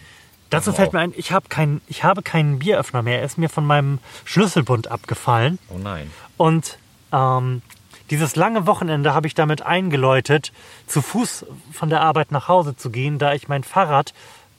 Dazu 0.50 0.74
fällt 0.74 0.94
mir 0.94 1.00
ein, 1.00 1.14
ich, 1.16 1.32
hab 1.32 1.50
kein, 1.50 1.82
ich 1.88 2.04
habe 2.04 2.22
keinen 2.22 2.60
Bieröffner 2.60 3.02
mehr. 3.02 3.20
Er 3.20 3.26
ist 3.26 3.38
mir 3.38 3.50
von 3.50 3.66
meinem 3.66 4.00
Schlüsselbund 4.26 4.90
abgefallen. 4.90 5.60
Oh 5.70 5.78
nein. 5.78 6.12
Und 6.38 6.78
ähm, 7.12 7.62
dieses 8.10 8.36
lange 8.36 8.68
Wochenende 8.68 9.14
habe 9.14 9.28
ich 9.28 9.34
damit 9.34 9.64
eingeläutet, 9.64 10.52
zu 10.88 11.02
Fuß 11.02 11.46
von 11.72 11.90
der 11.90 12.02
Arbeit 12.02 12.32
nach 12.32 12.48
Hause 12.48 12.78
zu 12.78 12.92
gehen, 12.92 13.18
da 13.18 13.34
ich 13.34 13.48
mein 13.48 13.64
Fahrrad 13.64 14.14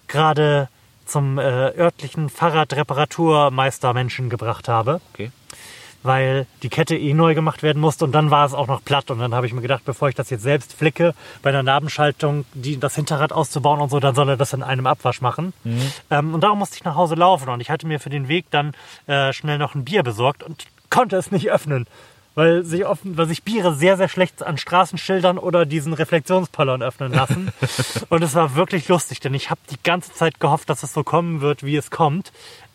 gerade 0.08 0.68
zum 1.04 1.38
äh, 1.38 1.42
örtlichen 1.42 2.28
Fahrradreparaturmeistermenschen 2.28 4.28
gebracht 4.28 4.68
habe, 4.68 5.00
Okay. 5.14 5.30
Weil 6.06 6.46
die 6.62 6.68
Kette 6.68 6.96
eh 6.96 7.14
neu 7.14 7.34
gemacht 7.34 7.62
werden 7.62 7.80
musste 7.80 8.04
und 8.04 8.12
dann 8.12 8.30
war 8.30 8.46
es 8.46 8.54
auch 8.54 8.66
noch 8.66 8.84
platt 8.84 9.10
und 9.10 9.18
dann 9.18 9.34
habe 9.34 9.46
ich 9.46 9.52
mir 9.52 9.60
gedacht, 9.60 9.82
bevor 9.84 10.08
ich 10.08 10.14
das 10.14 10.30
jetzt 10.30 10.42
selbst 10.42 10.72
flicke, 10.72 11.14
bei 11.42 11.50
einer 11.50 11.62
Nabenschaltung 11.62 12.44
die, 12.54 12.78
das 12.78 12.94
Hinterrad 12.94 13.32
auszubauen 13.32 13.80
und 13.80 13.90
so, 13.90 14.00
dann 14.00 14.14
soll 14.14 14.28
er 14.28 14.36
das 14.36 14.52
in 14.52 14.62
einem 14.62 14.86
Abwasch 14.86 15.20
machen. 15.20 15.52
Ähm, 16.10 16.34
und 16.34 16.40
darum 16.42 16.58
musste 16.58 16.76
ich 16.76 16.84
nach 16.84 16.94
Hause 16.94 17.14
laufen 17.14 17.48
und 17.48 17.60
ich 17.60 17.70
hatte 17.70 17.86
mir 17.86 18.00
für 18.00 18.10
den 18.10 18.28
Weg 18.28 18.46
dann 18.50 18.72
äh, 19.06 19.32
schnell 19.32 19.58
noch 19.58 19.74
ein 19.74 19.84
Bier 19.84 20.02
besorgt 20.02 20.42
und 20.42 20.66
konnte 20.90 21.16
es 21.16 21.30
nicht 21.30 21.50
öffnen. 21.50 21.86
Weil 22.34 22.64
sich, 22.64 22.84
offen, 22.84 23.16
weil 23.16 23.24
sich 23.24 23.44
Biere 23.44 23.74
sehr, 23.74 23.96
sehr 23.96 24.10
schlecht 24.10 24.42
an 24.42 24.58
Straßenschildern 24.58 25.38
oder 25.38 25.64
diesen 25.64 25.94
Reflexionspollern 25.94 26.82
öffnen 26.82 27.10
lassen. 27.12 27.50
und 28.10 28.22
es 28.22 28.34
war 28.34 28.54
wirklich 28.54 28.88
lustig, 28.88 29.20
denn 29.20 29.32
ich 29.32 29.48
habe 29.48 29.60
die 29.70 29.82
ganze 29.82 30.12
Zeit 30.12 30.38
gehofft, 30.38 30.68
dass 30.68 30.82
es 30.82 30.92
so 30.92 31.02
kommen 31.02 31.40
wird, 31.40 31.62
wie 31.62 31.76
es 31.76 31.90
kommt. 31.90 32.32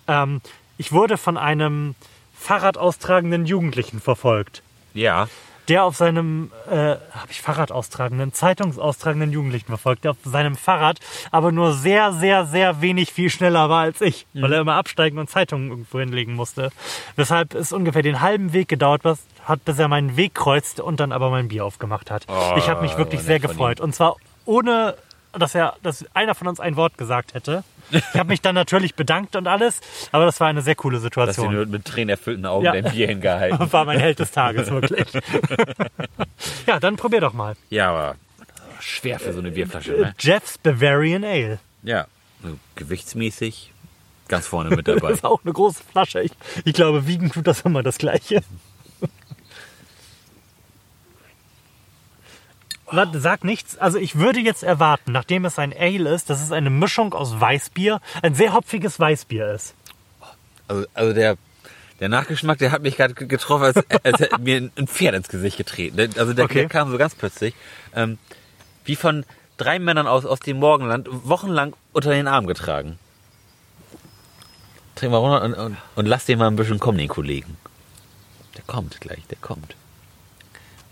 Ähm, 0.07 0.41
ich 0.79 0.91
wurde 0.91 1.17
von 1.17 1.37
einem 1.37 1.93
Fahrradaustragenden 2.41 3.45
Jugendlichen 3.45 3.99
verfolgt. 3.99 4.61
Ja. 4.93 5.27
Der 5.67 5.83
auf 5.83 5.95
seinem, 5.95 6.51
äh, 6.69 6.75
habe 6.75 7.29
ich 7.29 7.39
Fahrradaustragenden, 7.41 8.33
Zeitungsaustragenden 8.33 9.31
Jugendlichen 9.31 9.67
verfolgt, 9.67 10.03
der 10.03 10.11
auf 10.11 10.17
seinem 10.25 10.55
Fahrrad 10.55 10.99
aber 11.31 11.51
nur 11.51 11.73
sehr, 11.73 12.13
sehr, 12.13 12.45
sehr 12.45 12.81
wenig 12.81 13.13
viel 13.13 13.29
schneller 13.29 13.69
war 13.69 13.81
als 13.83 14.01
ich, 14.01 14.25
weil 14.33 14.51
er 14.53 14.61
immer 14.61 14.73
absteigen 14.73 15.17
und 15.19 15.29
Zeitungen 15.29 15.69
irgendwo 15.69 15.99
hinlegen 15.99 16.33
musste. 16.33 16.71
Weshalb 17.15 17.53
es 17.53 17.71
ungefähr 17.71 18.01
den 18.01 18.21
halben 18.21 18.53
Weg 18.53 18.67
gedauert 18.67 19.01
was- 19.03 19.23
hat, 19.45 19.63
bis 19.63 19.79
er 19.79 19.87
meinen 19.87 20.17
Weg 20.17 20.35
kreuzte 20.35 20.83
und 20.83 20.99
dann 20.99 21.11
aber 21.11 21.29
mein 21.29 21.47
Bier 21.47 21.63
aufgemacht 21.65 22.11
hat. 22.11 22.25
Oh, 22.27 22.55
ich 22.57 22.67
habe 22.67 22.81
mich 22.81 22.97
wirklich 22.97 23.21
sehr 23.21 23.39
gefreut. 23.39 23.79
Und 23.79 23.93
zwar 23.95 24.15
ohne, 24.45 24.95
dass 25.33 25.55
er, 25.55 25.75
dass 25.83 26.05
einer 26.13 26.35
von 26.35 26.47
uns 26.47 26.59
ein 26.59 26.75
Wort 26.75 26.97
gesagt 26.97 27.33
hätte. 27.33 27.63
Ich 27.91 28.03
habe 28.19 28.29
mich 28.29 28.41
dann 28.41 28.55
natürlich 28.55 28.95
bedankt 28.95 29.35
und 29.35 29.47
alles, 29.47 29.81
aber 30.11 30.25
das 30.25 30.39
war 30.39 30.47
eine 30.47 30.61
sehr 30.61 30.75
coole 30.75 30.95
Dass 30.97 31.03
Situation. 31.03 31.53
nur 31.53 31.65
mit 31.65 31.85
tränenerfüllten 31.85 32.45
Augen 32.45 32.65
Ja. 32.65 32.71
dein 32.73 32.91
Bier 32.91 33.07
hingehalten. 33.07 33.59
War 33.71 33.85
mein 33.85 33.99
Held 33.99 34.19
des 34.19 34.31
Tages, 34.31 34.69
wirklich. 34.71 35.07
ja, 36.67 36.79
dann 36.79 36.95
probier 36.95 37.21
doch 37.21 37.33
mal. 37.33 37.55
Ja, 37.69 37.89
aber 37.89 38.15
schwer 38.79 39.19
für 39.19 39.33
so 39.33 39.39
eine 39.39 39.51
Bierflasche, 39.51 39.91
ne? 39.91 40.13
Jeff's 40.19 40.57
Bavarian 40.57 41.23
Ale. 41.23 41.59
Ja. 41.83 42.07
Also, 42.43 42.57
gewichtsmäßig 42.75 43.71
ganz 44.27 44.47
vorne 44.47 44.75
mit 44.75 44.87
dabei. 44.87 44.99
Das 45.09 45.17
ist 45.19 45.25
auch 45.25 45.41
eine 45.43 45.53
große 45.53 45.83
Flasche. 45.91 46.21
Ich, 46.21 46.31
ich 46.65 46.73
glaube, 46.73 47.05
wiegen 47.07 47.31
tut 47.31 47.47
das 47.47 47.61
immer 47.61 47.83
das 47.83 47.97
Gleiche. 47.97 48.41
Warte, 52.91 53.19
sag 53.19 53.43
nichts. 53.43 53.77
Also 53.77 53.97
ich 53.97 54.15
würde 54.17 54.39
jetzt 54.39 54.63
erwarten, 54.63 55.11
nachdem 55.11 55.45
es 55.45 55.57
ein 55.59 55.73
Ale 55.77 56.13
ist, 56.13 56.29
dass 56.29 56.41
es 56.43 56.51
eine 56.51 56.69
Mischung 56.69 57.13
aus 57.13 57.39
Weißbier, 57.39 58.01
ein 58.21 58.35
sehr 58.35 58.53
hopfiges 58.53 58.99
Weißbier 58.99 59.51
ist. 59.53 59.73
Also, 60.67 60.85
also 60.93 61.13
der, 61.13 61.37
der 61.99 62.09
Nachgeschmack, 62.09 62.57
der 62.57 62.71
hat 62.71 62.81
mich 62.81 62.97
gerade 62.97 63.13
getroffen, 63.13 63.63
als, 63.63 63.75
als 64.03 64.19
hätte 64.19 64.39
mir 64.39 64.69
ein 64.75 64.87
Pferd 64.87 65.15
ins 65.15 65.29
Gesicht 65.29 65.57
getreten. 65.57 65.99
Also 66.17 66.33
der, 66.33 66.45
Okay. 66.45 66.59
der 66.59 66.69
kam 66.69 66.91
so 66.91 66.97
ganz 66.97 67.15
plötzlich. 67.15 67.53
Ähm, 67.95 68.17
wie 68.85 68.95
von 68.95 69.25
drei 69.57 69.79
Männern 69.79 70.07
aus, 70.07 70.25
aus 70.25 70.39
dem 70.39 70.57
Morgenland 70.57 71.07
wochenlang 71.11 71.73
unter 71.93 72.09
den 72.11 72.27
Arm 72.27 72.47
getragen. 72.47 72.97
Trink 74.95 75.11
mal 75.11 75.17
runter 75.19 75.43
und, 75.43 75.53
und, 75.53 75.77
und 75.95 76.05
lass 76.05 76.25
den 76.25 76.39
mal 76.39 76.47
ein 76.47 76.55
bisschen 76.55 76.79
kommen, 76.79 76.97
den 76.97 77.07
Kollegen. 77.07 77.57
Der 78.57 78.63
kommt 78.65 78.99
gleich, 78.99 79.25
der 79.29 79.37
kommt. 79.39 79.75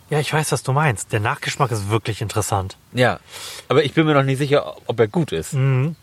Ja, 0.09 0.19
ich 0.19 0.33
weiß, 0.33 0.51
was 0.51 0.63
du 0.63 0.71
meinst. 0.73 1.11
Der 1.13 1.19
Nachgeschmack 1.19 1.71
ist 1.71 1.89
wirklich 1.89 2.21
interessant. 2.21 2.77
Ja, 2.93 3.19
aber 3.67 3.83
ich 3.83 3.93
bin 3.93 4.05
mir 4.05 4.13
noch 4.13 4.23
nicht 4.23 4.37
sicher, 4.39 4.75
ob 4.87 4.99
er 4.99 5.07
gut 5.07 5.31
ist. 5.31 5.53
Mhm. 5.53 5.95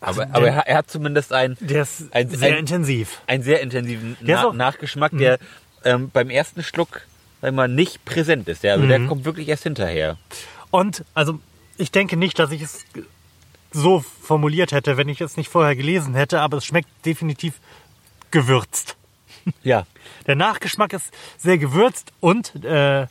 aber 0.00 0.26
der- 0.26 0.34
aber 0.36 0.46
er, 0.48 0.76
hat- 0.78 0.90
zumindest 0.90 1.32
einen, 1.32 1.56
Der 1.60 1.82
ist 1.82 2.04
Ein- 2.12 2.30
sehr 2.30 2.52
ein- 2.52 2.58
intensiv. 2.58 3.20
einen 3.26 3.42
sehr 3.42 3.60
intensiven 3.60 4.16
Der 4.20 4.36
Na 4.36 4.44
auch- 4.46 4.52
Mhm. 4.52 4.58
Nachgeschmack, 4.58 5.10
der 5.18 5.38
ähm, 5.84 6.10
beim 6.12 6.30
ersten 6.30 6.62
Schluck 6.62 7.02
sag 7.40 7.50
ich 7.50 7.56
mal, 7.56 7.68
nicht 7.68 8.04
präsent 8.04 8.48
ist. 8.48 8.62
Der, 8.64 8.72
also 8.74 8.84
Mhm. 8.84 8.88
der 8.88 9.00
kommt 9.06 9.24
wirklich 9.24 9.48
erst 9.48 9.62
hinterher. 9.64 10.16
Und 10.70 11.04
also 11.14 11.38
ich 11.78 11.90
denke 11.92 12.16
nicht, 12.16 12.38
dass 12.38 12.50
ich 12.52 12.62
es 12.62 12.84
so 13.72 14.04
formuliert 14.22 14.72
hätte, 14.72 14.96
wenn 14.96 15.08
ich 15.08 15.20
es 15.20 15.36
nicht 15.36 15.48
vorher 15.48 15.74
gelesen 15.76 16.14
hätte, 16.14 16.40
aber 16.40 16.56
es 16.58 16.64
schmeckt 16.64 16.88
definitiv 17.06 17.54
gewürzt. 18.30 18.96
Ja. 19.62 19.86
Der 20.26 20.36
Nachgeschmack 20.36 20.92
ist 20.92 21.10
sehr 21.36 21.58
gewürzt 21.58 22.12
und 22.20 22.54
äh, 22.64 23.06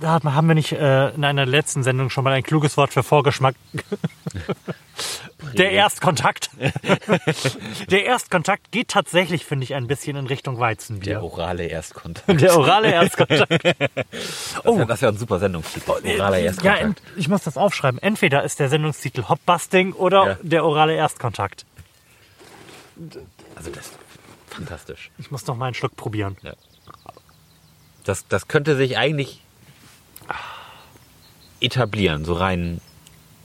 da 0.00 0.20
haben 0.24 0.46
wir 0.48 0.54
nicht 0.54 0.72
äh, 0.72 1.10
in 1.10 1.24
einer 1.24 1.46
letzten 1.46 1.84
Sendung 1.84 2.10
schon 2.10 2.24
mal 2.24 2.32
ein 2.32 2.42
kluges 2.42 2.76
Wort 2.76 2.92
für 2.92 3.04
Vorgeschmack. 3.04 3.54
Der 5.56 5.70
Erstkontakt. 5.72 6.50
Der 7.90 8.04
Erstkontakt 8.04 8.70
geht 8.72 8.88
tatsächlich, 8.88 9.44
finde 9.44 9.64
ich, 9.64 9.74
ein 9.74 9.86
bisschen 9.86 10.16
in 10.16 10.26
Richtung 10.26 10.58
Weizenbier. 10.58 11.14
Der 11.14 11.22
orale 11.24 11.66
Erstkontakt. 11.66 12.40
Der 12.40 12.56
orale 12.56 12.92
Erstkontakt. 12.92 13.52
Oh. 14.64 14.82
Das 14.84 15.02
wäre 15.02 15.12
ein 15.12 15.18
super 15.18 15.38
Sendungstitel. 15.38 15.90
Oraler 15.90 16.38
Ja, 16.38 16.44
Erstkontakt. 16.46 16.82
ent- 16.82 17.02
ich 17.16 17.28
muss 17.28 17.42
das 17.42 17.56
aufschreiben. 17.56 18.00
Entweder 18.02 18.42
ist 18.44 18.58
der 18.60 18.68
Sendungstitel 18.68 19.24
Hopbusting 19.28 19.92
oder 19.92 20.26
Ja. 20.26 20.36
der 20.42 20.64
orale 20.64 20.94
Erstkontakt. 20.94 21.64
also 23.56 23.70
das 23.70 23.86
ist 23.86 23.92
fantastisch. 24.54 25.10
Ich 25.18 25.30
muss 25.30 25.46
noch 25.46 25.56
mal 25.56 25.66
einen 25.66 25.74
Schluck 25.74 25.96
probieren. 25.96 26.36
Das, 28.04 28.26
das 28.28 28.48
könnte 28.48 28.76
sich 28.76 28.98
eigentlich 28.98 29.42
etablieren, 31.60 32.24
so 32.24 32.34
rein 32.34 32.80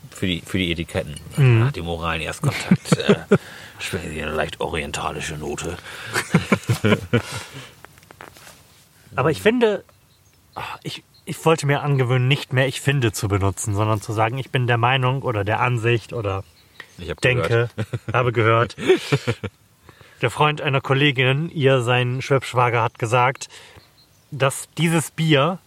für 0.09 0.25
die, 0.25 0.41
für 0.41 0.57
die 0.57 0.71
Etiketten. 0.71 1.15
Nach 1.37 1.71
dem 1.71 1.87
oralen 1.87 2.21
Erstkontakt 2.21 2.97
äh, 2.97 3.15
schmecken 3.79 4.09
sie 4.09 4.21
eine 4.21 4.31
leicht 4.31 4.59
orientalische 4.59 5.37
Note. 5.37 5.77
Aber 9.15 9.31
ich 9.31 9.41
finde, 9.41 9.83
ich, 10.83 11.03
ich 11.25 11.43
wollte 11.45 11.67
mir 11.67 11.81
angewöhnen, 11.81 12.27
nicht 12.27 12.53
mehr 12.53 12.67
ich 12.67 12.81
finde 12.81 13.11
zu 13.11 13.27
benutzen, 13.27 13.75
sondern 13.75 14.01
zu 14.01 14.13
sagen, 14.13 14.37
ich 14.37 14.49
bin 14.49 14.67
der 14.67 14.77
Meinung 14.77 15.21
oder 15.21 15.43
der 15.43 15.59
Ansicht 15.59 16.13
oder 16.13 16.43
Ich 16.97 17.09
habe 17.09 17.21
denke, 17.21 17.69
habe 18.11 18.31
gehört. 18.31 18.75
Der 20.21 20.31
Freund 20.31 20.61
einer 20.61 20.81
Kollegin, 20.81 21.49
ihr 21.49 21.81
sein 21.81 22.21
Schwibschwager, 22.21 22.81
hat 22.81 22.97
gesagt, 22.99 23.49
dass 24.31 24.67
dieses 24.77 25.11
Bier 25.11 25.59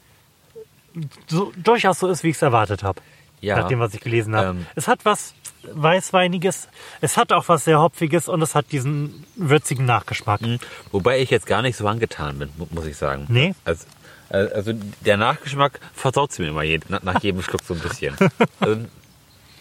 so, 1.28 1.52
durchaus 1.56 2.00
so 2.00 2.08
ist, 2.08 2.24
wie 2.24 2.30
ich 2.30 2.36
es 2.36 2.42
erwartet 2.42 2.82
habe. 2.82 3.00
Ja. 3.40 3.56
Nach 3.56 3.68
dem, 3.68 3.78
was 3.78 3.94
ich 3.94 4.00
gelesen 4.00 4.34
habe. 4.36 4.48
Ähm. 4.50 4.66
es 4.74 4.86
hat 4.88 5.04
was 5.04 5.34
Weißweiniges, 5.72 6.68
es 7.00 7.16
hat 7.16 7.32
auch 7.32 7.48
was 7.48 7.64
sehr 7.64 7.80
Hopfiges 7.80 8.28
und 8.28 8.42
es 8.42 8.54
hat 8.54 8.70
diesen 8.72 9.24
würzigen 9.36 9.86
Nachgeschmack. 9.86 10.40
Wobei 10.90 11.20
ich 11.20 11.30
jetzt 11.30 11.46
gar 11.46 11.62
nicht 11.62 11.76
so 11.76 11.86
angetan 11.86 12.38
bin, 12.38 12.50
mu- 12.58 12.66
muss 12.70 12.86
ich 12.86 12.96
sagen. 12.96 13.26
Nee? 13.28 13.54
Also, 13.64 13.86
äh, 14.30 14.36
also 14.54 14.72
der 15.04 15.16
Nachgeschmack 15.16 15.80
versaut 15.94 16.38
mir 16.38 16.48
immer 16.48 16.62
je, 16.64 16.80
nach, 16.88 17.02
nach 17.02 17.22
jedem 17.22 17.40
Schluck 17.42 17.62
so 17.64 17.74
ein 17.74 17.80
bisschen. 17.80 18.14
Also, 18.60 18.84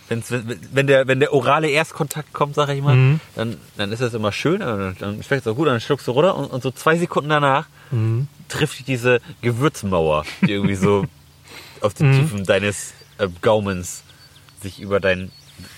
wenn's, 0.09 0.27
wenn, 0.29 0.87
der, 0.87 1.07
wenn 1.07 1.19
der 1.19 1.31
orale 1.33 1.69
Erstkontakt 1.69 2.33
kommt, 2.33 2.55
sage 2.55 2.73
ich 2.73 2.81
mal, 2.81 2.95
Mhm. 2.95 3.19
dann, 3.35 3.57
dann 3.77 3.91
ist 3.91 4.01
das 4.01 4.13
immer 4.13 4.31
schön, 4.31 4.59
dann, 4.59 4.95
dann 4.99 5.23
schmeckt 5.23 5.45
es 5.45 5.47
auch 5.51 5.55
gut, 5.55 5.67
dann 5.67 5.79
schluckst 5.79 6.07
du 6.07 6.11
runter 6.11 6.35
und, 6.35 6.47
und 6.47 6.61
so 6.63 6.71
zwei 6.71 6.97
Sekunden 6.97 7.29
danach 7.29 7.67
Mhm. 7.91 8.27
trifft 8.49 8.77
dich 8.79 8.85
diese 8.85 9.19
Gewürzmauer, 9.41 10.25
die 10.41 10.51
irgendwie 10.51 10.75
so 10.75 11.05
auf 11.81 11.93
den 11.93 12.09
Mhm. 12.11 12.15
Tiefen 12.21 12.45
deines 12.45 12.93
äh, 13.19 13.27
Gaumens 13.41 14.03
sich 14.61 14.79
über, 14.81 14.99
dein, 14.99 15.31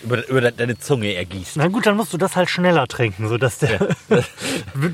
über, 0.03 0.27
über 0.27 0.41
de- 0.41 0.51
deine 0.55 0.77
Zunge 0.79 1.13
ergießt. 1.13 1.57
Na 1.57 1.67
gut, 1.67 1.85
dann 1.85 1.95
musst 1.97 2.11
du 2.13 2.17
das 2.17 2.35
halt 2.35 2.49
schneller 2.49 2.87
trinken, 2.87 3.27
sodass 3.29 3.59
der, 3.59 3.95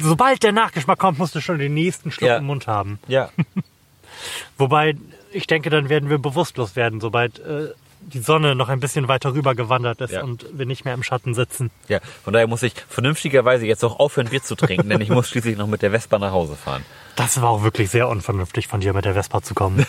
sobald 0.01 0.43
der 0.43 0.51
Nachgeschmack 0.51 0.99
kommt, 0.99 1.19
musst 1.19 1.35
du 1.35 1.41
schon 1.41 1.57
den 1.59 1.73
nächsten 1.73 2.11
Schluck 2.11 2.27
Ja. 2.29 2.37
im 2.37 2.45
Mund 2.45 2.67
haben. 2.67 2.99
Ja, 3.07 3.29
Wobei, 4.57 4.95
ich 5.31 5.45
denke, 5.47 5.69
dann 5.69 5.89
werden 5.89 6.09
wir 6.09 6.17
bewusstlos 6.17 6.75
werden, 6.75 6.99
sobald 6.99 7.39
äh, 7.39 7.69
die 8.07 8.19
Sonne 8.19 8.55
noch 8.55 8.69
ein 8.69 8.79
bisschen 8.79 9.07
weiter 9.09 9.33
rüber 9.33 9.53
gewandert 9.53 9.99
ist 10.01 10.11
Ja. 10.13 10.23
und 10.23 10.45
wir 10.53 10.65
nicht 10.65 10.85
mehr 10.85 10.93
im 10.93 11.03
Schatten 11.03 11.33
sitzen. 11.33 11.71
Ja, 11.89 11.99
von 12.23 12.31
daher 12.33 12.47
muss 12.47 12.63
ich 12.63 12.73
vernünftigerweise 12.87 13.65
jetzt 13.65 13.83
auch 13.83 13.99
aufhören, 13.99 14.29
Bier 14.29 14.41
zu 14.41 14.55
trinken, 14.55 14.87
denn 14.89 15.01
ich 15.01 15.09
muss 15.09 15.29
schließlich 15.29 15.57
noch 15.57 15.67
mit 15.67 15.81
der 15.81 15.91
Vespa 15.91 16.17
nach 16.17 16.31
Hause 16.31 16.55
fahren. 16.55 16.85
Das 17.17 17.41
war 17.41 17.49
auch 17.49 17.63
wirklich 17.63 17.89
sehr 17.89 18.07
unvernünftig 18.07 18.67
von 18.67 18.79
dir, 18.79 18.93
mit 18.93 19.03
der 19.05 19.13
Vespa 19.13 19.41
zu 19.41 19.53
kommen. 19.53 19.85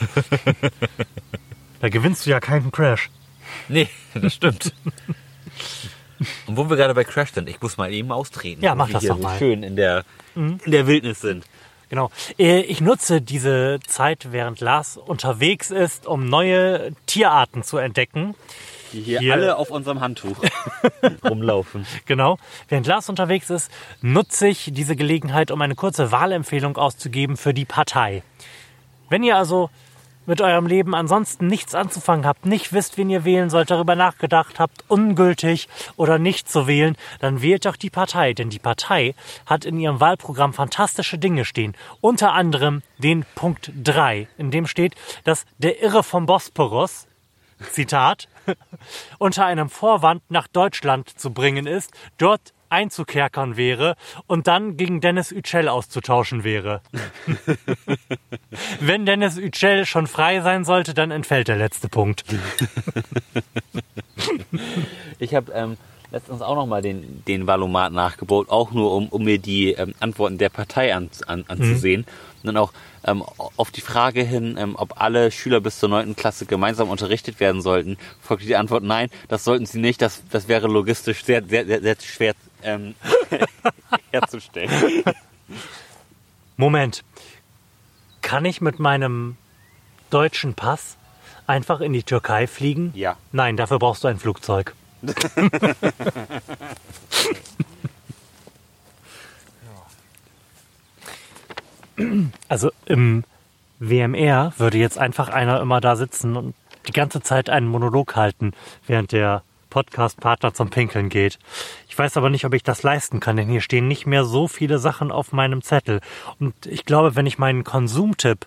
da 1.81 1.89
gewinnst 1.89 2.27
du 2.27 2.31
ja 2.31 2.41
keinen 2.41 2.73
Crash. 2.73 3.11
Nee, 3.69 3.89
das 4.15 4.35
stimmt. 4.35 4.73
Und 6.47 6.57
wo 6.57 6.69
wir 6.69 6.77
gerade 6.77 6.95
bei 6.95 7.05
Crash 7.05 7.33
sind, 7.33 7.49
ich 7.49 7.61
muss 7.61 7.77
mal 7.77 7.93
eben 7.93 8.11
austreten. 8.11 8.63
Ja, 8.65 8.75
mach 8.75 8.91
das 8.91 9.05
doch 9.05 9.19
mal. 9.19 9.35
Mhm. 9.35 9.39
schön 9.39 9.63
in 9.63 9.77
der, 9.77 10.05
in 10.35 10.59
der 10.67 10.87
Wildnis 10.89 11.21
sind. 11.21 11.45
Genau. 11.89 12.11
Äh, 12.39 12.61
Ich 12.61 12.81
nutze 12.81 13.21
diese 13.21 13.79
Zeit, 13.87 14.29
während 14.33 14.61
Lars 14.61 14.97
unterwegs 14.97 15.71
ist, 15.71 16.07
um 16.07 16.27
neue 16.27 16.93
Tierarten 17.07 17.63
zu 17.63 17.79
entdecken. 17.79 18.35
Die 18.93 19.01
hier, 19.03 19.21
Hier- 19.21 19.33
alle 19.35 19.57
auf 19.57 19.71
unserem 19.71 20.01
Handtuch 20.01 20.37
rumlaufen. 21.25 21.87
Genau. 22.07 22.39
Während 22.69 22.87
Lars 22.87 23.09
unterwegs 23.09 23.51
ist, 23.51 23.71
nutze 24.01 24.49
ich 24.49 24.71
diese 24.73 24.97
Gelegenheit, 24.97 25.51
um 25.51 25.61
eine 25.61 25.75
kurze 25.75 26.11
Wahlempfehlung 26.13 26.77
auszugeben 26.77 27.37
für 27.37 27.53
die 27.55 27.65
Partei. 27.67 28.23
Wenn 29.11 29.23
ihr 29.23 29.37
also 29.37 29.71
mit 30.29 30.43
eurem 30.43 30.67
Leben 30.67 30.95
ansonsten 30.95 31.47
nichts 31.47 31.75
anzufangen 31.75 32.27
habt, 32.27 32.45
nicht 32.45 32.73
wisst, 32.73 32.99
wen 32.99 33.09
ihr 33.09 33.25
wählen 33.25 33.49
sollt, 33.49 33.71
darüber 33.71 33.97
nachgedacht 33.97 34.61
habt, 34.61 34.85
ungültig 34.87 35.69
oder 35.97 36.19
nicht 36.19 36.49
zu 36.49 36.67
wählen, 36.67 36.97
dann 37.19 37.41
wählt 37.41 37.65
doch 37.65 37.77
die 37.77 37.91
Partei. 37.91 38.35
Denn 38.35 38.51
die 38.51 38.59
Partei 38.59 39.15
hat 39.47 39.65
in 39.65 39.81
ihrem 39.81 40.01
Wahlprogramm 40.01 40.53
fantastische 40.53 41.19
Dinge 41.19 41.47
stehen. 41.47 41.75
Unter 42.03 42.35
anderem 42.35 42.83
den 42.99 43.25
Punkt 43.35 43.73
3, 43.83 44.29
in 44.37 44.51
dem 44.51 44.67
steht, 44.67 44.95
dass 45.25 45.47
der 45.57 45.83
Irre 45.83 46.03
vom 46.03 46.27
Bosporus, 46.27 47.07
Zitat, 47.73 48.29
unter 49.19 49.47
einem 49.47 49.71
Vorwand 49.71 50.23
nach 50.31 50.47
Deutschland 50.47 51.19
zu 51.19 51.33
bringen 51.33 51.67
ist, 51.67 51.91
dort 52.19 52.53
einzukerkern 52.71 53.57
wäre 53.57 53.97
und 54.27 54.47
dann 54.47 54.77
gegen 54.77 55.01
Dennis 55.01 55.31
Yücel 55.31 55.69
auszutauschen 55.69 56.45
wäre. 56.45 56.81
Wenn 58.81 59.07
Dennis 59.07 59.37
Yücel 59.37 59.87
schon 59.87 60.07
frei 60.07 60.41
sein 60.41 60.65
sollte, 60.65 60.95
dann 60.95 61.11
entfällt 61.11 61.49
der 61.49 61.57
letzte 61.57 61.89
Punkt. 61.89 62.25
Ich 65.21 65.35
habe 65.35 65.53
ähm, 65.53 65.77
letztens 66.11 66.43
auch 66.43 66.55
nochmal 66.55 66.83
den, 66.83 67.25
den 67.27 67.47
Valomat 67.47 67.93
nachgebaut, 67.93 68.49
auch 68.51 68.71
nur 68.71 68.93
um, 68.95 69.09
um 69.09 69.25
mir 69.25 69.39
die 69.39 69.73
ähm, 69.73 69.95
Antworten 70.01 70.39
der 70.39 70.49
Partei 70.49 70.95
an, 70.95 71.11
an, 71.27 71.45
anzusehen. 71.49 72.05
Und 72.43 72.47
dann 72.47 72.57
auch 72.57 72.73
ähm, 73.05 73.23
auf 73.57 73.71
die 73.71 73.81
Frage 73.81 74.23
hin, 74.23 74.57
ähm, 74.59 74.77
ob 74.77 75.01
alle 75.01 75.31
Schüler 75.31 75.61
bis 75.61 75.79
zur 75.79 75.89
9. 75.89 76.15
Klasse 76.15 76.47
gemeinsam 76.47 76.89
unterrichtet 76.89 77.41
werden 77.41 77.63
sollten, 77.63 77.99
folgte 78.21 78.47
die 78.47 78.57
Antwort 78.57 78.85
nein, 78.85 79.11
das 79.29 79.45
sollten 79.45 79.67
sie 79.67 79.81
nicht, 79.81 80.01
das, 80.01 80.23
das 80.31 80.49
wäre 80.49 80.69
logistisch 80.69 81.25
sehr, 81.25 81.45
sehr, 81.45 81.67
sehr, 81.67 81.83
sehr 81.83 81.97
schwer 82.01 82.35
ähm, 82.63 82.95
herzustellen. 84.11 85.05
Moment. 86.57 87.05
Kann 88.21 88.45
ich 88.45 88.61
mit 88.61 88.79
meinem 88.79 89.37
deutschen 90.11 90.55
Pass 90.55 90.97
einfach 91.47 91.81
in 91.81 91.93
die 91.93 92.03
Türkei 92.03 92.47
fliegen? 92.47 92.93
Ja. 92.95 93.17
Nein, 93.33 93.57
dafür 93.57 93.79
brauchst 93.79 94.05
du 94.05 94.09
ein 94.09 94.19
Flugzeug. 94.19 94.75
Also 102.49 102.71
im 102.87 103.25
WMR 103.81 104.53
würde 104.57 104.79
jetzt 104.79 104.99
einfach 104.99 105.29
einer 105.29 105.61
immer 105.61 105.81
da 105.81 105.97
sitzen 105.97 106.37
und 106.37 106.55
die 106.87 106.93
ganze 106.93 107.23
Zeit 107.23 107.51
einen 107.51 107.67
Monolog 107.67 108.17
halten, 108.17 108.53
während 108.87 109.13
der 109.13 109.43
Podcast-Partner 109.69 110.55
zum 110.55 110.71
Pinkeln 110.71 111.09
geht. 111.09 111.39
Ich 111.89 111.99
weiß 111.99 112.17
aber 112.17 112.31
nicht, 112.31 112.45
ob 112.45 112.55
ich 112.55 112.63
das 112.63 112.83
leisten 112.83 113.21
kann, 113.21 113.37
denn 113.37 113.49
hier 113.49 113.61
stehen 113.61 113.89
nicht 113.89 114.07
mehr 114.07 114.25
so 114.25 114.49
viele 114.49 114.79
Sachen 114.79 115.11
auf 115.11 115.33
meinem 115.33 115.63
Zettel. 115.63 116.01
Und 116.39 116.67
ich 116.67 116.85
glaube, 116.85 117.17
wenn 117.17 117.27
ich 117.27 117.39
meinen 117.39 117.65
Konsumtipp 117.65 118.47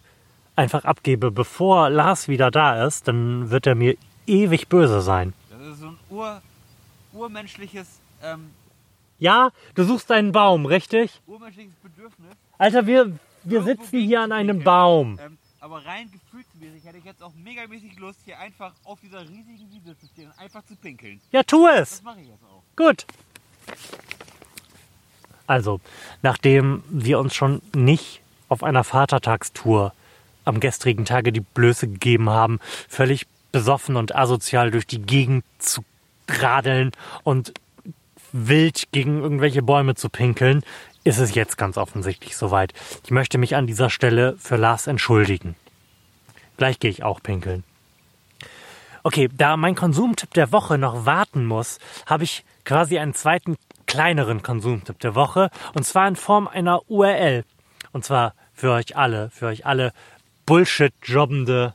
einfach 0.56 0.85
abgebe, 0.85 1.31
bevor 1.31 1.89
Lars 1.89 2.27
wieder 2.27 2.52
da 2.52 2.85
ist, 2.85 3.07
dann 3.07 3.49
wird 3.49 3.68
er 3.68 3.76
mir 3.76 3.95
ewig 4.27 4.68
böse 4.68 5.02
sein. 5.02 5.34
Das 5.49 5.61
ist 5.73 5.80
so 5.80 5.88
ein 5.88 5.98
ur, 6.10 6.41
urmenschliches, 7.14 7.99
ähm, 8.23 8.52
Ja, 9.19 9.52
du 9.76 9.84
suchst 9.84 10.11
einen 10.11 10.31
Baum, 10.31 10.65
richtig? 10.65 11.22
urmenschliches 11.27 11.73
Bedürfnis. 11.84 12.31
Alter, 12.57 12.85
wir, 12.85 13.18
wir 13.43 13.64
sitzen 13.64 13.99
hier 13.99 14.22
an 14.22 14.31
einem 14.31 14.64
Baum. 14.64 15.19
Ähm, 15.23 15.38
aber 15.62 15.86
rein 15.86 16.10
gefühlsmäßig 16.12 16.84
hätte 16.84 16.98
ich 16.98 17.06
jetzt 17.06 17.22
auch 17.22 17.34
megamäßig 17.36 17.98
Lust, 18.00 18.20
hier 18.26 18.40
einfach 18.40 18.74
auf 18.84 19.00
dieser 19.00 19.22
riesigen 19.22 19.72
Wiese 19.72 19.98
zu 19.98 20.08
stehen 20.08 20.32
und 20.32 20.40
einfach 20.40 20.66
zu 20.66 20.76
pinkeln. 20.76 21.22
Ja, 21.32 21.44
tu 21.44 21.68
es. 21.68 22.02
mache 22.02 22.20
ich 22.20 22.28
jetzt 22.28 22.44
auch. 22.44 22.64
Gut. 22.76 23.06
Also, 25.46 25.80
nachdem 26.24 26.84
wir 26.90 27.20
uns 27.20 27.36
schon 27.36 27.62
nicht 27.76 28.22
auf 28.50 28.64
einer 28.64 28.84
Vatertagstour 28.84 29.94
am 30.46 30.60
gestrigen 30.60 31.06
Tage 31.06 31.32
die 31.32 31.42
Blöße 31.42 31.88
gegeben 31.88 32.30
haben, 32.30 32.60
völlig 32.90 33.28
besoffen 33.52 33.98
und 33.98 34.16
asozial 34.16 34.72
durch 34.72 34.88
die 34.88 35.02
Gegend 35.02 35.46
zu 35.60 35.84
radeln 36.28 36.92
und 37.24 37.54
wild 38.32 38.92
gegen 38.92 39.22
irgendwelche 39.22 39.62
Bäume 39.62 39.94
zu 39.94 40.10
pinkeln, 40.10 40.64
ist 41.03 41.19
es 41.19 41.36
jetzt 41.36 41.57
ganz 41.57 41.78
offensichtlich 41.78 42.38
soweit. 42.38 42.73
Ich 43.03 43.11
möchte 43.11 43.38
mich 43.38 43.56
an 43.56 43.68
dieser 43.68 43.90
Stelle 43.90 44.38
für 44.38 44.56
Lars 44.56 44.88
entschuldigen. 44.88 45.56
Gleich 46.57 46.80
gehe 46.80 46.91
ich 46.91 47.03
auch 47.03 47.22
pinkeln. 47.22 47.64
Okay, 49.03 49.30
da 49.36 49.57
mein 49.57 49.76
Konsumtipp 49.76 50.32
der 50.34 50.52
Woche 50.52 50.78
noch 50.78 51.06
warten 51.06 51.45
muss, 51.45 51.80
habe 52.06 52.23
ich 52.23 52.45
quasi 52.65 52.99
einen 52.99 53.15
zweiten 53.15 53.57
kleineren 53.88 54.44
Konsumtipp 54.44 54.99
der 54.99 55.15
Woche 55.15 55.49
und 55.73 55.86
zwar 55.86 56.07
in 56.07 56.15
Form 56.15 56.48
einer 56.48 56.88
URL. 56.90 57.44
Und 57.94 58.06
zwar 58.06 58.36
für 58.53 58.72
euch 58.72 58.95
alle, 58.95 59.32
für 59.32 59.48
euch 59.48 59.65
alle 59.65 59.91
Bullshit-jobbende 60.45 61.73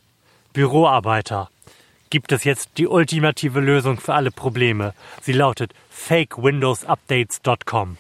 Büroarbeiter 0.52 1.50
gibt 2.10 2.30
es 2.32 2.44
jetzt 2.44 2.78
die 2.78 2.86
ultimative 2.86 3.60
Lösung 3.60 3.98
für 3.98 4.14
alle 4.14 4.30
Probleme. 4.30 4.94
Sie 5.20 5.32
lautet 5.32 5.74
fakewindowsupdates.com. 5.90 7.98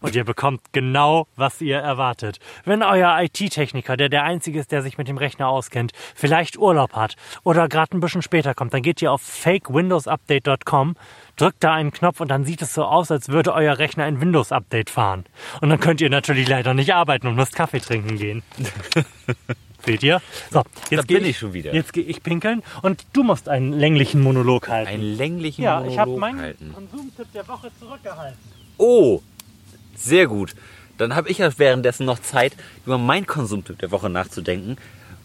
Und 0.00 0.16
ihr 0.16 0.24
bekommt 0.24 0.60
genau, 0.72 1.26
was 1.36 1.60
ihr 1.60 1.78
erwartet. 1.78 2.38
Wenn 2.64 2.82
euer 2.82 3.20
IT-Techniker, 3.20 3.96
der 3.96 4.08
der 4.08 4.24
Einzige 4.24 4.58
ist, 4.58 4.72
der 4.72 4.82
sich 4.82 4.98
mit 4.98 5.08
dem 5.08 5.18
Rechner 5.18 5.48
auskennt, 5.48 5.92
vielleicht 6.14 6.58
Urlaub 6.58 6.94
hat 6.94 7.16
oder 7.44 7.68
gerade 7.68 7.96
ein 7.96 8.00
bisschen 8.00 8.22
später 8.22 8.54
kommt, 8.54 8.72
dann 8.72 8.82
geht 8.82 9.02
ihr 9.02 9.12
auf 9.12 9.20
fakewindowsupdate.com, 9.22 10.96
drückt 11.36 11.62
da 11.62 11.74
einen 11.74 11.92
Knopf 11.92 12.20
und 12.20 12.28
dann 12.28 12.44
sieht 12.44 12.62
es 12.62 12.74
so 12.74 12.84
aus, 12.84 13.10
als 13.10 13.28
würde 13.28 13.52
euer 13.52 13.78
Rechner 13.78 14.04
ein 14.04 14.20
Windows-Update 14.20 14.90
fahren. 14.90 15.24
Und 15.60 15.70
dann 15.70 15.80
könnt 15.80 16.00
ihr 16.00 16.10
natürlich 16.10 16.48
leider 16.48 16.74
nicht 16.74 16.94
arbeiten 16.94 17.26
und 17.26 17.34
müsst 17.36 17.54
Kaffee 17.54 17.80
trinken 17.80 18.16
gehen. 18.16 18.42
Seht 19.84 20.02
ihr? 20.02 20.20
So, 20.50 20.62
jetzt 20.90 21.06
bin 21.06 21.24
ich 21.24 21.38
schon 21.38 21.54
wieder. 21.54 21.74
Jetzt 21.74 21.92
gehe 21.92 22.04
ich 22.04 22.22
pinkeln 22.22 22.62
und 22.82 23.06
du 23.12 23.22
musst 23.22 23.48
einen 23.48 23.72
länglichen 23.72 24.20
Monolog 24.20 24.68
halten. 24.68 24.88
Einen 24.88 25.16
länglichen 25.16 25.62
ja, 25.62 25.84
ich 25.84 25.98
habe 25.98 26.10
Monolog 26.10 26.20
meinen 26.20 26.40
halten. 26.40 26.72
Konsumtipp 26.74 27.32
der 27.32 27.48
Woche 27.48 27.70
zurückgehalten. 27.78 28.38
Oh, 28.76 29.20
sehr 30.02 30.26
gut. 30.26 30.54
Dann 30.98 31.14
habe 31.14 31.28
ich 31.30 31.38
ja 31.38 31.50
währenddessen 31.56 32.04
noch 32.04 32.18
Zeit, 32.18 32.54
über 32.84 32.98
meinen 32.98 33.26
Konsumtipp 33.26 33.78
der 33.78 33.90
Woche 33.90 34.10
nachzudenken. 34.10 34.76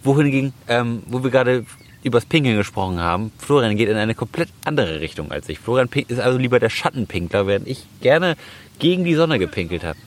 Wohingegen, 0.03 0.53
ähm, 0.67 1.03
wo 1.07 1.23
wir 1.23 1.31
gerade 1.31 1.65
übers 2.03 2.25
Pinkeln 2.25 2.55
gesprochen 2.55 2.99
haben, 2.99 3.31
Florian 3.39 3.75
geht 3.75 3.89
in 3.89 3.97
eine 3.97 4.13
komplett 4.13 4.49
andere 4.63 5.01
Richtung 5.01 5.31
als 5.31 5.49
ich. 5.49 5.59
Florian 5.59 5.89
ist 6.07 6.19
also 6.19 6.37
lieber 6.37 6.59
der 6.59 6.69
Schattenpinkler, 6.69 7.47
während 7.47 7.67
ich 7.67 7.83
gerne 7.99 8.37
gegen 8.77 9.03
die 9.03 9.15
Sonne 9.15 9.39
gepinkelt 9.39 9.83
habe. 9.83 9.97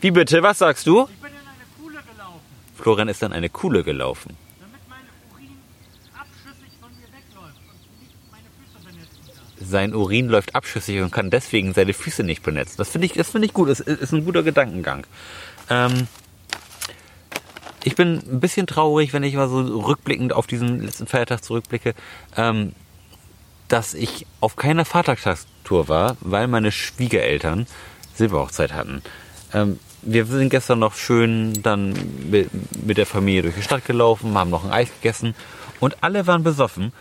Wie 0.00 0.10
bitte? 0.10 0.42
Was 0.42 0.58
sagst 0.58 0.86
du? 0.86 1.08
Ich 1.08 1.20
bin 1.20 1.30
in 1.30 1.38
eine 1.38 1.64
Kuhle 1.78 2.02
gelaufen, 2.02 2.40
Florian 2.74 3.08
ist 3.08 3.22
dann 3.22 3.32
eine 3.32 3.48
Kuhle 3.48 3.84
gelaufen. 3.84 4.36
damit 4.60 4.80
mein 4.88 5.06
Urin 5.32 5.56
abschüssig 6.12 6.72
von 6.80 6.90
mir 6.98 7.06
wegläuft 7.14 7.62
und 7.70 8.00
nicht 8.02 8.12
meine 8.32 8.48
Füße 8.58 8.78
benetzen 8.84 9.22
kann. 9.34 9.45
Sein 9.60 9.94
Urin 9.94 10.28
läuft 10.28 10.54
abschüssig 10.54 11.00
und 11.00 11.10
kann 11.10 11.30
deswegen 11.30 11.72
seine 11.72 11.92
Füße 11.92 12.22
nicht 12.22 12.42
benetzen. 12.42 12.74
Das 12.78 12.90
finde 12.90 13.06
ich, 13.06 13.14
das 13.14 13.34
ich 13.34 13.52
gut. 13.52 13.68
Das 13.68 13.80
ist, 13.80 14.12
ein 14.12 14.24
guter 14.24 14.42
Gedankengang. 14.42 15.06
Ähm, 15.70 16.08
ich 17.84 17.94
bin 17.94 18.18
ein 18.18 18.40
bisschen 18.40 18.66
traurig, 18.66 19.12
wenn 19.12 19.22
ich 19.22 19.34
mal 19.34 19.48
so 19.48 19.60
rückblickend 19.60 20.32
auf 20.32 20.46
diesen 20.46 20.82
letzten 20.82 21.06
Feiertag 21.06 21.44
zurückblicke, 21.44 21.94
ähm, 22.36 22.72
dass 23.68 23.94
ich 23.94 24.26
auf 24.40 24.56
keiner 24.56 24.84
Vatertagstour 24.84 25.88
war, 25.88 26.16
weil 26.20 26.48
meine 26.48 26.72
Schwiegereltern 26.72 27.66
Silberhochzeit 28.14 28.72
hatten. 28.72 29.02
Ähm, 29.52 29.78
wir 30.02 30.26
sind 30.26 30.50
gestern 30.50 30.78
noch 30.78 30.94
schön 30.94 31.62
dann 31.62 31.94
mit, 32.30 32.50
der 32.96 33.06
Familie 33.06 33.42
durch 33.42 33.54
die 33.56 33.62
Stadt 33.62 33.84
gelaufen, 33.84 34.36
haben 34.36 34.50
noch 34.50 34.64
ein 34.64 34.70
Eis 34.70 34.88
gegessen 35.00 35.34
und 35.80 36.02
alle 36.02 36.26
waren 36.26 36.42
besoffen, 36.42 36.92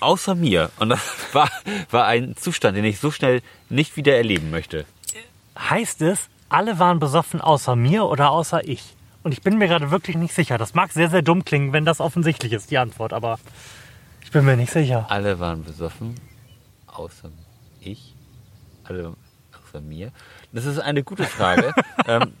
außer 0.00 0.34
mir. 0.34 0.70
Und 0.78 0.90
das 0.90 1.00
war, 1.32 1.50
war 1.90 2.06
ein 2.06 2.36
Zustand, 2.36 2.76
den 2.76 2.84
ich 2.84 3.00
so 3.00 3.10
schnell 3.10 3.42
nicht 3.68 3.96
wieder 3.96 4.16
erleben 4.16 4.50
möchte. 4.50 4.84
Heißt 5.58 6.02
es, 6.02 6.28
alle 6.48 6.78
waren 6.78 6.98
besoffen 6.98 7.40
außer 7.40 7.76
mir 7.76 8.04
oder 8.04 8.30
außer 8.30 8.66
ich? 8.66 8.94
Und 9.22 9.32
ich 9.32 9.42
bin 9.42 9.58
mir 9.58 9.66
gerade 9.66 9.90
wirklich 9.90 10.16
nicht 10.16 10.34
sicher. 10.34 10.58
Das 10.58 10.74
mag 10.74 10.92
sehr, 10.92 11.10
sehr 11.10 11.22
dumm 11.22 11.44
klingen, 11.44 11.72
wenn 11.72 11.84
das 11.84 12.00
offensichtlich 12.00 12.52
ist, 12.52 12.70
die 12.70 12.78
Antwort, 12.78 13.12
aber 13.12 13.38
ich 14.22 14.30
bin 14.30 14.44
mir 14.44 14.56
nicht 14.56 14.72
sicher. 14.72 15.06
Alle 15.08 15.40
waren 15.40 15.64
besoffen, 15.64 16.14
außer 16.86 17.30
ich. 17.80 18.14
Alle 18.84 19.14
außer 19.52 19.80
mir. 19.80 20.12
Das 20.52 20.64
ist 20.64 20.78
eine 20.78 21.02
gute 21.02 21.24
Frage. 21.24 21.72
ähm, 22.06 22.32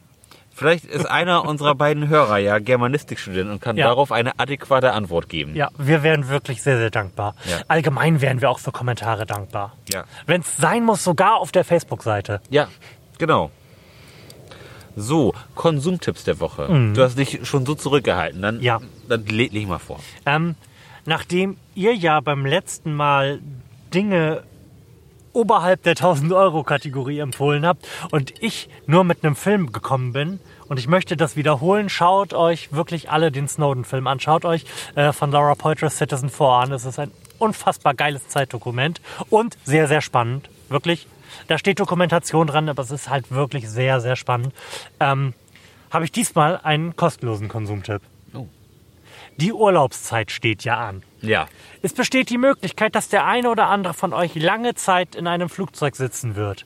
vielleicht 0.56 0.84
ist 0.86 1.06
einer 1.06 1.44
unserer 1.44 1.74
beiden 1.76 2.08
Hörer 2.08 2.38
ja 2.38 2.58
Germanistikstudent 2.58 3.48
und 3.50 3.60
kann 3.60 3.76
Ja. 3.76 3.86
darauf 3.86 4.10
eine 4.10 4.38
adäquate 4.40 4.92
Antwort 4.92 5.28
geben. 5.28 5.54
Ja, 5.54 5.68
wir 5.78 6.02
wären 6.02 6.28
wirklich 6.28 6.62
sehr, 6.62 6.78
sehr 6.78 6.90
dankbar. 6.90 7.34
Ja. 7.48 7.58
Allgemein 7.68 8.20
wären 8.20 8.40
wir 8.40 8.50
auch 8.50 8.58
für 8.58 8.72
Kommentare 8.72 9.26
dankbar. 9.26 9.74
Ja. 9.92 10.04
Wenn 10.26 10.40
es 10.40 10.56
sein 10.56 10.82
muss, 10.84 11.04
sogar 11.04 11.36
auf 11.36 11.52
der 11.52 11.64
Facebook-Seite. 11.64 12.40
Ja, 12.50 12.66
genau. 13.18 13.50
So, 14.96 15.34
Konsumtipps 15.54 16.24
der 16.24 16.40
Woche. 16.40 16.66
Du 16.94 17.02
hast 17.02 17.18
dich 17.18 17.40
schon 17.46 17.66
so 17.66 17.74
zurückgehalten. 17.74 18.40
Dann, 18.40 18.56
Mhm. 18.56 18.62
Ja. 18.62 18.80
dann 19.08 19.26
leg, 19.26 19.52
leg 19.52 19.68
mal 19.68 19.78
vor. 19.78 20.00
Ähm, 20.24 20.54
nachdem 21.04 21.58
ihr 21.74 21.94
ja 21.94 22.20
beim 22.20 22.46
letzten 22.46 22.94
Mal 22.94 23.40
Dinge 23.92 24.42
oberhalb 25.36 25.82
der 25.82 25.94
1000-Euro-Kategorie 25.94 27.18
empfohlen 27.18 27.66
habt 27.66 27.86
und 28.10 28.32
ich 28.42 28.70
nur 28.86 29.04
mit 29.04 29.22
einem 29.22 29.36
Film 29.36 29.70
gekommen 29.70 30.14
bin 30.14 30.40
und 30.66 30.78
ich 30.78 30.88
möchte 30.88 31.16
das 31.16 31.36
wiederholen, 31.36 31.90
schaut 31.90 32.32
euch 32.32 32.72
wirklich 32.72 33.10
alle 33.10 33.30
den 33.30 33.46
Snowden-Film 33.46 34.06
an. 34.06 34.18
Schaut 34.18 34.44
euch 34.44 34.64
äh, 34.94 35.12
von 35.12 35.30
Laura 35.30 35.54
Poitras 35.54 35.98
Citizen 35.98 36.30
4 36.30 36.46
an. 36.46 36.72
Es 36.72 36.86
ist 36.86 36.98
ein 36.98 37.10
unfassbar 37.38 37.94
geiles 37.94 38.28
Zeitdokument 38.28 39.00
und 39.28 39.58
sehr, 39.64 39.88
sehr 39.88 40.00
spannend. 40.00 40.48
Wirklich. 40.70 41.06
Da 41.48 41.58
steht 41.58 41.78
Dokumentation 41.78 42.46
dran, 42.46 42.68
aber 42.68 42.82
es 42.82 42.90
ist 42.90 43.10
halt 43.10 43.30
wirklich 43.30 43.68
sehr, 43.68 44.00
sehr 44.00 44.16
spannend. 44.16 44.54
Ähm, 45.00 45.34
Habe 45.90 46.06
ich 46.06 46.12
diesmal 46.12 46.58
einen 46.62 46.96
kostenlosen 46.96 47.48
Konsumtipp. 47.48 48.00
Die 49.38 49.52
Urlaubszeit 49.52 50.30
steht 50.30 50.64
ja 50.64 50.76
an. 50.76 51.02
Ja. 51.20 51.48
Es 51.82 51.92
besteht 51.92 52.30
die 52.30 52.38
Möglichkeit, 52.38 52.94
dass 52.94 53.08
der 53.08 53.26
eine 53.26 53.50
oder 53.50 53.68
andere 53.68 53.94
von 53.94 54.12
euch 54.12 54.34
lange 54.34 54.74
Zeit 54.74 55.14
in 55.14 55.26
einem 55.26 55.48
Flugzeug 55.48 55.96
sitzen 55.96 56.36
wird 56.36 56.64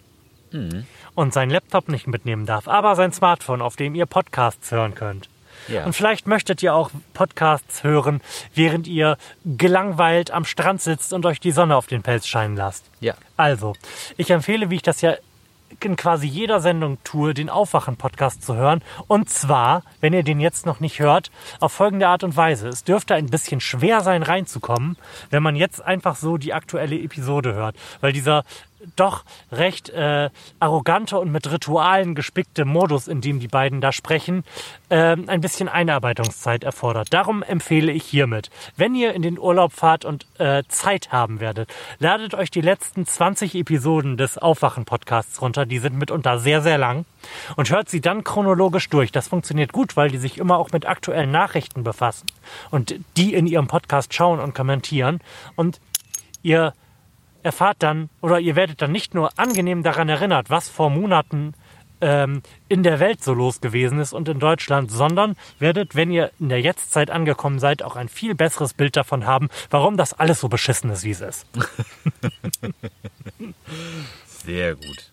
und 1.14 1.32
seinen 1.32 1.50
Laptop 1.50 1.88
nicht 1.88 2.08
mitnehmen 2.08 2.44
darf, 2.44 2.66
aber 2.66 2.96
sein 2.96 3.12
Smartphone, 3.12 3.62
auf 3.62 3.76
dem 3.76 3.94
ihr 3.94 4.06
Podcasts 4.06 4.72
hören 4.72 4.94
könnt. 4.94 5.28
Ja. 5.68 5.84
Und 5.84 5.92
vielleicht 5.92 6.26
möchtet 6.26 6.62
ihr 6.62 6.74
auch 6.74 6.90
Podcasts 7.12 7.84
hören, 7.84 8.20
während 8.54 8.86
ihr 8.86 9.16
gelangweilt 9.44 10.30
am 10.30 10.44
Strand 10.44 10.80
sitzt 10.80 11.12
und 11.12 11.26
euch 11.26 11.38
die 11.38 11.52
Sonne 11.52 11.76
auf 11.76 11.86
den 11.86 12.02
Pelz 12.02 12.26
scheinen 12.26 12.56
lasst. 12.56 12.84
Ja. 13.00 13.14
Also, 13.36 13.74
ich 14.16 14.30
empfehle, 14.30 14.70
wie 14.70 14.76
ich 14.76 14.82
das 14.82 15.00
ja 15.00 15.14
in 15.82 15.96
quasi 15.96 16.26
jeder 16.26 16.60
Sendung 16.60 16.98
tue, 17.04 17.34
den 17.34 17.48
Aufwachen-Podcast 17.48 18.42
zu 18.42 18.54
hören. 18.54 18.82
Und 19.06 19.28
zwar, 19.28 19.82
wenn 20.00 20.12
ihr 20.12 20.22
den 20.22 20.40
jetzt 20.40 20.66
noch 20.66 20.80
nicht 20.80 20.98
hört, 21.00 21.30
auf 21.60 21.72
folgende 21.72 22.08
Art 22.08 22.24
und 22.24 22.36
Weise. 22.36 22.68
Es 22.68 22.84
dürfte 22.84 23.14
ein 23.14 23.26
bisschen 23.26 23.60
schwer 23.60 24.00
sein, 24.00 24.22
reinzukommen, 24.22 24.96
wenn 25.30 25.42
man 25.42 25.56
jetzt 25.56 25.84
einfach 25.84 26.16
so 26.16 26.36
die 26.36 26.52
aktuelle 26.52 26.98
Episode 26.98 27.54
hört. 27.54 27.76
Weil 28.00 28.12
dieser 28.12 28.44
doch 28.96 29.24
recht 29.52 29.90
äh, 29.90 30.30
arrogante 30.58 31.18
und 31.18 31.30
mit 31.30 31.50
Ritualen 31.50 32.14
gespickte 32.14 32.64
Modus, 32.64 33.08
in 33.08 33.20
dem 33.20 33.40
die 33.40 33.48
beiden 33.48 33.80
da 33.80 33.92
sprechen, 33.92 34.44
ähm, 34.90 35.24
ein 35.28 35.40
bisschen 35.40 35.68
Einarbeitungszeit 35.68 36.64
erfordert. 36.64 37.12
Darum 37.12 37.42
empfehle 37.42 37.92
ich 37.92 38.04
hiermit, 38.04 38.50
wenn 38.76 38.94
ihr 38.94 39.14
in 39.14 39.22
den 39.22 39.38
Urlaub 39.38 39.72
fahrt 39.72 40.04
und 40.04 40.26
äh, 40.38 40.62
Zeit 40.68 41.12
haben 41.12 41.40
werdet, 41.40 41.70
ladet 41.98 42.34
euch 42.34 42.50
die 42.50 42.60
letzten 42.60 43.06
20 43.06 43.54
Episoden 43.54 44.16
des 44.16 44.38
Aufwachen-Podcasts 44.38 45.40
runter. 45.42 45.66
Die 45.66 45.78
sind 45.78 45.96
mitunter 45.96 46.38
sehr, 46.38 46.62
sehr 46.62 46.78
lang 46.78 47.04
und 47.56 47.70
hört 47.70 47.88
sie 47.88 48.00
dann 48.00 48.24
chronologisch 48.24 48.88
durch. 48.88 49.12
Das 49.12 49.28
funktioniert 49.28 49.72
gut, 49.72 49.96
weil 49.96 50.10
die 50.10 50.18
sich 50.18 50.38
immer 50.38 50.58
auch 50.58 50.72
mit 50.72 50.86
aktuellen 50.86 51.30
Nachrichten 51.30 51.84
befassen 51.84 52.26
und 52.70 52.94
die 53.16 53.34
in 53.34 53.46
ihrem 53.46 53.68
Podcast 53.68 54.14
schauen 54.14 54.40
und 54.40 54.54
kommentieren 54.54 55.20
und 55.56 55.80
ihr 56.42 56.72
erfahrt 57.42 57.78
dann 57.80 58.08
oder 58.20 58.38
ihr 58.40 58.56
werdet 58.56 58.82
dann 58.82 58.92
nicht 58.92 59.14
nur 59.14 59.38
angenehm 59.38 59.82
daran 59.82 60.08
erinnert, 60.08 60.50
was 60.50 60.68
vor 60.68 60.90
Monaten 60.90 61.54
ähm, 62.00 62.42
in 62.68 62.82
der 62.82 62.98
Welt 63.00 63.22
so 63.22 63.34
los 63.34 63.60
gewesen 63.60 63.98
ist 64.00 64.12
und 64.12 64.28
in 64.28 64.38
Deutschland, 64.38 64.90
sondern 64.90 65.36
werdet, 65.58 65.94
wenn 65.94 66.10
ihr 66.10 66.30
in 66.40 66.48
der 66.48 66.60
Jetztzeit 66.60 67.10
angekommen 67.10 67.58
seid, 67.58 67.82
auch 67.82 67.96
ein 67.96 68.08
viel 68.08 68.34
besseres 68.34 68.72
Bild 68.74 68.96
davon 68.96 69.26
haben, 69.26 69.48
warum 69.70 69.96
das 69.96 70.14
alles 70.14 70.40
so 70.40 70.48
beschissen 70.48 70.90
ist, 70.90 71.04
wie 71.04 71.10
es 71.10 71.20
ist. 71.20 71.46
Sehr 74.26 74.74
gut. 74.74 75.10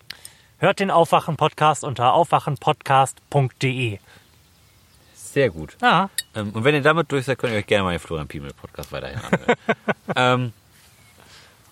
Hört 0.58 0.80
den 0.80 0.90
Aufwachen-Podcast 0.90 1.84
unter 1.84 2.14
aufwachenpodcast.de. 2.14 3.98
Sehr 5.14 5.50
gut. 5.50 5.76
Ah, 5.82 6.08
Ähm, 6.34 6.50
und 6.50 6.64
wenn 6.64 6.74
ihr 6.74 6.82
damit 6.82 7.12
durch 7.12 7.26
seid, 7.26 7.38
könnt 7.38 7.52
ihr 7.52 7.58
euch 7.58 7.66
gerne 7.66 7.84
mal 7.84 7.90
den 7.92 8.00
Florian 8.00 8.26
Piemel 8.26 8.52
Podcast 8.54 8.90
weiterhin 8.90 9.18
anhören. 9.20 9.54
ähm, 10.16 10.52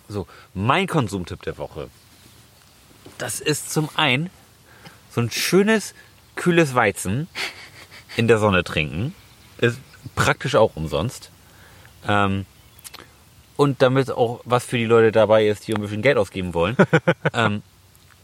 so, 0.09 0.27
mein 0.55 0.87
Konsumtipp 0.87 1.43
der 1.43 1.59
Woche. 1.59 1.89
Das 3.19 3.41
ist 3.41 3.73
zum 3.73 3.89
einen 3.95 4.31
so 5.11 5.21
ein 5.21 5.31
schönes, 5.31 5.95
kühles 6.35 6.75
Weizen 6.75 7.29
in 8.17 8.29
der 8.29 8.39
Sonne 8.39 8.65
trinken. 8.65 9.15
Ist 9.59 9.79
praktisch 10.15 10.55
auch 10.55 10.77
umsonst. 10.77 11.31
Ähm, 12.07 12.47
und 13.57 13.81
damit 13.81 14.11
auch 14.11 14.41
was 14.45 14.65
für 14.65 14.77
die 14.77 14.85
Leute 14.85 15.13
dabei 15.13 15.47
ist, 15.47 15.67
die 15.67 15.75
ein 15.75 15.81
bisschen 15.81 16.03
Geld 16.03 16.19
ausgeben 16.19 16.53
wollen, 16.55 16.77
ähm, 17.33 17.63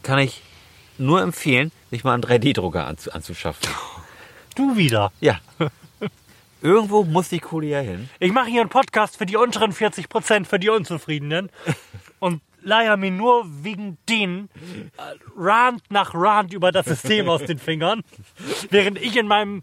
kann 0.03 0.19
ich 0.19 0.41
nur 0.97 1.21
empfehlen, 1.21 1.71
sich 1.89 2.03
mal 2.03 2.13
einen 2.13 2.23
3D-Drucker 2.23 2.85
anzu 2.85 3.11
anzuschaffen. 3.11 3.67
du 4.55 4.77
wieder. 4.77 5.11
Ja. 5.19 5.39
Irgendwo 6.63 7.03
muss 7.03 7.27
die 7.27 7.39
Kohle 7.39 7.67
ja 7.67 7.79
hin. 7.79 8.09
Ich 8.19 8.31
mache 8.31 8.47
hier 8.47 8.61
einen 8.61 8.69
Podcast 8.69 9.17
für 9.17 9.25
die 9.25 9.35
unteren 9.35 9.73
40 9.73 10.07
Prozent, 10.07 10.47
für 10.47 10.59
die 10.59 10.69
Unzufriedenen. 10.69 11.49
Und 12.19 12.41
leier 12.61 12.95
mir 12.95 13.11
nur 13.11 13.43
wegen 13.45 13.97
denen 14.07 14.49
äh, 14.97 15.01
Rand 15.37 15.83
nach 15.89 16.13
Rand 16.13 16.53
über 16.53 16.71
das 16.71 16.85
System 16.85 17.27
aus 17.27 17.43
den 17.43 17.59
Fingern, 17.59 18.01
während 18.69 18.97
ich 18.97 19.17
in 19.17 19.27
meinem 19.27 19.61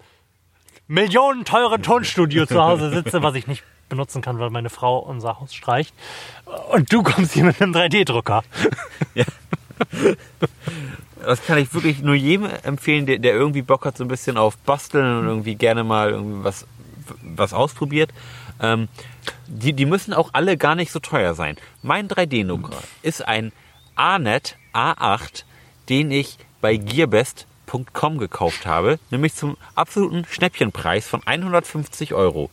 millionenteuren 0.88 1.82
Tonstudio 1.82 2.44
zu 2.44 2.62
Hause 2.62 2.90
sitze, 2.90 3.22
was 3.22 3.34
ich 3.34 3.46
nicht 3.46 3.64
benutzen 3.88 4.20
kann, 4.20 4.38
weil 4.38 4.50
meine 4.50 4.68
Frau 4.68 4.98
unser 4.98 5.40
Haus 5.40 5.54
streicht. 5.54 5.94
Und 6.70 6.92
du 6.92 7.02
kommst 7.02 7.32
hier 7.32 7.44
mit 7.44 7.62
einem 7.62 7.74
3D-Drucker. 7.74 8.42
Das 11.24 11.44
kann 11.44 11.58
ich 11.58 11.72
wirklich 11.74 12.02
nur 12.02 12.14
jedem 12.14 12.48
empfehlen, 12.62 13.06
der, 13.06 13.18
der 13.18 13.34
irgendwie 13.34 13.62
Bock 13.62 13.84
hat, 13.84 13.96
so 13.96 14.04
ein 14.04 14.08
bisschen 14.08 14.36
auf 14.36 14.56
Basteln 14.58 15.18
und 15.18 15.26
irgendwie 15.26 15.54
gerne 15.54 15.84
mal 15.84 16.10
irgendwie 16.10 16.44
was, 16.44 16.66
was 17.22 17.52
ausprobiert. 17.52 18.10
Ähm, 18.60 18.88
die, 19.46 19.72
die 19.72 19.86
müssen 19.86 20.12
auch 20.12 20.30
alle 20.32 20.56
gar 20.56 20.74
nicht 20.74 20.92
so 20.92 20.98
teuer 20.98 21.34
sein. 21.34 21.56
Mein 21.82 22.08
3D-Drucker 22.08 22.76
ist 23.02 23.26
ein 23.26 23.52
ANET 23.94 24.56
A8, 24.72 25.44
den 25.88 26.10
ich 26.10 26.38
bei 26.60 26.76
Gearbest.com 26.76 28.18
gekauft 28.18 28.66
habe, 28.66 28.98
nämlich 29.10 29.34
zum 29.34 29.56
absoluten 29.74 30.24
Schnäppchenpreis 30.24 31.06
von 31.06 31.22
150 31.24 32.14
Euro. 32.14 32.50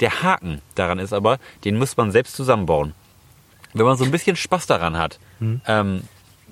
Der 0.00 0.22
Haken 0.22 0.60
daran 0.74 0.98
ist 0.98 1.12
aber, 1.12 1.38
den 1.64 1.78
muss 1.78 1.96
man 1.96 2.10
selbst 2.10 2.34
zusammenbauen. 2.34 2.94
Wenn 3.72 3.86
man 3.86 3.96
so 3.96 4.04
ein 4.04 4.10
bisschen 4.10 4.36
Spaß 4.36 4.66
daran 4.66 4.98
hat, 4.98 5.20
ähm, 5.66 6.02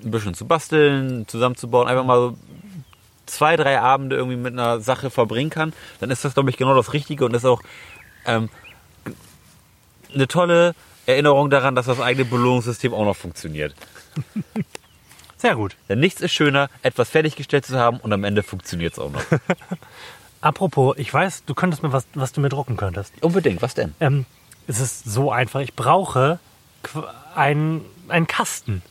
ein 0.03 0.11
bisschen 0.11 0.33
zu 0.33 0.45
basteln, 0.45 1.27
zusammenzubauen, 1.27 1.87
einfach 1.87 2.05
mal 2.05 2.19
so 2.19 2.37
zwei, 3.29 3.55
drei 3.55 3.79
Abende 3.79 4.15
irgendwie 4.15 4.37
mit 4.37 4.53
einer 4.53 4.79
Sache 4.79 5.09
verbringen 5.09 5.49
kann, 5.49 5.73
dann 5.99 6.11
ist 6.11 6.25
das, 6.25 6.33
glaube 6.33 6.49
ich, 6.49 6.57
genau 6.57 6.75
das 6.75 6.93
Richtige 6.93 7.25
und 7.25 7.33
ist 7.33 7.45
auch 7.45 7.61
ähm, 8.25 8.49
eine 10.13 10.27
tolle 10.27 10.75
Erinnerung 11.05 11.49
daran, 11.49 11.75
dass 11.75 11.87
das 11.87 11.99
eigene 11.99 12.25
Belohnungssystem 12.25 12.93
auch 12.93 13.05
noch 13.05 13.15
funktioniert. 13.15 13.73
Sehr 15.37 15.55
gut. 15.55 15.75
Denn 15.87 15.99
nichts 15.99 16.21
ist 16.21 16.33
schöner, 16.33 16.69
etwas 16.83 17.09
fertiggestellt 17.09 17.65
zu 17.65 17.79
haben 17.79 17.97
und 17.97 18.11
am 18.11 18.23
Ende 18.23 18.43
funktioniert 18.43 18.93
es 18.93 18.99
auch 18.99 19.11
noch. 19.11 19.23
Apropos, 20.41 20.97
ich 20.97 21.13
weiß, 21.13 21.43
du 21.45 21.53
könntest 21.53 21.83
mir 21.83 21.91
was, 21.93 22.05
was 22.13 22.31
du 22.31 22.41
mir 22.41 22.49
drucken 22.49 22.77
könntest. 22.77 23.13
Unbedingt, 23.21 23.61
was 23.61 23.73
denn? 23.73 23.95
Ähm, 23.99 24.25
es 24.67 24.79
ist 24.79 25.05
so 25.05 25.31
einfach. 25.31 25.61
Ich 25.61 25.73
brauche 25.73 26.39
einen, 27.35 27.83
einen 28.07 28.27
Kasten. 28.27 28.81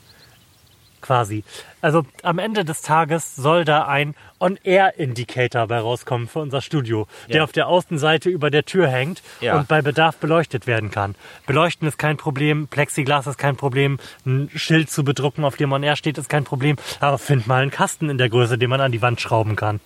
Quasi. 1.09 1.43
Also 1.80 2.05
am 2.22 2.39
Ende 2.39 2.66
des 2.66 2.82
Tages 2.82 3.35
soll 3.35 3.64
da 3.64 3.86
ein 3.86 4.14
On-Air-Indicator 4.40 5.66
bei 5.66 5.78
rauskommen 5.78 6.28
für 6.28 6.40
unser 6.40 6.60
Studio, 6.60 7.06
der 7.28 7.36
Ja. 7.36 7.44
auf 7.44 7.52
der 7.52 7.66
Außenseite 7.66 8.28
über 8.28 8.51
der 8.51 8.66
Tür 8.66 8.89
hängt 8.89 9.22
Ja. 9.40 9.56
und 9.56 9.68
bei 9.68 9.80
Bedarf 9.80 10.16
beleuchtet 10.18 10.66
werden 10.66 10.90
kann. 10.90 11.14
Beleuchten 11.47 11.89
ist 11.89 11.97
kein 11.98 12.18
Problem, 12.18 12.68
Plexiglas 12.68 13.26
ist 13.26 13.39
kein 13.39 13.56
Problem, 13.56 13.98
ein 14.26 14.51
Schild 14.55 14.90
zu 14.90 15.02
bedrucken, 15.02 15.47
auf 15.47 15.56
dem 15.56 15.72
On-Air 15.72 15.97
steht, 15.97 16.18
ist 16.18 16.28
kein 16.28 16.44
Problem. 16.44 16.76
Aber 17.01 17.16
find 17.16 17.47
mal 17.47 17.62
einen 17.62 17.70
Kasten 17.70 18.10
in 18.10 18.18
der 18.18 18.28
Größe, 18.28 18.59
den 18.59 18.68
man 18.68 18.82
an 18.82 18.93
die 18.93 19.01
Wand 19.01 19.18
schrauben 19.18 19.56
kann. 19.56 19.80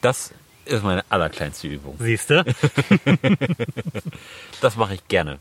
Das 0.00 0.32
ist 0.64 0.82
meine 0.82 1.04
allerkleinste 1.10 1.68
Übung. 1.68 1.96
Siehst 1.98 2.30
du? 2.30 2.42
Das 4.62 4.76
mache 4.76 4.94
ich 4.94 5.06
gerne. 5.08 5.38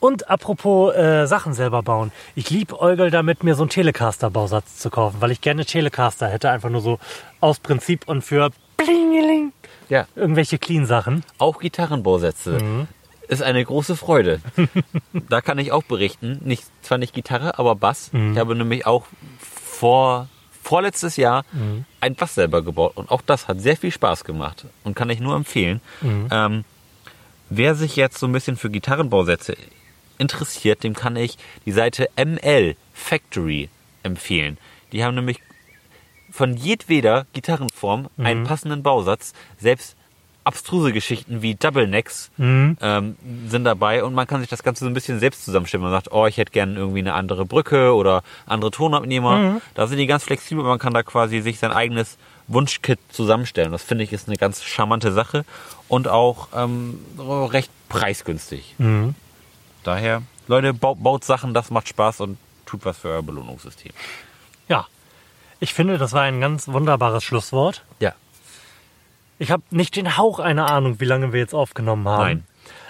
Und 0.00 0.30
apropos 0.30 0.94
äh, 0.94 1.26
Sachen 1.26 1.54
selber 1.54 1.82
bauen. 1.82 2.12
Ich 2.36 2.50
lieb 2.50 2.72
Eugel 2.72 3.10
damit, 3.10 3.42
mir 3.42 3.54
so 3.56 3.62
einen 3.64 3.70
Telecaster-Bausatz 3.70 4.76
zu 4.78 4.90
kaufen, 4.90 5.16
weil 5.20 5.30
ich 5.32 5.40
gerne 5.40 5.64
Telecaster 5.64 6.28
hätte, 6.28 6.50
einfach 6.50 6.70
nur 6.70 6.80
so 6.80 6.98
aus 7.40 7.58
Prinzip 7.58 8.06
und 8.06 8.22
für 8.22 8.50
Blingeling 8.76 9.52
Ja. 9.88 10.06
irgendwelche 10.14 10.58
Clean-Sachen. 10.58 11.24
Auch 11.38 11.58
Gitarrenbausätze. 11.58 12.86
Ist 13.26 13.42
eine 13.42 13.64
große 13.64 13.96
Freude. 13.96 14.40
da 15.28 15.40
kann 15.40 15.58
ich 15.58 15.72
auch 15.72 15.82
berichten. 15.82 16.40
Nicht, 16.44 16.64
zwar 16.82 16.98
nicht 16.98 17.12
Gitarre, 17.12 17.58
aber 17.58 17.74
Bass. 17.74 18.10
Ich 18.12 18.38
habe 18.38 18.54
nämlich 18.54 18.86
auch 18.86 19.04
vor, 19.40 20.28
vorletztes 20.62 21.16
Jahr 21.16 21.44
ein 22.00 22.14
Bass 22.14 22.36
selber 22.36 22.62
gebaut. 22.62 22.92
Und 22.94 23.10
auch 23.10 23.20
das 23.22 23.48
hat 23.48 23.60
sehr 23.60 23.76
viel 23.76 23.90
Spaß 23.90 24.22
gemacht. 24.24 24.64
Und 24.84 24.94
kann 24.94 25.10
ich 25.10 25.18
nur 25.20 25.34
empfehlen. 25.34 25.80
Ähm, 26.30 26.64
wer 27.50 27.74
sich 27.74 27.96
jetzt 27.96 28.18
so 28.18 28.26
ein 28.26 28.32
bisschen 28.32 28.56
für 28.56 28.70
Gitarrenbausätze 28.70 29.56
interessiert, 30.18 30.84
dem 30.84 30.94
kann 30.94 31.16
ich 31.16 31.38
die 31.64 31.72
Seite 31.72 32.08
ML 32.16 32.76
Factory 32.92 33.68
empfehlen. 34.02 34.58
Die 34.92 35.04
haben 35.04 35.14
nämlich 35.14 35.40
von 36.30 36.56
jedweder 36.56 37.26
Gitarrenform 37.32 38.08
einen 38.18 38.44
passenden 38.44 38.82
Bausatz. 38.82 39.32
Selbst 39.58 39.96
abstruse 40.44 40.92
Geschichten 40.92 41.42
wie 41.42 41.54
Double 41.56 41.86
Necks 41.86 42.30
ähm, 42.80 43.16
sind 43.48 43.64
dabei 43.64 44.02
und 44.02 44.14
man 44.14 44.26
kann 44.26 44.40
sich 44.40 44.48
das 44.48 44.62
Ganze 44.62 44.84
so 44.84 44.90
ein 44.90 44.94
bisschen 44.94 45.20
selbst 45.20 45.44
zusammenstellen. 45.44 45.82
Man 45.82 45.92
sagt, 45.92 46.10
oh, 46.10 46.26
ich 46.26 46.38
hätte 46.38 46.52
gerne 46.52 46.74
irgendwie 46.74 47.00
eine 47.00 47.12
andere 47.12 47.44
Brücke 47.44 47.94
oder 47.94 48.22
andere 48.46 48.70
Tonabnehmer. 48.70 49.60
Da 49.74 49.86
sind 49.86 49.98
die 49.98 50.06
ganz 50.06 50.24
flexibel. 50.24 50.64
Man 50.64 50.78
kann 50.78 50.94
da 50.94 51.02
quasi 51.02 51.40
sich 51.42 51.58
sein 51.58 51.72
eigenes 51.72 52.16
Wunschkit 52.46 52.98
zusammenstellen. 53.10 53.72
Das 53.72 53.82
finde 53.82 54.04
ich 54.04 54.12
ist 54.12 54.26
eine 54.28 54.38
ganz 54.38 54.64
charmante 54.64 55.12
Sache 55.12 55.44
und 55.86 56.08
auch 56.08 56.48
ähm, 56.56 56.98
recht 57.18 57.70
preisgünstig. 57.90 58.74
Daher, 59.88 60.20
Leute, 60.48 60.74
baut, 60.74 61.02
baut 61.02 61.24
Sachen, 61.24 61.54
das 61.54 61.70
macht 61.70 61.88
Spaß 61.88 62.20
und 62.20 62.36
tut 62.66 62.84
was 62.84 62.98
für 62.98 63.08
euer 63.08 63.22
Belohnungssystem. 63.22 63.90
Ja. 64.68 64.86
Ich 65.60 65.72
finde, 65.72 65.96
das 65.96 66.12
war 66.12 66.24
ein 66.24 66.42
ganz 66.42 66.68
wunderbares 66.68 67.24
Schlusswort. 67.24 67.84
Ja. 67.98 68.12
Ich 69.38 69.50
habe 69.50 69.62
nicht 69.70 69.96
den 69.96 70.18
Hauch 70.18 70.40
einer 70.40 70.70
Ahnung, 70.70 71.00
wie 71.00 71.06
lange 71.06 71.32
wir 71.32 71.40
jetzt 71.40 71.54
aufgenommen 71.54 72.06
haben. 72.06 72.22
Nein. 72.22 72.44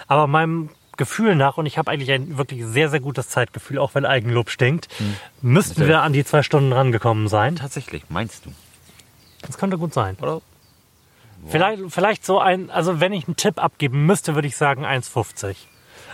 Aber 0.07 0.27
meinem 0.27 0.71
Gefühl 0.97 1.35
nach, 1.35 1.55
und 1.55 1.67
ich 1.67 1.77
habe 1.77 1.89
eigentlich 1.89 2.11
ein 2.11 2.37
wirklich 2.37 2.65
sehr, 2.65 2.89
sehr 2.89 2.99
gutes 2.99 3.29
Zeitgefühl, 3.29 3.77
auch 3.77 3.95
wenn 3.95 4.05
Eigenlob 4.05 4.49
stinkt, 4.49 4.89
müssten 5.41 5.87
wir 5.87 6.01
an 6.01 6.11
die 6.11 6.25
zwei 6.25 6.43
Stunden 6.43 6.73
rangekommen 6.73 7.29
sein. 7.29 7.55
Tatsächlich, 7.55 8.03
meinst 8.09 8.45
du? 8.45 8.51
Das 9.43 9.57
könnte 9.57 9.77
gut 9.77 9.93
sein. 9.93 10.17
Oder? 10.21 10.41
Vielleicht, 11.47 11.81
vielleicht 11.87 12.25
so 12.25 12.39
ein, 12.39 12.69
also 12.69 12.99
wenn 12.99 13.13
ich 13.13 13.25
einen 13.25 13.37
Tipp 13.37 13.57
abgeben 13.57 14.05
müsste, 14.05 14.35
würde 14.35 14.49
ich 14.49 14.57
sagen 14.57 14.85
1,50. 14.85 15.55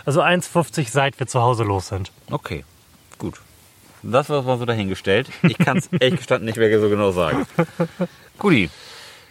Also 0.06 0.22
1,50 0.22 0.88
seit 0.90 1.20
wir 1.20 1.26
zu 1.26 1.42
Hause 1.42 1.64
los 1.64 1.88
sind. 1.88 2.10
Okay, 2.30 2.64
gut. 3.18 3.40
Das 4.02 4.30
war 4.30 4.42
mal 4.42 4.56
so 4.58 4.64
dahingestellt. 4.64 5.28
Ich 5.42 5.58
kann 5.58 5.76
es 5.78 5.88
ehrlich 6.00 6.20
gestanden 6.20 6.46
nicht 6.46 6.56
mehr 6.56 6.80
so 6.80 6.88
genau 6.88 7.10
sagen. 7.10 7.46
Guti. 8.38 8.70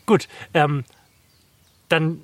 Gut, 0.06 0.28
ähm, 0.54 0.84
dann 1.90 2.22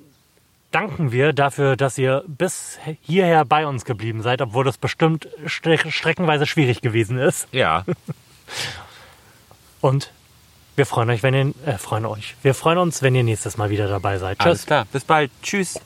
danken 0.70 1.10
wir 1.10 1.32
dafür, 1.32 1.76
dass 1.76 1.98
ihr 1.98 2.22
bis 2.28 2.78
hierher 3.00 3.44
bei 3.44 3.66
uns 3.66 3.84
geblieben 3.84 4.22
seid, 4.22 4.40
obwohl 4.40 4.64
das 4.64 4.78
bestimmt 4.78 5.28
stre 5.46 5.78
streckenweise 5.90 6.46
schwierig 6.46 6.80
gewesen 6.80 7.18
ist. 7.18 7.48
Ja, 7.50 7.84
Und 9.82 10.12
wir 10.76 10.86
freuen 10.86 11.10
euch, 11.10 11.22
wenn 11.22 11.34
ihr, 11.34 11.52
äh, 11.66 11.76
freuen 11.76 12.06
euch. 12.06 12.36
Wir 12.42 12.54
freuen 12.54 12.78
uns, 12.78 13.02
wenn 13.02 13.14
ihr 13.14 13.24
nächstes 13.24 13.56
Mal 13.58 13.68
wieder 13.68 13.88
dabei 13.88 14.18
seid. 14.18 14.40
alles 14.40 14.60
Tschüss. 14.60 14.66
klar. 14.66 14.86
Bis 14.90 15.04
bald. 15.04 15.30
Tschüss. 15.42 15.80